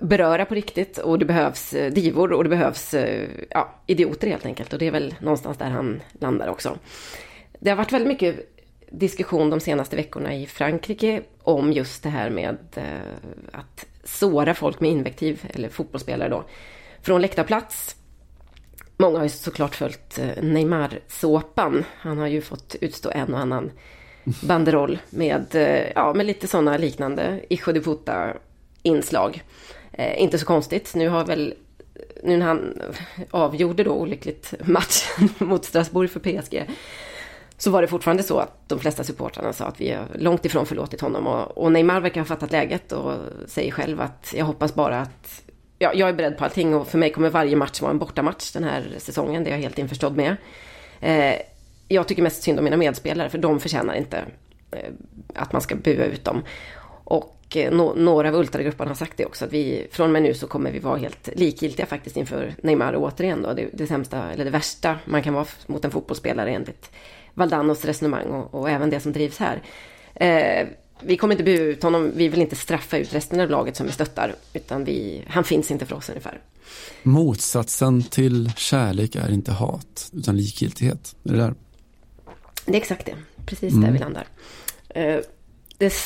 beröra 0.00 0.44
på 0.44 0.54
riktigt 0.54 0.98
och 0.98 1.18
det 1.18 1.24
behövs 1.24 1.74
eh, 1.74 1.92
divor 1.92 2.32
och 2.32 2.44
det 2.44 2.50
behövs 2.50 2.94
eh, 2.94 3.28
ja, 3.50 3.74
idioter 3.86 4.26
helt 4.26 4.46
enkelt 4.46 4.72
och 4.72 4.78
det 4.78 4.86
är 4.86 4.90
väl 4.90 5.14
någonstans 5.20 5.58
där 5.58 5.70
han 5.70 6.02
landar 6.12 6.48
också. 6.48 6.78
Det 7.60 7.70
har 7.70 7.76
varit 7.76 7.92
väldigt 7.92 8.08
mycket 8.08 8.56
diskussion 8.90 9.50
de 9.50 9.60
senaste 9.60 9.96
veckorna 9.96 10.34
i 10.34 10.46
Frankrike 10.46 11.22
om 11.42 11.72
just 11.72 12.02
det 12.02 12.08
här 12.08 12.30
med 12.30 12.58
eh, 12.74 12.82
att 13.52 13.86
såra 14.04 14.54
folk 14.54 14.80
med 14.80 14.90
invektiv, 14.90 15.50
eller 15.54 15.68
fotbollsspelare 15.68 16.28
då, 16.28 16.44
från 17.02 17.20
läktarplats. 17.20 17.96
Många 18.96 19.16
har 19.16 19.24
ju 19.24 19.30
såklart 19.30 19.74
följt 19.74 20.20
Neymar-såpan. 20.42 21.84
Han 21.96 22.18
har 22.18 22.26
ju 22.26 22.40
fått 22.40 22.76
utstå 22.80 23.10
en 23.10 23.34
och 23.34 23.40
annan 23.40 23.70
banderoll 24.42 24.98
med, 25.10 25.46
ja, 25.94 26.14
med 26.14 26.26
lite 26.26 26.48
sådana 26.48 26.76
liknande 26.76 27.40
Hijo 27.50 27.72
de 27.72 27.80
puta 27.80 28.34
inslag. 28.84 29.42
Eh, 29.98 30.22
inte 30.22 30.38
så 30.38 30.46
konstigt. 30.46 30.94
Nu 30.94 31.08
har 31.08 31.24
väl, 31.24 31.54
nu 32.22 32.36
när 32.36 32.46
han 32.46 32.82
avgjorde 33.30 33.84
då 33.84 33.92
olyckligt 33.92 34.54
matchen 34.60 35.28
mot 35.38 35.64
Strasbourg 35.64 36.10
för 36.10 36.20
PSG, 36.20 36.64
så 37.58 37.70
var 37.70 37.82
det 37.82 37.88
fortfarande 37.88 38.22
så 38.22 38.38
att 38.38 38.68
de 38.68 38.80
flesta 38.80 39.04
supportrarna 39.04 39.52
sa 39.52 39.64
att 39.64 39.80
vi 39.80 39.90
har 39.90 40.06
långt 40.14 40.44
ifrån 40.44 40.66
förlåtit 40.66 41.00
honom. 41.00 41.26
Och, 41.26 41.58
och 41.58 41.72
Neymar 41.72 42.00
verkar 42.00 42.20
ha 42.20 42.26
fattat 42.26 42.52
läget 42.52 42.92
och 42.92 43.12
säger 43.46 43.70
själv 43.70 44.00
att 44.00 44.34
jag 44.36 44.44
hoppas 44.44 44.74
bara 44.74 45.00
att 45.00 45.42
ja, 45.78 45.92
jag 45.94 46.08
är 46.08 46.12
beredd 46.12 46.38
på 46.38 46.44
allting 46.44 46.74
och 46.74 46.88
för 46.88 46.98
mig 46.98 47.12
kommer 47.12 47.30
varje 47.30 47.56
match 47.56 47.80
vara 47.80 47.90
en 47.90 47.98
bortamatch 47.98 48.52
den 48.52 48.64
här 48.64 48.94
säsongen. 48.98 49.44
Det 49.44 49.50
är 49.50 49.54
jag 49.54 49.62
helt 49.62 49.78
införstådd 49.78 50.16
med. 50.16 50.36
Eh, 51.00 51.40
jag 51.88 52.08
tycker 52.08 52.22
mest 52.22 52.42
synd 52.42 52.58
om 52.58 52.64
mina 52.64 52.76
medspelare 52.76 53.28
för 53.28 53.38
de 53.38 53.60
förtjänar 53.60 53.94
inte 53.94 54.24
eh, 54.70 54.90
att 55.34 55.52
man 55.52 55.62
ska 55.62 55.74
bua 55.74 56.04
ut 56.04 56.24
dem. 56.24 56.42
Och 57.04 57.43
eh, 57.50 57.72
nå- 57.72 57.94
några 57.94 58.28
av 58.28 58.34
ultragrupperna 58.34 58.90
har 58.90 58.94
sagt 58.94 59.16
det 59.16 59.26
också, 59.26 59.44
att 59.44 59.52
vi 59.52 59.86
från 59.90 60.06
och 60.06 60.12
med 60.12 60.22
nu 60.22 60.34
så 60.34 60.46
kommer 60.46 60.72
vi 60.72 60.78
vara 60.78 60.96
helt 60.96 61.28
likgiltiga 61.36 61.86
faktiskt 61.86 62.16
inför 62.16 62.54
Neymar 62.62 62.92
och 62.92 63.02
återigen 63.02 63.42
då. 63.42 63.52
Det, 63.52 63.68
det 63.72 63.86
sämsta, 63.86 64.32
eller 64.32 64.44
det 64.44 64.50
värsta 64.50 64.98
man 65.04 65.22
kan 65.22 65.34
vara 65.34 65.46
mot 65.66 65.84
en 65.84 65.90
fotbollsspelare 65.90 66.50
enligt 66.50 66.90
Valdanos 67.34 67.84
resonemang 67.84 68.26
och, 68.26 68.54
och 68.54 68.70
även 68.70 68.90
det 68.90 69.00
som 69.00 69.12
drivs 69.12 69.38
här. 69.38 69.62
Eh, 70.14 70.68
vi 71.00 71.16
kommer 71.16 71.34
inte 71.34 71.44
bua 71.44 71.62
ut 71.62 71.82
honom, 71.82 72.12
vi 72.16 72.28
vill 72.28 72.40
inte 72.40 72.56
straffa 72.56 72.98
ut 72.98 73.14
resten 73.14 73.40
av 73.40 73.50
laget 73.50 73.76
som 73.76 73.86
vi 73.86 73.92
stöttar, 73.92 74.34
utan 74.52 74.84
vi, 74.84 75.24
han 75.28 75.44
finns 75.44 75.70
inte 75.70 75.86
för 75.86 75.96
oss 75.96 76.08
ungefär. 76.08 76.40
Motsatsen 77.02 78.02
till 78.02 78.52
kärlek 78.56 79.16
är 79.16 79.30
inte 79.32 79.52
hat, 79.52 80.10
utan 80.12 80.36
likgiltighet. 80.36 81.16
Är 81.24 81.32
det 81.32 81.38
där? 81.38 81.54
Det 82.66 82.72
är 82.72 82.76
exakt 82.76 83.06
det, 83.06 83.14
precis 83.46 83.74
där 83.74 83.90
vi 83.90 83.98
landar. 83.98 84.26
Eh, 84.88 85.18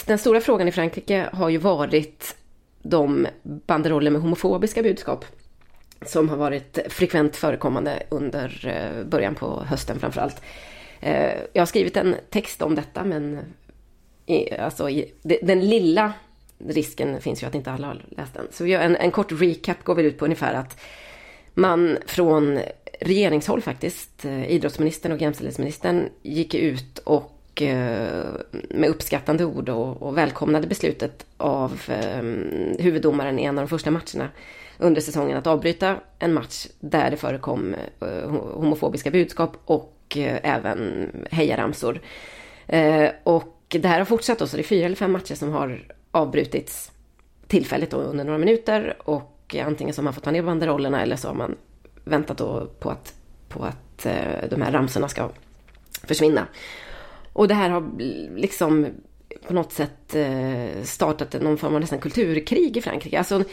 den 0.06 0.18
stora 0.18 0.40
frågan 0.40 0.68
i 0.68 0.72
Frankrike 0.72 1.28
har 1.32 1.48
ju 1.48 1.58
varit 1.58 2.36
de 2.82 3.26
banderoller 3.42 4.10
med 4.10 4.20
homofobiska 4.20 4.82
budskap 4.82 5.24
som 6.06 6.28
har 6.28 6.36
varit 6.36 6.78
frekvent 6.88 7.36
förekommande 7.36 8.02
under 8.08 8.66
eh, 8.66 9.04
början 9.04 9.34
på 9.34 9.64
hösten 9.64 10.00
framförallt. 10.00 10.42
Eh, 11.00 11.34
jag 11.52 11.60
har 11.62 11.66
skrivit 11.66 11.96
en 11.96 12.16
text 12.30 12.62
om 12.62 12.74
detta 12.74 13.04
men 13.04 13.40
i, 14.26 14.54
alltså, 14.54 14.90
i, 14.90 15.12
den 15.22 15.68
lilla 15.68 16.12
risken 16.58 17.20
finns 17.20 17.42
ju 17.42 17.46
att 17.46 17.54
inte 17.54 17.72
alla 17.72 17.86
har 17.86 18.04
läst 18.08 18.34
den. 18.34 18.46
Så 18.50 18.66
en, 18.66 18.96
en 18.96 19.10
kort 19.10 19.32
recap 19.32 19.84
går 19.84 19.94
väl 19.94 20.06
ut 20.06 20.18
på 20.18 20.24
ungefär 20.24 20.54
att 20.54 20.80
man 21.54 21.98
från 22.06 22.60
regeringshåll 23.00 23.62
faktiskt, 23.62 24.24
eh, 24.24 24.50
idrottsministern 24.50 25.12
och 25.12 25.20
jämställdhetsministern 25.20 26.08
gick 26.22 26.54
ut 26.54 26.98
och 26.98 27.37
Eh, 27.62 28.26
med 28.70 28.90
uppskattande 28.90 29.44
ord 29.44 29.68
och, 29.68 30.02
och 30.02 30.18
välkomnade 30.18 30.66
beslutet 30.66 31.26
av 31.36 31.80
eh, 31.88 32.22
huvuddomaren 32.84 33.38
i 33.38 33.44
en 33.44 33.58
av 33.58 33.62
de 33.62 33.68
första 33.68 33.90
matcherna 33.90 34.28
under 34.78 35.00
säsongen 35.00 35.38
att 35.38 35.46
avbryta 35.46 35.96
en 36.18 36.34
match 36.34 36.66
där 36.80 37.10
det 37.10 37.16
förekom 37.16 37.74
eh, 38.00 38.30
homofobiska 38.30 39.10
budskap 39.10 39.56
och 39.64 40.16
eh, 40.16 40.38
även 40.42 41.10
hejaramsor. 41.30 42.00
Eh, 42.66 43.10
och 43.22 43.54
det 43.68 43.88
här 43.88 43.98
har 43.98 44.04
fortsatt 44.04 44.38
då, 44.38 44.46
så 44.46 44.56
det 44.56 44.62
är 44.62 44.64
fyra 44.64 44.86
eller 44.86 44.96
fem 44.96 45.12
matcher 45.12 45.34
som 45.34 45.52
har 45.52 45.82
avbrutits 46.10 46.92
tillfälligt 47.46 47.90
då 47.90 47.96
under 47.96 48.24
några 48.24 48.38
minuter 48.38 48.96
och 49.04 49.56
antingen 49.64 49.94
så 49.94 50.00
har 50.00 50.04
man 50.04 50.14
fått 50.14 50.24
ta 50.24 50.30
ner 50.30 50.42
banderollerna 50.42 51.02
eller 51.02 51.16
så 51.16 51.28
har 51.28 51.34
man 51.34 51.56
väntat 52.04 52.38
då 52.38 52.66
på 52.78 52.90
att, 52.90 53.14
på 53.48 53.64
att 53.64 54.06
eh, 54.06 54.48
de 54.50 54.62
här 54.62 54.72
ramsorna 54.72 55.08
ska 55.08 55.30
försvinna. 56.04 56.46
Och 57.38 57.48
det 57.48 57.54
här 57.54 57.70
har 57.70 57.84
liksom 58.36 58.86
på 59.46 59.54
något 59.54 59.72
sätt 59.72 60.14
eh, 60.14 60.82
startat 60.84 61.42
någon 61.42 61.58
form 61.58 61.74
av 61.74 61.80
nästan 61.80 61.98
kulturkrig 61.98 62.76
i 62.76 62.80
Frankrike. 62.80 63.18
Alltså, 63.18 63.44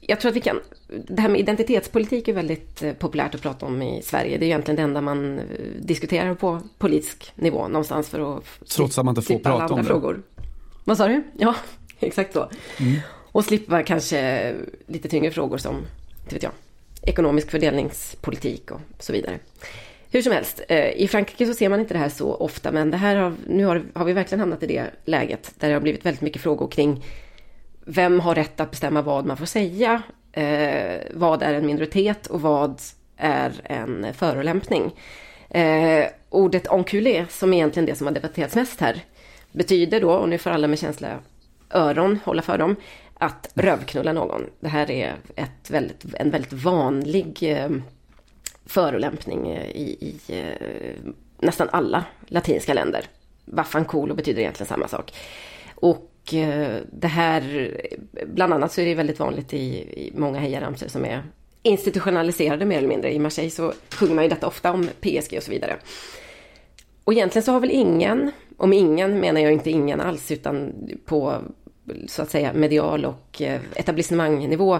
jag 0.00 0.20
tror 0.20 0.30
att 0.30 0.36
vi 0.36 0.40
kan... 0.40 0.60
Det 1.08 1.22
här 1.22 1.28
med 1.28 1.40
identitetspolitik 1.40 2.28
är 2.28 2.32
väldigt 2.32 2.82
eh, 2.82 2.92
populärt 2.92 3.34
att 3.34 3.42
prata 3.42 3.66
om 3.66 3.82
i 3.82 4.02
Sverige. 4.02 4.38
Det 4.38 4.44
är 4.44 4.46
egentligen 4.46 4.76
det 4.76 4.82
enda 4.82 5.00
man 5.00 5.38
eh, 5.38 5.44
diskuterar 5.80 6.34
på 6.34 6.60
politisk 6.78 7.32
nivå 7.34 7.68
någonstans 7.68 8.08
för 8.08 8.36
att... 8.36 8.44
Trots 8.68 8.98
att 8.98 9.04
man 9.04 9.12
inte 9.12 9.22
får 9.22 9.38
prata 9.38 9.74
om 9.74 9.80
det. 9.80 9.84
Frågor. 9.84 10.22
Vad 10.84 10.96
sa 10.96 11.08
du? 11.08 11.22
Ja, 11.38 11.54
exakt 12.00 12.32
så. 12.32 12.48
Och 13.32 13.44
slippa 13.44 13.82
kanske 13.82 14.54
lite 14.86 15.08
tyngre 15.08 15.30
frågor 15.30 15.58
som, 15.58 15.76
inte 16.22 16.34
vet 16.34 16.42
jag, 16.42 16.52
ekonomisk 17.02 17.50
fördelningspolitik 17.50 18.70
och 18.70 18.80
så 18.98 19.12
vidare. 19.12 19.38
Hur 20.14 20.22
som 20.22 20.32
helst, 20.32 20.60
eh, 20.68 20.90
i 20.90 21.08
Frankrike 21.08 21.46
så 21.46 21.54
ser 21.54 21.68
man 21.68 21.80
inte 21.80 21.94
det 21.94 22.00
här 22.00 22.08
så 22.08 22.34
ofta, 22.34 22.72
men 22.72 22.90
det 22.90 22.96
här 22.96 23.16
har, 23.16 23.34
nu 23.46 23.64
har, 23.64 23.82
har 23.94 24.04
vi 24.04 24.12
verkligen 24.12 24.40
hamnat 24.40 24.62
i 24.62 24.66
det 24.66 24.90
läget 25.04 25.54
där 25.58 25.68
det 25.68 25.74
har 25.74 25.80
blivit 25.80 26.06
väldigt 26.06 26.20
mycket 26.20 26.42
frågor 26.42 26.68
kring 26.68 27.04
vem 27.84 28.20
har 28.20 28.34
rätt 28.34 28.60
att 28.60 28.70
bestämma 28.70 29.02
vad 29.02 29.26
man 29.26 29.36
får 29.36 29.46
säga? 29.46 30.02
Eh, 30.32 31.00
vad 31.14 31.42
är 31.42 31.54
en 31.54 31.66
minoritet 31.66 32.26
och 32.26 32.40
vad 32.40 32.80
är 33.16 33.52
en 33.64 34.14
förolämpning? 34.14 34.92
Eh, 35.50 36.06
ordet 36.30 36.68
enculé, 36.68 37.24
som 37.28 37.52
är 37.52 37.56
egentligen 37.56 37.86
det 37.86 37.94
som 37.94 38.06
har 38.06 38.14
debatterats 38.14 38.54
mest 38.54 38.80
här, 38.80 39.04
betyder 39.52 40.00
då, 40.00 40.12
och 40.12 40.28
nu 40.28 40.38
får 40.38 40.50
alla 40.50 40.68
med 40.68 40.78
känsla 40.78 41.08
öron 41.70 42.18
hålla 42.24 42.42
för 42.42 42.58
dem, 42.58 42.76
att 43.14 43.50
rövknulla 43.54 44.12
någon. 44.12 44.46
Det 44.60 44.68
här 44.68 44.90
är 44.90 45.14
ett 45.36 45.70
väldigt, 45.70 46.04
en 46.14 46.30
väldigt 46.30 46.52
vanlig 46.52 47.38
eh, 47.42 47.68
förolämpning 48.66 49.50
eh, 49.50 49.70
i, 49.70 49.96
i 50.00 50.38
eh, 50.38 51.12
nästan 51.38 51.68
alla 51.72 52.04
latinska 52.26 52.74
länder. 52.74 53.04
Vaffanculo 53.44 54.14
betyder 54.14 54.40
egentligen 54.40 54.68
samma 54.68 54.88
sak. 54.88 55.12
Och 55.74 56.34
eh, 56.34 56.76
det 56.92 57.08
här, 57.08 57.70
bland 58.26 58.52
annat 58.52 58.72
så 58.72 58.80
är 58.80 58.86
det 58.86 58.94
väldigt 58.94 59.18
vanligt 59.18 59.54
i, 59.54 59.66
i 59.76 60.12
många 60.14 60.38
hejaramsor 60.38 60.88
som 60.88 61.04
är 61.04 61.22
institutionaliserade 61.62 62.64
mer 62.64 62.78
eller 62.78 62.88
mindre. 62.88 63.14
I 63.14 63.18
Marseille 63.18 63.50
så 63.50 63.72
sjunger 63.90 64.14
man 64.14 64.24
ju 64.24 64.30
detta 64.30 64.46
ofta 64.46 64.72
om 64.72 64.88
PSG 65.00 65.36
och 65.36 65.42
så 65.42 65.50
vidare. 65.50 65.76
Och 67.04 67.12
egentligen 67.12 67.44
så 67.44 67.52
har 67.52 67.60
väl 67.60 67.70
ingen, 67.70 68.30
om 68.56 68.72
ingen 68.72 69.20
menar 69.20 69.40
jag 69.40 69.52
inte 69.52 69.70
ingen 69.70 70.00
alls, 70.00 70.30
utan 70.30 70.72
på 71.04 71.42
så 72.06 72.22
att 72.22 72.30
säga 72.30 72.52
medial 72.52 73.04
och 73.04 73.42
etablissemangnivå 73.74 74.78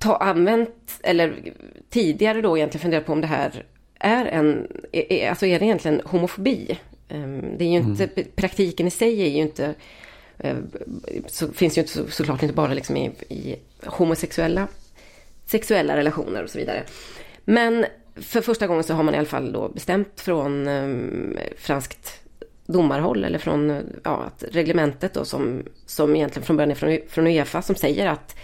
ta, 0.00 0.16
använt, 0.16 1.00
eller 1.02 1.52
tidigare 1.90 2.40
då 2.40 2.58
egentligen 2.58 2.82
funderat 2.82 3.06
på 3.06 3.12
om 3.12 3.20
det 3.20 3.26
här 3.26 3.64
är 3.98 4.26
en, 4.26 4.68
är, 4.92 5.28
alltså 5.28 5.46
är 5.46 5.58
det 5.58 5.64
egentligen 5.64 6.00
homofobi? 6.04 6.78
Ehm, 7.08 7.58
det 7.58 7.64
är 7.64 7.68
ju 7.68 7.76
inte, 7.76 8.04
mm. 8.04 8.26
praktiken 8.36 8.86
i 8.86 8.90
sig 8.90 9.22
är 9.22 9.28
ju 9.28 9.40
inte, 9.40 9.74
eh, 10.38 10.56
så 11.26 11.52
finns 11.52 11.78
ju 11.78 11.80
inte 11.80 11.92
så, 11.92 12.06
såklart 12.06 12.42
inte 12.42 12.54
bara 12.54 12.74
liksom 12.74 12.96
i, 12.96 13.10
i 13.28 13.56
homosexuella 13.86 14.68
sexuella 15.50 15.96
relationer 15.96 16.42
och 16.42 16.50
så 16.50 16.58
vidare. 16.58 16.82
Men 17.44 17.86
för 18.16 18.40
första 18.40 18.66
gången 18.66 18.84
så 18.84 18.94
har 18.94 19.02
man 19.02 19.14
i 19.14 19.18
alla 19.18 19.26
fall 19.26 19.52
då 19.52 19.68
bestämt 19.68 20.20
från 20.20 20.68
um, 20.68 21.38
franskt 21.58 22.20
domarhåll 22.66 23.24
eller 23.24 23.38
från 23.38 23.82
ja, 24.04 24.30
reglementet 24.50 25.14
då 25.14 25.24
som, 25.24 25.62
som 25.86 26.16
egentligen 26.16 26.46
från 26.46 26.56
början 26.56 26.70
är 26.70 26.74
från, 26.74 26.98
från 27.08 27.26
Uefa 27.26 27.62
som 27.62 27.74
säger 27.74 28.06
att 28.06 28.36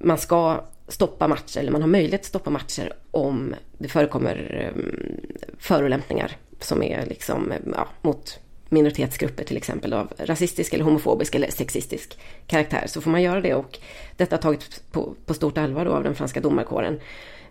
man 0.00 0.18
ska 0.18 0.64
stoppa 0.88 1.28
matcher 1.28 1.58
eller 1.58 1.72
man 1.72 1.80
har 1.80 1.88
möjlighet 1.88 2.20
att 2.20 2.26
stoppa 2.26 2.50
matcher 2.50 2.92
om 3.10 3.54
det 3.78 3.88
förekommer 3.88 4.70
um, 4.74 5.20
förolämpningar 5.58 6.36
som 6.60 6.82
är 6.82 7.06
liksom 7.06 7.52
ja, 7.74 7.88
mot 8.02 8.38
minoritetsgrupper 8.68 9.44
till 9.44 9.56
exempel 9.56 9.92
av 9.92 10.12
rasistisk 10.16 10.74
eller 10.74 10.84
homofobisk 10.84 11.34
eller 11.34 11.50
sexistisk 11.50 12.18
karaktär 12.46 12.84
så 12.86 13.00
får 13.00 13.10
man 13.10 13.22
göra 13.22 13.40
det 13.40 13.54
och 13.54 13.78
detta 14.16 14.36
har 14.36 14.42
tagits 14.42 14.82
på, 14.92 15.14
på 15.26 15.34
stort 15.34 15.58
allvar 15.58 15.84
då 15.84 15.92
av 15.92 16.04
den 16.04 16.14
franska 16.14 16.40
domarkåren. 16.40 17.00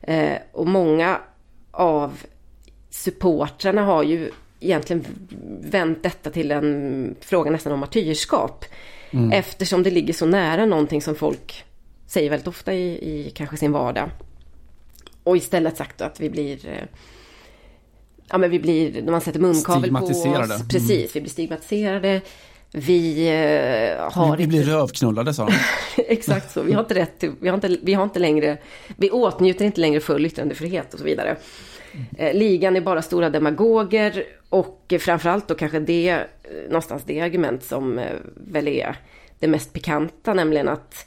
Eh, 0.02 0.38
och 0.52 0.68
många 0.68 1.20
av 1.72 2.24
supportrarna 2.90 3.84
har 3.84 4.04
ju 4.04 4.32
egentligen 4.60 5.06
vänt 5.62 6.04
detta 6.04 6.30
till 6.30 6.52
en 6.52 7.16
fråga 7.22 7.52
nästan 7.52 7.74
om 7.74 7.80
martyrskap. 7.80 8.66
Mm. 9.12 9.32
Eftersom 9.32 9.84
det 9.84 9.92
ligger 9.92 10.14
så 10.14 10.26
nära 10.26 10.66
någonting 10.66 11.02
som 11.02 11.16
folk 11.16 11.66
säger 12.10 12.30
väldigt 12.30 12.48
ofta 12.48 12.74
i, 12.74 12.88
i 12.90 13.32
kanske 13.36 13.58
sin 13.58 13.72
vardag. 13.72 14.10
Och 15.24 15.38
istället 15.38 15.78
sagt 15.78 16.02
att 16.02 16.20
vi 16.20 16.30
blir 16.30 16.68
eh, 16.68 16.84
Ja 18.32 18.38
men 18.38 18.50
vi 18.50 18.60
blir, 18.60 19.02
när 19.02 19.12
man 19.12 19.22
sätter 19.22 19.40
munkavel 19.40 19.92
på 19.92 20.06
oss. 20.06 20.26
Mm. 20.26 20.68
Precis, 20.70 21.16
vi 21.16 21.22
blir 21.22 21.32
stigmatiserade. 21.32 22.22
Vi 22.72 23.28
eh, 23.28 24.12
har 24.12 24.38
Vi, 24.38 24.44
vi 24.44 24.48
blir 24.48 24.64
rövknullade 24.64 25.34
sa 25.34 25.46
de. 25.46 25.54
Exakt 26.08 26.52
så, 26.52 26.62
vi 26.62 26.74
har 26.74 26.80
inte 26.82 26.96
rätt 26.96 27.20
till, 27.20 27.32
vi 27.42 27.48
har 27.48 27.56
inte, 27.56 27.78
vi 27.82 27.94
har 27.94 28.04
inte 28.04 28.20
längre, 28.20 28.58
vi 28.98 29.12
åtnjuter 29.12 29.66
inte 29.66 29.82
längre 29.82 30.00
full 30.00 30.26
yttrandefrihet 30.26 30.94
och 30.94 31.00
så 31.00 31.06
vidare. 31.06 31.36
Eh, 32.18 32.34
ligan 32.34 32.76
är 32.76 32.82
bara 32.82 33.02
stora 33.02 33.30
demagoger 33.30 34.24
och 34.50 34.94
framförallt 35.00 35.48
då 35.48 35.56
kanske 35.56 35.80
det, 35.80 36.20
någonstans 36.68 37.04
det 37.06 37.22
argument 37.22 37.64
som 37.64 38.02
väl 38.36 38.68
är 38.68 38.96
det 39.40 39.48
mest 39.48 39.74
pikanta, 39.74 40.34
nämligen 40.34 40.68
att 40.68 41.06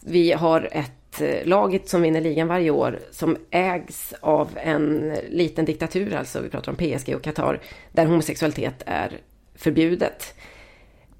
vi 0.00 0.32
har 0.32 0.68
ett 0.72 1.20
eh, 1.20 1.46
laget 1.46 1.88
som 1.88 2.02
vinner 2.02 2.20
ligan 2.20 2.48
varje 2.48 2.70
år 2.70 2.98
som 3.10 3.36
ägs 3.50 4.14
av 4.20 4.48
en 4.56 5.14
liten 5.28 5.64
diktatur, 5.64 6.14
alltså 6.14 6.40
vi 6.40 6.48
pratar 6.48 6.72
om 6.72 6.76
PSG 6.76 7.14
och 7.14 7.22
Qatar, 7.22 7.60
där 7.92 8.06
homosexualitet 8.06 8.82
är 8.86 9.20
förbjudet. 9.54 10.34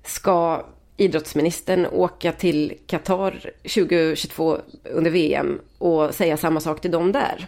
Ska 0.04 0.66
idrottsministern 0.96 1.86
åka 1.86 2.32
till 2.32 2.78
Qatar 2.86 3.50
2022 3.62 4.58
under 4.84 5.10
VM 5.10 5.60
och 5.78 6.14
säga 6.14 6.36
samma 6.36 6.60
sak 6.60 6.80
till 6.80 6.90
dem 6.90 7.12
där? 7.12 7.46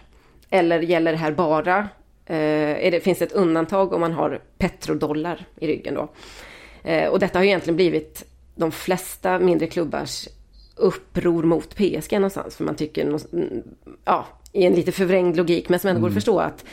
Eller 0.49 0.79
gäller 0.79 1.11
det 1.11 1.17
här 1.17 1.31
bara, 1.31 1.77
eh, 2.25 2.91
det, 2.91 3.03
finns 3.03 3.19
det 3.19 3.25
ett 3.25 3.31
undantag 3.31 3.93
om 3.93 4.01
man 4.01 4.13
har 4.13 4.41
petrodollar 4.57 5.45
i 5.55 5.67
ryggen 5.67 5.93
då? 5.93 6.09
Eh, 6.83 7.09
och 7.09 7.19
detta 7.19 7.39
har 7.39 7.43
egentligen 7.43 7.75
blivit 7.75 8.25
de 8.55 8.71
flesta 8.71 9.39
mindre 9.39 9.67
klubbars 9.67 10.27
uppror 10.75 11.43
mot 11.43 11.75
PSG 11.75 12.13
någonstans. 12.13 12.55
För 12.55 12.63
man 12.63 12.75
tycker, 12.75 13.19
ja, 14.05 14.27
i 14.51 14.65
en 14.65 14.73
lite 14.73 14.91
förvrängd 14.91 15.37
logik, 15.37 15.69
men 15.69 15.79
som 15.79 15.89
ändå 15.89 15.97
mm. 15.97 16.01
går 16.01 16.07
att 16.07 16.11
mm. 16.11 16.21
förstå 16.21 16.39
att, 16.39 16.65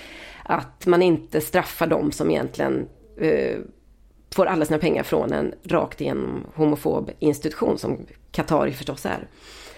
att 0.45 0.87
man 0.87 1.03
inte 1.03 1.41
straffar 1.41 1.87
dem 1.87 2.13
som 2.13 2.31
egentligen 2.31 2.89
eh, 3.21 3.59
får 4.35 4.47
alla 4.47 4.65
sina 4.65 4.79
pengar 4.79 5.03
från 5.03 5.33
en 5.33 5.55
rakt 5.65 6.01
igenom 6.01 6.45
homofob 6.55 7.11
institution 7.19 7.79
som 7.79 7.99
Qatar 8.33 8.71
förstås 8.71 9.07
är. 9.07 9.29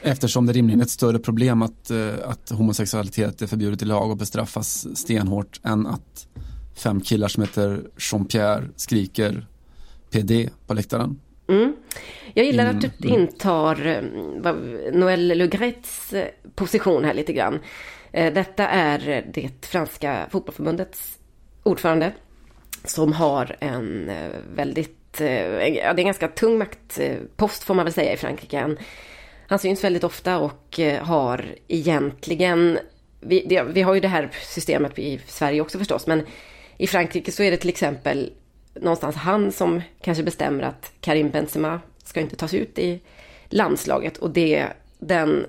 Eftersom 0.03 0.47
det 0.47 0.53
rimligen 0.53 0.81
är 0.81 0.85
ett 0.85 0.91
större 0.91 1.19
problem 1.19 1.63
att, 1.63 1.91
eh, 1.91 2.15
att 2.25 2.51
homosexualitet 2.51 3.43
är 3.43 3.47
förbjudet 3.47 3.83
i 3.83 3.85
lag 3.85 4.11
och 4.11 4.17
bestraffas 4.17 4.99
stenhårt 4.99 5.61
än 5.65 5.87
att 5.87 6.27
fem 6.75 7.01
killar 7.01 7.29
som 7.29 7.43
heter 7.43 7.85
Jean-Pierre 7.97 8.69
skriker 8.77 9.47
PD 10.11 10.51
på 10.67 10.75
läktaren. 10.75 11.21
Mm. 11.49 11.77
Jag 12.35 12.47
gillar 12.47 12.67
att 12.67 12.81
du 12.81 13.09
mm. 13.09 13.21
intar 13.21 13.87
eh, 13.87 14.03
Noël 14.93 15.29
Legrets 15.29 16.13
eh, 16.13 16.29
position 16.55 17.05
här 17.05 17.15
lite 17.15 17.33
grann. 17.33 17.59
Detta 18.13 18.69
är 18.69 19.25
det 19.33 19.67
franska 19.67 20.27
fotbollförbundets 20.31 21.19
ordförande 21.63 22.13
som 22.85 23.13
har 23.13 23.57
en 23.61 24.11
väldigt, 24.55 25.21
ja 25.21 25.27
det 25.27 25.81
är 25.81 25.99
en 25.99 26.05
ganska 26.05 26.29
tung 26.29 26.59
maktpost 26.59 27.63
får 27.63 27.75
man 27.75 27.85
väl 27.85 27.93
säga 27.93 28.13
i 28.13 28.17
Frankrike. 28.17 28.77
Han 29.53 29.59
syns 29.59 29.85
väldigt 29.85 30.05
ofta 30.05 30.39
och 30.39 30.81
eh, 30.81 31.05
har 31.05 31.55
egentligen, 31.69 32.79
vi, 33.21 33.47
det, 33.49 33.63
vi 33.63 33.83
har 33.83 33.95
ju 33.95 34.01
det 34.01 34.09
här 34.09 34.31
systemet 34.43 34.99
i 34.99 35.21
Sverige 35.27 35.61
också 35.61 35.79
förstås, 35.79 36.07
men 36.07 36.27
i 36.77 36.87
Frankrike 36.87 37.33
så 37.33 37.43
är 37.43 37.51
det 37.51 37.57
till 37.57 37.69
exempel 37.69 38.33
någonstans 38.75 39.17
han 39.17 39.53
som 39.53 39.83
kanske 40.01 40.25
bestämmer 40.25 40.63
att 40.63 40.93
Karim 41.01 41.31
Benzema 41.31 41.81
ska 42.05 42.21
inte 42.21 42.37
tas 42.37 42.55
ut 42.55 42.79
i 42.79 43.01
landslaget 43.49 44.17
och 44.17 44.31
det, 44.31 44.67
den 44.99 45.47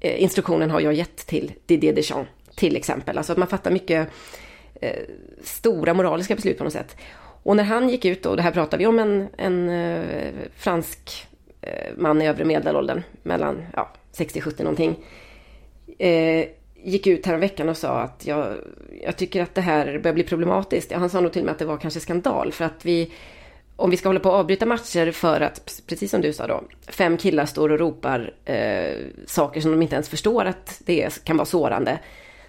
eh, 0.00 0.22
instruktionen 0.22 0.70
har 0.70 0.80
jag 0.80 0.94
gett 0.94 1.16
till 1.26 1.52
Didier 1.66 1.92
Deschamps 1.92 2.30
till 2.56 2.76
exempel. 2.76 3.18
Alltså 3.18 3.32
att 3.32 3.38
man 3.38 3.48
fattar 3.48 3.70
mycket 3.70 4.08
eh, 4.74 5.02
stora 5.42 5.94
moraliska 5.94 6.34
beslut 6.34 6.58
på 6.58 6.64
något 6.64 6.72
sätt. 6.72 6.96
Och 7.44 7.56
när 7.56 7.64
han 7.64 7.88
gick 7.88 8.04
ut, 8.04 8.26
och 8.26 8.36
det 8.36 8.42
här 8.42 8.50
pratar 8.50 8.78
vi 8.78 8.86
om 8.86 8.98
en, 8.98 9.28
en 9.36 9.68
eh, 9.68 10.32
fransk 10.56 11.26
Eh, 11.62 11.92
man 11.96 12.22
i 12.22 12.26
övre 12.28 12.44
medelåldern, 12.44 13.02
mellan 13.22 13.62
ja, 13.76 13.90
60-70 14.12 14.62
någonting, 14.62 14.96
eh, 15.98 16.46
gick 16.84 17.06
ut 17.06 17.26
här 17.26 17.36
veckan 17.36 17.68
och 17.68 17.76
sa 17.76 18.00
att 18.00 18.26
jag, 18.26 18.54
jag 19.02 19.16
tycker 19.16 19.42
att 19.42 19.54
det 19.54 19.60
här 19.60 19.98
börjar 19.98 20.14
bli 20.14 20.24
problematiskt. 20.24 20.92
Han 20.92 21.10
sa 21.10 21.20
nog 21.20 21.32
till 21.32 21.42
och 21.42 21.46
med 21.46 21.52
att 21.52 21.58
det 21.58 21.64
var 21.64 21.76
kanske 21.76 22.00
skandal 22.00 22.52
för 22.52 22.64
att 22.64 22.86
vi 22.86 23.12
om 23.76 23.90
vi 23.90 23.96
ska 23.96 24.08
hålla 24.08 24.20
på 24.20 24.28
att 24.28 24.34
avbryta 24.34 24.66
matcher 24.66 25.10
för 25.10 25.40
att, 25.40 25.82
precis 25.86 26.10
som 26.10 26.20
du 26.20 26.32
sa 26.32 26.46
då, 26.46 26.64
fem 26.88 27.16
killar 27.16 27.46
står 27.46 27.72
och 27.72 27.78
ropar 27.78 28.34
eh, 28.44 28.96
saker 29.26 29.60
som 29.60 29.70
de 29.70 29.82
inte 29.82 29.94
ens 29.94 30.08
förstår 30.08 30.44
att 30.44 30.82
det 30.84 31.24
kan 31.24 31.36
vara 31.36 31.46
sårande 31.46 31.98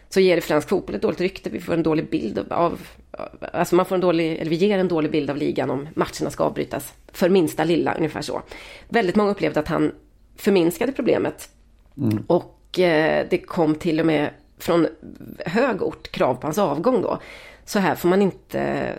så 0.10 0.20
ger 0.20 0.36
det 0.36 0.42
fransk 0.42 0.70
fotboll 0.70 0.96
ett 0.96 1.02
dåligt 1.02 1.22
rykte. 1.22 1.50
Vi 1.50 1.60
får 1.60 1.74
en 1.74 1.84
dålig 1.84 2.10
bild 2.10 2.40
av, 2.50 2.88
alltså 3.54 3.76
man 3.76 3.86
får 3.86 3.96
en 3.96 4.02
dålig, 4.02 4.38
eller 4.38 4.50
vi 4.50 4.56
ger 4.56 4.80
en 4.80 4.88
dålig 4.88 5.12
bild 5.12 5.30
av 5.30 5.38
ligan 5.38 5.70
om 5.70 5.88
matcherna 5.96 6.30
ska 6.30 6.44
avbrytas 6.44 6.94
för 7.12 7.30
minsta 7.30 7.64
lilla, 7.64 7.94
ungefär 7.94 8.22
så. 8.22 8.42
Väldigt 8.90 9.16
många 9.16 9.32
upplevde 9.32 9.60
att 9.60 9.68
han 9.68 9.92
förminskade 10.36 10.92
problemet. 10.92 11.50
Mm. 11.98 12.24
Och 12.28 12.60
eh, 12.80 13.28
det 13.30 13.38
kom 13.38 13.76
till 13.76 14.00
och 14.00 14.06
med 14.06 14.30
från 14.58 14.88
hög 15.46 15.82
ort 15.82 16.12
krav 16.12 16.36
på 16.36 16.48
hans 16.48 16.58
avgång 16.58 17.02
då. 17.02 17.20
Så 17.66 17.80
här 17.80 17.96
får 17.96 18.10
man 18.10 18.22
inte 18.22 18.94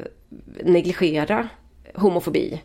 negligera 0.64 1.49
homofobi. 1.95 2.62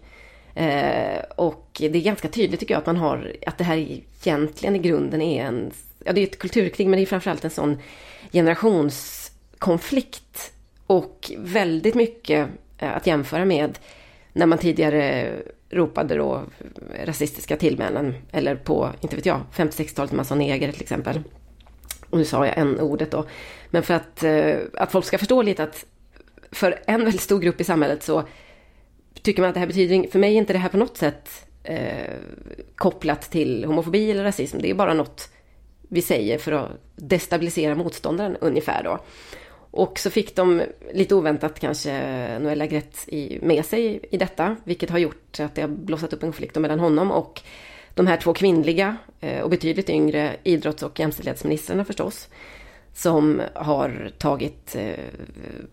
Eh, 0.55 1.19
och 1.35 1.67
det 1.79 1.85
är 1.85 2.01
ganska 2.01 2.27
tydligt 2.27 2.59
tycker 2.59 2.73
jag 2.73 2.79
att 2.79 2.85
man 2.85 2.97
har, 2.97 3.35
att 3.45 3.57
det 3.57 3.63
här 3.63 3.77
egentligen 3.77 4.75
i 4.75 4.79
grunden 4.79 5.21
är 5.21 5.45
en, 5.45 5.71
ja 6.05 6.13
det 6.13 6.21
är 6.21 6.27
ett 6.27 6.39
kulturkrig 6.39 6.87
men 6.87 6.97
det 6.97 7.03
är 7.03 7.05
framförallt 7.05 7.45
en 7.45 7.51
sån 7.51 7.77
generationskonflikt 8.31 10.51
och 10.87 11.31
väldigt 11.37 11.95
mycket 11.95 12.47
eh, 12.77 12.95
att 12.95 13.07
jämföra 13.07 13.45
med 13.45 13.79
när 14.33 14.45
man 14.45 14.57
tidigare 14.57 15.33
ropade 15.69 16.15
då 16.15 16.43
rasistiska 17.05 17.57
tillmälen 17.57 18.15
eller 18.31 18.55
på, 18.55 18.89
inte 19.01 19.15
vet 19.15 19.25
jag, 19.25 19.41
50-60-talet 19.53 20.11
när 20.11 20.15
man 20.15 20.25
sa 20.25 20.35
neger 20.35 20.71
till 20.71 20.81
exempel. 20.81 21.21
Och 22.09 22.17
nu 22.17 22.25
sa 22.25 22.45
jag 22.45 22.57
en 22.57 22.79
ordet 22.79 23.11
då. 23.11 23.25
Men 23.69 23.83
för 23.83 23.93
att, 23.93 24.23
eh, 24.23 24.55
att 24.73 24.91
folk 24.91 25.05
ska 25.05 25.17
förstå 25.17 25.41
lite 25.41 25.63
att 25.63 25.85
för 26.51 26.79
en 26.87 27.03
väldigt 27.03 27.21
stor 27.21 27.39
grupp 27.39 27.61
i 27.61 27.63
samhället 27.63 28.03
så 28.03 28.23
tycker 29.21 29.41
man 29.41 29.49
att 29.49 29.53
det 29.53 29.59
här 29.59 29.67
betyder, 29.67 30.11
för 30.11 30.19
mig 30.19 30.33
är 30.33 30.37
inte 30.37 30.53
det 30.53 30.59
här 30.59 30.69
på 30.69 30.77
något 30.77 30.97
sätt 30.97 31.45
eh, 31.63 32.13
kopplat 32.75 33.21
till 33.21 33.65
homofobi 33.65 34.11
eller 34.11 34.23
rasism. 34.23 34.57
Det 34.61 34.69
är 34.69 34.73
bara 34.73 34.93
något 34.93 35.29
vi 35.89 36.01
säger 36.01 36.37
för 36.37 36.51
att 36.51 36.69
destabilisera 36.95 37.75
motståndaren 37.75 38.37
ungefär 38.41 38.83
då. 38.83 38.99
Och 39.71 39.99
så 39.99 40.09
fick 40.09 40.35
de 40.35 40.63
lite 40.93 41.15
oväntat 41.15 41.59
kanske 41.59 41.91
Noël 42.39 42.57
Lagrette 42.57 43.39
med 43.41 43.65
sig 43.65 43.99
i 44.11 44.17
detta, 44.17 44.55
vilket 44.63 44.89
har 44.89 44.99
gjort 44.99 45.39
att 45.39 45.55
det 45.55 45.61
har 45.61 45.69
blossat 45.69 46.13
upp 46.13 46.23
en 46.23 46.29
konflikt 46.29 46.55
mellan 46.55 46.79
honom 46.79 47.11
och 47.11 47.41
de 47.93 48.07
här 48.07 48.17
två 48.17 48.33
kvinnliga 48.33 48.97
eh, 49.19 49.41
och 49.41 49.49
betydligt 49.49 49.89
yngre 49.89 50.35
idrotts 50.43 50.83
och 50.83 50.99
jämställdhetsministrarna 50.99 51.85
förstås. 51.85 52.27
Som 52.93 53.41
har 53.53 54.11
tagit 54.17 54.75
eh, 54.75 54.93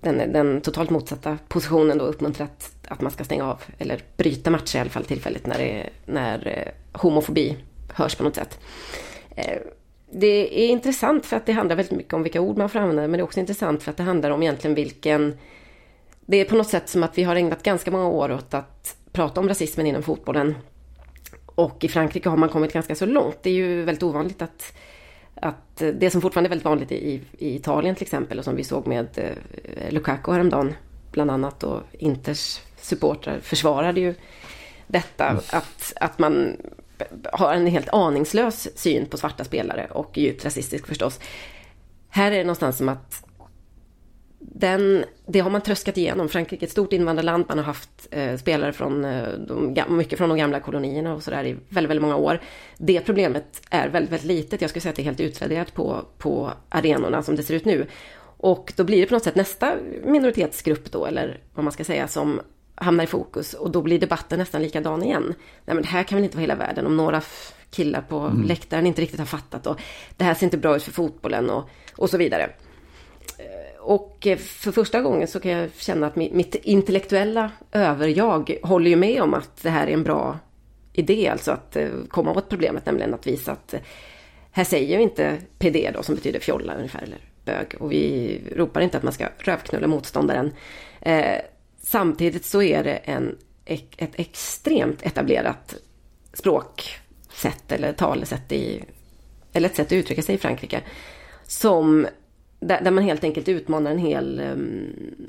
den, 0.00 0.32
den 0.32 0.60
totalt 0.60 0.90
motsatta 0.90 1.38
positionen 1.48 2.00
och 2.00 2.08
uppmuntrat 2.08 2.70
att 2.88 3.00
man 3.00 3.12
ska 3.12 3.24
stänga 3.24 3.44
av, 3.44 3.62
eller 3.78 4.02
bryta 4.16 4.50
matcher 4.50 4.76
i 4.76 4.80
alla 4.80 4.90
fall 4.90 5.04
tillfälligt 5.04 5.46
när, 5.46 5.58
det, 5.58 5.90
när 6.06 6.46
eh, 6.46 7.00
homofobi 7.00 7.56
hörs 7.94 8.14
på 8.14 8.24
något 8.24 8.34
sätt 8.34 8.58
det 10.10 10.64
är 10.64 10.68
intressant 10.68 11.26
för 11.26 11.36
att 11.36 11.46
det 11.46 11.52
handlar 11.52 11.76
väldigt 11.76 11.96
mycket 11.96 12.12
om 12.14 12.22
vilka 12.22 12.40
ord 12.40 12.56
man 12.56 12.68
får 12.68 12.78
använda, 12.78 13.02
men 13.02 13.12
det 13.12 13.18
är 13.18 13.22
också 13.22 13.40
intressant 13.40 13.82
för 13.82 13.90
att 13.90 13.96
det 13.96 14.02
handlar 14.02 14.30
om 14.30 14.42
egentligen 14.42 14.74
vilken... 14.74 15.38
Det 16.26 16.36
är 16.36 16.44
på 16.44 16.56
något 16.56 16.68
sätt 16.68 16.88
som 16.88 17.02
att 17.02 17.18
vi 17.18 17.22
har 17.22 17.36
ägnat 17.36 17.62
ganska 17.62 17.90
många 17.90 18.08
år 18.08 18.32
åt 18.32 18.54
att 18.54 18.96
prata 19.12 19.40
om 19.40 19.48
rasismen 19.48 19.86
inom 19.86 20.02
fotbollen. 20.02 20.54
Och 21.46 21.84
i 21.84 21.88
Frankrike 21.88 22.28
har 22.28 22.36
man 22.36 22.48
kommit 22.48 22.72
ganska 22.72 22.94
så 22.94 23.06
långt. 23.06 23.38
Det 23.42 23.50
är 23.50 23.54
ju 23.54 23.82
väldigt 23.82 24.02
ovanligt 24.02 24.42
att, 24.42 24.76
att 25.34 25.82
det 25.94 26.10
som 26.10 26.20
fortfarande 26.20 26.48
är 26.48 26.50
väldigt 26.50 26.64
vanligt 26.64 26.92
i, 26.92 27.22
i 27.38 27.56
Italien 27.56 27.94
till 27.94 28.02
exempel 28.02 28.38
och 28.38 28.44
som 28.44 28.56
vi 28.56 28.64
såg 28.64 28.86
med 28.86 29.06
eh, 29.14 29.92
Lukaku 29.92 30.32
häromdagen 30.32 30.74
bland 31.10 31.30
annat 31.30 31.62
och 31.62 31.80
Inters 31.92 32.60
supportrar 32.80 33.40
försvarade 33.40 34.00
ju 34.00 34.14
detta 34.86 35.24
att, 35.50 35.92
att 35.96 36.18
man 36.18 36.56
har 37.32 37.54
en 37.54 37.66
helt 37.66 37.88
aningslös 37.88 38.78
syn 38.78 39.06
på 39.06 39.16
svarta 39.16 39.44
spelare 39.44 39.86
och 39.90 40.18
djupt 40.18 40.44
rasistisk 40.44 40.86
förstås. 40.86 41.20
Här 42.08 42.32
är 42.32 42.36
det 42.36 42.44
någonstans 42.44 42.76
som 42.76 42.88
att 42.88 43.26
den, 44.38 45.04
det 45.26 45.40
har 45.40 45.50
man 45.50 45.60
tröskat 45.60 45.96
igenom. 45.96 46.28
Frankrike 46.28 46.64
är 46.64 46.66
ett 46.66 46.72
stort 46.72 46.92
invandrarland. 46.92 47.44
Man 47.48 47.58
har 47.58 47.64
haft 47.64 48.08
eh, 48.10 48.36
spelare 48.36 48.72
från 48.72 49.04
eh, 49.04 49.28
de, 49.28 49.96
mycket 49.96 50.18
från 50.18 50.28
de 50.28 50.38
gamla 50.38 50.60
kolonierna 50.60 51.14
och 51.14 51.22
sådär 51.22 51.44
i 51.44 51.52
väldigt, 51.68 51.90
väldigt 51.90 52.02
många 52.02 52.16
år. 52.16 52.40
Det 52.78 53.00
problemet 53.00 53.62
är 53.70 53.88
väldigt, 53.88 54.12
väldigt 54.12 54.26
litet. 54.26 54.60
Jag 54.60 54.70
skulle 54.70 54.80
säga 54.80 54.90
att 54.90 54.96
det 54.96 55.02
är 55.02 55.04
helt 55.04 55.20
utraderat 55.20 55.74
på, 55.74 56.04
på 56.18 56.52
arenorna 56.68 57.22
som 57.22 57.36
det 57.36 57.42
ser 57.42 57.54
ut 57.54 57.64
nu. 57.64 57.86
Och 58.38 58.72
då 58.76 58.84
blir 58.84 59.00
det 59.00 59.06
på 59.06 59.14
något 59.14 59.24
sätt 59.24 59.34
nästa 59.34 59.74
minoritetsgrupp 60.04 60.92
då, 60.92 61.06
eller 61.06 61.40
vad 61.54 61.64
man 61.64 61.72
ska 61.72 61.84
säga, 61.84 62.08
som 62.08 62.40
hamnar 62.76 63.04
i 63.04 63.06
fokus. 63.06 63.54
Och 63.54 63.70
då 63.70 63.82
blir 63.82 63.98
debatten 63.98 64.38
nästan 64.38 64.62
likadan 64.62 65.02
igen. 65.02 65.34
Nej 65.64 65.74
men 65.74 65.82
det 65.82 65.88
här 65.88 66.02
kan 66.02 66.16
väl 66.16 66.24
inte 66.24 66.36
vara 66.36 66.42
hela 66.42 66.54
världen 66.54 66.86
om 66.86 66.96
några 66.96 67.22
killar 67.70 68.00
på 68.00 68.18
mm. 68.18 68.42
läktaren 68.42 68.86
inte 68.86 69.02
riktigt 69.02 69.18
har 69.18 69.26
fattat 69.26 69.66
och 69.66 69.80
det 70.16 70.24
här 70.24 70.34
ser 70.34 70.46
inte 70.46 70.58
bra 70.58 70.76
ut 70.76 70.82
för 70.82 70.92
fotbollen 70.92 71.50
och, 71.50 71.68
och 71.96 72.10
så 72.10 72.16
vidare. 72.16 72.50
Och 73.86 74.26
eh, 74.26 74.36
för 74.36 74.72
första 74.72 75.00
gången 75.00 75.28
så 75.28 75.40
kan 75.40 75.50
jag 75.50 75.70
känna 75.76 76.06
att 76.06 76.16
mitt 76.16 76.54
intellektuella 76.54 77.50
överjag 77.72 78.58
håller 78.62 78.90
ju 78.90 78.96
med 78.96 79.22
om 79.22 79.34
att 79.34 79.62
det 79.62 79.70
här 79.70 79.86
är 79.86 79.92
en 79.92 80.02
bra 80.02 80.38
idé, 80.92 81.28
alltså 81.28 81.52
att 81.52 81.76
eh, 81.76 81.88
komma 82.08 82.32
åt 82.32 82.48
problemet, 82.48 82.86
nämligen 82.86 83.14
att 83.14 83.26
visa 83.26 83.52
att 83.52 83.74
eh, 83.74 83.80
här 84.50 84.64
säger 84.64 84.96
vi 84.96 85.02
inte 85.02 85.38
PD 85.58 85.90
då, 85.94 86.02
som 86.02 86.14
betyder 86.14 86.40
fjolla 86.40 86.74
ungefär, 86.74 87.02
eller 87.02 87.18
bög, 87.44 87.74
och 87.80 87.92
vi 87.92 88.40
ropar 88.56 88.80
inte 88.80 88.96
att 88.96 89.02
man 89.02 89.12
ska 89.12 89.28
rövknulla 89.38 89.86
motståndaren. 89.86 90.52
Eh, 91.86 91.90
samtidigt 91.90 92.44
så 92.44 92.62
är 92.62 92.84
det 92.84 92.96
en, 92.96 93.38
ett 93.64 94.14
extremt 94.14 95.02
etablerat 95.02 95.74
språksätt 96.32 97.72
eller 97.72 97.92
talesätt 97.92 98.52
i, 98.52 98.84
eller 99.52 99.68
ett 99.68 99.76
sätt 99.76 99.86
att 99.86 99.92
uttrycka 99.92 100.22
sig 100.22 100.34
i 100.34 100.38
Frankrike, 100.38 100.82
som 101.46 102.06
där, 102.60 102.80
där, 102.80 102.90
man 102.90 103.04
helt 103.04 103.24
enkelt 103.24 103.48
utmanar 103.48 103.90
en 103.90 103.98
hel... 103.98 104.40
Um, 104.40 105.28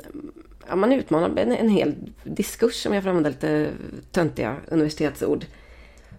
ja, 0.68 0.76
man 0.76 0.94
utmanar 0.94 1.38
en, 1.38 1.52
en 1.52 1.70
hel 1.70 1.96
diskurs, 2.24 2.86
om 2.86 2.94
jag 2.94 3.04
får 3.04 3.10
använda 3.10 3.30
lite 3.30 3.70
töntiga 4.12 4.58
universitetsord. 4.68 5.46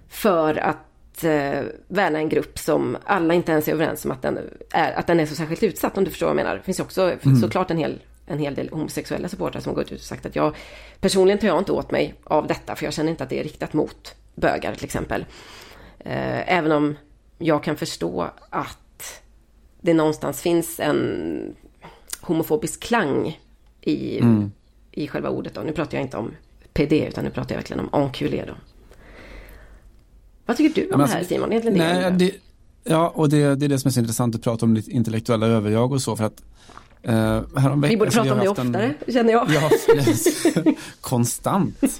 För 0.09 0.55
att 0.55 1.25
uh, 1.25 1.63
värna 1.89 2.19
en 2.19 2.29
grupp 2.29 2.59
som 2.59 2.97
alla 3.05 3.35
inte 3.35 3.53
ens 3.53 3.69
är 3.69 3.73
överens 3.73 4.05
om 4.05 4.11
att 4.11 4.23
den 4.23 4.39
är, 4.71 4.93
att 4.93 5.07
den 5.07 5.21
är 5.21 5.27
så 5.27 5.35
särskilt 5.35 5.63
utsatt, 5.63 5.99
om 5.99 6.05
du 6.05 6.11
förstår 6.11 6.27
vad 6.27 6.37
jag 6.37 6.45
menar. 6.45 6.57
Det 6.57 6.63
finns 6.63 6.81
också 6.81 7.13
mm. 7.23 7.37
såklart 7.37 7.71
en 7.71 7.79
hel, 7.79 7.99
en 8.29 8.39
hel 8.39 8.55
del 8.55 8.69
homosexuella 8.69 9.29
supportrar 9.29 9.61
som 9.61 9.71
har 9.71 9.75
gått 9.83 9.93
ut 9.93 10.01
och 10.01 10.07
sagt 10.07 10.27
att 10.27 10.37
jag 10.37 10.57
personligen 11.01 11.39
tar 11.39 11.49
jag 11.49 11.59
inte 11.59 11.73
åt 11.73 11.91
mig 11.91 12.15
av 12.25 12.47
detta, 12.47 12.77
för 12.77 12.85
jag 12.85 12.95
känner 12.95 13.11
inte 13.11 13.25
att 13.25 13.31
det 13.31 13.41
är 13.41 13.45
riktat 13.45 13.73
mot 13.73 14.15
bögar 14.35 14.75
till 14.75 14.85
exempel. 14.85 15.21
Uh, 16.07 16.53
även 16.53 16.73
om 16.73 16.97
jag 17.39 17.65
kan 17.65 17.77
förstå 17.77 18.31
att 18.51 19.23
det 19.81 19.95
någonstans 19.95 20.41
finns 20.41 20.81
en 20.81 21.57
homofobisk 22.21 22.83
klang 22.83 23.41
i, 23.81 24.19
mm. 24.19 24.53
i 24.93 25.09
själva 25.09 25.29
ordet. 25.29 25.55
Då. 25.55 25.61
Nu 25.61 25.73
pratar 25.73 25.99
jag 25.99 26.05
inte 26.05 26.17
om 26.17 26.35
PD 26.73 27.07
utan 27.09 27.25
nu 27.25 27.31
pratar 27.31 27.55
jag 27.55 27.59
verkligen 27.59 27.81
om 27.81 28.03
enculé 28.03 28.45
då. 28.47 28.55
Vad 30.47 30.57
tycker 30.57 30.83
du 30.83 30.91
om 30.91 31.01
alltså, 31.01 31.17
det 31.17 31.23
här 31.23 31.29
Simon? 31.29 31.53
Egentligen 31.53 31.79
nej, 31.79 32.13
det, 32.13 32.35
ja, 32.85 33.09
och 33.09 33.29
det, 33.29 33.55
det 33.55 33.67
är 33.67 33.69
det 33.69 33.79
som 33.79 33.89
är 33.89 33.93
så 33.93 34.01
intressant 34.01 34.35
att 34.35 34.43
prata 34.43 34.67
om 34.67 34.83
intellektuella 34.87 35.47
överjag 35.47 35.93
och 35.93 36.03
så 36.03 36.17
för 36.17 36.25
att 36.25 36.43
eh, 37.03 37.43
Vi 37.77 37.97
borde 37.97 38.11
prata 38.11 38.33
om 38.33 38.39
det 38.39 38.49
oftare, 38.49 38.95
en, 39.07 39.13
känner 39.13 39.33
jag. 39.33 39.49
Ja, 39.51 39.71
konstant. 41.01 41.83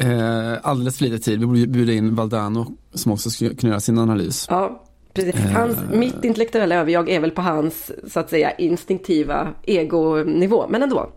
eh, 0.00 0.52
alldeles 0.62 0.98
för 0.98 1.04
lite 1.04 1.18
tid. 1.24 1.40
Vi 1.40 1.46
borde 1.46 1.66
bjuda 1.66 1.92
in 1.92 2.14
Valdano 2.14 2.76
som 2.94 3.12
också 3.12 3.30
skulle 3.30 3.54
kunna 3.54 3.70
göra 3.70 3.80
sin 3.80 3.98
analys. 3.98 4.46
Ja, 4.50 4.84
Precis. 5.12 5.34
Hans, 5.34 5.76
uh, 5.76 5.90
mitt 5.90 6.24
intellektuella 6.24 6.74
överjag 6.74 7.08
är 7.08 7.20
väl 7.20 7.30
på 7.30 7.42
hans, 7.42 7.92
så 8.12 8.20
att 8.20 8.30
säga, 8.30 8.52
instinktiva 8.52 9.54
egonivå. 9.62 10.66
Men 10.68 10.82
ändå. 10.82 11.12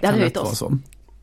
Det 0.00 0.06
hade 0.06 0.18
höjt 0.18 0.36
oss. 0.36 0.62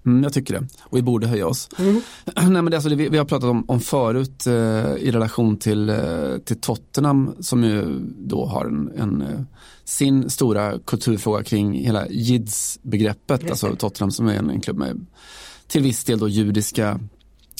Mm, 0.05 0.23
jag 0.23 0.33
tycker 0.33 0.53
det. 0.53 0.67
Och 0.81 0.97
vi 0.97 1.01
borde 1.01 1.27
höja 1.27 1.47
oss. 1.47 1.69
Mm. 1.79 2.01
Nej, 2.35 2.61
men 2.61 2.65
det, 2.65 2.77
alltså, 2.77 2.89
det 2.89 2.95
vi, 2.95 3.09
vi, 3.09 3.17
har 3.17 3.25
pratat 3.25 3.49
om, 3.49 3.65
om 3.67 3.79
förut 3.79 4.47
eh, 4.47 4.53
i 4.95 5.11
relation 5.11 5.57
till, 5.57 5.89
eh, 5.89 6.37
till 6.45 6.61
Tottenham 6.61 7.35
som 7.39 7.63
ju 7.63 7.99
då 8.17 8.45
har 8.45 8.65
en, 8.65 8.91
en 8.97 9.21
eh, 9.21 9.41
sin 9.83 10.29
stora 10.29 10.79
kulturfråga 10.79 11.43
kring 11.43 11.73
hela 11.73 12.07
jids-begreppet. 12.07 13.49
Alltså 13.49 13.75
Tottenham 13.75 14.11
som 14.11 14.27
är 14.27 14.35
en, 14.35 14.49
en 14.49 14.61
klubb 14.61 14.77
med 14.77 15.05
till 15.67 15.81
viss 15.81 16.03
del 16.03 16.19
då 16.19 16.27
judiska 16.27 16.99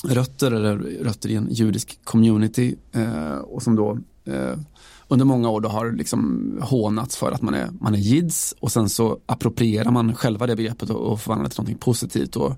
rötter 0.03 0.51
eller 0.51 0.77
rötter 0.77 1.29
i 1.29 1.35
en 1.35 1.47
judisk 1.51 1.99
community 2.03 2.75
eh, 2.91 3.37
och 3.37 3.63
som 3.63 3.75
då 3.75 3.97
eh, 4.25 4.59
under 5.07 5.25
många 5.25 5.49
år 5.49 5.61
då 5.61 5.69
har 5.69 5.91
liksom 5.91 6.51
hånats 6.61 7.17
för 7.17 7.31
att 7.31 7.41
man 7.41 7.53
är, 7.53 7.69
man 7.79 7.93
är 7.93 7.97
jids 7.97 8.55
och 8.59 8.71
sen 8.71 8.89
så 8.89 9.19
approprierar 9.25 9.91
man 9.91 10.15
själva 10.15 10.47
det 10.47 10.55
begreppet 10.55 10.89
och, 10.89 11.11
och 11.11 11.21
förvandlar 11.21 11.49
det 11.49 11.55
till 11.55 11.63
något 11.63 11.79
positivt 11.79 12.35
och 12.35 12.53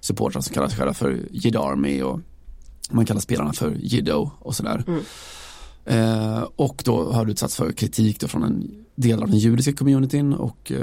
supportrar 0.00 0.40
som 0.40 0.54
kallar 0.54 0.68
sig 0.68 0.78
själva 0.78 0.94
för 0.94 1.28
Jid 1.30 1.56
Army 1.56 2.02
och 2.02 2.20
man 2.90 3.06
kallar 3.06 3.20
spelarna 3.20 3.52
för 3.52 3.70
Jiddo 3.70 4.30
och 4.38 4.56
sådär. 4.56 4.84
Mm. 4.86 5.00
Eh, 5.84 6.42
och 6.56 6.82
då 6.84 7.12
har 7.12 7.24
du 7.24 7.32
utsatts 7.32 7.56
för 7.56 7.72
kritik 7.72 8.20
då 8.20 8.28
från 8.28 8.42
en 8.42 8.84
del 8.96 9.22
av 9.22 9.30
den 9.30 9.38
judiska 9.38 9.72
communityn 9.72 10.32
och 10.32 10.72
eh, 10.72 10.78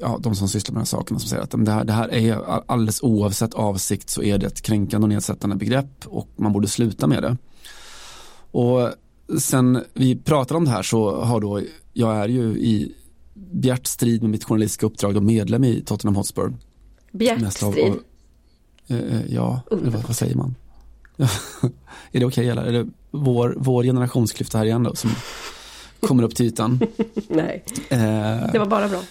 ja, 0.00 0.18
de 0.20 0.34
som 0.34 0.48
sysslar 0.48 0.72
med 0.72 0.78
de 0.78 0.80
här 0.80 0.86
sakerna 0.86 1.18
som 1.18 1.28
säger 1.28 1.42
att 1.42 1.54
det 1.66 1.72
här, 1.72 1.84
det 1.84 1.92
här 1.92 2.14
är 2.14 2.62
alldeles 2.66 3.02
oavsett 3.02 3.54
avsikt 3.54 4.10
så 4.10 4.22
är 4.22 4.38
det 4.38 4.46
ett 4.46 4.62
kränkande 4.62 5.04
och 5.04 5.08
nedsättande 5.08 5.56
begrepp 5.56 6.06
och 6.06 6.28
man 6.36 6.52
borde 6.52 6.68
sluta 6.68 7.06
med 7.06 7.22
det. 7.22 7.36
Och 8.50 8.90
sen 9.38 9.84
vi 9.94 10.16
pratar 10.16 10.54
om 10.54 10.64
det 10.64 10.70
här 10.70 10.82
så 10.82 11.20
har 11.24 11.40
då, 11.40 11.60
jag 11.92 12.16
är 12.16 12.28
ju 12.28 12.42
i 12.42 12.92
bjärt 13.34 13.86
strid 13.86 14.22
med 14.22 14.30
mitt 14.30 14.44
journalistiska 14.44 14.86
uppdrag 14.86 15.16
och 15.16 15.22
medlem 15.22 15.64
i 15.64 15.82
Tottenham 15.82 16.16
Hotspur. 16.16 16.52
Bjärt 17.12 17.52
strid? 17.52 17.94
Eh, 18.86 18.96
eh, 18.96 19.20
ja, 19.28 19.60
vad, 19.70 20.02
vad, 20.06 20.16
säger 20.16 20.34
man? 20.34 20.54
är 21.16 21.30
det 22.20 22.24
okej 22.24 22.26
okay, 22.26 22.46
eller 22.46 22.62
är 22.62 22.72
det 22.72 22.90
vår, 23.10 23.54
vår 23.58 23.84
generationsklyfta 23.84 24.58
här 24.58 24.64
igen 24.64 24.82
då 24.82 24.94
som 24.94 25.10
kommer 26.00 26.22
upp 26.22 26.34
till 26.34 26.46
ytan? 26.46 26.80
Nej, 27.28 27.64
eh, 27.88 27.98
det 28.52 28.58
var 28.58 28.66
bara 28.66 28.88
bra. 28.88 29.02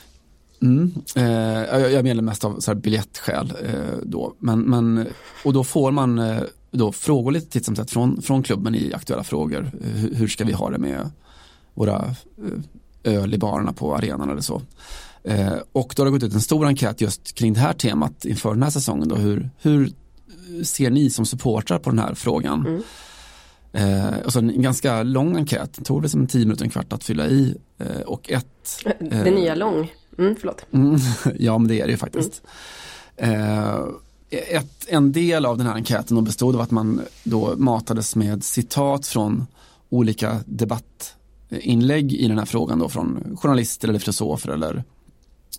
Mm, 0.62 0.94
eh, 1.16 1.82
jag, 1.82 1.92
jag 1.92 2.04
menar 2.04 2.22
mest 2.22 2.46
av 2.46 2.60
så 2.60 2.72
här 2.72 2.76
biljettskäl 2.76 3.54
eh, 3.64 3.98
då. 4.04 4.34
Men, 4.40 4.60
men, 4.60 5.08
och 5.46 5.54
då 5.54 5.64
får 5.64 5.92
man 5.92 6.20
eh, 6.20 6.42
då 6.72 6.92
frågor 6.92 7.32
lite 7.32 7.50
titt 7.50 7.66
som 7.66 7.76
tätt 7.76 7.92
från, 7.92 8.22
från 8.22 8.44
klubben 8.44 8.76
i 8.76 8.94
aktuella 8.94 9.24
frågor. 9.24 9.72
Hur, 9.82 10.16
hur, 10.16 10.28
ska 10.28 10.46
vi 10.46 10.54
ha 10.54 10.70
det 10.70 10.78
med 10.78 11.12
våra 11.74 12.16
eh, 13.04 13.14
öl 13.14 13.34
i 13.34 13.38
barerna 13.38 13.74
på 13.74 13.96
arenan 13.96 14.30
eller 14.30 14.42
så. 14.42 14.62
Eh, 15.24 15.54
och 15.72 15.94
då 15.96 16.02
har 16.02 16.06
det 16.06 16.12
gått 16.12 16.24
ut 16.24 16.34
en 16.34 16.42
stor 16.42 16.66
enkät 16.66 17.02
just 17.02 17.36
kring 17.36 17.54
det 17.54 17.60
här 17.60 17.74
temat 17.74 18.26
inför 18.26 18.54
den 18.54 18.64
här 18.64 18.70
säsongen. 18.70 19.08
Då. 19.08 19.16
Hur, 19.16 19.50
hur 19.62 19.92
ser 20.64 20.90
ni 20.90 21.10
som 21.10 21.26
supportrar 21.26 21.80
på 21.80 21.90
den 21.90 22.00
här 22.00 22.14
frågan? 22.14 22.66
Mm. 22.68 22.82
Eh, 23.72 24.20
och 24.26 24.34
så 24.34 24.40
en 24.40 24.62
ganska 24.62 25.04
lång 25.04 25.36
enkät, 25.38 25.74
det 25.74 25.84
tog 25.84 26.02
det 26.02 26.10
som 26.10 26.22
en 26.22 26.28
tio 26.28 26.46
minuter, 26.46 26.64
en 26.64 26.70
kvart 26.70 26.94
att 26.94 27.04
fylla 27.04 27.28
i. 27.28 27.56
Eh, 27.78 28.02
och 28.02 28.32
ett... 28.32 28.86
Eh, 28.86 29.24
det 29.24 29.32
nya 29.32 29.56
lång, 29.56 29.92
mm, 30.18 30.36
förlåt. 30.40 30.66
Mm, 30.72 31.00
ja 31.40 31.58
men 31.58 31.68
det 31.68 31.82
är 31.82 31.86
det 31.86 31.92
ju 31.92 31.98
faktiskt. 31.98 32.42
Eh, 33.16 33.86
ett, 34.30 34.86
en 34.88 35.12
del 35.12 35.46
av 35.46 35.58
den 35.58 35.68
här 35.68 35.74
enkäten 35.74 36.24
bestod 36.24 36.56
av 36.56 36.62
att 36.62 36.72
man 36.72 37.02
då 37.24 37.54
matades 37.58 38.16
med 38.16 38.44
citat 38.44 39.08
från 39.08 39.48
olika 39.90 40.40
debattinlägg 40.46 42.14
i 42.14 42.28
den 42.28 42.38
här 42.38 42.46
frågan 42.46 42.80
då 42.80 42.90
från 42.90 43.38
journalister 43.38 43.88
eller 43.88 44.00
filosofer 44.00 44.50
eller, 44.50 44.84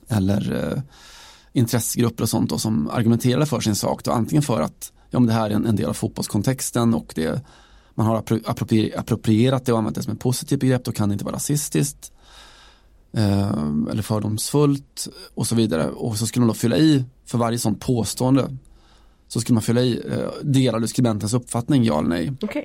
eller 0.08 0.72
eh, 0.72 0.82
intressegrupper 1.52 2.22
och 2.22 2.28
sånt 2.28 2.50
då, 2.50 2.58
som 2.58 2.90
argumenterade 2.90 3.46
för 3.46 3.60
sin 3.60 3.74
sak. 3.74 4.04
Då, 4.04 4.10
antingen 4.10 4.42
för 4.42 4.60
att 4.60 4.92
ja, 5.10 5.20
men 5.20 5.26
det 5.26 5.32
här 5.32 5.50
är 5.50 5.54
en, 5.54 5.66
en 5.66 5.76
del 5.76 5.88
av 5.88 5.94
fotbollskontexten 5.94 6.94
och 6.94 7.12
det, 7.14 7.40
man 7.94 8.06
har 8.06 8.24
approprierat 8.96 9.66
det 9.66 9.72
och 9.72 9.78
använt 9.78 9.96
det 9.96 10.02
som 10.02 10.12
ett 10.12 10.20
positivt 10.20 10.60
begrepp, 10.60 10.84
då 10.84 10.92
kan 10.92 11.08
det 11.08 11.12
inte 11.12 11.24
vara 11.24 11.34
rasistiskt. 11.34 12.12
Eh, 13.12 13.50
eller 13.90 14.02
fördomsfullt 14.02 15.08
och 15.34 15.46
så 15.46 15.54
vidare. 15.54 15.88
Och 15.88 16.16
så 16.16 16.26
skulle 16.26 16.40
man 16.40 16.48
då 16.48 16.54
fylla 16.54 16.76
i 16.76 17.04
för 17.26 17.38
varje 17.38 17.58
sånt 17.58 17.80
påstående 17.80 18.56
så 19.28 19.40
skulle 19.40 19.54
man 19.54 19.62
fylla 19.62 19.80
i 19.82 20.02
eh, 20.10 20.28
delar 20.42 20.80
du 20.80 20.88
skribentens 20.88 21.34
uppfattning, 21.34 21.84
ja 21.84 21.98
eller 21.98 22.08
nej. 22.08 22.32
Okay. 22.40 22.64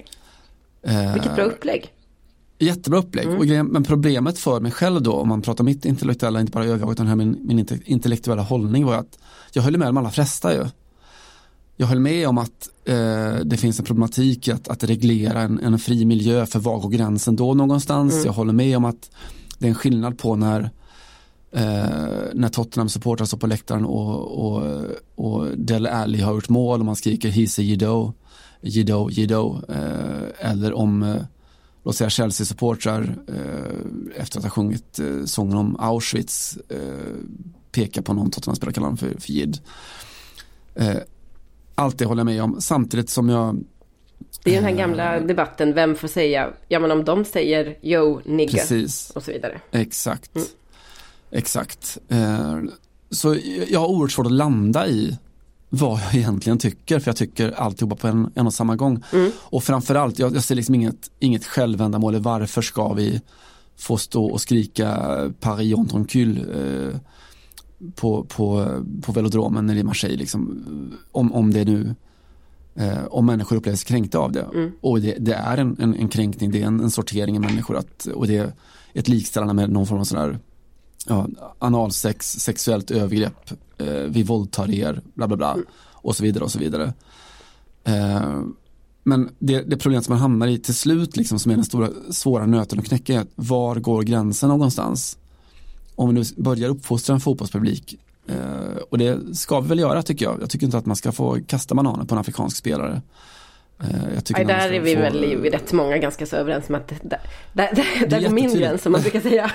Eh, 0.81 1.13
Vilket 1.13 1.35
bra 1.35 1.43
upplägg. 1.43 1.93
Jättebra 2.59 2.99
upplägg. 2.99 3.25
Mm. 3.25 3.37
Och 3.37 3.45
grejen, 3.45 3.65
men 3.65 3.83
problemet 3.83 4.39
för 4.39 4.59
mig 4.59 4.71
själv 4.71 5.01
då, 5.01 5.13
om 5.13 5.29
man 5.29 5.41
pratar 5.41 5.63
mitt 5.63 5.85
intellektuella, 5.85 6.39
inte 6.39 6.51
bara 6.51 6.65
öga, 6.65 6.91
utan 6.91 7.07
här 7.07 7.15
min, 7.15 7.37
min 7.41 7.59
inte- 7.59 7.79
intellektuella 7.85 8.41
hållning 8.41 8.85
var 8.85 8.95
att 8.95 9.19
jag 9.51 9.63
höll 9.63 9.77
med 9.77 9.87
de 9.87 9.97
allra 9.97 10.11
flesta 10.11 10.53
ju. 10.53 10.65
Jag 11.75 11.87
höll 11.87 11.99
med 11.99 12.27
om 12.27 12.37
att 12.37 12.69
eh, 12.85 13.35
det 13.45 13.57
finns 13.57 13.79
en 13.79 13.85
problematik 13.85 14.47
att, 14.47 14.67
att 14.67 14.83
reglera 14.83 15.41
en, 15.41 15.59
en 15.59 15.79
fri 15.79 16.05
miljö, 16.05 16.45
för 16.45 16.59
var 16.59 16.79
går 16.79 16.89
gränsen 16.89 17.35
då 17.35 17.53
någonstans? 17.53 18.13
Mm. 18.13 18.25
Jag 18.25 18.33
håller 18.33 18.53
med 18.53 18.77
om 18.77 18.85
att 18.85 19.11
det 19.63 19.67
är 19.67 19.69
en 19.69 19.75
skillnad 19.75 20.17
på 20.17 20.35
när 20.35 20.61
eh, 21.51 22.33
när 22.33 22.49
Tottenham 22.49 22.89
supportrar 22.89 23.25
står 23.25 23.37
på 23.37 23.47
läktaren 23.47 23.85
och, 23.85 24.45
och, 24.45 24.85
och 25.15 25.57
Del 25.57 25.87
Alli 25.87 26.21
har 26.21 26.33
gjort 26.33 26.49
mål 26.49 26.79
och 26.79 26.85
man 26.85 26.95
skriker 26.95 27.29
He's 27.29 27.59
a 27.59 27.63
jiddo, 27.63 28.13
jiddo, 28.61 29.09
jiddo. 29.09 29.61
Eh, 29.69 30.49
eller 30.51 30.73
om 30.73 31.03
eh, 31.03 31.21
låt 31.83 31.95
säga 31.95 32.09
Chelsea-supportrar 32.09 33.17
eh, 33.27 34.21
efter 34.21 34.37
att 34.37 34.43
ha 34.43 34.51
sjungit 34.51 34.99
eh, 34.99 35.25
sången 35.25 35.57
om 35.57 35.75
Auschwitz 35.79 36.57
eh, 36.69 37.15
pekar 37.71 38.01
på 38.01 38.13
någon 38.13 38.31
Tottenham-spelare 38.31 38.69
och 38.69 38.75
kallar 38.75 38.87
honom 38.87 38.97
för, 38.97 39.15
för 39.19 39.31
Jid. 39.31 39.59
Eh, 40.75 40.97
allt 41.75 41.97
det 41.97 42.05
håller 42.05 42.19
jag 42.19 42.25
med 42.25 42.43
om 42.43 42.61
samtidigt 42.61 43.09
som 43.09 43.29
jag 43.29 43.63
det 44.43 44.51
är 44.51 44.55
den 44.55 44.63
här 44.63 44.71
gamla 44.71 45.19
debatten, 45.19 45.73
vem 45.73 45.95
får 45.95 46.07
säga, 46.07 46.49
ja 46.67 46.79
men 46.79 46.91
om 46.91 47.05
de 47.05 47.25
säger 47.25 47.77
yo, 47.81 48.21
nigga 48.25 48.51
precis 48.51 49.09
och 49.09 49.23
så 49.23 49.31
vidare. 49.31 49.61
Exakt. 49.71 50.35
Mm. 50.35 50.47
Exakt. 51.31 51.97
Eh, 52.09 52.59
så 53.09 53.37
jag 53.67 53.79
har 53.79 53.87
oerhört 53.87 54.11
svårt 54.11 54.25
att 54.25 54.31
landa 54.31 54.87
i 54.87 55.17
vad 55.69 55.99
jag 55.99 56.15
egentligen 56.15 56.57
tycker, 56.57 56.99
för 56.99 57.09
jag 57.09 57.15
tycker 57.15 57.51
alltihopa 57.51 57.95
på 57.95 58.07
en, 58.07 58.31
en 58.35 58.47
och 58.47 58.53
samma 58.53 58.75
gång. 58.75 59.03
Mm. 59.13 59.31
Och 59.37 59.63
framförallt, 59.63 60.19
jag, 60.19 60.35
jag 60.35 60.43
ser 60.43 60.55
liksom 60.55 60.75
inget, 60.75 61.11
inget 61.19 61.45
självändamål 61.45 62.15
i 62.15 62.19
varför 62.19 62.61
ska 62.61 62.93
vi 62.93 63.21
få 63.77 63.97
stå 63.97 64.25
och 64.25 64.41
skrika 64.41 64.97
Paris 65.39 65.73
on 65.73 65.87
ton 65.87 66.05
cul 66.05 66.37
eh, 66.37 66.99
på, 67.95 68.23
på, 68.23 68.67
på 69.01 69.11
velodromen 69.11 69.69
i 69.69 69.83
Marseille, 69.83 70.17
liksom, 70.17 70.63
om, 71.11 71.33
om 71.33 71.53
det 71.53 71.65
nu 71.65 71.95
eh, 72.75 73.05
om 73.09 73.25
människor 73.25 73.55
upplever 73.55 73.77
sig 73.77 73.87
kränkta 73.87 74.19
av 74.19 74.31
det. 74.31 74.47
Mm. 74.53 74.71
Och 74.81 75.01
det, 75.01 75.17
det 75.19 75.33
är 75.33 75.57
en, 75.57 75.77
en, 75.79 75.95
en 75.95 76.07
kränkning, 76.07 76.51
det 76.51 76.61
är 76.61 76.67
en, 76.67 76.79
en 76.79 76.91
sortering 76.91 77.35
av 77.35 77.41
människor 77.41 77.77
att, 77.77 78.05
och 78.05 78.27
det 78.27 78.37
är 78.37 78.53
ett 78.93 79.07
likställande 79.07 79.53
med 79.53 79.69
någon 79.69 79.87
form 79.87 79.99
av 79.99 80.03
sådär 80.03 80.39
ja, 81.07 81.27
analsex, 81.59 82.31
sexuellt 82.31 82.91
övergrepp, 82.91 83.51
eh, 83.77 83.87
vi 83.87 84.23
våldtar 84.23 84.71
er, 84.71 85.01
bla 85.13 85.27
bla 85.27 85.37
bla 85.37 85.57
och 85.91 86.15
så 86.15 86.23
vidare 86.23 86.43
och 86.43 86.51
så 86.51 86.59
vidare. 86.59 86.93
Eh, 87.83 88.41
men 89.03 89.29
det, 89.39 89.61
det 89.61 89.77
problemet 89.77 90.05
som 90.05 90.13
man 90.13 90.21
hamnar 90.21 90.47
i 90.47 90.59
till 90.59 90.75
slut, 90.75 91.17
liksom, 91.17 91.39
som 91.39 91.51
är 91.51 91.55
den 91.55 91.65
stora 91.65 91.89
svåra 92.09 92.45
nöten 92.45 92.79
att 92.79 92.85
knäcka, 92.85 93.13
är 93.13 93.19
att 93.19 93.31
var 93.35 93.75
går 93.75 94.03
gränsen 94.03 94.49
någonstans? 94.49 95.17
Om 95.95 96.09
vi 96.09 96.15
nu 96.15 96.23
börjar 96.37 96.69
uppfostra 96.69 97.13
en 97.13 97.19
fotbollspublik, 97.19 97.99
eh, 98.29 98.77
och 98.89 98.97
det 98.97 99.35
ska 99.37 99.59
vi 99.59 99.67
väl 99.69 99.79
göra 99.79 100.03
tycker 100.03 100.25
jag. 100.25 100.41
Jag 100.41 100.49
tycker 100.49 100.65
inte 100.65 100.77
att 100.77 100.85
man 100.85 100.95
ska 100.95 101.11
få 101.11 101.37
kasta 101.47 101.75
bananer 101.75 102.05
på 102.05 102.15
en 102.15 102.19
afrikansk 102.19 102.57
spelare. 102.57 103.01
Eh, 103.79 103.87
Nej, 104.29 104.45
där 104.45 104.71
är 104.73 104.79
vi 104.79 104.95
få- 104.95 105.01
väl 105.01 105.23
i- 105.23 105.49
rätt 105.49 105.73
många 105.73 105.97
ganska 105.97 106.25
så 106.25 106.35
överens 106.35 106.69
om 106.69 106.75
att 106.75 106.87
där, 106.87 106.97
där, 107.53 107.69
där, 107.75 108.07
där 108.07 108.21
går 108.21 108.29
min 108.29 108.55
gräns 108.55 108.81
som 108.81 108.91
man 108.91 109.01
brukar 109.01 109.19
säga. 109.21 109.51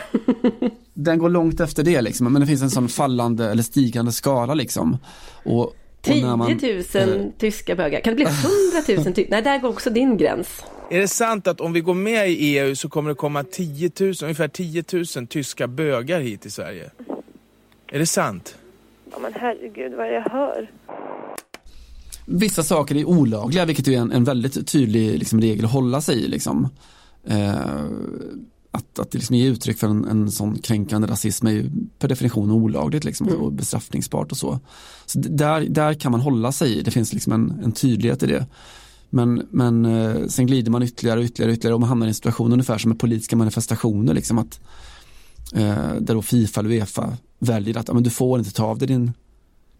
Den 0.95 1.19
går 1.19 1.29
långt 1.29 1.61
efter 1.61 1.83
det 1.83 2.03
liksom, 2.03 2.33
men 2.33 2.41
det 2.41 2.47
finns 2.47 2.63
en 2.63 2.71
sån 2.71 2.89
fallande 2.89 3.51
eller 3.51 3.63
stigande 3.63 4.13
skala 4.13 4.55
liksom. 4.55 4.99
Och, 5.45 5.61
och 5.61 5.75
10 6.03 6.15
när 6.23 6.29
000 6.29 6.37
man- 6.39 6.51
eh, 6.95 7.27
tyska 7.39 7.75
bögar. 7.75 8.01
Kan 8.01 8.11
det 8.11 8.17
bli 8.17 8.25
100 8.25 9.05
000 9.05 9.15
tyska? 9.15 9.31
Nej, 9.31 9.43
där 9.43 9.59
går 9.59 9.69
också 9.69 9.91
din 9.91 10.17
gräns. 10.17 10.49
Är 10.91 10.99
det 11.01 11.09
sant 11.09 11.47
att 11.47 11.61
om 11.61 11.73
vi 11.73 11.81
går 11.81 11.95
med 11.95 12.31
i 12.31 12.35
EU 12.35 12.77
så 12.77 12.89
kommer 12.89 13.09
det 13.11 13.15
komma 13.15 13.45
10 13.45 13.91
000, 14.01 14.15
ungefär 14.23 14.49
10 14.49 14.85
000 15.17 15.27
tyska 15.27 15.67
bögar 15.69 16.21
hit 16.21 16.41
till 16.43 16.53
Sverige? 16.53 16.91
Är 17.93 17.99
det 17.99 18.07
sant? 18.07 18.58
Ja 19.11 19.19
men 19.19 19.33
herregud 19.35 19.95
vad 19.95 20.13
jag 20.13 20.23
hör. 20.23 20.71
Vissa 22.27 22.63
saker 22.63 22.97
är 22.97 23.05
olagliga, 23.05 23.65
vilket 23.65 23.89
är 23.89 23.99
en, 23.99 24.13
en 24.13 24.25
väldigt 24.25 24.69
tydlig 24.69 25.19
liksom, 25.19 25.41
regel 25.41 25.65
att 25.65 25.73
hålla 25.73 26.01
sig 26.01 26.25
i. 26.25 26.29
Liksom. 26.29 26.69
Eh, 27.25 27.85
att, 28.71 28.99
att 28.99 29.15
liksom 29.15 29.37
ge 29.37 29.49
uttryck 29.49 29.79
för 29.79 29.87
en, 29.87 30.05
en 30.05 30.31
sån 30.31 30.59
kränkande 30.59 31.09
rasism 31.09 31.47
är 31.47 31.51
ju 31.51 31.71
per 31.99 32.09
definition 32.09 32.51
olagligt 32.51 33.05
liksom, 33.05 33.29
och 33.29 33.53
bestraffningsbart 33.53 34.33
och 34.33 34.39
så. 34.39 34.61
så 35.07 35.19
där, 35.19 35.61
där 35.61 35.95
kan 35.95 36.13
man 36.13 36.21
hålla 36.21 36.53
sig 36.53 36.79
i, 36.79 36.83
det 36.83 36.91
finns 36.91 37.13
liksom 37.13 37.33
en, 37.33 37.61
en 37.65 37.73
tydlighet 37.73 38.23
i 38.23 38.27
det. 38.27 38.47
Men, 39.11 39.47
men 39.51 39.87
eh, 39.87 40.27
sen 40.27 40.47
glider 40.47 40.71
man 40.71 40.83
ytterligare 40.83 41.21
och 41.21 41.25
ytterligare, 41.25 41.53
ytterligare 41.53 41.75
och 41.75 41.81
man 41.81 41.89
hamnar 41.89 42.07
i 42.07 42.09
en 42.09 42.15
situation 42.15 42.53
ungefär 42.53 42.79
som 42.79 42.89
med 42.89 42.99
politiska 42.99 43.37
manifestationer. 43.37 44.15
Liksom 44.15 44.39
att, 44.39 44.61
där 45.53 46.15
då 46.15 46.23
Fifa 46.23 46.61
eller 46.61 46.71
Uefa 46.71 47.17
väljer 47.39 47.79
att 47.79 47.93
men 47.93 48.03
du 48.03 48.11
får 48.11 48.39
inte 48.39 48.53
ta 48.53 48.65
av 48.65 48.79
dig 48.79 48.89
din 48.89 49.13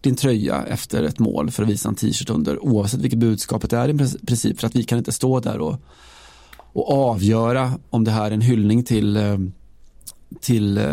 din 0.01 0.15
tröja 0.15 0.63
efter 0.63 1.03
ett 1.03 1.19
mål 1.19 1.51
för 1.51 1.63
att 1.63 1.69
visa 1.69 1.89
en 1.89 1.95
t-shirt 1.95 2.29
under 2.29 2.63
oavsett 2.63 2.99
vilket 2.99 3.19
budskapet 3.19 3.73
är 3.73 3.89
i 3.89 3.93
pr- 3.93 4.25
princip 4.25 4.59
för 4.59 4.67
att 4.67 4.75
vi 4.75 4.83
kan 4.83 4.97
inte 4.97 5.11
stå 5.11 5.39
där 5.39 5.59
och, 5.59 5.81
och 6.57 7.09
avgöra 7.09 7.71
om 7.89 8.03
det 8.03 8.11
här 8.11 8.25
är 8.25 8.31
en 8.31 8.41
hyllning 8.41 8.83
till, 8.83 9.17
eh, 9.17 9.37
till 10.39 10.77
eh, 10.77 10.85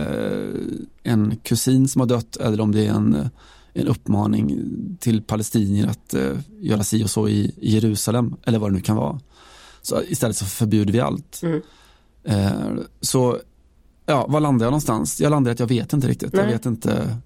en 1.03 1.37
kusin 1.43 1.89
som 1.89 2.01
har 2.01 2.07
dött 2.07 2.37
eller 2.37 2.61
om 2.61 2.73
det 2.73 2.87
är 2.87 2.91
en, 2.91 3.29
en 3.73 3.89
uppmaning 3.89 4.61
till 5.01 5.23
palestinier 5.23 5.87
att 5.87 6.15
eh, 6.15 6.39
göra 6.61 6.85
si 6.85 7.05
och 7.05 7.11
så 7.11 7.29
i, 7.29 7.55
i 7.61 7.75
Jerusalem 7.75 8.37
eller 8.45 8.59
vad 8.59 8.71
det 8.71 8.75
nu 8.75 8.81
kan 8.81 8.97
vara. 8.97 9.21
Så 9.83 10.03
istället 10.03 10.37
så 10.37 10.45
förbjuder 10.45 10.93
vi 10.93 11.01
allt. 11.01 11.41
Mm. 11.43 11.63
Eh, 12.25 12.83
så 13.01 13.39
ja, 14.07 14.27
var 14.29 14.41
landar 14.41 14.67
jag 14.67 14.71
någonstans? 14.71 15.21
Jag 15.21 15.31
landar 15.31 15.51
i 15.51 15.53
att 15.53 15.61
jag 15.61 15.67
vet 15.67 15.93
inte 15.93 16.09
riktigt. 16.09 16.33
Jag 16.35 16.43
Nej. 16.43 16.53
vet 16.53 16.67
inte 16.67 17.17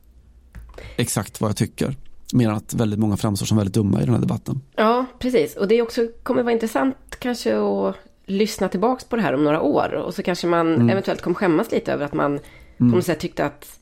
exakt 0.96 1.40
vad 1.40 1.48
jag 1.48 1.56
tycker. 1.56 1.96
Mer 2.32 2.48
än 2.48 2.54
att 2.54 2.74
väldigt 2.74 2.98
många 2.98 3.16
framstår 3.16 3.46
som 3.46 3.56
väldigt 3.56 3.74
dumma 3.74 4.02
i 4.02 4.04
den 4.04 4.14
här 4.14 4.20
debatten. 4.20 4.60
Ja, 4.76 5.06
precis. 5.18 5.56
Och 5.56 5.68
det 5.68 5.82
också, 5.82 6.06
kommer 6.22 6.42
vara 6.42 6.52
intressant 6.52 6.96
kanske 7.18 7.56
att 7.58 7.96
lyssna 8.26 8.68
tillbaks 8.68 9.04
på 9.04 9.16
det 9.16 9.22
här 9.22 9.34
om 9.34 9.44
några 9.44 9.60
år. 9.60 9.92
Och 9.92 10.14
så 10.14 10.22
kanske 10.22 10.46
man 10.46 10.74
Mm. 10.74 10.90
eventuellt 10.90 11.20
kommer 11.22 11.34
skämmas 11.34 11.70
lite 11.70 11.92
över 11.92 12.04
att 12.04 12.12
man 12.14 12.38
på 12.78 12.84
något 12.84 13.04
sätt 13.06 13.20
tyckte 13.20 13.44
att 13.44 13.78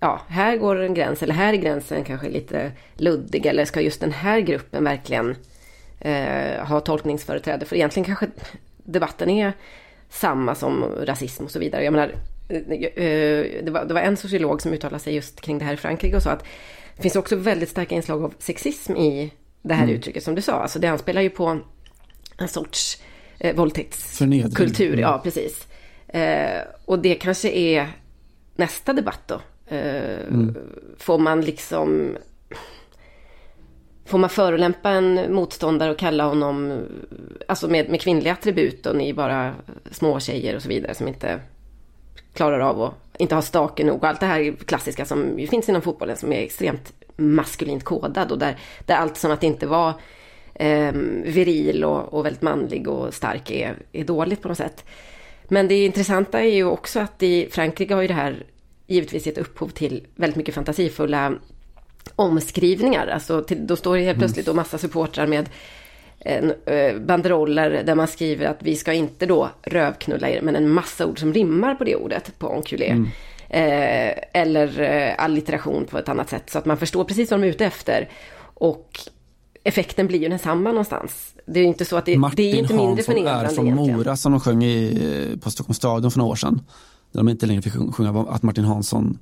ja, 0.00 0.20
här 0.28 0.56
går 0.56 0.76
en 0.76 0.94
gräns 0.94 1.22
eller 1.22 1.34
här 1.34 1.52
är 1.52 1.56
gränsen 1.56 2.04
kanske 2.04 2.28
lite 2.28 2.72
luddig. 2.94 3.46
Eller 3.46 3.64
ska 3.64 3.80
just 3.80 4.00
den 4.00 4.12
här 4.12 4.40
gruppen 4.40 4.84
verkligen 4.84 5.36
eh, 5.98 6.66
ha 6.66 6.80
tolkningsföreträde? 6.80 7.66
För 7.66 7.76
egentligen 7.76 8.04
kanske 8.04 8.26
debatten 8.84 9.30
är 9.30 9.52
samma 10.10 10.54
som 10.54 10.84
rasism 11.02 11.44
och 11.44 11.50
så 11.50 11.58
vidare. 11.58 11.84
Jag 11.84 11.92
menar, 11.92 12.14
det 13.64 13.70
var, 13.70 13.84
det 13.84 13.94
var 13.94 14.00
en 14.00 14.16
sociolog 14.16 14.62
som 14.62 14.72
uttalade 14.72 15.02
sig 15.02 15.14
just 15.14 15.40
kring 15.40 15.58
det 15.58 15.64
här 15.64 15.74
i 15.74 15.76
Frankrike 15.76 16.16
och 16.16 16.22
sa 16.22 16.30
att 16.30 16.44
det 16.96 17.02
finns 17.02 17.16
också 17.16 17.36
väldigt 17.36 17.68
starka 17.68 17.94
inslag 17.94 18.24
av 18.24 18.34
sexism 18.38 18.96
i 18.96 19.32
det 19.62 19.74
här 19.74 19.88
uttrycket 19.88 20.22
som 20.22 20.34
du 20.34 20.42
sa. 20.42 20.52
Alltså 20.52 20.78
det 20.78 20.88
anspelar 20.88 21.22
ju 21.22 21.30
på 21.30 21.60
en 22.38 22.48
sorts 22.48 23.02
eh, 23.38 23.56
våldtäktskultur. 23.56 24.88
Mm. 24.88 25.00
Ja, 25.00 25.20
precis. 25.24 25.66
Eh, 26.08 26.62
och 26.84 26.98
det 26.98 27.14
kanske 27.14 27.50
är 27.50 27.88
nästa 28.56 28.92
debatt 28.92 29.20
då. 29.26 29.40
Eh, 29.76 30.18
Får 30.98 31.18
man 31.18 31.40
liksom... 31.40 32.16
Får 34.04 34.18
man 34.18 34.30
förolämpa 34.30 34.90
en 34.90 35.34
motståndare 35.34 35.90
och 35.90 35.98
kalla 35.98 36.24
honom, 36.24 36.82
alltså 37.48 37.68
med, 37.68 37.90
med 37.90 38.00
kvinnliga 38.00 38.32
attribut 38.32 38.86
och 38.86 38.96
ni 38.96 39.08
är 39.08 39.14
bara 39.14 39.54
små 39.90 40.20
tjejer 40.20 40.56
och 40.56 40.62
så 40.62 40.68
vidare 40.68 40.94
som 40.94 41.08
inte 41.08 41.40
klarar 42.34 42.60
av 42.60 42.82
att 42.82 42.94
inte 43.18 43.34
ha 43.34 43.42
stake 43.42 43.84
nog. 43.84 44.04
Allt 44.04 44.20
det 44.20 44.26
här 44.26 44.52
klassiska 44.66 45.04
som 45.04 45.38
ju 45.38 45.46
finns 45.46 45.68
inom 45.68 45.82
fotbollen 45.82 46.16
som 46.16 46.32
är 46.32 46.40
extremt 46.40 46.92
maskulint 47.16 47.84
kodad 47.84 48.32
och 48.32 48.38
där, 48.38 48.58
där 48.86 48.94
allt 48.94 49.16
som 49.16 49.30
att 49.30 49.42
inte 49.42 49.66
vara 49.66 49.94
eh, 50.54 50.92
viril 51.24 51.84
och, 51.84 52.14
och 52.14 52.26
väldigt 52.26 52.42
manlig 52.42 52.88
och 52.88 53.14
stark 53.14 53.50
är, 53.50 53.76
är 53.92 54.04
dåligt 54.04 54.42
på 54.42 54.48
något 54.48 54.56
sätt. 54.56 54.84
Men 55.48 55.68
det 55.68 55.84
intressanta 55.84 56.40
är 56.40 56.54
ju 56.54 56.64
också 56.64 57.00
att 57.00 57.22
i 57.22 57.48
Frankrike 57.50 57.94
har 57.94 58.02
ju 58.02 58.08
det 58.08 58.14
här 58.14 58.46
givetvis 58.86 59.26
gett 59.26 59.38
upphov 59.38 59.68
till 59.68 60.06
väldigt 60.14 60.36
mycket 60.36 60.54
fantasifulla 60.54 61.32
omskrivningar. 62.16 63.06
Alltså 63.06 63.42
till, 63.42 63.66
då 63.66 63.76
står 63.76 63.96
det 63.96 64.02
helt 64.02 64.18
plötsligt 64.18 64.46
då 64.46 64.54
massa 64.54 64.78
supportrar 64.78 65.26
med 65.26 65.48
en, 66.20 66.52
eh, 66.66 66.98
banderoller 66.98 67.82
där 67.84 67.94
man 67.94 68.08
skriver 68.08 68.46
att 68.46 68.58
vi 68.62 68.76
ska 68.76 68.92
inte 68.92 69.26
då 69.26 69.50
rövknulla 69.62 70.28
er, 70.30 70.42
men 70.42 70.56
en 70.56 70.70
massa 70.70 71.06
ord 71.06 71.18
som 71.18 71.34
rimmar 71.34 71.74
på 71.74 71.84
det 71.84 71.96
ordet 71.96 72.38
på 72.38 72.52
enculé. 72.52 73.04
Eh, 73.48 74.14
eller 74.32 74.80
eh, 74.80 75.24
allitteration 75.24 75.84
på 75.84 75.98
ett 75.98 76.08
annat 76.08 76.28
sätt, 76.30 76.50
så 76.50 76.58
att 76.58 76.64
man 76.66 76.76
förstår 76.76 77.04
precis 77.04 77.30
vad 77.30 77.40
de 77.40 77.46
är 77.46 77.50
ute 77.50 77.64
efter. 77.66 78.08
Och 78.54 79.00
effekten 79.64 80.06
blir 80.06 80.18
ju 80.22 80.28
densamma 80.28 80.70
någonstans. 80.70 81.34
Det 81.46 81.58
är 81.60 81.62
ju 81.62 81.68
inte 81.68 81.84
så 81.84 81.96
att 81.96 82.04
det, 82.06 82.12
det 82.12 82.16
är 82.16 82.18
Martin 82.18 82.56
inte 82.56 82.74
mindre 82.74 82.86
Hansson 82.86 83.04
förnedrande 83.14 83.44
är 83.46 83.48
från 83.54 83.66
egentligen. 83.66 83.96
Mora 83.98 84.16
som 84.16 84.32
de 84.32 84.40
sjöng 84.40 84.64
i, 84.64 85.38
på 85.42 85.50
Stockholms 85.50 85.76
stadion 85.76 86.10
för 86.10 86.18
några 86.18 86.30
år 86.32 86.36
sedan. 86.36 86.60
Där 87.12 87.20
de 87.20 87.28
inte 87.28 87.46
längre 87.46 87.62
fick 87.62 87.72
sjung- 87.72 87.92
sjunga 87.92 88.20
att 88.30 88.42
Martin 88.42 88.64
Hansson 88.64 89.18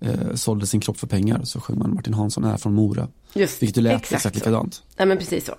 eh, 0.00 0.34
sålde 0.34 0.66
sin 0.66 0.80
kropp 0.80 0.98
för 0.98 1.06
pengar. 1.06 1.40
Så 1.44 1.60
sjöng 1.60 1.78
man 1.78 1.94
Martin 1.94 2.14
Hansson 2.14 2.44
är 2.44 2.56
från 2.56 2.74
Mora. 2.74 3.08
Just, 3.34 3.62
Vilket 3.62 3.76
ju 3.76 3.82
lät 3.82 3.92
exakt 3.92 4.12
exakt, 4.12 4.36
likadant. 4.36 4.82
Ja 4.96 5.04
men 5.04 5.18
precis 5.18 5.44
så. 5.46 5.52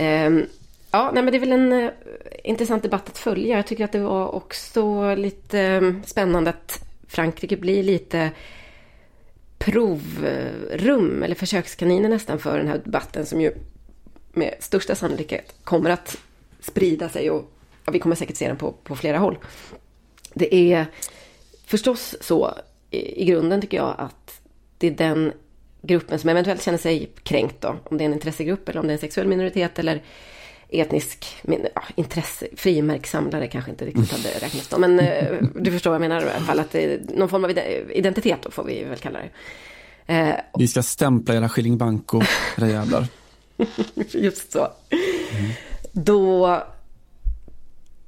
Ehm, 0.00 0.46
ja, 0.90 1.10
nej, 1.14 1.22
men 1.22 1.32
det 1.32 1.38
är 1.38 1.40
väl 1.40 1.52
en 1.52 1.72
eh, 1.72 1.90
intressant 2.44 2.82
debatt 2.82 3.08
att 3.08 3.18
följa. 3.18 3.56
Jag 3.56 3.66
tycker 3.66 3.84
att 3.84 3.92
det 3.92 3.98
var 3.98 4.34
också 4.34 5.14
lite 5.14 5.60
ehm, 5.60 6.02
spännande 6.06 6.50
att 6.50 6.84
Frankrike 7.08 7.56
blir 7.56 7.82
lite 7.82 8.30
provrum 9.58 11.22
eller 11.22 11.34
försökskaniner 11.34 12.08
nästan 12.08 12.38
för 12.38 12.58
den 12.58 12.68
här 12.68 12.80
debatten 12.84 13.26
som 13.26 13.40
ju 13.40 13.52
med 14.32 14.54
största 14.60 14.94
sannolikhet 14.94 15.54
kommer 15.64 15.90
att 15.90 16.18
sprida 16.60 17.08
sig 17.08 17.30
och 17.30 17.50
ja, 17.84 17.92
vi 17.92 17.98
kommer 17.98 18.16
säkert 18.16 18.36
se 18.36 18.48
den 18.48 18.56
på, 18.56 18.72
på 18.72 18.96
flera 18.96 19.18
håll. 19.18 19.38
Det 20.34 20.54
är 20.54 20.86
förstås 21.64 22.16
så 22.20 22.54
i, 22.90 23.22
i 23.22 23.24
grunden 23.24 23.60
tycker 23.60 23.76
jag 23.76 23.94
att 23.98 24.40
det 24.78 24.86
är 24.86 24.90
den 24.90 25.32
gruppen 25.88 26.18
som 26.18 26.30
eventuellt 26.30 26.62
känner 26.62 26.78
sig 26.78 27.10
kränkt 27.22 27.60
då, 27.60 27.76
om 27.84 27.98
det 27.98 28.04
är 28.04 28.06
en 28.06 28.12
intressegrupp 28.12 28.68
eller 28.68 28.80
om 28.80 28.86
det 28.86 28.90
är 28.90 28.94
en 28.94 29.00
sexuell 29.00 29.26
minoritet 29.26 29.78
eller 29.78 30.02
etnisk 30.68 31.36
ja, 31.74 31.82
intresse, 31.94 32.46
frimärkssamlare 32.56 33.46
kanske 33.48 33.70
inte 33.70 33.84
riktigt 33.84 34.12
hade 34.12 34.28
räknats 34.28 34.68
då, 34.68 34.78
men 34.78 35.00
eh, 35.00 35.34
du 35.54 35.72
förstår 35.72 35.90
vad 35.90 35.94
jag 35.94 36.08
menar 36.08 36.22
i 36.22 36.30
alla 36.30 36.44
fall, 36.44 36.60
att 36.60 36.70
det 36.70 36.84
är 36.84 37.00
någon 37.14 37.28
form 37.28 37.44
av 37.44 37.50
identitet 37.90 38.38
då 38.42 38.50
får 38.50 38.64
vi 38.64 38.84
väl 38.84 38.98
kalla 38.98 39.18
det. 39.18 39.30
Eh, 40.14 40.34
vi 40.58 40.68
ska 40.68 40.82
stämpla 40.82 41.34
era 41.34 41.48
Skilling 41.48 41.78
Banco, 41.78 42.20
era 42.58 42.68
jävlar. 42.68 43.06
Just 44.08 44.52
så. 44.52 44.58
Mm. 44.58 45.50
Då 45.92 46.62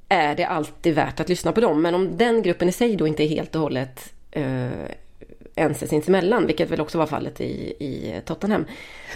är 0.09 0.35
det 0.35 0.45
alltid 0.45 0.95
värt 0.95 1.19
att 1.19 1.29
lyssna 1.29 1.51
på 1.51 1.61
dem, 1.61 1.81
men 1.81 1.95
om 1.95 2.17
den 2.17 2.41
gruppen 2.41 2.69
i 2.69 2.71
sig 2.71 2.95
då 2.95 3.07
inte 3.07 3.23
är 3.23 3.27
helt 3.27 3.55
och 3.55 3.61
hållet 3.61 4.13
eh, 4.31 4.69
ense 5.61 5.87
sinsemellan, 5.87 6.47
vilket 6.47 6.69
väl 6.69 6.81
också 6.81 6.97
var 6.97 7.05
fallet 7.05 7.41
i, 7.41 7.73
i 7.79 8.21
Tottenham, 8.25 8.65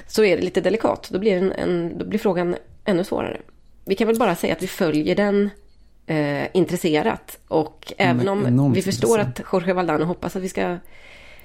så 0.08 0.24
är 0.24 0.38
det 0.38 0.44
lite 0.44 0.62
delikat. 0.62 1.10
Då 1.12 1.20
blir, 1.20 1.38
en, 1.38 1.52
en, 1.52 1.98
då 1.98 2.06
blir 2.06 2.20
frågan 2.20 2.56
ännu 2.86 3.04
svårare. 3.04 3.42
Vi 3.86 3.96
kan 3.96 4.08
väl 4.08 4.18
bara 4.18 4.36
säga 4.36 4.54
att 4.54 4.64
vi 4.64 4.68
följer 4.68 5.16
den 5.16 5.50
eh, 6.06 6.48
intresserat 6.54 7.38
och 7.48 7.94
även 7.98 8.28
om 8.28 8.74
vi 8.74 8.82
förstår 8.82 9.20
att 9.20 9.42
Jorge 9.52 9.74
Valdano 9.74 10.06
hoppas 10.06 10.36
att 10.36 10.44
vi 10.44 10.50
ska 10.50 10.78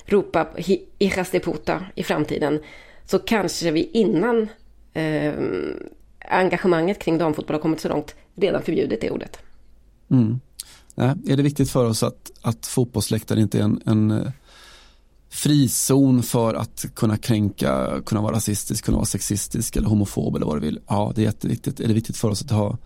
ropa 0.05 0.47
Hijas 0.57 1.31
de 1.31 1.41
puta 1.41 1.85
i 1.95 2.03
framtiden 2.03 2.61
så 3.05 3.19
kanske 3.19 3.71
vi 3.71 3.91
innan 3.93 4.49
eh, 4.93 5.33
engagemanget 6.29 6.99
kring 6.99 7.19
damfotboll 7.19 7.55
har 7.55 7.63
kommit 7.63 7.81
så 7.81 7.89
långt 7.89 8.15
redan 8.35 8.63
förbjudit 8.63 9.01
det 9.01 9.11
ordet. 9.11 9.39
Mm. 10.11 10.41
Nej, 10.95 11.15
är 11.29 11.37
det 11.37 11.43
viktigt 11.43 11.71
för 11.71 11.85
oss 11.85 12.03
att, 12.03 12.31
att 12.43 12.67
fotbollsläktare 12.67 13.41
inte 13.41 13.59
är 13.59 13.63
en, 13.63 13.83
en 13.87 14.11
eh, 14.11 14.33
frizon 15.31 16.23
för 16.23 16.55
att 16.55 16.85
kunna 16.95 17.17
kränka, 17.17 18.01
kunna 18.07 18.21
vara 18.21 18.37
rasistisk, 18.37 18.85
kunna 18.85 18.97
vara 18.97 19.07
sexistisk 19.07 19.77
eller 19.77 19.89
homofob 19.89 20.37
eller 20.37 20.47
vad 20.47 20.57
du 20.57 20.61
vill. 20.61 20.81
Ja, 20.87 21.13
det 21.15 21.21
är 21.23 21.25
jätteviktigt. 21.25 21.81
Är 21.81 21.89
det 21.89 21.95
viktigt 21.95 22.17
för 22.17 22.29
oss 22.29 22.43
att 22.43 22.51
ha 22.51 22.79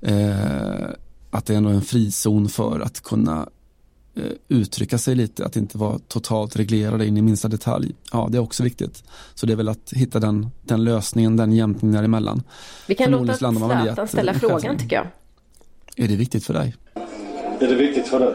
eh, 0.00 0.90
att 1.30 1.46
det 1.46 1.54
är 1.54 1.56
en 1.56 1.82
frizon 1.82 2.48
för 2.48 2.80
att 2.80 3.02
kunna 3.02 3.48
eh, 4.14 4.22
uttrycka 4.48 4.98
sig 4.98 5.14
lite, 5.14 5.46
att 5.46 5.56
inte 5.56 5.78
vara 5.78 5.98
totalt 5.98 6.56
reglerade 6.56 7.06
in 7.06 7.16
i 7.16 7.22
minsta 7.22 7.48
detalj. 7.48 7.94
Ja, 8.12 8.28
det 8.30 8.38
är 8.38 8.42
också 8.42 8.62
viktigt. 8.62 9.04
Så 9.34 9.46
det 9.46 9.52
är 9.52 9.56
väl 9.56 9.68
att 9.68 9.92
hitta 9.92 10.20
den, 10.20 10.50
den 10.62 10.84
lösningen, 10.84 11.36
den 11.36 11.52
jämkningen 11.52 11.96
däremellan. 11.96 12.42
Vi 12.86 12.94
kan 12.94 13.10
låta 13.10 13.34
Zlatan 13.34 14.08
ställa 14.08 14.34
frågan 14.34 14.78
tycker 14.78 14.96
jag. 14.96 15.06
Är 15.96 16.08
det 16.08 16.16
viktigt 16.16 16.44
för 16.44 16.54
dig? 16.54 16.74
Är 17.60 17.68
det 17.68 17.74
viktigt 17.74 18.08
för 18.08 18.20
dig? 18.20 18.34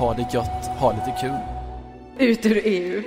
ha 0.00 0.14
det 0.14 0.34
gött, 0.34 0.66
ha 0.66 0.92
lite 0.92 1.20
kul. 1.20 1.36
Ut 2.18 2.46
ur 2.46 2.60
EU. 2.64 3.02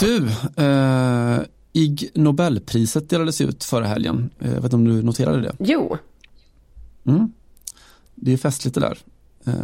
du, 0.00 0.26
eh, 0.64 1.38
Ig 1.72 2.10
Nobelpriset 2.14 3.08
delades 3.08 3.40
ut 3.40 3.64
förra 3.64 3.86
helgen. 3.86 4.30
Eh, 4.38 4.48
jag 4.48 4.54
vet 4.54 4.64
inte 4.64 4.76
om 4.76 4.84
du 4.84 5.02
noterade 5.02 5.40
det? 5.40 5.52
Jo. 5.58 5.96
Mm. 7.06 7.32
Det 8.14 8.32
är 8.32 8.36
festligt 8.36 8.74
det 8.74 8.80
där. 8.80 8.98
Eh, 9.46 9.54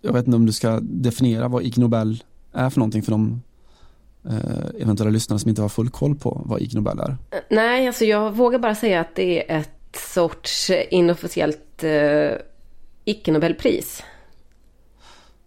jag 0.00 0.12
vet 0.12 0.26
inte 0.26 0.36
om 0.36 0.46
du 0.46 0.52
ska 0.52 0.80
definiera 0.82 1.48
vad 1.48 1.62
Ig 1.62 1.78
Nobel 1.78 2.24
är 2.52 2.70
för 2.70 2.80
någonting 2.80 3.02
för 3.02 3.10
de 3.12 3.42
eh, 4.24 4.80
eventuella 4.80 5.10
lyssnare 5.10 5.38
som 5.38 5.48
inte 5.48 5.62
har 5.62 5.68
full 5.68 5.90
koll 5.90 6.14
på 6.14 6.42
vad 6.44 6.60
Ig 6.60 6.74
Nobel 6.74 7.00
är. 7.00 7.16
Nej, 7.50 7.86
alltså 7.86 8.04
jag 8.04 8.32
vågar 8.32 8.58
bara 8.58 8.74
säga 8.74 9.00
att 9.00 9.14
det 9.14 9.52
är 9.52 9.58
ett 9.58 9.96
sorts 10.14 10.70
inofficiellt 10.90 11.71
eh, 11.84 12.32
icke-nobelpris. 13.04 14.02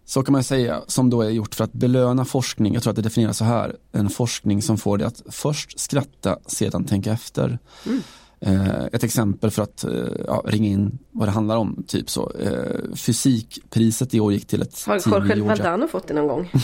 Så 0.04 0.22
kan 0.22 0.32
man 0.32 0.44
säga, 0.44 0.82
som 0.86 1.10
då 1.10 1.22
är 1.22 1.30
gjort 1.30 1.54
för 1.54 1.64
att 1.64 1.72
belöna 1.72 2.24
forskning. 2.24 2.74
Jag 2.74 2.82
tror 2.82 2.90
att 2.90 2.96
det 2.96 3.02
definieras 3.02 3.38
så 3.38 3.44
här, 3.44 3.76
en 3.92 4.10
forskning 4.10 4.62
som 4.62 4.78
får 4.78 4.98
dig 4.98 5.06
att 5.06 5.22
först 5.30 5.80
skratta, 5.80 6.38
sedan 6.46 6.84
tänka 6.84 7.12
efter. 7.12 7.58
Mm. 7.86 8.02
Eh, 8.40 8.84
ett 8.92 9.04
exempel 9.04 9.50
för 9.50 9.62
att 9.62 9.84
eh, 9.84 9.90
ja, 10.26 10.42
ringa 10.46 10.68
in 10.68 10.98
vad 11.10 11.28
det 11.28 11.32
handlar 11.32 11.56
om, 11.56 11.84
typ 11.86 12.10
så. 12.10 12.32
Eh, 12.40 12.94
fysikpriset 12.94 14.14
i 14.14 14.20
år 14.20 14.32
gick 14.32 14.46
till 14.46 14.62
ett 14.62 14.84
Har 14.86 15.00
Jorge 15.06 15.42
Valdano 15.42 15.88
fått 15.88 16.08
det 16.08 16.14
någon 16.14 16.26
gång? 16.26 16.50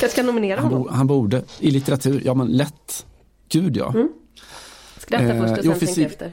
Kanske 0.00 0.08
ska 0.08 0.22
nominera 0.22 0.60
honom? 0.60 0.72
Han, 0.72 0.82
bo, 0.82 0.90
han 0.90 1.06
borde, 1.06 1.42
i 1.58 1.70
litteratur, 1.70 2.22
ja 2.24 2.34
men 2.34 2.46
lätt. 2.46 3.06
Gud 3.48 3.76
ja. 3.76 3.92
Mm. 3.94 4.08
Skratta 4.98 5.46
först 5.46 5.58
och 5.58 5.76
sen 5.76 5.86
tänka 5.86 6.02
efter. 6.02 6.32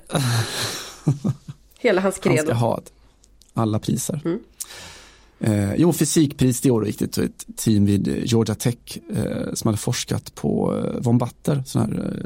Hela 1.79 2.01
hans 2.01 2.19
credo. 2.19 2.37
Han 2.37 2.45
ska 2.45 2.53
ha 2.53 2.81
alla 3.53 3.79
priser. 3.79 4.21
Mm. 4.25 4.39
Eh, 5.39 5.75
jo, 5.75 5.93
fysikpris 5.93 6.65
i 6.65 6.71
år 6.71 6.85
gick 6.85 6.99
det 6.99 7.07
till 7.07 7.23
ett 7.23 7.45
team 7.55 7.85
vid 7.85 8.07
Georgia 8.25 8.55
Tech 8.55 8.77
eh, 9.15 9.53
som 9.53 9.67
hade 9.67 9.77
forskat 9.77 10.35
på 10.35 10.77
eh, 10.77 11.01
vombatter, 11.01 11.63
sådana 11.65 11.93
här 11.93 12.23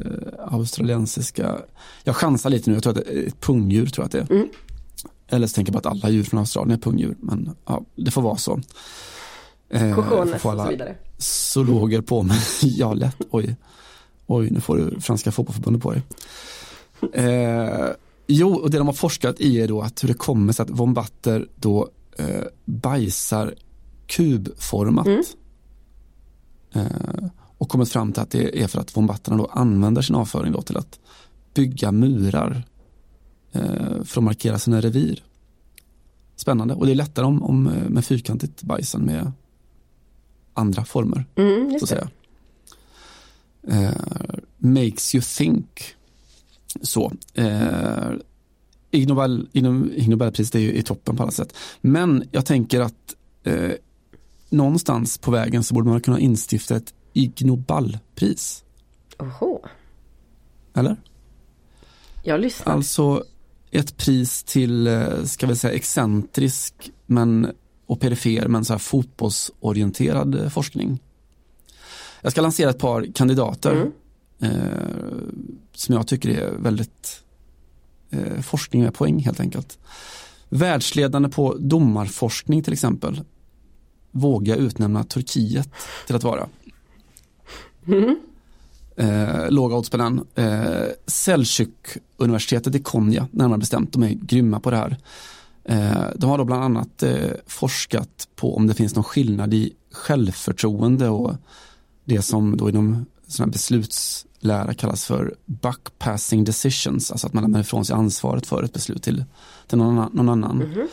eh, 0.48 0.54
australiensiska, 0.54 1.56
jag 2.04 2.16
chansar 2.16 2.50
lite 2.50 2.70
nu, 2.70 2.76
jag 2.76 2.84
tror 2.84 2.98
att 2.98 3.06
det 3.06 3.20
är 3.20 3.28
ett 3.28 3.42
pungdjur 3.42 3.86
tror 3.86 4.04
jag 4.04 4.06
att 4.06 4.28
det 4.28 4.34
är. 4.34 4.38
Mm. 4.38 4.50
Eller 5.28 5.48
så 5.48 5.54
tänker 5.54 5.74
jag 5.74 5.84
på 5.84 5.90
att 5.90 5.96
alla 5.96 6.10
djur 6.10 6.24
från 6.24 6.40
Australien 6.40 6.78
är 6.78 6.82
pungdjur, 6.82 7.16
men 7.20 7.56
ja, 7.66 7.84
det 7.96 8.12
får 8.12 8.22
vara 8.22 8.38
så. 8.38 8.62
Eh, 9.70 9.96
Cojones 9.96 10.46
och 10.46 10.52
så 10.52 10.70
vidare. 10.70 10.96
Zoologer 11.18 12.02
på 12.02 12.24
mig, 12.24 12.40
ja 12.62 12.94
lätt, 12.94 13.18
oj. 13.30 13.56
Oj, 14.28 14.50
nu 14.52 14.60
får 14.60 14.78
du 14.78 15.02
Franska 15.02 15.32
fotbollförbundet 15.32 15.84
på 15.84 15.92
dig. 15.92 16.02
Eh, 17.14 17.90
jo, 18.28 18.54
och 18.54 18.72
det 18.72 18.78
de 18.78 18.88
har 18.88 18.94
forskat 18.94 19.40
i 19.40 19.62
är 19.62 19.68
då 19.68 19.82
att 19.82 20.04
hur 20.04 20.08
det 20.08 20.14
kommer 20.14 20.54
sig 20.54 20.64
att 20.64 20.70
vombatter 20.70 21.48
då 21.56 21.90
eh, 22.18 22.44
bajsar 22.66 23.56
kubformat. 24.08 25.08
Mm. 25.08 25.24
Eh, 26.74 27.30
och 27.58 27.70
kommit 27.70 27.90
fram 27.90 28.12
till 28.12 28.22
att 28.22 28.32
det 28.32 28.64
är 28.64 28.68
för 28.68 28.80
att 28.80 28.98
vombatterna 28.98 29.38
då 29.38 29.46
använder 29.46 30.02
sin 30.02 30.16
avföring 30.16 30.52
då 30.52 30.62
till 30.62 30.78
att 30.78 31.00
bygga 31.54 31.92
murar 31.92 32.64
eh, 33.52 34.04
för 34.04 34.22
att 34.22 34.24
markera 34.24 34.60
sina 34.60 34.82
revir. 34.82 35.24
Spännande 36.36 36.74
och 36.74 36.86
det 36.86 36.92
är 36.92 36.96
lättare 36.96 37.26
om, 37.26 37.44
om 37.44 37.68
eh, 37.68 37.90
med 37.90 38.06
fyrkantigt 38.06 38.64
bajs 38.64 38.96
än 38.96 39.02
med 39.02 39.32
andra 40.54 40.86
former. 40.86 41.26
Mm, 41.36 41.80
så 41.80 41.86
att 41.86 41.90
säga. 41.90 42.10
Uh, 43.72 43.92
makes 44.58 45.16
you 45.16 45.22
think. 45.22 45.96
Så. 46.82 47.12
Uh, 47.40 48.14
Ig, 48.92 49.08
Nobel, 49.08 49.48
Ig 49.54 50.10
Nobelpriset 50.10 50.56
är 50.56 50.60
ju 50.60 50.74
i 50.74 50.84
toppen 50.84 51.16
på 51.16 51.24
alla 51.24 51.32
sätt. 51.32 51.54
Men 51.82 52.24
jag 52.32 52.46
tänker 52.46 52.82
att 52.82 53.16
uh, 53.48 53.72
någonstans 54.50 55.18
på 55.18 55.32
vägen 55.32 55.64
så 55.64 55.74
borde 55.74 55.90
man 55.90 56.02
kunna 56.02 56.20
instifta 56.20 56.76
ett 56.76 56.94
Ig 57.14 57.46
Nobelpris. 57.46 58.64
Oho. 59.20 59.60
Eller? 60.74 60.98
Jag 62.24 62.40
lyssnar. 62.40 62.74
Alltså 62.74 63.24
ett 63.72 63.98
pris 63.98 64.44
till, 64.44 64.88
eh, 64.88 65.24
ska 65.24 65.48
vi 65.48 65.56
säga 65.56 65.74
excentrisk 65.74 66.92
men, 67.06 67.52
och 67.86 68.00
perifer 68.00 68.48
men 68.48 68.66
så 68.66 68.74
här 68.74 68.80
fotbollsorienterad 68.80 70.36
eh, 70.36 70.50
forskning. 70.50 71.00
Jag 72.28 72.32
ska 72.32 72.42
lansera 72.42 72.70
ett 72.70 72.80
par 72.80 73.08
kandidater 73.14 73.72
Mm. 73.72 73.92
eh, 74.56 75.22
som 75.74 75.96
jag 75.96 76.08
tycker 76.08 76.30
är 76.30 76.52
väldigt 76.52 77.24
eh, 78.10 78.42
forskning 78.42 78.84
med 78.84 78.94
poäng 78.94 79.20
helt 79.20 79.40
enkelt. 79.40 79.78
Världsledande 80.50 81.30
på 81.30 81.56
domarforskning 81.60 82.64
till 82.64 82.74
exempel. 82.74 83.22
Våga 84.12 84.56
utnämna 84.56 85.04
Turkiet 85.04 85.70
till 86.08 86.16
att 86.16 86.24
vara. 86.24 86.48
Eh, 88.96 89.50
låga 89.52 89.76
odds 89.76 89.90
på 89.90 89.98
den. 89.98 90.26
Eh, 90.36 90.88
Selçuk-universitetet 91.06 92.76
i 92.76 92.80
Konya, 92.80 93.28
närmare 93.32 93.60
bestämt, 93.60 93.94
de 93.94 94.04
är 94.04 94.10
grymma 94.10 94.60
på 94.60 94.72
det 94.72 94.78
här. 94.78 94.98
Eh, 95.64 96.10
de 96.16 96.30
har 96.30 96.38
då 96.38 96.44
bland 96.46 96.64
annat 96.64 97.04
eh, 97.04 97.30
forskat 97.48 98.28
på 98.36 98.56
om 98.56 98.68
det 98.68 98.74
finns 98.74 98.96
någon 98.96 99.04
skillnad 99.04 99.54
i 99.54 99.74
självförtroende 99.92 101.10
och 101.10 101.36
det 102.08 102.22
som 102.22 102.58
då 102.58 102.70
inom 102.70 103.06
här 103.40 103.46
beslutslära 103.46 104.74
kallas 104.74 105.06
för 105.06 105.36
backpassing 105.46 106.44
decisions, 106.44 107.12
alltså 107.12 107.28
att 107.28 107.34
man 107.34 107.44
lämnar 107.44 107.60
ifrån 107.60 107.86
sig 107.86 107.96
ansvaret 107.96 108.46
för 108.46 108.64
ett 108.64 108.74
beslut 108.74 109.04
till, 109.04 109.26
till 109.68 109.78
någon 109.78 109.98
annan. 110.00 110.12
Någon 110.14 110.30
annan. 110.30 110.88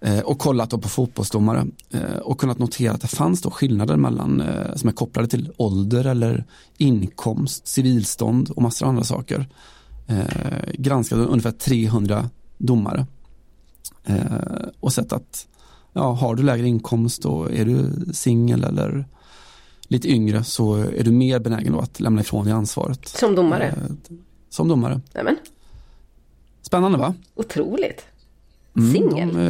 Eh, 0.00 0.20
och 0.20 0.38
kollat 0.38 0.70
då 0.70 0.78
på 0.78 0.88
fotbollsdomare 0.88 1.66
eh, 1.90 2.16
och 2.16 2.40
kunnat 2.40 2.58
notera 2.58 2.92
att 2.92 3.00
det 3.00 3.08
fanns 3.08 3.42
då 3.42 3.50
skillnader 3.50 3.96
mellan 3.96 4.40
eh, 4.40 4.74
som 4.74 4.88
är 4.88 4.92
kopplade 4.92 5.28
till 5.28 5.52
ålder 5.56 6.04
eller 6.04 6.44
inkomst, 6.76 7.68
civilstånd 7.68 8.50
och 8.50 8.62
massor 8.62 8.86
av 8.86 8.90
andra 8.90 9.04
saker. 9.04 9.48
Granskade 10.74 11.24
ungefär 11.24 11.50
300 11.50 12.30
domare 12.58 13.06
och 14.80 14.92
sett 14.92 15.12
att 15.12 15.46
ja, 15.92 16.12
har 16.12 16.34
du 16.34 16.42
lägre 16.42 16.68
inkomst 16.68 17.24
och 17.24 17.52
är 17.52 17.64
du 17.64 17.90
singel 18.12 18.64
eller 18.64 19.06
lite 19.88 20.08
yngre 20.08 20.44
så 20.44 20.74
är 20.74 21.04
du 21.04 21.12
mer 21.12 21.38
benägen 21.38 21.74
att 21.74 22.00
lämna 22.00 22.20
ifrån 22.20 22.44
dig 22.44 22.54
ansvaret. 22.54 23.08
Som 23.08 23.34
domare. 23.34 23.66
Eh, 23.66 24.16
som 24.48 24.68
domare. 24.68 25.00
Nämen, 25.14 25.36
Spännande 26.62 26.98
va? 26.98 27.14
otroligt. 27.34 28.04
Mm, 28.76 28.92
Singel? 28.92 29.34
de, 29.34 29.40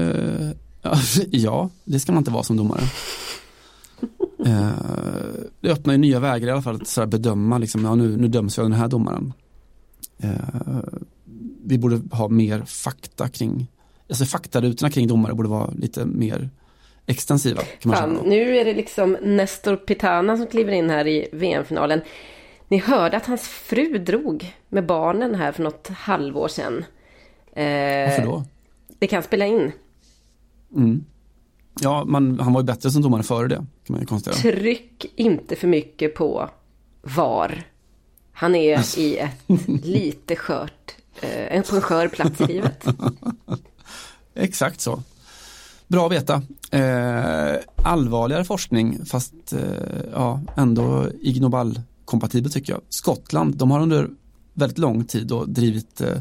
eh, 0.83 0.97
ja, 1.31 1.71
det 1.85 2.01
ska 2.01 2.13
man 2.13 2.21
inte 2.21 2.31
vara 2.31 2.43
som 2.43 2.57
domare. 2.57 2.81
Eh, 4.47 4.71
det 5.61 5.71
öppnar 5.71 5.95
ju 5.95 5.99
nya 5.99 6.21
vägar 6.21 6.49
i 6.49 6.51
alla 6.51 6.63
fall 6.63 6.75
att 6.77 6.89
så 6.89 7.07
bedöma, 7.07 7.59
liksom, 7.59 7.85
ja, 7.85 7.95
nu, 7.95 8.17
nu 8.17 8.29
döms 8.29 8.59
av 8.59 8.65
den 8.65 8.73
här 8.73 8.89
domaren. 8.89 9.33
Vi 11.65 11.79
borde 11.79 12.01
ha 12.11 12.29
mer 12.29 12.63
fakta 12.65 13.29
kring, 13.29 13.67
alltså 14.09 14.25
faktarutorna 14.25 14.91
kring 14.91 15.09
domare 15.09 15.35
borde 15.35 15.49
vara 15.49 15.71
lite 15.71 16.05
mer 16.05 16.51
extensiva. 17.07 17.63
Kan 17.63 17.91
man 17.91 17.97
Fan, 17.97 18.15
då. 18.15 18.23
nu 18.23 18.57
är 18.57 18.65
det 18.65 18.75
liksom 18.75 19.13
Nestor 19.23 19.77
Pitana 19.77 20.37
som 20.37 20.47
kliver 20.47 20.73
in 20.73 20.91
här 20.91 21.07
i 21.07 21.29
VM-finalen. 21.33 22.01
Ni 22.69 22.79
hörde 22.79 23.17
att 23.17 23.27
hans 23.27 23.49
fru 23.49 23.99
drog 23.99 24.55
med 24.69 24.87
barnen 24.87 25.35
här 25.35 25.53
för 25.53 25.63
något 25.63 25.89
halvår 25.89 26.49
sedan. 26.49 26.85
Eh, 27.53 27.65
Varför 28.09 28.23
då? 28.25 28.45
Det 28.99 29.07
kan 29.07 29.23
spela 29.23 29.47
in. 29.47 29.73
Mm. 30.77 31.05
Ja, 31.81 32.05
man, 32.05 32.41
han 32.41 32.53
var 32.53 32.61
ju 32.61 32.65
bättre 32.67 32.91
som 32.91 33.03
domare 33.03 33.23
före 33.23 33.49
det, 33.49 33.57
kan 33.57 33.97
man 33.97 34.07
konstatera. 34.07 34.53
Tryck 34.53 35.13
inte 35.17 35.57
för 35.57 35.67
mycket 35.69 36.15
på 36.15 36.51
VAR. 37.03 37.67
Han 38.33 38.55
är 38.55 38.99
i 38.99 39.19
ett 39.19 39.31
lite 39.85 40.37
skört, 40.37 40.95
eh, 41.21 41.63
på 41.63 41.77
en 41.77 41.83
skör 41.83 42.09
plats 42.09 42.41
i 42.41 42.47
livet. 42.47 42.85
Exakt 44.35 44.81
så. 44.81 45.03
Bra 45.89 46.07
att 46.07 46.13
veta. 46.13 46.43
Eh, 46.71 47.61
allvarligare 47.77 48.45
forskning 48.45 49.05
fast 49.07 49.53
eh, 49.53 49.61
ja, 50.13 50.41
ändå 50.57 51.07
Ig 51.21 51.41
Nobel-kompatibel 51.41 52.53
tycker 52.53 52.73
jag. 52.73 52.83
Skottland, 52.89 53.57
de 53.57 53.71
har 53.71 53.81
under 53.81 54.11
väldigt 54.55 54.79
lång 54.79 55.05
tid 55.05 55.27
då 55.27 55.45
drivit 55.45 56.01
eh, 56.01 56.19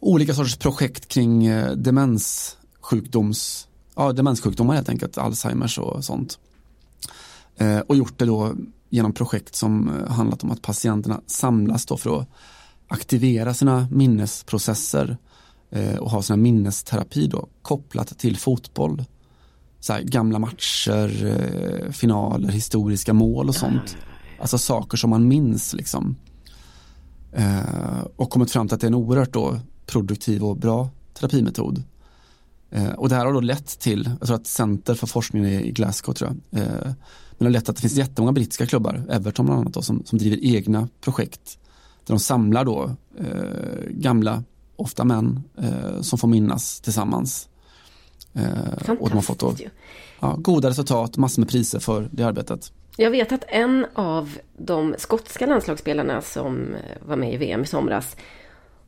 olika 0.00 0.34
sorters 0.34 0.56
projekt 0.56 1.08
kring 1.08 1.46
eh, 1.46 1.72
demenssjukdoms, 1.72 3.68
ja, 3.94 4.12
demenssjukdomar 4.12 4.74
helt 4.74 4.88
enkelt, 4.88 5.18
Alzheimers 5.18 5.78
och 5.78 6.04
sånt. 6.04 6.38
Eh, 7.56 7.78
och 7.78 7.96
gjort 7.96 8.18
det 8.18 8.24
då 8.24 8.54
genom 8.88 9.12
projekt 9.12 9.54
som 9.54 9.88
eh, 9.88 10.10
handlat 10.12 10.42
om 10.42 10.50
att 10.50 10.62
patienterna 10.62 11.20
samlas 11.26 11.86
då 11.86 11.96
för 11.96 12.20
att 12.20 12.28
aktivera 12.88 13.54
sina 13.54 13.88
minnesprocesser 13.90 15.08
eh, 15.10 15.16
Eh, 15.70 15.96
och 15.96 16.10
ha 16.10 16.22
sina 16.22 16.36
minnesterapi 16.36 17.26
då 17.26 17.48
kopplat 17.62 18.18
till 18.18 18.36
fotboll. 18.36 19.04
Så 19.80 19.92
här, 19.92 20.02
gamla 20.02 20.38
matcher, 20.38 21.26
eh, 21.26 21.90
finaler, 21.90 22.48
historiska 22.48 23.12
mål 23.12 23.48
och 23.48 23.54
sånt. 23.54 23.96
Alltså 24.40 24.58
saker 24.58 24.96
som 24.96 25.10
man 25.10 25.28
minns 25.28 25.74
liksom. 25.74 26.16
Eh, 27.32 28.00
och 28.16 28.30
kommit 28.30 28.50
fram 28.50 28.68
till 28.68 28.74
att 28.74 28.80
det 28.80 28.84
är 28.84 28.88
en 28.88 28.94
oerhört 28.94 29.32
då 29.32 29.60
produktiv 29.86 30.44
och 30.44 30.56
bra 30.56 30.90
terapimetod. 31.14 31.82
Eh, 32.70 32.90
och 32.90 33.08
det 33.08 33.14
här 33.14 33.26
har 33.26 33.32
då 33.32 33.40
lett 33.40 33.80
till, 33.80 34.10
jag 34.18 34.28
tror 34.28 34.36
att 34.36 34.46
Center 34.46 34.94
för 34.94 35.06
forskning 35.06 35.44
är 35.44 35.60
i 35.60 35.70
Glasgow 35.70 36.14
tror 36.14 36.36
jag, 36.50 36.62
eh, 36.62 36.92
men 37.38 37.38
det 37.38 37.44
har 37.44 37.50
lett 37.50 37.64
till 37.64 37.70
att 37.70 37.76
det 37.76 37.80
finns 37.80 37.96
jättemånga 37.96 38.32
brittiska 38.32 38.66
klubbar, 38.66 39.02
Everton 39.08 39.46
bland 39.46 39.60
annat 39.60 39.74
då, 39.74 39.82
som, 39.82 40.02
som 40.04 40.18
driver 40.18 40.44
egna 40.44 40.88
projekt. 41.00 41.58
Där 42.06 42.14
de 42.14 42.20
samlar 42.20 42.64
då 42.64 42.96
eh, 43.18 43.88
gamla, 43.90 44.42
ofta 44.78 45.04
män, 45.04 45.42
eh, 45.58 46.00
som 46.00 46.18
får 46.18 46.28
minnas 46.28 46.80
tillsammans. 46.80 47.48
Eh, 48.34 48.90
och 49.00 49.08
de 49.08 49.14
har 49.14 49.22
fått 49.22 49.38
då, 49.38 49.54
ja, 50.20 50.36
goda 50.38 50.68
resultat, 50.68 51.16
massor 51.16 51.42
med 51.42 51.48
priser 51.48 51.78
för 51.78 52.08
det 52.12 52.22
arbetet. 52.22 52.72
Jag 52.96 53.10
vet 53.10 53.32
att 53.32 53.44
en 53.48 53.86
av 53.94 54.38
de 54.56 54.94
skotska 54.98 55.46
landslagsspelarna 55.46 56.22
som 56.22 56.74
eh, 56.74 57.08
var 57.08 57.16
med 57.16 57.34
i 57.34 57.36
VM 57.36 57.62
i 57.62 57.66
somras, 57.66 58.16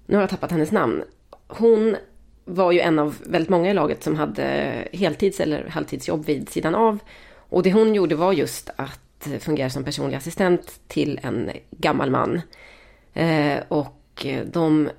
nu 0.06 0.16
har 0.16 0.23
jag 0.23 0.31
tappat 0.31 0.51
hennes 0.51 0.73
namn, 0.73 1.02
hon 1.48 1.97
var 2.44 2.73
ju 2.73 2.81
en 2.81 2.98
av 2.98 3.16
väldigt 3.27 3.51
många 3.51 3.70
i 3.70 3.74
laget 3.74 4.02
som 4.02 4.16
hade 4.16 4.89
heltids 4.93 5.40
eller 5.40 5.69
halvtidsjobb 5.69 6.24
vid 6.24 6.48
sidan 6.48 6.74
av. 6.74 6.98
Och 7.35 7.62
det 7.62 7.73
hon 7.73 7.94
gjorde 7.94 8.15
var 8.15 8.32
just 8.32 8.70
att 8.77 9.28
fungera 9.40 9.70
som 9.70 9.85
personlig 9.85 10.16
assistent 10.16 10.81
till 10.89 11.20
en 11.23 11.51
gammal 11.70 12.10
man. 12.10 12.40
Eh, 13.15 13.59
och 13.69 14.27
de 14.52 14.90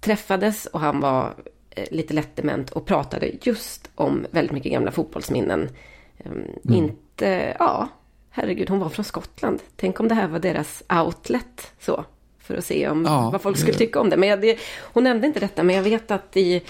träffades 0.00 0.66
och 0.66 0.80
han 0.80 1.00
var 1.00 1.34
eh, 1.70 1.84
lite 1.90 2.14
lättdement 2.14 2.70
och 2.70 2.86
pratade 2.86 3.30
just 3.42 3.90
om 3.94 4.26
väldigt 4.30 4.52
mycket 4.52 4.72
gamla 4.72 4.90
fotbollsminnen. 4.90 5.70
Eh, 6.18 6.30
Inte, 6.76 7.56
ja, 7.58 7.88
herregud, 8.30 8.68
hon 8.70 8.78
var 8.78 8.88
från 8.88 9.04
Skottland. 9.04 9.60
Tänk 9.76 10.00
om 10.00 10.08
det 10.08 10.14
här 10.14 10.28
var 10.28 10.38
deras 10.38 10.82
outlet 11.04 11.72
så. 11.80 12.04
För 12.38 12.56
att 12.56 12.64
se 12.64 12.88
om, 12.88 13.04
Ja, 13.04 13.30
vad 13.30 13.42
folk 13.42 13.56
det- 13.56 13.60
skulle 13.62 13.78
tycka 13.78 14.00
om 14.00 14.10
det. 14.10 14.16
Men 14.16 14.28
jag, 14.28 14.40
det, 14.40 14.58
hon 14.80 15.04
nämnde 15.04 15.26
inte 15.26 15.40
detta, 15.40 15.62
men 15.62 15.76
jag 15.76 15.82
vet 15.82 16.10
att 16.10 16.36
i, 16.36 16.62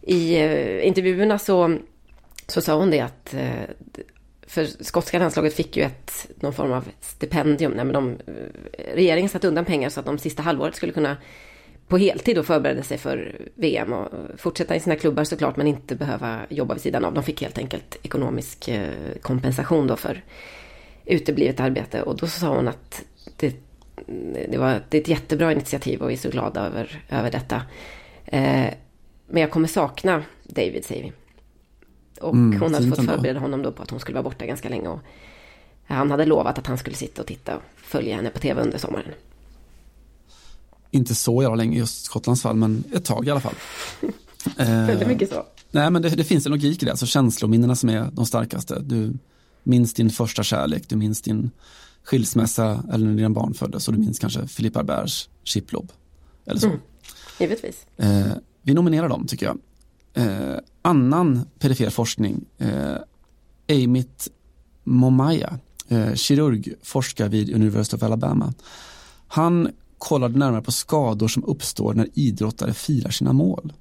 i 0.00 0.36
eh, 0.36 0.86
intervjuerna 0.86 1.38
så, 1.38 1.78
så 2.46 2.60
sa 2.60 2.74
hon 2.78 2.90
det 2.90 3.00
att 3.00 3.34
eh, 3.34 3.48
för 4.46 4.84
skotska 4.84 5.18
landslaget 5.18 5.54
fick 5.54 5.76
ju 5.76 5.82
ett, 5.82 6.26
någon 6.40 6.52
form 6.52 6.72
av 6.72 6.88
stipendium. 7.00 7.72
Nej, 7.72 7.84
men 7.84 7.94
de, 7.94 8.18
regeringen 8.94 9.28
satte 9.28 9.48
undan 9.48 9.64
pengar 9.64 9.88
så 9.88 10.00
att 10.00 10.06
de 10.06 10.18
sista 10.18 10.42
halvåret 10.42 10.76
skulle 10.76 10.92
kunna 10.92 11.16
på 11.88 11.98
heltid 11.98 12.38
och 12.38 12.46
förbereda 12.46 12.82
sig 12.82 12.98
för 12.98 13.36
VM 13.54 13.92
och 13.92 14.08
fortsätta 14.36 14.76
i 14.76 14.80
sina 14.80 14.96
klubbar 14.96 15.24
såklart 15.24 15.56
men 15.56 15.66
inte 15.66 15.96
behöva 15.96 16.40
jobba 16.48 16.74
vid 16.74 16.82
sidan 16.82 17.04
av. 17.04 17.14
De 17.14 17.22
fick 17.22 17.42
helt 17.42 17.58
enkelt 17.58 17.96
ekonomisk 18.02 18.68
eh, 18.68 18.88
kompensation 19.22 19.86
då 19.86 19.96
för 19.96 20.24
uteblivet 21.04 21.60
arbete 21.60 22.02
och 22.02 22.16
då 22.16 22.26
sa 22.26 22.56
hon 22.56 22.68
att 22.68 23.04
det, 23.36 23.56
det, 24.48 24.58
var, 24.58 24.80
det 24.88 24.96
är 24.98 25.00
ett 25.00 25.08
jättebra 25.08 25.52
initiativ 25.52 26.02
och 26.02 26.10
vi 26.10 26.14
är 26.14 26.18
så 26.18 26.30
glada 26.30 26.66
över, 26.66 27.02
över 27.10 27.30
detta. 27.30 27.62
Eh, 28.24 28.66
men 29.26 29.40
jag 29.40 29.50
kommer 29.50 29.68
sakna 29.68 30.22
David, 30.42 30.84
säger 30.84 31.02
vi. 31.02 31.12
Och 32.20 32.32
Mm, 32.32 32.60
hon 32.60 32.74
hade 32.74 32.88
fått 32.88 33.06
förbereda 33.06 33.40
honom 33.40 33.62
då 33.62 33.72
på 33.72 33.82
att 33.82 33.90
hon 33.90 34.00
skulle 34.00 34.14
vara 34.14 34.22
borta 34.22 34.46
ganska 34.46 34.68
länge. 34.68 34.88
Och 34.88 35.00
han 35.86 36.10
hade 36.10 36.24
lovat 36.24 36.58
att 36.58 36.66
han 36.66 36.78
skulle 36.78 36.96
sitta 36.96 37.22
och 37.22 37.28
titta 37.28 37.56
och 37.56 37.62
följa 37.76 38.16
henne 38.16 38.30
på 38.30 38.38
tv 38.38 38.62
under 38.62 38.78
sommaren. 38.78 39.12
Inte 40.94 41.14
så 41.14 41.42
jävla 41.42 41.56
länge 41.56 41.78
just 41.78 42.04
Skottlands 42.04 42.42
fall, 42.42 42.56
men 42.56 42.84
ett 42.92 43.04
tag 43.04 43.26
i 43.26 43.30
alla 43.30 43.40
fall. 43.40 43.54
Eh, 44.02 44.06
Väldigt 44.86 45.08
mycket 45.08 45.28
så. 45.28 45.46
Nej, 45.70 45.90
men 45.90 46.02
det, 46.02 46.08
det 46.08 46.24
finns 46.24 46.46
en 46.46 46.52
logik 46.52 46.82
i 46.82 46.86
det, 46.86 46.90
alltså 46.90 47.06
känslominnena 47.06 47.76
som 47.76 47.88
är 47.88 48.08
de 48.12 48.26
starkaste. 48.26 48.80
Du 48.80 49.12
minns 49.62 49.94
din 49.94 50.10
första 50.10 50.42
kärlek, 50.42 50.88
du 50.88 50.96
minns 50.96 51.22
din 51.22 51.50
skilsmässa 52.04 52.84
eller 52.92 53.06
när 53.06 53.14
dina 53.14 53.30
barn 53.30 53.54
föddes 53.54 53.88
och 53.88 53.94
du 53.94 54.00
minns 54.00 54.18
kanske 54.18 54.46
Filip 54.46 54.76
Arberts 54.76 55.28
chiplob. 55.44 55.92
Eller 56.46 56.60
så. 56.60 56.66
Mm. 56.66 56.80
Givetvis. 57.40 57.86
Eh, 57.96 58.32
vi 58.62 58.74
nominerar 58.74 59.08
dem 59.08 59.26
tycker 59.26 59.46
jag. 59.46 59.58
Eh, 60.14 60.58
annan 60.82 61.46
perifer 61.58 61.90
forskning. 61.90 62.44
Eh, 62.58 62.96
Amit 63.68 64.28
Momaya, 64.84 65.58
eh, 65.88 66.14
kirurg, 66.14 66.74
forskar 66.82 67.28
vid 67.28 67.54
University 67.54 67.96
of 67.96 68.02
Alabama. 68.02 68.52
Han 69.28 69.68
kollade 70.04 70.38
närmare 70.38 70.62
på 70.62 70.72
skador 70.72 71.28
som 71.28 71.44
uppstår 71.44 71.94
när 71.94 72.06
idrottare 72.14 72.72
firar 72.72 73.10
sina 73.10 73.32
mål. 73.32 73.72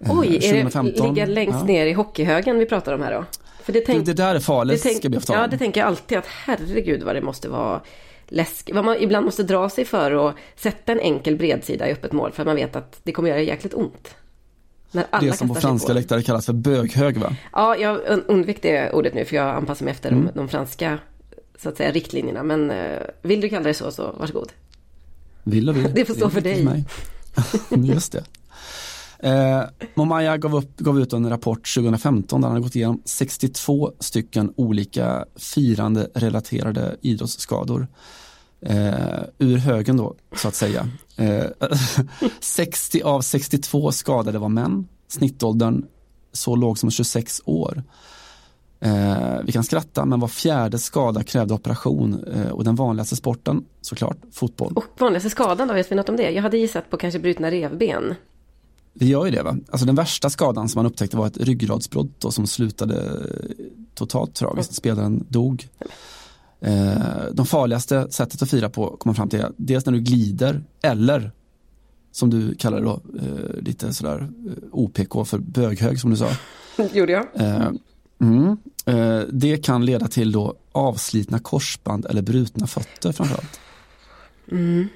Eh, 0.00 0.18
Oj, 0.18 0.26
är 0.26 0.32
det 0.32 0.40
2015, 0.48 1.14
ligga 1.14 1.26
längst 1.26 1.58
ja. 1.60 1.64
ner 1.64 1.86
i 1.86 1.92
hockeyhögen 1.92 2.58
vi 2.58 2.66
pratar 2.66 2.92
om 2.92 3.02
här 3.02 3.12
då? 3.12 3.24
För 3.62 3.72
det, 3.72 3.78
Det, 3.80 3.84
tänk, 3.86 4.06
det 4.06 4.12
där 4.12 4.34
är 4.34 4.40
farligt, 4.40 4.82
det 4.82 4.88
tänk, 4.88 4.96
ska 4.96 5.08
vi 5.08 5.20
ta 5.20 5.34
Ja, 5.34 5.46
det 5.46 5.58
tänker 5.58 5.80
jag 5.80 5.88
alltid 5.88 6.18
att 6.18 6.26
herregud 6.26 7.02
vad 7.02 7.14
det 7.16 7.20
måste 7.22 7.48
vara 7.48 7.80
läskigt. 8.28 8.74
Vad 8.74 8.84
man 8.84 8.96
ibland 9.00 9.24
måste 9.24 9.42
dra 9.42 9.68
sig 9.68 9.84
för 9.84 10.28
att 10.28 10.34
sätta 10.56 10.92
en 10.92 11.00
enkel 11.00 11.36
bredsida 11.36 11.88
i 11.88 11.92
öppet 11.92 12.12
mål 12.12 12.32
för 12.32 12.44
man 12.44 12.56
vet 12.56 12.76
att 12.76 13.00
det 13.02 13.12
kommer 13.12 13.28
göra 13.28 13.40
jäkligt 13.40 13.74
ont. 13.74 14.14
När 14.90 15.04
alla 15.10 15.26
Det 15.26 15.32
som 15.36 15.48
på 15.48 15.54
franska 15.54 15.86
på. 15.88 15.92
läktare 15.94 16.22
kallas 16.22 16.46
för 16.46 16.52
böghög 16.52 17.18
va? 17.18 17.36
Ja, 17.52 17.76
jag 17.76 17.96
un- 18.00 18.24
undvek 18.26 18.62
det 18.62 18.92
ordet 18.92 19.14
nu 19.14 19.24
för 19.24 19.36
jag 19.36 19.48
anpassar 19.54 19.84
mig 19.84 19.92
efter 19.92 20.12
Mm. 20.12 20.24
de, 20.26 20.32
de 20.38 20.48
franska 20.48 20.98
så 21.58 21.68
att 21.68 21.76
säga 21.76 21.92
riktlinjerna. 21.92 22.42
Men 22.42 22.70
eh, 22.70 22.98
vill 23.22 23.40
du 23.40 23.48
kalla 23.48 23.64
det 23.64 23.74
så, 23.74 23.90
så 23.90 24.12
varsågod. 24.18 24.52
Vill 25.44 25.68
och 25.68 25.76
vill. 25.76 25.94
Det 25.94 26.04
får 26.04 26.14
stå 26.14 26.30
för 26.30 26.40
dig. 26.40 26.84
Just 27.70 28.12
det. 28.12 28.24
Eh, 29.18 29.62
Momaya 29.94 30.36
gav, 30.36 30.56
upp, 30.56 30.78
gav 30.78 31.00
ut 31.00 31.12
en 31.12 31.30
rapport 31.30 31.74
2015 31.74 32.40
där 32.40 32.48
han 32.48 32.62
gått 32.62 32.76
igenom 32.76 33.02
62 33.04 33.92
stycken 34.00 34.52
olika 34.56 35.24
firande 35.36 36.10
relaterade 36.14 36.96
idrottsskador. 37.00 37.86
Eh, 38.60 39.22
ur 39.38 39.56
högen 39.56 39.96
då, 39.96 40.14
så 40.36 40.48
att 40.48 40.54
säga. 40.54 40.88
Eh, 41.16 41.44
60 42.40 43.02
av 43.02 43.20
62 43.20 43.92
skadade 43.92 44.38
var 44.38 44.48
män. 44.48 44.88
Snittåldern 45.08 45.84
så 46.32 46.56
låg 46.56 46.78
som 46.78 46.90
26 46.90 47.40
år. 47.44 47.82
Eh, 48.80 49.38
vi 49.44 49.52
kan 49.52 49.64
skratta, 49.64 50.04
men 50.04 50.20
var 50.20 50.28
fjärde 50.28 50.78
skada 50.78 51.22
krävde 51.22 51.54
operation 51.54 52.24
eh, 52.24 52.50
och 52.50 52.64
den 52.64 52.74
vanligaste 52.74 53.16
sporten, 53.16 53.64
såklart, 53.80 54.16
fotboll. 54.32 54.72
Och 54.76 54.84
vanligaste 54.98 55.30
skadan 55.30 55.68
då, 55.68 55.74
vet 55.74 55.92
vi 55.92 55.96
något 55.96 56.08
om 56.08 56.16
det? 56.16 56.30
Jag 56.30 56.42
hade 56.42 56.58
gissat 56.58 56.90
på 56.90 56.96
kanske 56.96 57.18
brutna 57.18 57.50
revben. 57.50 58.14
Vi 58.92 59.06
gör 59.06 59.24
ju 59.24 59.30
det 59.30 59.42
va? 59.42 59.56
Alltså 59.70 59.86
den 59.86 59.94
värsta 59.94 60.30
skadan 60.30 60.68
som 60.68 60.78
man 60.78 60.86
upptäckte 60.86 61.16
var 61.16 61.26
ett 61.26 61.38
ryggradsbrott 61.38 62.20
då, 62.20 62.30
som 62.30 62.46
slutade 62.46 63.20
totalt 63.94 64.34
tragiskt. 64.34 64.74
Spelaren 64.74 65.26
dog. 65.28 65.68
Eh, 66.60 67.24
de 67.32 67.46
farligaste 67.46 68.06
sättet 68.10 68.42
att 68.42 68.50
fira 68.50 68.70
på 68.70 68.96
kommer 68.96 69.14
fram 69.14 69.28
till 69.28 69.40
är 69.40 69.52
dels 69.56 69.86
när 69.86 69.92
du 69.92 70.00
glider 70.00 70.64
eller 70.82 71.32
som 72.12 72.30
du 72.30 72.54
kallar 72.54 72.78
det 72.80 72.84
då, 72.84 73.00
eh, 73.18 73.62
lite 73.62 73.94
sådär 73.94 74.28
eh, 74.46 74.52
OPK 74.72 75.26
för 75.26 75.38
böghög 75.38 76.00
som 76.00 76.10
du 76.10 76.16
sa. 76.16 76.28
Gjorde 76.92 77.12
jag. 77.12 77.26
Mm, 78.24 78.56
eh, 78.86 79.26
det 79.32 79.64
kan 79.64 79.86
leda 79.86 80.08
till 80.08 80.32
då 80.32 80.54
avslitna 80.72 81.38
korsband 81.38 82.06
eller 82.06 82.22
brutna 82.22 82.66
fötter 82.66 83.12
framförallt. 83.12 83.60
Mm. 84.50 84.88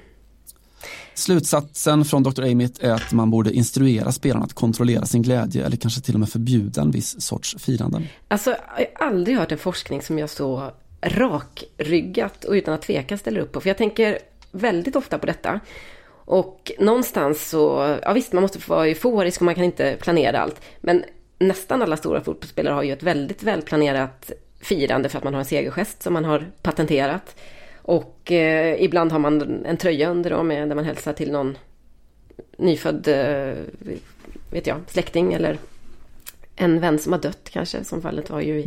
Slutsatsen 1.13 2.05
från 2.05 2.23
Dr. 2.23 2.43
Amit 2.43 2.79
är 2.79 2.91
att 2.91 3.11
man 3.11 3.31
borde 3.31 3.51
instruera 3.51 4.11
spelarna 4.11 4.45
att 4.45 4.53
kontrollera 4.53 5.05
sin 5.05 5.21
glädje 5.21 5.65
eller 5.65 5.77
kanske 5.77 6.01
till 6.01 6.13
och 6.13 6.19
med 6.19 6.29
förbjuda 6.29 6.81
en 6.81 6.91
viss 6.91 7.21
sorts 7.21 7.55
firanden. 7.59 8.07
Alltså, 8.27 8.49
jag 8.49 8.87
har 8.95 9.07
aldrig 9.07 9.37
hört 9.37 9.51
en 9.51 9.57
forskning 9.57 10.01
som 10.01 10.19
jag 10.19 10.29
så 10.29 10.71
rakryggat 11.01 12.43
och 12.45 12.53
utan 12.53 12.73
att 12.73 12.81
tveka 12.81 13.17
ställer 13.17 13.39
upp 13.39 13.51
på. 13.51 13.61
För 13.61 13.69
jag 13.69 13.77
tänker 13.77 14.19
väldigt 14.51 14.95
ofta 14.95 15.19
på 15.19 15.25
detta. 15.25 15.59
Och 16.09 16.71
någonstans 16.79 17.49
så, 17.49 17.97
ja 18.03 18.13
visst 18.13 18.33
man 18.33 18.41
måste 18.41 18.59
få 18.59 18.73
vara 18.73 18.87
euforisk 18.87 19.41
och 19.41 19.45
man 19.45 19.55
kan 19.55 19.63
inte 19.63 19.97
planera 20.01 20.39
allt. 20.39 20.61
Men 20.81 21.03
nästan 21.39 21.81
alla 21.81 21.97
stora 21.97 22.21
fotbollsspelare 22.21 22.73
har 22.73 22.83
ju 22.83 22.93
ett 22.93 23.03
väldigt 23.03 23.43
välplanerat 23.43 24.31
firande 24.59 25.09
för 25.09 25.17
att 25.17 25.23
man 25.23 25.33
har 25.33 25.39
en 25.39 25.45
segergest 25.45 26.03
som 26.03 26.13
man 26.13 26.25
har 26.25 26.51
patenterat. 26.61 27.35
Och 27.75 28.31
eh, 28.31 28.83
ibland 28.83 29.11
har 29.11 29.19
man 29.19 29.65
en 29.65 29.77
tröja 29.77 30.09
under 30.09 30.29
då 30.29 30.43
med, 30.43 30.69
där 30.69 30.75
man 30.75 30.85
hälsar 30.85 31.13
till 31.13 31.31
någon 31.31 31.57
nyfödd, 32.57 33.07
eh, 33.07 33.53
vet 34.51 34.67
jag, 34.67 34.77
släkting 34.87 35.33
eller 35.33 35.57
en 36.55 36.79
vän 36.79 36.99
som 36.99 37.13
har 37.13 37.19
dött 37.19 37.49
kanske, 37.51 37.83
som 37.83 38.01
fallet 38.01 38.29
var 38.29 38.41
ju 38.41 38.59
i, 38.59 38.65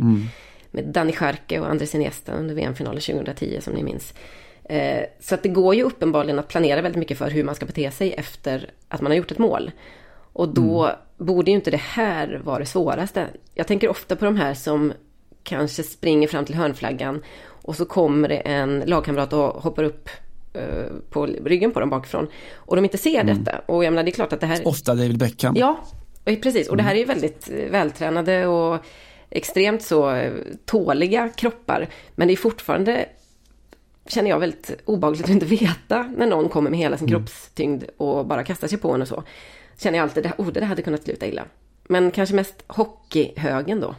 med 0.71 0.85
Danny 0.85 1.11
Scharke 1.11 1.59
och 1.59 1.69
Andres 1.69 1.95
Iniesta 1.95 2.33
under 2.33 2.55
VM-finalen 2.55 3.01
2010 3.01 3.59
som 3.61 3.73
ni 3.73 3.83
minns. 3.83 4.13
Eh, 4.63 5.03
så 5.19 5.35
att 5.35 5.43
det 5.43 5.49
går 5.49 5.75
ju 5.75 5.83
uppenbarligen 5.83 6.39
att 6.39 6.47
planera 6.47 6.81
väldigt 6.81 6.99
mycket 6.99 7.17
för 7.17 7.29
hur 7.29 7.43
man 7.43 7.55
ska 7.55 7.65
bete 7.65 7.91
sig 7.91 8.13
efter 8.13 8.69
att 8.87 9.01
man 9.01 9.11
har 9.11 9.17
gjort 9.17 9.31
ett 9.31 9.37
mål. 9.37 9.71
Och 10.33 10.49
då 10.49 10.91
borde 11.17 11.51
ju 11.51 11.55
inte 11.55 11.71
det 11.71 11.81
här 11.81 12.41
vara 12.43 12.59
det 12.59 12.65
svåraste. 12.65 13.27
Jag 13.53 13.67
tänker 13.67 13.89
ofta 13.89 14.15
på 14.15 14.25
de 14.25 14.37
här 14.37 14.53
som 14.53 14.93
kanske 15.43 15.83
springer 15.83 16.27
fram 16.27 16.45
till 16.45 16.55
hörnflaggan 16.55 17.23
och 17.45 17.75
så 17.75 17.85
kommer 17.85 18.29
det 18.29 18.37
en 18.37 18.83
lagkamrat 18.85 19.33
och 19.33 19.39
hoppar 19.39 19.83
upp 19.83 20.09
eh, 20.53 20.63
på 21.09 21.25
ryggen 21.25 21.71
på 21.71 21.79
dem 21.79 21.89
bakifrån. 21.89 22.27
Och 22.53 22.75
de 22.75 22.85
inte 22.85 22.97
ser 22.97 23.23
detta. 23.23 23.61
Och 23.65 23.83
jag 23.83 23.91
menar 23.91 24.03
det 24.03 24.09
är 24.09 24.13
klart 24.13 24.33
att 24.33 24.39
det 24.39 24.47
här... 24.47 24.67
Ofta 24.67 24.95
David 24.95 25.17
Beckham. 25.17 25.55
Ja, 25.57 25.79
och 26.23 26.41
precis. 26.41 26.69
Och 26.69 26.77
det 26.77 26.83
här 26.83 26.95
är 26.95 26.99
ju 26.99 27.05
väldigt 27.05 27.49
eh, 27.49 27.71
vältränade 27.71 28.47
och 28.47 28.85
extremt 29.29 29.81
så 29.81 30.11
eh, 30.11 30.33
tåliga 30.65 31.29
kroppar. 31.29 31.87
Men 32.15 32.27
det 32.27 32.33
är 32.33 32.37
fortfarande, 32.37 33.05
känner 34.07 34.29
jag, 34.29 34.39
väldigt 34.39 34.81
obehagligt 34.85 35.23
att 35.23 35.29
inte 35.29 35.45
veta 35.45 36.11
när 36.17 36.27
någon 36.27 36.49
kommer 36.49 36.69
med 36.69 36.79
hela 36.79 36.97
sin 36.97 37.07
kroppstyngd 37.07 37.83
och 37.97 38.25
bara 38.25 38.43
kastar 38.43 38.67
sig 38.67 38.77
på 38.77 38.91
en 38.91 39.01
och 39.01 39.07
så. 39.07 39.23
Känner 39.77 39.97
jag 39.97 40.03
alltid, 40.03 40.31
oh, 40.37 40.51
det 40.51 40.59
där 40.59 40.67
hade 40.67 40.81
kunnat 40.81 41.03
sluta 41.03 41.27
illa. 41.27 41.45
Men 41.87 42.11
kanske 42.11 42.35
mest 42.35 42.63
hockeyhögen 42.67 43.79
då. 43.79 43.95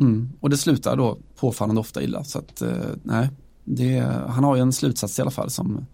Mm. 0.00 0.30
Och 0.40 0.50
det 0.50 0.56
slutar 0.56 0.96
då 0.96 1.18
påfallande 1.36 1.80
ofta 1.80 2.02
illa. 2.02 2.24
Så 2.24 2.38
att, 2.38 2.62
eh, 2.62 2.72
nej, 3.02 3.28
det, 3.64 4.00
han 4.28 4.44
har 4.44 4.56
ju 4.56 4.62
en 4.62 4.72
slutsats 4.72 5.18
i 5.18 5.22
alla 5.22 5.30
fall 5.30 5.50
som, 5.50 5.86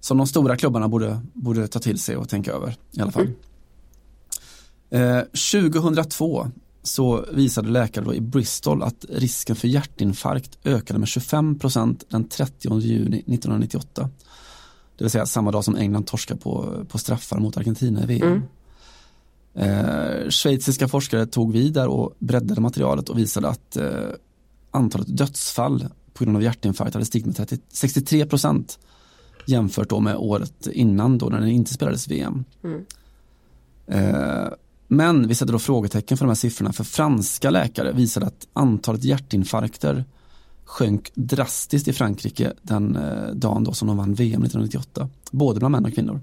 som 0.00 0.18
de 0.18 0.26
stora 0.26 0.56
klubbarna 0.56 0.88
borde, 0.88 1.20
borde 1.32 1.68
ta 1.68 1.78
till 1.78 1.98
sig 1.98 2.16
och 2.16 2.28
tänka 2.28 2.52
över 2.52 2.76
i 2.90 3.00
alla 3.00 3.12
fall. 3.12 3.28
Eh, 4.90 5.20
2002 5.20 6.46
så 6.82 7.24
visade 7.32 7.68
läkare 7.68 8.04
då 8.04 8.14
i 8.14 8.20
Bristol 8.20 8.82
att 8.82 9.04
risken 9.08 9.56
för 9.56 9.68
hjärtinfarkt 9.68 10.58
ökade 10.64 10.98
med 10.98 11.06
25% 11.06 12.04
den 12.08 12.28
30 12.28 12.80
juni 12.80 13.18
1998. 13.18 14.10
Det 15.02 15.04
vill 15.04 15.10
säga 15.10 15.26
samma 15.26 15.50
dag 15.50 15.64
som 15.64 15.76
England 15.76 16.06
torskar 16.06 16.36
på, 16.36 16.84
på 16.88 16.98
straffar 16.98 17.38
mot 17.38 17.56
Argentina 17.56 18.02
i 18.02 18.06
VM. 18.06 18.42
Eh, 19.54 20.28
schweiziska 20.30 20.88
forskare 20.88 21.26
tog 21.26 21.52
vid 21.52 21.72
där 21.72 21.88
och 21.88 22.14
breddade 22.18 22.60
materialet 22.60 23.08
och 23.08 23.18
visade 23.18 23.48
att 23.48 23.76
eh, 23.76 24.08
antalet 24.70 25.16
dödsfall 25.16 25.86
på 26.12 26.24
grund 26.24 26.36
av 26.36 26.42
hjärtinfarkt 26.42 26.94
hade 26.94 27.06
stigit 27.06 27.26
med 27.26 27.36
30, 27.36 27.58
63 27.68 28.26
procent 28.26 28.78
jämfört 29.46 29.88
då 29.88 30.00
med 30.00 30.16
året 30.16 30.66
innan 30.66 31.18
då 31.18 31.26
när 31.26 31.40
det 31.40 31.50
inte 31.50 31.74
spelades 31.74 32.08
VM. 32.08 32.44
Eh, 33.86 34.48
men 34.88 35.28
vi 35.28 35.34
sätter 35.34 35.52
då 35.52 35.58
frågetecken 35.58 36.16
för 36.16 36.24
de 36.24 36.30
här 36.30 36.34
siffrorna 36.34 36.72
för 36.72 36.84
franska 36.84 37.50
läkare 37.50 37.92
visade 37.92 38.26
att 38.26 38.48
antalet 38.52 39.04
hjärtinfarkter 39.04 40.04
sjönk 40.72 41.10
drastiskt 41.14 41.88
i 41.88 41.92
Frankrike 41.92 42.52
den 42.62 42.96
eh, 42.96 43.34
dagen 43.34 43.64
då 43.64 43.72
som 43.72 43.88
de 43.88 43.96
vann 43.96 44.14
VM 44.14 44.42
1998. 44.42 45.08
Både 45.30 45.58
bland 45.58 45.72
män 45.72 45.84
och 45.84 45.94
kvinnor. 45.94 46.12
Man 46.12 46.22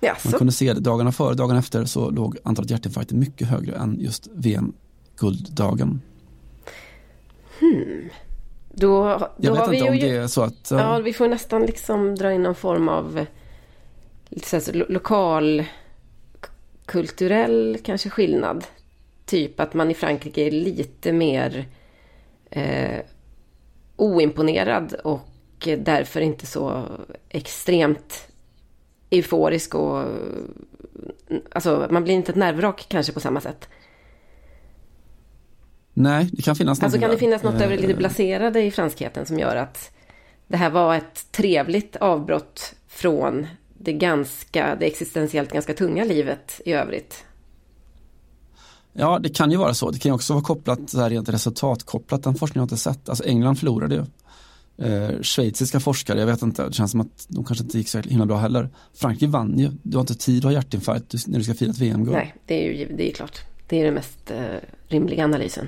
Jaså? 0.00 0.38
kunde 0.38 0.52
se 0.52 0.72
det 0.72 0.80
dagarna 0.80 1.12
före, 1.12 1.34
dagarna 1.34 1.58
efter 1.58 1.84
så 1.84 2.10
låg 2.10 2.36
antalet 2.44 2.70
hjärtinfarkter 2.70 3.14
mycket 3.14 3.48
högre 3.48 3.76
än 3.76 3.96
just 4.00 4.28
VM-gulddagen. 4.34 6.00
Då, 8.70 9.18
då 9.18 9.28
Jag 9.36 9.52
vet 9.52 9.72
inte 9.72 9.88
om 9.88 9.94
ju... 9.94 10.00
det 10.00 10.16
är 10.16 10.26
så 10.26 10.42
att 10.42 10.68
Ja, 10.70 10.78
ja, 10.78 10.98
vi 10.98 11.12
får 11.12 11.28
nästan 11.28 11.62
liksom 11.62 12.14
dra 12.14 12.32
in 12.32 12.42
någon 12.42 12.54
form 12.54 12.88
av 12.88 13.26
så 14.42 14.72
lo- 14.72 14.86
lokal 14.88 15.64
kulturell 16.86 17.78
kanske 17.82 18.10
skillnad. 18.10 18.64
Typ 19.26 19.60
att 19.60 19.74
man 19.74 19.90
i 19.90 19.94
Frankrike 19.94 20.46
är 20.46 20.50
lite 20.50 21.12
mer 21.12 21.68
eh, 22.50 23.00
oimponerad 23.96 24.94
och 25.04 25.28
därför 25.78 26.20
inte 26.20 26.46
så 26.46 26.84
extremt 27.28 28.28
euforisk 29.10 29.74
och 29.74 30.04
alltså 31.50 31.88
man 31.90 32.04
blir 32.04 32.14
inte 32.14 32.32
ett 32.32 32.36
nervvrak 32.36 32.86
kanske 32.88 33.12
på 33.12 33.20
samma 33.20 33.40
sätt. 33.40 33.68
nej 35.94 36.28
det 36.32 36.42
kan 36.42 36.56
finnas 36.56 36.82
Alltså 36.82 36.84
någonting 36.84 37.00
kan 37.00 37.10
det 37.10 37.18
finnas 37.18 37.42
något 37.42 37.62
av 37.62 37.70
det 37.70 37.76
lite 37.76 37.92
Eh, 37.92 37.98
blaserade 37.98 38.62
i 38.62 38.70
franskheten 38.70 39.26
som 39.26 39.38
gör 39.38 39.56
att 39.56 39.90
det 40.46 40.56
här 40.56 40.70
var 40.70 40.94
ett 40.94 41.32
trevligt 41.32 41.96
avbrott 41.96 42.74
från 42.88 43.46
det 43.78 43.92
ganska, 43.92 44.76
det 44.80 44.86
existentiellt 44.86 45.52
ganska 45.52 45.74
tunga 45.74 46.04
livet 46.04 46.60
i 46.64 46.72
övrigt. 46.72 47.24
Ja 48.96 49.18
det 49.18 49.28
kan 49.28 49.50
ju 49.50 49.56
vara 49.56 49.74
så, 49.74 49.90
det 49.90 49.98
kan 49.98 50.10
ju 50.10 50.14
också 50.14 50.32
vara 50.32 50.44
kopplat 50.44 50.90
så 50.90 51.00
här 51.00 51.10
rent 51.10 51.28
resultatkopplat, 51.28 52.22
den 52.22 52.34
forskningen 52.34 52.60
har 52.60 52.62
jag 52.62 52.72
inte 52.72 52.82
sett. 52.82 53.08
Alltså 53.08 53.24
England 53.24 53.56
förlorade 53.56 53.94
ju. 53.94 54.04
Eh, 54.76 55.22
schweiziska 55.22 55.80
forskare, 55.80 56.20
jag 56.20 56.26
vet 56.26 56.42
inte, 56.42 56.66
det 56.66 56.72
känns 56.72 56.90
som 56.90 57.00
att 57.00 57.26
de 57.28 57.44
kanske 57.44 57.64
inte 57.64 57.78
gick 57.78 57.88
så 57.88 58.00
himla 58.00 58.26
bra 58.26 58.36
heller. 58.36 58.68
Frankrike 58.94 59.26
vann 59.26 59.58
ju, 59.58 59.70
du 59.82 59.96
har 59.96 60.00
inte 60.02 60.14
tid 60.14 60.38
att 60.38 60.44
ha 60.44 60.52
hjärtinfarkt 60.52 61.26
när 61.26 61.38
du 61.38 61.44
ska 61.44 61.54
fira 61.54 61.70
ett 61.70 61.78
VM-guld. 61.78 62.16
Nej, 62.16 62.34
det 62.46 62.66
är 62.66 62.72
ju 62.72 62.96
det 62.96 63.10
är 63.10 63.14
klart. 63.14 63.38
Det 63.68 63.80
är 63.80 63.84
den 63.84 63.94
mest 63.94 64.30
eh, 64.30 64.38
rimliga 64.88 65.24
analysen. 65.24 65.66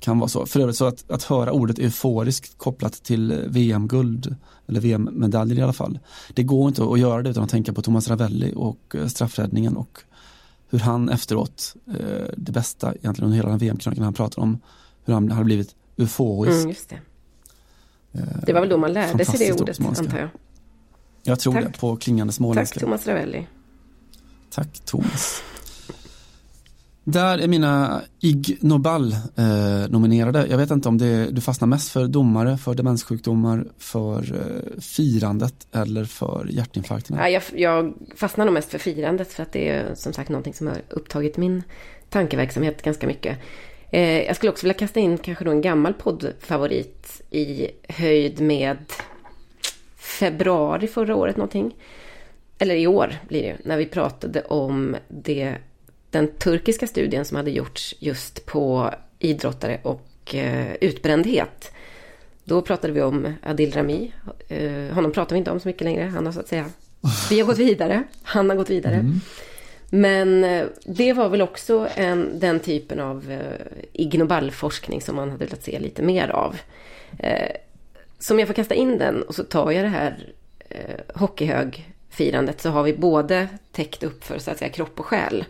kan 0.00 0.18
vara 0.18 0.28
så. 0.28 0.46
För 0.46 0.60
övrigt 0.60 0.76
så 0.76 0.86
att, 0.86 1.10
att 1.10 1.22
höra 1.22 1.52
ordet 1.52 1.78
euforiskt 1.78 2.58
kopplat 2.58 2.92
till 2.92 3.44
VM-guld, 3.46 4.36
eller 4.68 4.80
VM-medaljer 4.80 5.58
i 5.58 5.62
alla 5.62 5.72
fall. 5.72 5.98
Det 6.34 6.42
går 6.42 6.68
inte 6.68 6.84
att 6.84 7.00
göra 7.00 7.22
det 7.22 7.30
utan 7.30 7.44
att 7.44 7.50
tänka 7.50 7.72
på 7.72 7.82
Thomas 7.82 8.08
Ravelli 8.08 8.52
och 8.56 8.94
eh, 8.94 9.06
straffräddningen 9.06 9.76
och 9.76 9.98
hur 10.72 10.78
han 10.78 11.08
efteråt, 11.08 11.76
eh, 11.86 12.26
det 12.36 12.52
bästa 12.52 12.94
egentligen 12.94 13.24
under 13.24 13.36
hela 13.36 13.48
den 13.48 13.58
VM-krönikan 13.58 14.04
han 14.04 14.14
pratar 14.14 14.42
om, 14.42 14.60
hur 15.04 15.14
han 15.14 15.30
hade 15.30 15.44
blivit 15.44 15.74
euforisk. 15.96 16.92
Mm, 16.92 17.02
det. 18.12 18.46
det 18.46 18.52
var 18.52 18.60
väl 18.60 18.68
då 18.68 18.76
man 18.76 18.92
lärde 18.92 19.24
sig 19.24 19.38
det 19.38 19.60
ordet, 19.60 19.80
antar 19.80 20.18
jag. 20.18 20.28
Jag 21.22 21.40
tror 21.40 21.52
Tack. 21.52 21.64
det, 21.64 21.78
på 21.78 21.96
klingande 21.96 22.32
småländska. 22.32 22.74
Tack 22.74 22.84
Thomas 22.84 23.06
Ravelli. 23.06 23.46
Tack 24.50 24.80
Thomas. 24.84 25.42
Där 27.04 27.38
är 27.38 27.48
mina 27.48 28.02
Ig 28.20 28.58
Nobel 28.60 29.12
eh, 29.12 29.90
nominerade. 29.90 30.46
Jag 30.50 30.58
vet 30.58 30.70
inte 30.70 30.88
om 30.88 30.98
det, 30.98 31.30
du 31.30 31.40
fastnar 31.40 31.68
mest 31.68 31.92
för 31.92 32.06
domare, 32.06 32.56
för 32.56 32.74
demenssjukdomar, 32.74 33.64
för 33.78 34.18
eh, 34.18 34.80
firandet 34.80 35.66
eller 35.72 36.04
för 36.04 36.46
hjärtinfarkterna? 36.50 37.18
Ja, 37.20 37.28
jag, 37.28 37.60
jag 37.60 37.94
fastnar 38.16 38.44
nog 38.44 38.54
mest 38.54 38.70
för 38.70 38.78
firandet 38.78 39.32
för 39.32 39.42
att 39.42 39.52
det 39.52 39.68
är 39.68 39.94
som 39.94 40.12
sagt 40.12 40.28
någonting 40.28 40.54
som 40.54 40.66
har 40.66 40.82
upptagit 40.88 41.36
min 41.36 41.62
tankeverksamhet 42.08 42.82
ganska 42.82 43.06
mycket. 43.06 43.38
Eh, 43.90 44.22
jag 44.22 44.36
skulle 44.36 44.52
också 44.52 44.66
vilja 44.66 44.78
kasta 44.78 45.00
in 45.00 45.18
kanske 45.18 45.44
då 45.44 45.50
en 45.50 45.60
gammal 45.60 45.94
poddfavorit 45.94 47.22
i 47.30 47.68
höjd 47.88 48.40
med 48.40 48.76
februari 49.96 50.86
förra 50.86 51.16
året 51.16 51.36
någonting. 51.36 51.74
Eller 52.58 52.74
i 52.74 52.86
år 52.86 53.14
blir 53.28 53.42
det 53.42 53.56
när 53.64 53.76
vi 53.76 53.86
pratade 53.86 54.42
om 54.42 54.96
det 55.08 55.56
den 56.12 56.28
turkiska 56.28 56.86
studien 56.86 57.24
som 57.24 57.36
hade 57.36 57.50
gjorts 57.50 57.94
just 57.98 58.46
på 58.46 58.90
idrottare 59.18 59.80
och 59.82 60.34
eh, 60.34 60.74
utbrändhet. 60.80 61.72
Då 62.44 62.62
pratade 62.62 62.92
vi 62.92 63.02
om 63.02 63.34
Adil 63.42 63.72
Rami. 63.72 64.12
Eh, 64.48 64.94
honom 64.94 65.12
pratar 65.12 65.34
vi 65.34 65.38
inte 65.38 65.50
om 65.50 65.60
så 65.60 65.68
mycket 65.68 65.82
längre. 65.82 66.04
Han 66.04 66.26
har 66.26 66.32
så 66.32 66.40
att 66.40 66.48
säga, 66.48 66.66
vi 67.30 67.40
har 67.40 67.46
gått 67.46 67.58
vidare. 67.58 68.02
Han 68.22 68.50
har 68.50 68.56
gått 68.56 68.70
vidare. 68.70 68.94
Mm. 68.94 69.20
Men 69.90 70.44
eh, 70.44 70.66
det 70.84 71.12
var 71.12 71.28
väl 71.28 71.42
också 71.42 71.88
en, 71.94 72.38
den 72.38 72.60
typen 72.60 73.00
av 73.00 73.30
eh, 73.30 73.66
ignoballforskning 73.92 75.00
som 75.00 75.16
man 75.16 75.30
hade 75.30 75.44
velat 75.44 75.64
se 75.64 75.78
lite 75.78 76.02
mer 76.02 76.28
av. 76.28 76.56
Eh, 77.18 77.50
som 78.18 78.38
jag 78.38 78.48
får 78.48 78.54
kasta 78.54 78.74
in 78.74 78.98
den 78.98 79.22
och 79.22 79.34
så 79.34 79.44
tar 79.44 79.70
jag 79.70 79.84
det 79.84 79.88
här 79.88 80.32
eh, 80.68 81.00
hockeyhögfirandet 81.14 82.60
så 82.60 82.70
har 82.70 82.82
vi 82.82 82.92
både 82.92 83.48
täckt 83.72 84.02
upp 84.02 84.24
för 84.24 84.38
så 84.38 84.50
att 84.50 84.58
säga 84.58 84.70
kropp 84.70 85.00
och 85.00 85.06
själ. 85.06 85.44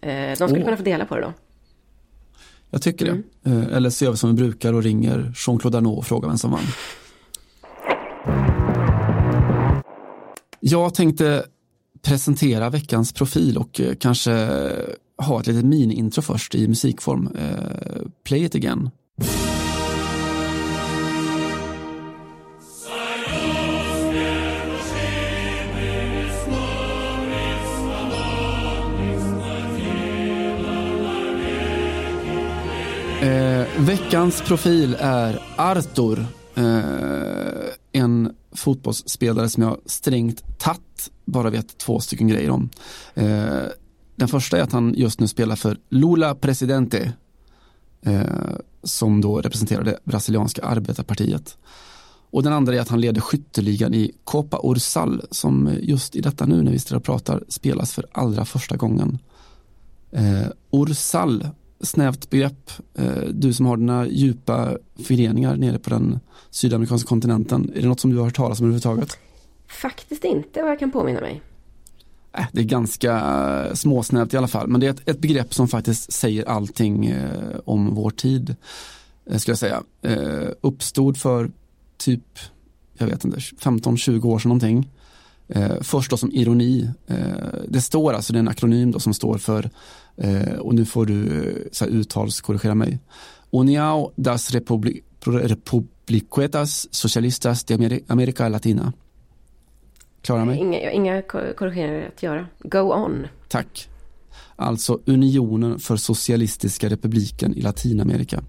Eh, 0.00 0.28
de 0.28 0.36
skulle 0.36 0.60
oh. 0.60 0.64
kunna 0.64 0.76
få 0.76 0.82
dela 0.82 1.06
på 1.06 1.14
det 1.14 1.20
då. 1.20 1.32
Jag 2.70 2.82
tycker 2.82 3.06
mm. 3.06 3.22
det. 3.42 3.50
Eh, 3.50 3.76
eller 3.76 3.90
så 3.90 4.04
gör 4.04 4.12
vi 4.12 4.16
som 4.16 4.30
vi 4.30 4.42
brukar 4.42 4.72
och 4.72 4.82
ringer 4.82 5.32
Jean-Claude 5.36 5.78
Arnault 5.78 5.98
och 5.98 6.06
frågar 6.06 6.28
vem 6.28 6.38
som 6.38 6.50
vann. 6.50 6.64
Jag 10.60 10.94
tänkte 10.94 11.44
presentera 12.02 12.70
veckans 12.70 13.12
profil 13.12 13.58
och 13.58 13.80
eh, 13.80 13.94
kanske 13.94 14.30
ha 15.16 15.40
ett 15.40 15.46
litet 15.46 15.64
mini-intro 15.64 16.22
först 16.22 16.54
i 16.54 16.68
musikform. 16.68 17.28
Play 18.24 18.44
it 18.44 18.54
again. 18.54 18.90
Eh, 33.20 33.66
veckans 33.78 34.42
profil 34.42 34.96
är 35.00 35.42
Artur. 35.56 36.26
Eh, 36.54 37.72
en 37.92 38.34
fotbollsspelare 38.52 39.48
som 39.48 39.62
jag 39.62 39.76
strängt 39.86 40.58
tatt 40.58 41.10
bara 41.24 41.50
vet 41.50 41.78
två 41.78 42.00
stycken 42.00 42.28
grejer 42.28 42.50
om. 42.50 42.70
Eh, 43.14 43.62
den 44.16 44.28
första 44.28 44.58
är 44.58 44.62
att 44.62 44.72
han 44.72 44.94
just 44.96 45.20
nu 45.20 45.28
spelar 45.28 45.56
för 45.56 45.78
Lula 45.88 46.34
Presidente. 46.34 47.12
Eh, 48.02 48.22
som 48.82 49.20
då 49.20 49.40
representerar 49.40 49.84
det 49.84 49.98
brasilianska 50.04 50.62
arbetarpartiet. 50.62 51.58
Och 52.30 52.42
den 52.42 52.52
andra 52.52 52.74
är 52.74 52.80
att 52.80 52.88
han 52.88 53.00
leder 53.00 53.20
skytteligan 53.20 53.94
i 53.94 54.12
Copa 54.24 54.60
Ursal 54.64 55.22
som 55.30 55.76
just 55.80 56.16
i 56.16 56.20
detta 56.20 56.46
nu 56.46 56.62
när 56.62 56.72
vi 56.72 56.78
står 56.78 56.96
och 56.96 57.04
pratar 57.04 57.44
spelas 57.48 57.92
för 57.92 58.06
allra 58.12 58.44
första 58.44 58.76
gången. 58.76 59.18
Eh, 60.12 60.46
Ursal 60.72 61.48
snävt 61.80 62.30
begrepp. 62.30 62.70
Eh, 62.94 63.22
du 63.30 63.52
som 63.52 63.66
har 63.66 63.76
dina 63.76 64.06
djupa 64.08 64.76
föreningar 65.04 65.56
nere 65.56 65.78
på 65.78 65.90
den 65.90 66.20
sydamerikanska 66.50 67.08
kontinenten. 67.08 67.72
Är 67.74 67.82
det 67.82 67.88
något 67.88 68.00
som 68.00 68.10
du 68.10 68.16
har 68.16 68.24
hört 68.24 68.36
talas 68.36 68.60
om 68.60 68.66
överhuvudtaget? 68.66 69.18
Faktiskt 69.68 70.24
inte 70.24 70.62
vad 70.62 70.70
jag 70.70 70.78
kan 70.78 70.90
påminna 70.90 71.20
mig. 71.20 71.42
Äh, 72.32 72.46
det 72.52 72.60
är 72.60 72.64
ganska 72.64 73.12
eh, 73.68 73.74
småsnävt 73.74 74.34
i 74.34 74.36
alla 74.36 74.48
fall. 74.48 74.68
Men 74.68 74.80
det 74.80 74.86
är 74.86 74.90
ett, 74.90 75.08
ett 75.08 75.20
begrepp 75.20 75.54
som 75.54 75.68
faktiskt 75.68 76.12
säger 76.12 76.48
allting 76.48 77.06
eh, 77.06 77.58
om 77.64 77.94
vår 77.94 78.10
tid. 78.10 78.56
Ska 79.36 79.50
jag 79.50 79.58
säga. 79.58 79.82
Uppstod 80.60 81.16
för 81.16 81.50
typ, 81.96 82.38
jag 82.98 83.06
vet 83.06 83.24
inte, 83.24 83.38
15-20 83.38 84.26
år 84.26 84.38
sedan 84.38 84.48
någonting. 84.48 84.90
Först 85.80 86.10
då 86.10 86.16
som 86.16 86.32
ironi. 86.32 86.90
Det 87.68 87.80
står 87.80 88.12
alltså, 88.12 88.32
det 88.32 88.36
är 88.36 88.40
en 88.40 88.48
akronym 88.48 88.90
då 88.90 89.00
som 89.00 89.14
står 89.14 89.38
för 89.38 89.70
Eh, 90.20 90.58
och 90.58 90.74
nu 90.74 90.84
får 90.84 91.06
du 91.06 91.46
eh, 91.48 91.54
så 91.72 91.84
här, 91.84 91.92
uttalskorrigera 91.92 92.74
mig. 92.74 92.98
União 93.50 94.12
das 94.16 94.50
Republi 94.50 95.00
Republiquetas 95.24 96.88
Socialistas 96.90 97.64
de 97.64 98.02
America 98.06 98.48
Latina. 98.48 98.92
Klarar 100.22 100.44
mig? 100.44 100.58
Inga, 100.58 100.90
inga 100.90 101.22
korrigeringar 101.22 102.08
att 102.16 102.22
göra. 102.22 102.46
Go 102.58 102.78
on. 102.78 103.26
Tack. 103.48 103.88
Alltså 104.56 105.00
Unionen 105.04 105.78
för 105.78 105.96
Socialistiska 105.96 106.88
Republiken 106.88 107.54
i 107.54 107.60
Latinamerika. 107.60 108.42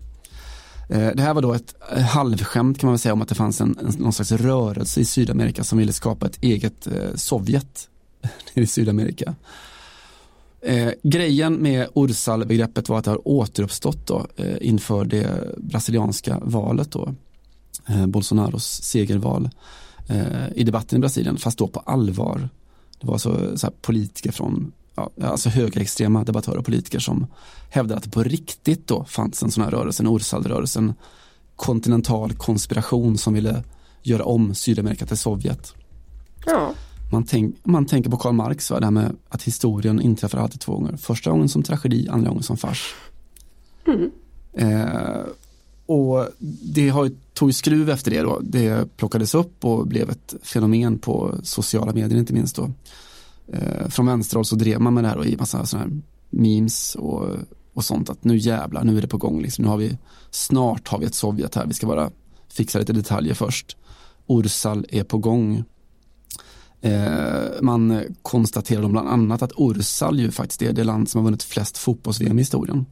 Eh, 0.90 1.12
det 1.14 1.22
här 1.22 1.34
var 1.34 1.42
då 1.42 1.54
ett 1.54 1.76
halvskämt 2.08 2.80
kan 2.80 2.90
man 2.90 3.00
säga 3.00 3.14
om 3.14 3.22
att 3.22 3.30
det 3.30 3.36
fanns 3.36 3.62
en, 3.62 3.78
någon 3.98 4.14
slags 4.14 4.32
rörelse 4.32 5.02
i 5.02 5.06
Sydamerika 5.06 5.64
som 5.64 5.78
ville 5.78 5.94
skapa 5.94 6.26
ett 6.26 6.44
eget 6.44 6.88
eh, 6.88 7.16
Sovjet 7.16 7.90
i 8.54 8.68
Sydamerika. 8.68 9.36
Eh, 10.62 10.92
grejen 11.04 11.54
med 11.54 11.88
Ursal-begreppet 11.96 12.90
var 12.90 13.00
att 13.00 13.06
det 13.06 13.12
har 13.12 13.28
återuppstått 13.28 14.08
då, 14.08 14.28
eh, 14.36 14.56
inför 14.62 15.06
det 15.06 15.56
brasilianska 15.58 16.40
valet 16.42 16.92
då, 16.92 17.16
eh, 17.88 18.08
Bolsonaros 18.08 18.84
segerval 18.84 19.50
eh, 20.08 20.48
i 20.56 20.64
debatten 20.64 20.98
i 20.98 21.00
Brasilien, 21.00 21.38
fast 21.38 21.58
då 21.58 21.68
på 21.68 21.80
allvar. 21.80 22.50
Det 23.00 23.08
var 23.08 23.18
så, 23.18 23.58
så 23.58 23.72
politiker 23.82 24.32
från, 24.32 24.72
ja, 24.96 25.12
alltså 25.22 25.50
högerextrema 25.50 26.24
debattörer 26.24 26.58
och 26.58 26.66
politiker 26.66 27.00
som 27.00 27.28
hävdade 27.70 27.98
att 27.98 28.04
det 28.04 28.10
på 28.10 28.24
riktigt 28.24 28.88
då 28.88 29.06
fanns 29.06 29.44
en 29.44 29.52
sån 29.52 29.64
här 29.64 29.72
rörelse, 29.72 30.04
en 30.04 30.16
Ursal-rörelse, 30.16 30.80
en 30.80 30.94
kontinental 31.56 32.34
konspiration 32.34 33.18
som 33.18 33.34
ville 33.34 33.64
göra 34.04 34.24
om 34.24 34.56
Sydamerika 34.56 35.06
till 35.06 35.18
Sovjet. 35.18 35.74
Ja. 36.46 36.74
Man, 37.12 37.24
tänk, 37.24 37.56
man 37.64 37.86
tänker 37.86 38.10
på 38.10 38.18
Karl 38.18 38.34
Marx, 38.34 38.72
va? 38.72 38.80
det 38.80 38.86
här 38.86 38.92
med 38.92 39.16
att 39.30 39.44
historien 39.44 40.02
inträffar 40.02 40.38
alltid 40.38 40.62
två 40.62 40.74
gånger. 40.74 40.98
Första 40.98 41.32
gången 41.32 41.50
som 41.50 41.64
tragedi, 41.64 42.08
andra 42.10 42.30
gången 42.30 42.44
som 42.44 42.58
fars. 42.58 42.94
Mm. 43.88 44.12
Eh, 44.54 45.22
och 45.86 46.28
det 46.62 46.90
har, 46.90 47.12
tog 47.34 47.54
skruv 47.54 47.90
efter 47.90 48.12
det 48.12 48.22
då. 48.22 48.40
Det 48.44 48.98
plockades 48.98 49.36
upp 49.36 49.66
och 49.66 49.88
blev 49.88 50.10
ett 50.10 50.36
fenomen 50.44 51.00
på 51.00 51.36
sociala 51.44 51.94
medier 51.94 52.20
inte 52.20 52.34
minst 52.34 52.56
då. 52.56 52.72
Eh, 53.48 53.88
från 53.90 54.06
vänsterhåll 54.06 54.46
så 54.46 54.56
drev 54.56 54.82
man 54.82 54.94
med 54.94 55.04
det 55.04 55.08
här 55.08 55.18
och 55.18 55.26
i 55.26 55.38
massa 55.38 55.66
sådana 55.66 55.90
här 55.90 56.02
memes 56.30 56.96
och, 56.96 57.28
och 57.74 57.86
sånt 57.86 58.10
att 58.10 58.24
nu 58.24 58.38
jävlar, 58.38 58.84
nu 58.84 58.98
är 58.98 59.02
det 59.02 59.08
på 59.08 59.18
gång 59.18 59.42
liksom. 59.42 59.64
Nu 59.64 59.70
har 59.70 59.78
vi, 59.78 59.98
snart 60.32 60.88
har 60.88 61.00
vi 61.00 61.06
ett 61.06 61.16
Sovjet 61.16 61.56
här, 61.56 61.66
vi 61.66 61.74
ska 61.74 61.88
bara 61.88 62.12
fixa 62.48 62.80
lite 62.80 62.94
detaljer 62.94 63.34
först. 63.34 63.78
Ursal 64.28 64.86
är 64.90 65.04
på 65.04 65.18
gång. 65.18 65.64
Eh, 66.82 67.62
man 67.62 68.04
konstaterade 68.22 68.88
bland 68.88 69.10
annat 69.10 69.42
att 69.42 69.52
Ursal 69.58 70.20
ju 70.20 70.32
faktiskt 70.32 70.62
är 70.62 70.74
det 70.74 70.84
land 70.84 71.10
som 71.10 71.20
har 71.20 71.26
vunnit 71.26 71.44
flest 71.44 71.78
fotbolls-VM 71.78 72.40
i 72.40 72.42
historien. 72.42 72.86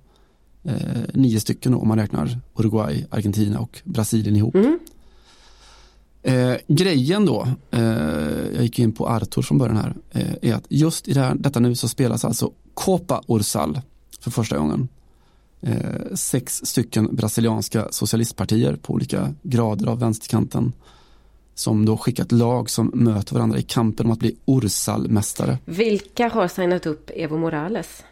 Eh, 0.63 1.01
nio 1.13 1.39
stycken 1.39 1.73
om 1.73 1.87
man 1.87 1.97
räknar 1.97 2.39
Uruguay, 2.55 3.05
Argentina 3.09 3.59
och 3.59 3.81
Brasilien 3.83 4.35
ihop. 4.35 4.55
Mm. 4.55 4.79
Eh, 6.21 6.57
grejen 6.67 7.25
då, 7.25 7.47
eh, 7.71 7.81
jag 8.53 8.63
gick 8.63 8.79
in 8.79 8.91
på 8.91 9.07
Artur 9.07 9.41
från 9.41 9.57
början 9.57 9.77
här, 9.77 9.95
eh, 10.11 10.49
är 10.49 10.55
att 10.55 10.65
just 10.69 11.07
i 11.07 11.13
det 11.13 11.19
här, 11.19 11.35
detta 11.35 11.59
nu 11.59 11.75
så 11.75 11.87
spelas 11.87 12.25
alltså 12.25 12.51
Copa 12.73 13.23
Ursal 13.27 13.81
för 14.19 14.31
första 14.31 14.57
gången. 14.57 14.87
Eh, 15.61 16.15
sex 16.15 16.61
stycken 16.63 17.15
brasilianska 17.15 17.87
socialistpartier 17.91 18.75
på 18.75 18.93
olika 18.93 19.33
grader 19.41 19.87
av 19.87 19.99
vänsterkanten 19.99 20.73
som 21.59 21.85
då 21.85 21.97
skickat 21.97 22.31
lag 22.31 22.69
som 22.69 22.91
möter 22.93 23.33
varandra 23.33 23.57
i 23.59 23.61
kampen 23.63 24.05
om 24.05 24.11
att 24.11 24.19
bli 24.19 24.35
Ursal-mästare. 24.45 25.57
Vilka 25.65 26.29
har 26.29 26.47
signat 26.47 26.85
upp 26.85 27.11
Evo 27.15 27.37
Morales? 27.37 28.03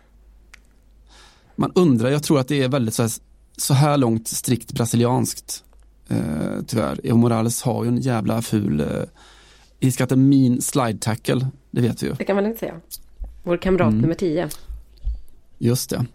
Man 1.55 1.71
undrar, 1.75 2.09
jag 2.09 2.23
tror 2.23 2.39
att 2.39 2.47
det 2.47 2.63
är 2.63 2.67
väldigt 2.69 2.93
så 2.93 3.01
här, 3.03 3.11
så 3.57 3.73
här 3.73 3.97
långt 3.97 4.27
strikt 4.27 4.73
brasilianskt. 4.73 5.63
Eh, 6.07 6.17
tyvärr. 6.67 6.99
Evo 7.03 7.17
Morales 7.17 7.61
har 7.61 7.83
ju 7.83 7.87
en 7.87 7.97
jävla 8.01 8.41
ful 8.41 8.79
eh, 8.79 10.15
mean 10.17 10.61
slide 10.61 10.99
tackle, 10.99 11.47
det 11.71 11.81
vet 11.81 12.03
vi 12.03 12.07
ju. 12.07 12.13
Det 12.13 12.23
kan 12.23 12.35
man 12.35 12.45
inte 12.45 12.59
säga. 12.59 12.81
Vår 13.43 13.57
kamrat 13.57 13.87
Mm. 13.87 14.01
nummer 14.01 14.15
10. 14.15 14.49
Just 15.57 15.89
det. 15.89 16.05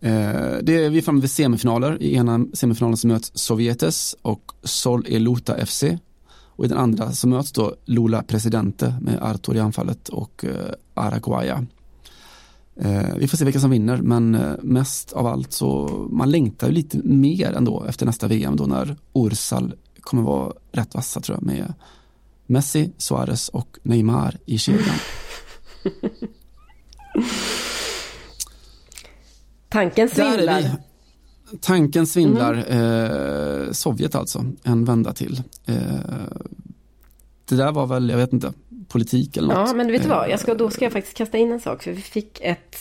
Eh, 0.00 0.58
det 0.62 0.84
är 0.84 0.90
vi 0.90 0.98
är 0.98 1.02
framme 1.02 1.20
vid 1.20 1.30
semifinaler. 1.30 2.02
I 2.02 2.14
ena 2.14 2.46
semifinalen 2.54 2.96
så 2.96 3.06
möts 3.06 3.32
Sovjetes 3.34 4.16
och 4.22 4.52
Sol 4.62 5.06
Eluta 5.08 5.66
FC. 5.66 5.84
Och 6.56 6.64
i 6.64 6.68
den 6.68 6.78
andra 6.78 7.12
så 7.12 7.28
möts 7.28 7.52
då 7.52 7.74
Lula 7.84 8.22
Presidente 8.22 8.98
med 9.00 9.22
Artur 9.22 9.56
i 9.56 9.60
anfallet 9.60 10.08
och 10.08 10.44
eh, 10.44 10.72
Araguaya. 10.94 11.66
Eh, 12.76 13.16
vi 13.16 13.28
får 13.28 13.36
se 13.36 13.44
vilka 13.44 13.60
som 13.60 13.70
vinner 13.70 13.96
men 13.96 14.34
eh, 14.34 14.52
mest 14.62 15.12
av 15.12 15.26
allt 15.26 15.52
så 15.52 15.88
man 16.10 16.30
längtar 16.30 16.66
ju 16.66 16.72
lite 16.72 16.98
mer 16.98 17.52
ändå 17.52 17.84
efter 17.88 18.06
nästa 18.06 18.28
VM 18.28 18.56
då 18.56 18.64
när 18.64 18.96
Ursal 19.14 19.74
kommer 20.00 20.22
vara 20.22 20.52
rätt 20.72 20.94
vassa 20.94 21.20
tror 21.20 21.38
jag 21.38 21.46
med 21.46 21.74
Messi, 22.46 22.92
Suarez 22.96 23.48
och 23.48 23.78
Neymar 23.82 24.38
i 24.46 24.58
kedjan. 24.58 24.96
Tanken 29.68 30.08
svindlar. 30.08 30.91
Tanken 31.60 32.06
svindlar. 32.06 32.54
Eh, 32.68 33.70
Sovjet 33.72 34.14
alltså, 34.14 34.44
en 34.62 34.84
vända 34.84 35.12
till. 35.12 35.42
Eh, 35.66 35.74
det 37.44 37.56
där 37.56 37.72
var 37.72 37.86
väl, 37.86 38.10
jag 38.10 38.16
vet 38.16 38.32
inte, 38.32 38.52
politik 38.88 39.36
eller 39.36 39.48
något. 39.54 39.68
Ja, 39.68 39.74
men 39.74 39.92
vet 39.92 40.02
du 40.02 40.08
vad? 40.08 40.24
Eh, 40.24 40.30
Jag 40.30 40.40
ska, 40.40 40.54
då 40.54 40.70
ska 40.70 40.84
jag 40.84 40.92
faktiskt 40.92 41.16
kasta 41.16 41.38
in 41.38 41.52
en 41.52 41.60
sak. 41.60 41.82
För 41.82 41.92
vi 41.92 42.00
fick 42.02 42.40
ett 42.40 42.76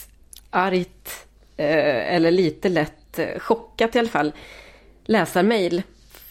argt, 0.49 1.09
eh, 1.57 2.15
eller 2.15 2.31
lite 2.31 2.69
lätt 2.69 3.19
eh, 3.19 3.39
chockat 3.39 3.95
i 3.95 3.99
alla 3.99 4.07
fall, 4.09 4.31
läsarmail 5.05 5.81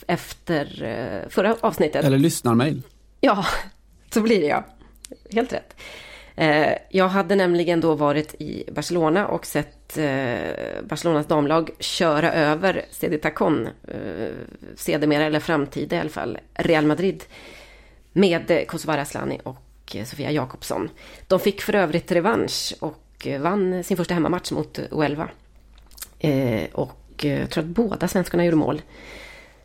efter 0.06 0.82
eh, 0.82 1.28
förra 1.30 1.56
avsnittet. 1.60 2.04
Eller 2.04 2.18
lyssnarmail. 2.18 2.82
Ja, 3.20 3.44
så 4.14 4.20
blir 4.20 4.40
det 4.40 4.46
ja. 4.46 4.64
Helt 5.32 5.52
rätt. 5.52 5.74
Jag 6.90 7.08
hade 7.08 7.36
nämligen 7.36 7.80
då 7.80 7.94
varit 7.94 8.34
i 8.34 8.64
Barcelona 8.74 9.26
och 9.28 9.46
sett 9.46 9.80
eh, 9.98 10.82
Barcelonas 10.82 11.26
damlag 11.26 11.70
köra 11.78 12.32
över 12.32 12.84
CD 12.90 13.18
Tacon, 13.18 13.68
eh, 13.88 14.28
sedermera 14.76 15.24
eller 15.24 15.40
framtida 15.40 15.96
i 15.96 15.98
alla 15.98 16.10
fall, 16.10 16.38
Real 16.54 16.86
Madrid 16.86 17.24
med 18.12 18.64
Kosovare 18.68 19.00
Asllani 19.00 19.40
och 19.42 19.96
eh, 19.96 20.04
Sofia 20.04 20.30
Jakobsson. 20.30 20.90
De 21.26 21.40
fick 21.40 21.62
för 21.62 21.74
övrigt 21.74 22.12
revansch 22.12 22.74
och 22.80 23.26
eh, 23.26 23.40
vann 23.40 23.84
sin 23.84 23.96
första 23.96 24.14
hemmamatch 24.14 24.52
mot 24.52 24.78
Uelva. 24.90 25.28
Eh, 26.18 26.64
Och 26.72 27.24
eh, 27.24 27.40
jag 27.40 27.50
tror 27.50 27.64
att 27.64 27.70
båda 27.70 28.08
svenskarna 28.08 28.44
gjorde 28.44 28.56
mål. 28.56 28.82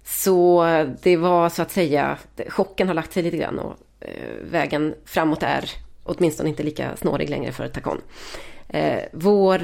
Så 0.04 0.66
det 1.02 1.18
var 1.18 1.50
så 1.50 1.62
att 1.62 1.72
säga, 1.72 2.18
chocken 2.50 2.88
har 2.88 2.96
lagt 2.96 3.14
sig 3.14 3.24
lite 3.24 3.38
grann 3.38 3.60
och 3.60 3.76
eh, 4.00 4.36
vägen 4.52 4.96
framåt 5.06 5.44
är 5.44 5.70
åtminstone 6.04 6.50
inte 6.50 6.64
lika 6.64 6.96
snårig 6.96 7.30
längre 7.30 7.52
för 7.52 7.68
Tacon. 7.68 8.02
Eh, 8.68 9.00
vår 9.14 9.60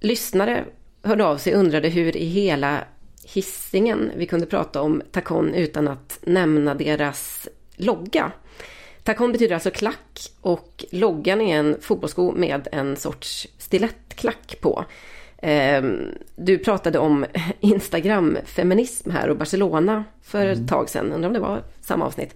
lyssnare 0.00 0.64
hörde 1.02 1.24
av 1.24 1.36
sig 1.36 1.54
och 1.54 1.60
undrade 1.60 1.88
hur 1.88 2.16
i 2.16 2.24
hela 2.24 2.84
hissingen 3.24 4.10
vi 4.16 4.26
kunde 4.26 4.46
prata 4.46 4.82
om 4.82 5.02
Tacon 5.12 5.54
utan 5.54 5.88
att 5.88 6.18
nämna 6.22 6.74
deras 6.74 7.48
logga. 7.76 8.32
Tacon 9.02 9.32
betyder 9.32 9.54
alltså 9.54 9.70
klack 9.70 10.30
och 10.40 10.84
loggan 10.90 11.40
är 11.40 11.58
en 11.58 11.76
fotbollssko 11.80 12.32
med 12.32 12.68
en 12.72 12.96
sorts 12.96 13.48
stilettklack 13.58 14.56
på. 14.60 14.84
Ehm, 15.42 16.08
Du 16.36 16.58
pratade 16.58 16.98
om 16.98 17.26
Instagram-feminism 17.60 19.10
här 19.10 19.28
och 19.28 19.36
Barcelona 19.36 20.04
för 20.22 20.46
ett 20.46 20.68
tag 20.68 20.88
sedan. 20.88 21.12
Undrar 21.12 21.28
om 21.28 21.34
det 21.34 21.40
var 21.40 21.62
samma 21.80 22.04
avsnitt. 22.04 22.34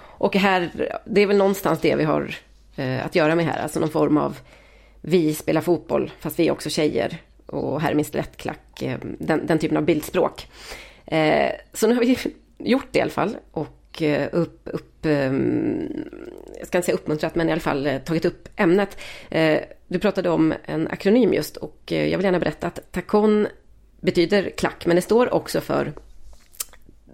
Och 0.00 0.36
här, 0.36 0.70
det 1.04 1.20
är 1.20 1.26
väl 1.26 1.36
någonstans 1.36 1.80
det 1.80 1.96
vi 1.96 2.04
har 2.04 2.34
eh, 2.76 3.06
att 3.06 3.14
göra 3.14 3.34
med 3.34 3.46
här. 3.46 3.62
Alltså 3.62 3.80
någon 3.80 3.90
form 3.90 4.16
av 4.16 4.38
vi 5.06 5.34
spelar 5.34 5.60
fotboll 5.60 6.12
fast 6.20 6.38
vi 6.38 6.48
är 6.48 6.52
också 6.52 6.70
tjejer. 6.70 7.22
Och 7.46 7.80
här 7.80 7.90
är 7.90 7.94
min 7.94 8.04
stilettklack. 8.04 8.82
Eh, 8.82 8.98
den, 9.18 9.46
den 9.46 9.58
typen 9.58 9.76
av 9.76 9.84
bildspråk. 9.84 10.48
Eh, 11.06 11.50
så 11.72 11.86
nu 11.86 11.94
har 11.94 12.00
vi 12.00 12.18
gjort 12.58 12.86
det 12.90 12.98
i 12.98 13.02
alla 13.02 13.10
fall. 13.10 13.36
Och 13.50 14.02
eh, 14.02 14.28
upp, 14.32 14.60
upp 14.64 15.06
ehm, 15.06 15.88
jag 16.58 16.66
ska 16.66 16.78
inte 16.78 16.86
säga 16.86 16.94
uppmuntrat, 16.94 17.34
men 17.34 17.48
i 17.48 17.52
alla 17.52 17.60
fall 17.60 17.86
eh, 17.86 17.98
tagit 17.98 18.24
upp 18.24 18.48
ämnet. 18.56 18.98
Eh, 19.30 19.60
Du 19.88 19.98
pratade 19.98 20.30
om 20.30 20.54
en 20.64 20.88
akronym 20.88 21.34
just 21.34 21.56
och 21.56 21.82
jag 21.86 22.16
vill 22.18 22.24
gärna 22.24 22.38
berätta 22.38 22.66
att 22.66 22.92
TACON 22.92 23.46
betyder 24.00 24.50
klack, 24.50 24.86
men 24.86 24.96
det 24.96 25.02
står 25.02 25.34
också 25.34 25.60
för, 25.60 25.92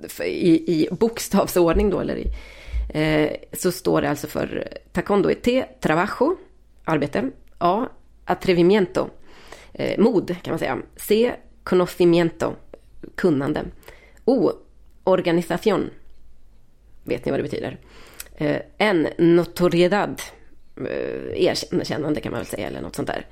för 0.08 0.24
i, 0.24 0.50
i 0.66 0.88
bokstavsordning 0.90 1.90
då, 1.90 2.00
eller 2.00 2.16
i, 2.16 2.26
eh, 2.94 3.30
så 3.52 3.72
står 3.72 4.02
det 4.02 4.10
alltså 4.10 4.26
för 4.26 4.68
TACON 4.92 5.22
då 5.22 5.30
är 5.30 5.34
T, 5.34 5.64
trabajo, 5.80 6.36
arbete, 6.84 7.30
A, 7.60 7.86
atrevimiento, 8.24 9.10
eh, 9.72 9.98
mod 9.98 10.36
kan 10.42 10.52
man 10.52 10.58
säga, 10.58 10.78
C, 10.96 11.32
conocimiento, 11.64 12.56
kunnande, 13.14 13.64
O, 14.24 14.50
organisación, 15.04 15.90
vet 17.04 17.24
ni 17.24 17.30
vad 17.30 17.38
det 17.38 17.44
betyder? 17.44 17.78
Eh, 18.36 18.60
N, 18.78 19.08
notoriedad, 19.18 20.22
eh, 20.76 21.46
erkännande 21.46 22.20
kan 22.20 22.32
man 22.32 22.40
väl 22.40 22.46
säga, 22.46 22.66
eller 22.66 22.80
något 22.80 22.96
sånt 22.96 23.08
där. 23.08 23.26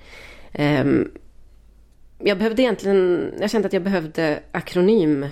Ehm, 0.52 1.10
jag 2.18 2.38
behövde 2.38 2.62
egentligen, 2.62 3.32
jag 3.40 3.50
kände 3.50 3.66
att 3.66 3.72
jag 3.72 3.82
behövde 3.82 4.42
akronym 4.52 5.22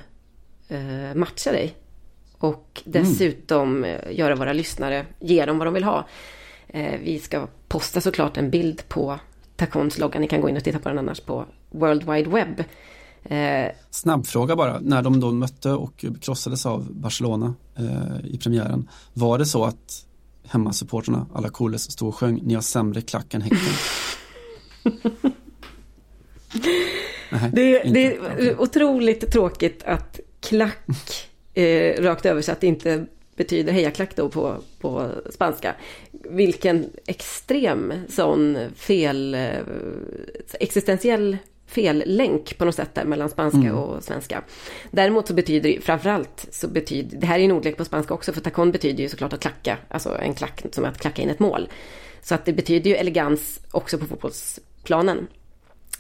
eh, 0.68 1.14
matcha 1.14 1.52
dig. 1.52 1.74
Och 2.38 2.82
dessutom 2.84 3.84
eh, 3.84 4.00
göra 4.10 4.34
våra 4.34 4.52
lyssnare, 4.52 5.06
ge 5.20 5.44
dem 5.44 5.58
vad 5.58 5.66
de 5.66 5.74
vill 5.74 5.84
ha. 5.84 6.08
Eh, 6.68 7.00
vi 7.02 7.18
ska 7.18 7.48
posta 7.68 8.00
såklart 8.00 8.36
en 8.36 8.50
bild 8.50 8.88
på 8.88 9.18
Tacons 9.56 9.98
logga. 9.98 10.20
Ni 10.20 10.28
kan 10.28 10.40
gå 10.40 10.48
in 10.48 10.56
och 10.56 10.64
titta 10.64 10.78
på 10.78 10.88
den 10.88 10.98
annars 10.98 11.20
på 11.20 11.46
World 11.70 12.10
Wide 12.10 12.30
Web. 12.30 12.64
Eh, 13.24 13.72
Snabbfråga 13.90 14.56
bara, 14.56 14.80
när 14.80 15.02
de 15.02 15.20
då 15.20 15.32
mötte 15.32 15.70
och 15.70 16.04
krossades 16.20 16.66
av 16.66 16.94
Barcelona 16.94 17.54
eh, 17.78 18.26
i 18.26 18.38
premiären. 18.38 18.88
Var 19.12 19.38
det 19.38 19.46
så 19.46 19.64
att 19.64 20.06
hemmasupporterna, 20.46 21.26
alla 21.34 21.48
Coles, 21.48 21.90
stod 21.90 22.08
och 22.08 22.14
sjöng 22.14 22.40
Ni 22.44 22.54
har 22.54 22.62
sämre 22.62 23.00
klack 23.00 23.34
än 23.34 23.42
Häcken? 23.42 23.58
Nej, 27.30 27.50
Det, 27.52 27.82
det 27.82 28.16
är 28.16 28.60
otroligt 28.60 29.32
tråkigt 29.32 29.82
att 29.82 30.20
klack 30.40 31.28
eh, 31.54 32.02
rakt 32.02 32.26
översatt 32.26 32.62
inte 32.62 33.06
betyder 33.36 33.72
hejaklack 33.72 34.16
då 34.16 34.28
på, 34.28 34.56
på 34.80 35.10
spanska. 35.30 35.74
Vilken 36.10 36.90
extrem 37.06 37.92
sån 38.08 38.58
fel, 38.76 39.34
eh, 39.34 39.50
existentiell 40.60 41.36
fellänk 41.66 42.58
på 42.58 42.64
något 42.64 42.74
sätt 42.74 42.94
där 42.94 43.04
mellan 43.04 43.28
spanska 43.28 43.58
Mm. 43.58 43.74
och 43.74 44.04
svenska. 44.04 44.42
Däremot 44.90 45.28
så 45.28 45.34
betyder 45.34 45.70
det 45.72 45.80
framförallt 45.80 46.46
så 46.50 46.68
betyder, 46.68 47.18
det 47.18 47.26
här 47.26 47.38
är 47.38 47.44
en 47.44 47.52
ordlek 47.52 47.76
på 47.76 47.84
spanska 47.84 48.14
också 48.14 48.32
för 48.32 48.40
tacon 48.40 48.72
betyder 48.72 49.02
ju 49.02 49.08
såklart 49.08 49.32
att 49.32 49.40
klacka, 49.40 49.78
alltså 49.88 50.18
en 50.18 50.34
klack 50.34 50.62
som 50.72 50.84
att 50.84 50.98
klacka 50.98 51.22
in 51.22 51.30
ett 51.30 51.38
mål. 51.38 51.68
Så 52.22 52.34
att 52.34 52.44
det 52.44 52.52
betyder 52.52 52.90
ju 52.90 52.96
elegans 52.96 53.60
också 53.70 53.98
på 53.98 54.06
fotbollsplanen. 54.06 55.26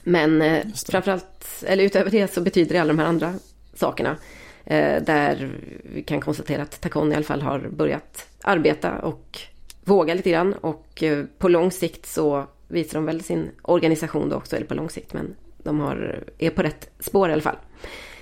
Men 0.02 0.42
eh, 0.42 0.66
framförallt, 0.88 1.64
eller 1.66 1.84
utöver 1.84 2.10
det 2.10 2.34
så 2.34 2.40
betyder 2.40 2.74
det 2.74 2.80
alla 2.80 2.92
de 2.92 2.98
här 2.98 3.06
andra 3.06 3.34
sakerna. 3.74 4.16
Eh, 4.66 5.02
där 5.02 5.50
vi 5.94 6.02
kan 6.02 6.20
konstatera 6.20 6.62
att 6.62 6.80
Tacon 6.80 7.12
i 7.12 7.14
alla 7.14 7.24
fall 7.24 7.42
har 7.42 7.58
börjat 7.58 8.26
arbeta 8.42 8.98
och 8.98 9.38
våga 9.84 10.14
lite 10.14 10.30
grann. 10.30 10.52
Och 10.52 11.02
eh, 11.02 11.24
på 11.38 11.48
lång 11.48 11.70
sikt 11.70 12.06
så 12.06 12.46
visar 12.68 12.98
de 12.98 13.04
väl 13.04 13.22
sin 13.22 13.50
organisation 13.62 14.28
då 14.28 14.36
också, 14.36 14.56
eller 14.56 14.66
på 14.66 14.74
lång 14.74 14.90
sikt, 14.90 15.12
men 15.12 15.34
de 15.58 15.80
har, 15.80 16.24
är 16.38 16.50
på 16.50 16.62
rätt 16.62 16.90
spår 17.00 17.28
i 17.28 17.32
alla 17.32 17.42
fall. 17.42 17.56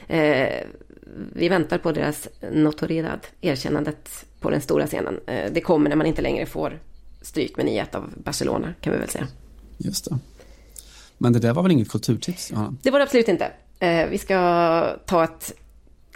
Eh, 0.06 0.64
vi 1.34 1.48
väntar 1.48 1.78
på 1.78 1.92
deras 1.92 2.28
notoriedad, 2.52 3.26
erkännandet 3.40 4.26
på 4.40 4.50
den 4.50 4.60
stora 4.60 4.86
scenen. 4.86 5.20
Eh, 5.26 5.52
det 5.52 5.60
kommer 5.60 5.88
när 5.88 5.96
man 5.96 6.06
inte 6.06 6.22
längre 6.22 6.46
får 6.46 6.80
stryk 7.22 7.56
med 7.56 7.66
9-1 7.66 7.96
av 7.96 8.12
Barcelona, 8.16 8.74
kan 8.80 8.92
vi 8.92 8.98
väl 8.98 9.08
säga. 9.08 9.26
Just 9.78 10.04
det. 10.04 10.18
Men 11.18 11.32
det 11.32 11.38
där 11.38 11.52
var 11.52 11.62
väl 11.62 11.72
inget 11.72 11.88
kulturtips, 11.88 12.50
Johanna? 12.50 12.76
Det 12.82 12.90
var 12.90 12.98
det 12.98 13.02
absolut 13.02 13.28
inte. 13.28 13.50
Eh, 13.78 14.08
vi 14.08 14.18
ska 14.18 14.96
ta 15.06 15.24
ett 15.24 15.54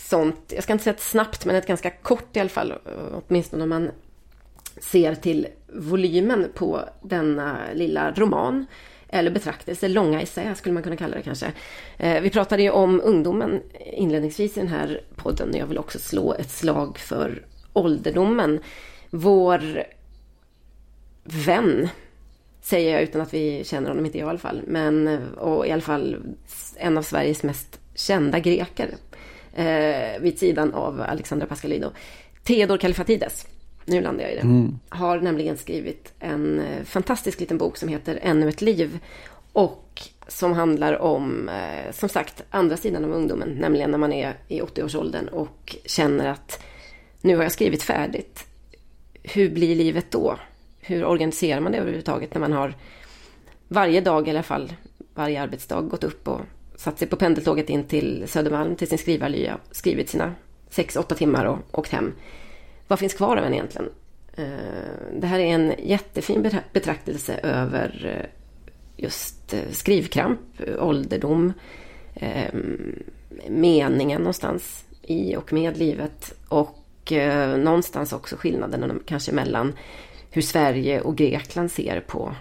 sånt, 0.00 0.52
jag 0.54 0.62
ska 0.62 0.72
inte 0.72 0.84
säga 0.84 0.94
ett 0.94 1.00
snabbt, 1.00 1.44
men 1.44 1.56
ett 1.56 1.66
ganska 1.66 1.90
kort 1.90 2.36
i 2.36 2.40
alla 2.40 2.48
fall. 2.48 2.74
Åtminstone 3.12 3.62
om 3.62 3.68
man 3.68 3.90
ser 4.80 5.14
till 5.14 5.46
volymen 5.72 6.46
på 6.54 6.80
denna 7.02 7.58
lilla 7.74 8.12
roman. 8.12 8.66
Eller 9.08 9.30
betraktelse, 9.30 9.88
långa 9.88 10.20
essä 10.20 10.54
skulle 10.54 10.72
man 10.72 10.82
kunna 10.82 10.96
kalla 10.96 11.16
det 11.16 11.22
kanske. 11.22 11.52
Eh, 11.96 12.20
vi 12.20 12.30
pratade 12.30 12.62
ju 12.62 12.70
om 12.70 13.00
ungdomen 13.04 13.60
inledningsvis 13.92 14.56
i 14.56 14.60
den 14.60 14.68
här 14.68 15.00
podden. 15.16 15.54
Jag 15.56 15.66
vill 15.66 15.78
också 15.78 15.98
slå 15.98 16.34
ett 16.34 16.50
slag 16.50 16.98
för 16.98 17.42
ålderdomen. 17.72 18.60
Vår 19.10 19.84
vän 21.24 21.88
säger 22.60 22.92
jag 22.92 23.02
utan 23.02 23.20
att 23.20 23.34
vi 23.34 23.64
känner 23.64 23.88
honom, 23.88 24.06
inte 24.06 24.18
jag 24.18 24.26
i 24.26 24.30
alla 24.30 24.38
fall. 24.38 24.62
Men, 24.66 25.18
och 25.34 25.66
i 25.66 25.70
alla 25.70 25.82
fall 25.82 26.16
en 26.76 26.98
av 26.98 27.02
Sveriges 27.02 27.42
mest 27.42 27.80
kända 27.94 28.38
greker 28.38 28.94
eh, 29.58 30.20
vid 30.20 30.38
sidan 30.38 30.74
av 30.74 31.00
Alexandra 31.00 31.46
Pascalidou. 31.46 31.90
Theodor 32.42 32.76
Kalifatides, 32.76 33.46
nu 33.84 34.00
landar 34.00 34.24
jag 34.24 34.32
i 34.32 34.36
det, 34.36 34.40
Mm. 34.42 34.78
har 34.88 35.20
nämligen 35.20 35.56
skrivit 35.56 36.12
en 36.20 36.60
eh, 36.60 36.84
fantastisk 36.84 37.40
liten 37.40 37.58
bok 37.58 37.76
som 37.76 37.88
heter 37.88 38.18
Ännu 38.22 38.48
ett 38.48 38.60
liv. 38.62 38.98
Och 39.52 40.02
som 40.28 40.52
handlar 40.52 40.98
om, 40.98 41.48
eh, 41.48 41.92
som 41.92 42.08
sagt, 42.08 42.42
andra 42.50 42.76
sidan 42.76 43.04
av 43.04 43.10
ungdomen, 43.12 43.48
nämligen 43.48 43.90
när 43.90 43.98
man 43.98 44.12
är 44.12 44.34
i 44.48 44.60
80-årsåldern 44.60 45.28
och 45.28 45.76
känner 45.84 46.28
att 46.28 46.62
nu 47.20 47.36
har 47.36 47.42
jag 47.42 47.52
skrivit 47.52 47.82
färdigt. 47.82 48.44
Hur 49.22 49.50
blir 49.50 49.74
livet 49.76 50.10
då? 50.10 50.38
Hur 50.80 51.04
organiserar 51.04 51.60
man 51.60 51.72
det 51.72 51.78
överhuvudtaget 51.78 52.34
när 52.34 52.40
man 52.40 52.52
har 52.52 52.74
varje 53.68 54.00
dag 54.00 54.28
i 54.28 54.30
alla 54.30 54.42
fall, 54.42 54.72
varje 55.14 55.42
arbetsdag 55.42 55.80
gått 55.82 56.04
upp 56.04 56.28
och 56.28 56.40
satt 56.78 56.98
sig 56.98 57.08
på 57.08 57.16
pendeltåget 57.16 57.70
in 57.70 57.84
till 57.84 58.24
Södermalm 58.26 58.76
till 58.76 58.88
sin 58.88 58.98
skrivarlya, 58.98 59.58
skrivit 59.70 60.10
sina 60.10 60.34
6-8 60.70 61.14
timmar 61.14 61.44
och 61.44 61.78
åkt 61.78 61.92
hem. 61.92 62.12
Vad 62.88 62.98
finns 62.98 63.14
kvar 63.14 63.36
av 63.36 63.44
en 63.44 63.54
egentligen? 63.54 63.90
Eh, 64.36 65.18
det 65.20 65.26
här 65.26 65.38
är 65.38 65.54
en 65.54 65.72
jättefin 65.78 66.50
betraktelse 66.72 67.40
över 67.42 68.16
eh, 68.16 68.26
just 68.96 69.54
eh, 69.54 69.60
skrivkramp, 69.70 70.40
ålderdom, 70.78 71.52
meningen 73.48 74.20
någonstans 74.20 74.84
i 75.02 75.36
och 75.36 75.52
med 75.52 75.78
livet 75.78 76.34
och 76.48 77.12
någonstans 77.58 78.12
också 78.12 78.36
skillnaden 78.36 79.02
kanske 79.06 79.32
mellan 79.32 79.72
hur 80.30 80.42
Sverige 80.42 81.00
och 81.00 81.16
Grekland 81.16 81.70
ser 81.70 82.00
på 82.00 82.34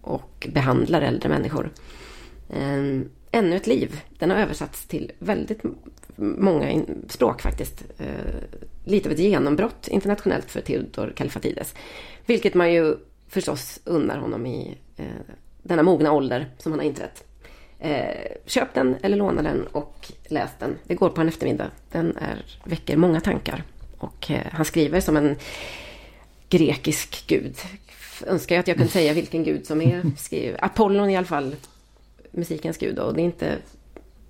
och 0.00 0.48
behandlar 0.52 1.02
äldre 1.02 1.28
människor. 1.28 1.70
Ehm, 2.54 3.08
Ännu 3.36 3.56
ett 3.56 3.66
liv, 3.66 4.00
den 4.18 4.30
har 4.30 4.36
översatts 4.36 4.86
till 4.86 5.12
väldigt 5.18 5.60
många 6.16 6.82
språk 7.08 7.42
faktiskt. 7.42 7.84
Eh, 7.98 8.06
Lite 8.84 9.08
av 9.08 9.12
ett 9.12 9.18
genombrott 9.18 9.88
internationellt 9.88 10.50
för 10.50 10.60
Theodor 10.60 11.12
Kalifatides. 11.16 11.74
Vilket 12.26 12.54
man 12.54 12.72
ju 12.72 12.96
förstås 13.28 13.80
unnar 13.84 14.18
honom 14.18 14.46
i 14.46 14.78
eh, 14.96 15.04
denna 15.62 15.82
mogna 15.82 16.12
ålder 16.12 16.50
som 16.58 16.72
han 16.72 16.78
har 16.78 16.86
inträtt. 16.86 17.24
Eh, 17.78 18.32
köp 18.46 18.74
den 18.74 18.96
eller 19.02 19.16
låna 19.16 19.42
den 19.42 19.66
och 19.66 20.12
läs 20.28 20.50
den. 20.58 20.78
Det 20.84 20.94
går 20.94 21.08
på 21.08 21.20
en 21.20 21.28
eftermiddag. 21.28 21.70
Den 21.92 22.16
är, 22.16 22.44
väcker 22.64 22.96
många 22.96 23.20
tankar. 23.20 23.64
Och 23.98 24.30
eh, 24.30 24.46
han 24.52 24.64
skriver 24.64 25.00
som 25.00 25.16
en 25.16 25.36
grekisk 26.48 27.24
gud. 27.26 27.56
Önskar 28.26 28.54
jag 28.54 28.60
att 28.60 28.68
jag 28.68 28.76
kunde 28.76 28.92
säga 28.92 29.12
vilken 29.12 29.44
gud 29.44 29.66
som 29.66 29.80
är 29.80 30.02
skriver. 30.18 30.64
Apollon 30.64 31.10
i 31.10 31.16
alla 31.16 31.26
fall. 31.26 31.56
Musikens 32.36 32.78
gud. 32.78 32.98
Och 32.98 33.14
det 33.14 33.20
är 33.20 33.24
inte... 33.24 33.58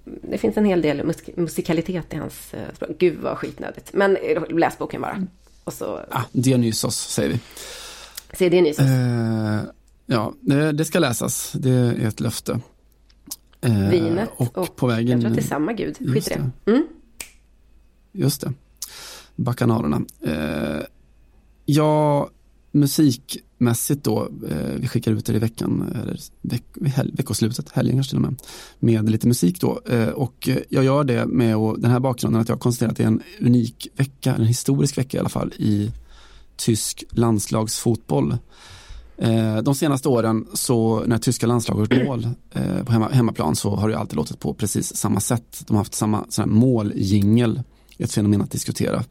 Det 0.05 0.39
finns 0.39 0.57
en 0.57 0.65
hel 0.65 0.83
del 0.83 1.03
musik- 1.03 1.37
musikalitet 1.37 2.15
i 2.15 2.17
hans 2.17 2.55
eh, 2.55 2.75
språk. 2.75 2.91
Gud 2.99 3.19
vad 3.23 3.39
skitnödigt. 3.39 3.91
Men 3.93 4.17
eh, 4.17 4.43
läs 4.49 4.79
boken 4.79 5.01
bara. 5.01 5.27
Och 5.65 5.73
så 5.73 6.01
Ah, 6.11 6.23
Dionysos 6.33 6.97
säger 6.97 7.29
vi. 7.29 7.41
se 8.37 8.49
det 8.49 8.63
nyss. 8.63 8.79
Eh, 8.79 9.61
ja, 10.07 10.33
det, 10.41 10.73
det 10.73 10.85
ska 10.85 10.99
läsas. 10.99 11.53
Det 11.53 11.71
är 11.71 12.07
ett 12.09 12.21
löfte. 12.21 12.61
Eh, 13.61 13.89
Vinet 13.91 14.29
och, 14.37 14.59
och 14.59 14.77
på 14.77 14.87
vägen. 14.87 15.09
Jag 15.11 15.21
tror 15.21 15.31
att 15.31 15.37
det 15.37 15.43
är 15.43 15.47
samma 15.49 15.73
gud. 15.73 15.97
Skit 15.99 16.15
Just 16.15 16.31
i 16.31 16.35
det. 16.65 16.71
Mm. 16.71 16.87
Just 18.13 18.41
det. 18.41 18.53
Bacanalerna. 19.37 20.01
Eh, 20.27 20.83
ja, 21.65 22.29
musikmässigt 22.77 24.05
då, 24.05 24.29
eh, 24.49 24.75
vi 24.77 24.89
skickar 24.89 25.13
ut 25.13 25.27
det 25.27 25.33
i 25.33 25.39
veckan, 25.39 25.93
eller 26.03 26.21
veck, 26.43 26.65
hel, 26.85 27.13
veckoslutet, 27.17 27.71
helgen 27.73 27.97
kanske 27.97 28.11
till 28.11 28.25
och 28.25 28.31
med, 28.31 28.43
med 28.79 29.11
lite 29.11 29.29
musik 29.29 29.61
då. 29.61 29.81
Eh, 29.89 30.09
och 30.09 30.49
jag 30.69 30.85
gör 30.85 31.05
det 31.05 31.27
med 31.27 31.57
och, 31.57 31.81
den 31.81 31.91
här 31.91 32.01
bakgrunden 32.01 32.41
att 32.41 32.49
jag 32.49 32.57
har 32.57 32.61
konstaterat 32.61 32.91
att 32.91 32.97
det 32.97 33.03
är 33.03 33.07
en 33.07 33.23
unik 33.41 33.89
vecka, 33.97 34.35
en 34.35 34.45
historisk 34.45 34.99
vecka 34.99 35.17
i 35.17 35.21
alla 35.21 35.29
fall, 35.29 35.53
i 35.57 35.91
tysk 36.57 37.05
landslagsfotboll. 37.11 38.37
Eh, 39.19 39.57
de 39.57 39.75
senaste 39.75 40.09
åren 40.09 40.47
så 40.55 41.05
när 41.07 41.19
tyska 41.19 41.47
landslaget 41.47 41.93
har 41.93 41.99
gjort 41.99 42.09
mål 42.09 42.29
eh, 42.53 42.85
på 42.85 42.93
hemma, 42.93 43.09
hemmaplan 43.09 43.57
så 43.57 43.77
har 43.77 43.89
det 43.89 43.99
alltid 43.99 44.17
låtit 44.17 44.41
på 44.41 44.55
precis 44.55 44.97
samma 44.97 45.21
sätt. 45.21 45.65
De 45.67 45.77
har 45.77 45.81
haft 45.81 45.95
samma 45.95 46.27
måljingel, 46.47 47.63
ett 47.99 48.13
fenomen 48.13 48.43
att 48.43 48.51
diskutera. 48.51 49.05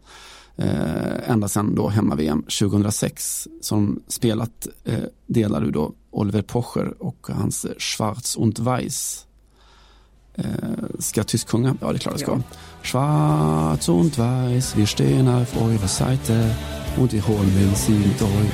Eh, 0.57 1.29
ända 1.31 1.47
sedan 1.47 1.75
då 1.75 1.87
hemma-VM 1.87 2.41
2006 2.41 3.47
som 3.61 4.03
spelat 4.07 4.67
eh, 4.83 4.99
delar 5.27 5.63
ur 5.63 5.71
då 5.71 5.93
Oliver 6.11 6.41
Pocher 6.41 7.03
och 7.03 7.27
hans 7.29 7.65
Schwarz 7.77 8.35
und 8.35 8.59
Weiß. 8.59 9.25
Eh, 10.35 10.45
ska 10.99 11.19
jag 11.19 11.27
tysksjunga? 11.27 11.75
Ja, 11.81 11.87
det 11.87 11.95
är 11.95 11.99
klart 11.99 12.19
jag 12.19 12.21
ska. 12.21 12.41
Schwarz 12.83 13.89
und 13.89 14.17
Weiß, 14.17 14.77
wir 14.77 14.85
stehen 14.85 15.27
auf 15.27 15.61
eurer 15.61 15.87
Seite 15.87 16.55
und 16.97 17.13
wir 17.13 17.21
holen 17.21 17.55
den 17.59 17.75
Sieg 17.75 18.07
mit 18.07 18.21
euch. 18.21 18.51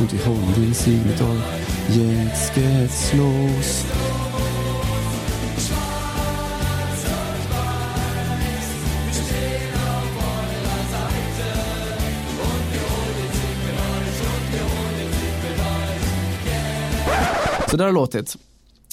Und 0.00 0.12
wir 0.12 0.26
holen 0.26 0.54
den 0.56 0.74
Sieg 0.74 1.06
mit 1.06 1.20
euch. 1.20 1.42
Jetzt 1.88 2.54
geht's 2.54 3.12
los. 3.16 3.84
Så 17.74 17.78
där 17.78 17.84
har 17.84 17.92
det 17.92 18.00
låtit. 18.00 18.36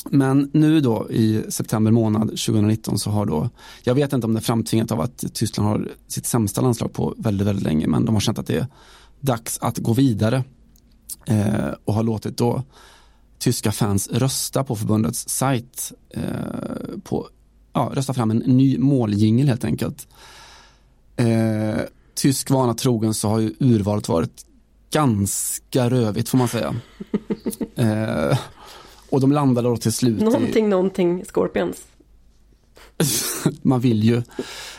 Men 0.10 0.50
nu 0.54 0.82
då 0.82 1.12
i 1.12 1.44
september 1.50 1.92
månad 1.92 2.28
2019 2.28 3.00
så 3.00 3.10
har 3.10 3.26
då, 3.26 3.50
jag 3.84 3.96
vet 3.96 4.14
inte 4.14 4.28
om 4.28 4.34
det 4.34 4.40
är 4.40 4.42
framtvingat 4.42 4.92
av 4.92 5.02
att 5.02 5.24
Tyskland 5.34 5.70
har 5.70 5.92
sitt 6.08 6.26
sämsta 6.26 6.62
landslag 6.62 6.94
på 6.94 7.16
väldigt, 7.18 7.48
väldigt 7.48 7.64
länge, 7.64 7.88
men 7.88 8.06
de 8.06 8.16
har 8.16 8.20
känt 8.20 8.40
att 8.40 8.48
det 8.48 8.58
är 8.58 8.68
dags 9.20 9.60
att 9.62 9.78
gå 9.78 9.94
vidare 9.94 10.44
eh, 11.26 11.70
och 11.86 11.94
har 11.94 12.04
låtit 12.04 12.38
då 12.38 12.64
tyska 13.40 13.72
fans 13.72 14.10
rösta 14.12 14.64
på 14.64 14.76
förbundets 14.76 15.30
sajt 15.30 15.92
eh, 16.10 16.24
på, 17.04 17.28
ja, 17.74 17.92
rösta 17.94 18.14
fram 18.14 18.32
en 18.32 18.38
ny 18.38 18.78
måljingel 18.78 19.48
helt 19.48 19.66
enkelt. 19.66 20.08
Eh, 21.16 21.80
tysk 22.16 22.50
vana 22.50 22.74
trogen 22.74 23.14
så 23.14 23.30
har 23.30 23.40
ju 23.40 23.54
urvalet 23.60 24.10
varit 24.10 24.46
ganska 24.92 25.90
rövigt 25.90 26.30
får 26.30 26.38
man 26.38 26.48
säga. 26.48 26.76
Eh, 27.76 28.38
och 29.10 29.22
de 29.22 29.32
landade 29.32 29.70
då 29.70 29.78
till 29.78 29.94
slut 29.94 30.22
i, 30.22 30.24
Någonting, 30.24 30.70
någonting 30.70 31.24
Scorpions. 31.26 31.78
man 33.62 33.80
vill 33.80 34.04
ju, 34.04 34.22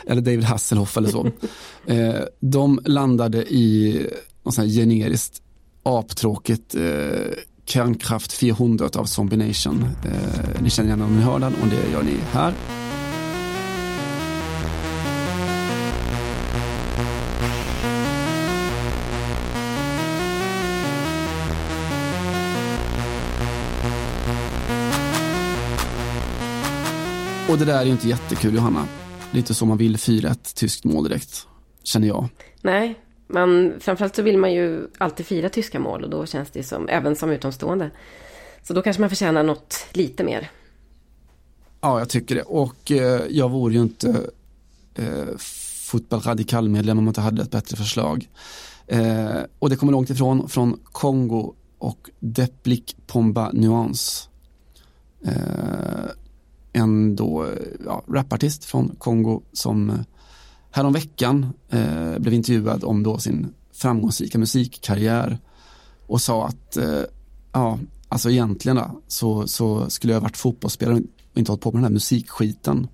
eller 0.07 0.21
David 0.21 0.43
Hasselhoff 0.43 0.97
eller 0.97 1.09
så. 1.09 1.31
Eh, 1.87 2.21
de 2.39 2.79
landade 2.85 3.53
i 3.53 3.99
något 4.43 4.53
sånt 4.53 4.67
här 4.67 4.75
generiskt 4.75 5.41
aptråkigt 5.83 6.75
eh, 6.75 6.81
Kärnkraft 7.65 8.33
400 8.33 8.89
av 8.95 9.05
Zombie 9.05 9.37
Nation. 9.37 9.85
Eh, 10.05 10.61
ni 10.61 10.69
känner 10.69 10.89
igen 10.89 11.01
om 11.01 11.15
ni 11.15 11.21
hör 11.21 11.39
den 11.39 11.53
och 11.53 11.67
det 11.67 11.91
gör 11.91 12.03
ni 12.03 12.17
här. 12.31 12.53
Och 27.53 27.59
det 27.59 27.65
där 27.65 27.79
är 27.79 27.85
ju 27.85 27.91
inte 27.91 28.07
jättekul 28.07 28.55
Johanna. 28.55 28.87
Lite 29.31 29.53
så 29.53 29.65
man 29.65 29.77
vill 29.77 29.97
fira 29.97 30.29
ett 30.29 30.55
tyskt 30.55 30.83
mål 30.83 31.03
direkt, 31.03 31.47
känner 31.83 32.07
jag. 32.07 32.27
Nej, 32.61 32.99
men 33.27 33.73
framförallt 33.79 34.15
så 34.15 34.21
vill 34.21 34.37
man 34.37 34.53
ju 34.53 34.87
alltid 34.97 35.25
fira 35.25 35.49
tyska 35.49 35.79
mål 35.79 36.03
och 36.03 36.09
då 36.09 36.25
känns 36.25 36.49
det 36.49 36.63
som, 36.63 36.89
även 36.89 37.15
som 37.15 37.29
utomstående. 37.29 37.91
Så 38.63 38.73
då 38.73 38.81
kanske 38.81 38.99
man 38.99 39.09
förtjänar 39.09 39.43
något 39.43 39.85
lite 39.91 40.23
mer. 40.23 40.51
Ja, 41.81 41.99
jag 41.99 42.09
tycker 42.09 42.35
det. 42.35 42.41
Och 42.41 42.91
eh, 42.91 43.21
jag 43.29 43.49
vore 43.49 43.73
ju 43.73 43.81
inte 43.81 44.29
eh, 44.95 45.37
fotboll 45.87 46.19
radikal-medlem 46.19 46.97
om 46.97 47.03
man 47.03 47.09
inte 47.09 47.21
hade 47.21 47.41
ett 47.41 47.51
bättre 47.51 47.77
förslag. 47.77 48.29
Eh, 48.87 49.39
och 49.59 49.69
det 49.69 49.75
kommer 49.75 49.91
långt 49.91 50.09
ifrån, 50.09 50.49
från 50.49 50.79
Kongo 50.83 51.53
och 51.77 52.09
Deplik 52.19 52.97
Pomba 53.07 53.51
Nuance. 53.51 54.29
Eh, 55.25 56.11
en 56.73 57.15
då, 57.15 57.47
ja, 57.85 58.03
rapartist 58.07 58.65
från 58.65 58.95
Kongo 58.97 59.41
som 59.53 59.89
eh, 59.89 59.95
häromveckan 60.71 61.53
eh, 61.69 62.19
blev 62.19 62.33
intervjuad 62.33 62.83
om 62.83 63.03
då 63.03 63.17
sin 63.17 63.53
framgångsrika 63.73 64.37
musikkarriär 64.37 65.37
och 66.07 66.21
sa 66.21 66.47
att 66.47 66.77
eh, 66.77 67.01
ja, 67.51 67.79
alltså 68.09 68.29
egentligen 68.29 68.75
då, 68.75 69.01
så, 69.07 69.47
så 69.47 69.89
skulle 69.89 70.13
jag 70.13 70.21
varit 70.21 70.37
fotbollsspelare 70.37 71.01
och 71.31 71.37
inte 71.37 71.51
hållit 71.51 71.63
på 71.63 71.71
med 71.71 71.77
den 71.77 71.83
här 71.83 71.91
musikskiten. 71.91 72.87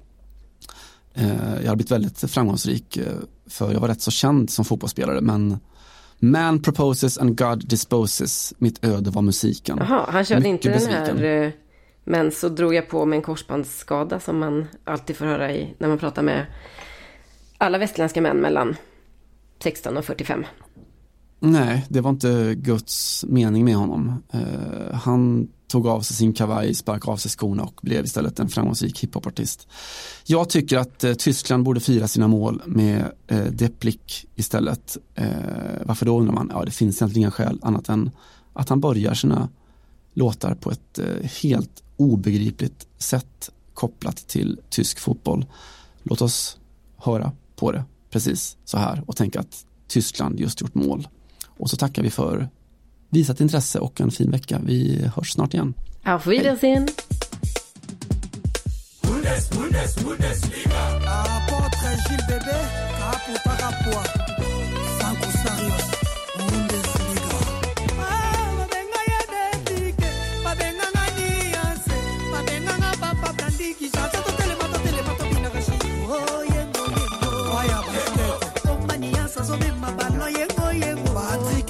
Eh, 1.14 1.62
jag 1.62 1.70
har 1.70 1.76
blivit 1.76 1.92
väldigt 1.92 2.32
framgångsrik 2.32 2.98
eh, 2.98 3.14
för 3.48 3.74
jag 3.74 3.80
var 3.80 3.88
rätt 3.88 4.02
så 4.02 4.12
känd 4.12 4.50
som 4.50 4.66
fotbollsspelare 4.66 5.22
men 5.22 5.58
Man 6.20 6.62
proposes 6.62 7.18
and 7.18 7.38
God 7.38 7.68
disposes, 7.68 8.54
mitt 8.58 8.86
öde 8.86 9.10
var 9.10 9.22
musiken. 9.22 9.78
Jaha, 9.82 10.06
han 10.12 10.26
körde 10.26 10.42
Mycket 10.42 10.66
inte 10.66 10.80
den 10.80 11.18
här 11.18 11.54
men 12.12 12.32
så 12.32 12.50
drog 12.50 12.74
jag 12.74 12.90
på 12.90 13.06
mig 13.06 13.18
en 13.18 13.24
korsbandsskada 13.24 14.20
som 14.20 14.40
man 14.40 14.68
alltid 14.84 15.18
får 15.18 15.26
höra 15.26 15.54
i 15.54 15.76
när 15.78 15.88
man 15.88 15.98
pratar 15.98 16.22
med 16.22 16.46
alla 17.58 17.78
västerländska 17.78 18.22
män 18.22 18.38
mellan 18.38 18.76
16 19.64 19.98
och 19.98 20.06
45. 20.06 20.46
Nej, 21.40 21.86
det 21.90 22.02
var 22.02 22.10
inte 22.10 22.56
Guds 22.58 23.26
mening 23.28 23.66
med 23.66 23.76
honom. 23.76 24.24
Uh, 24.34 24.94
han 24.94 25.48
tog 25.68 25.88
av 25.88 26.02
sig 26.02 26.16
sin 26.16 26.34
kavaj, 26.34 26.74
sparkade 26.74 27.12
av 27.12 27.18
sig 27.18 27.32
skorna 27.32 27.64
och 27.64 27.80
blev 27.82 28.06
istället 28.06 28.40
en 28.40 28.50
framgångsrik 28.50 29.00
hiphopartist. 29.00 29.68
Jag 30.26 30.50
tycker 30.50 30.78
att 30.78 31.04
uh, 31.04 31.14
Tyskland 31.14 31.64
borde 31.64 31.80
fira 31.80 32.08
sina 32.08 32.28
mål 32.28 32.62
med 32.66 33.12
eh, 33.28 33.40
uh, 33.40 33.52
Deplik 33.52 34.28
istället. 34.36 34.98
Uh, 35.20 35.26
varför 35.86 36.06
då 36.06 36.20
undrar 36.20 36.34
man? 36.34 36.52
Ja, 36.54 36.66
det 36.66 36.72
finns 36.72 37.02
egentligen 37.02 37.24
inga 37.24 37.32
skäl 37.32 37.60
annat 37.62 37.90
än 37.90 38.12
att 38.54 38.70
han 38.70 38.80
börjar 38.80 39.14
sina 39.14 39.50
låtar 40.14 40.56
på 40.56 40.72
ett 40.72 41.00
helt 41.42 41.84
obegripligt 42.00 42.88
sätt 42.98 43.50
kopplat 43.74 44.28
till 44.28 44.60
tysk 44.70 45.00
fotboll. 45.00 45.46
Låt 46.04 46.22
oss 46.22 46.58
höra 46.98 47.32
på 47.56 47.72
det 47.72 47.84
precis 48.10 48.58
så 48.66 48.78
här 48.78 49.04
och 49.08 49.16
tänka 49.16 49.40
att 49.40 49.66
Tyskland 49.88 50.40
just 50.40 50.62
gjort 50.62 50.76
mål. 50.76 51.08
Och 51.46 51.70
så 51.70 51.78
tackar 51.78 52.04
vi 52.04 52.10
för 52.10 52.50
visat 53.10 53.42
intresse 53.42 53.80
och 53.80 54.02
en 54.02 54.12
fin 54.12 54.32
vecka. 54.32 54.60
Vi 54.64 55.06
hörs 55.16 55.32
snart 55.32 55.54
igen. 55.54 55.74
Auf 56.04 56.28
Wiedersehen! 56.28 56.88
Bundes, 59.02 59.50
Bundes, 59.50 59.96
Bundesliga. 60.04 60.80
Gilles 62.10 62.28
Bébé. 62.28 62.80
azobema 79.40 79.92
balo 79.98 80.28
yengoyengo 80.38 81.10
patrik 81.16 81.70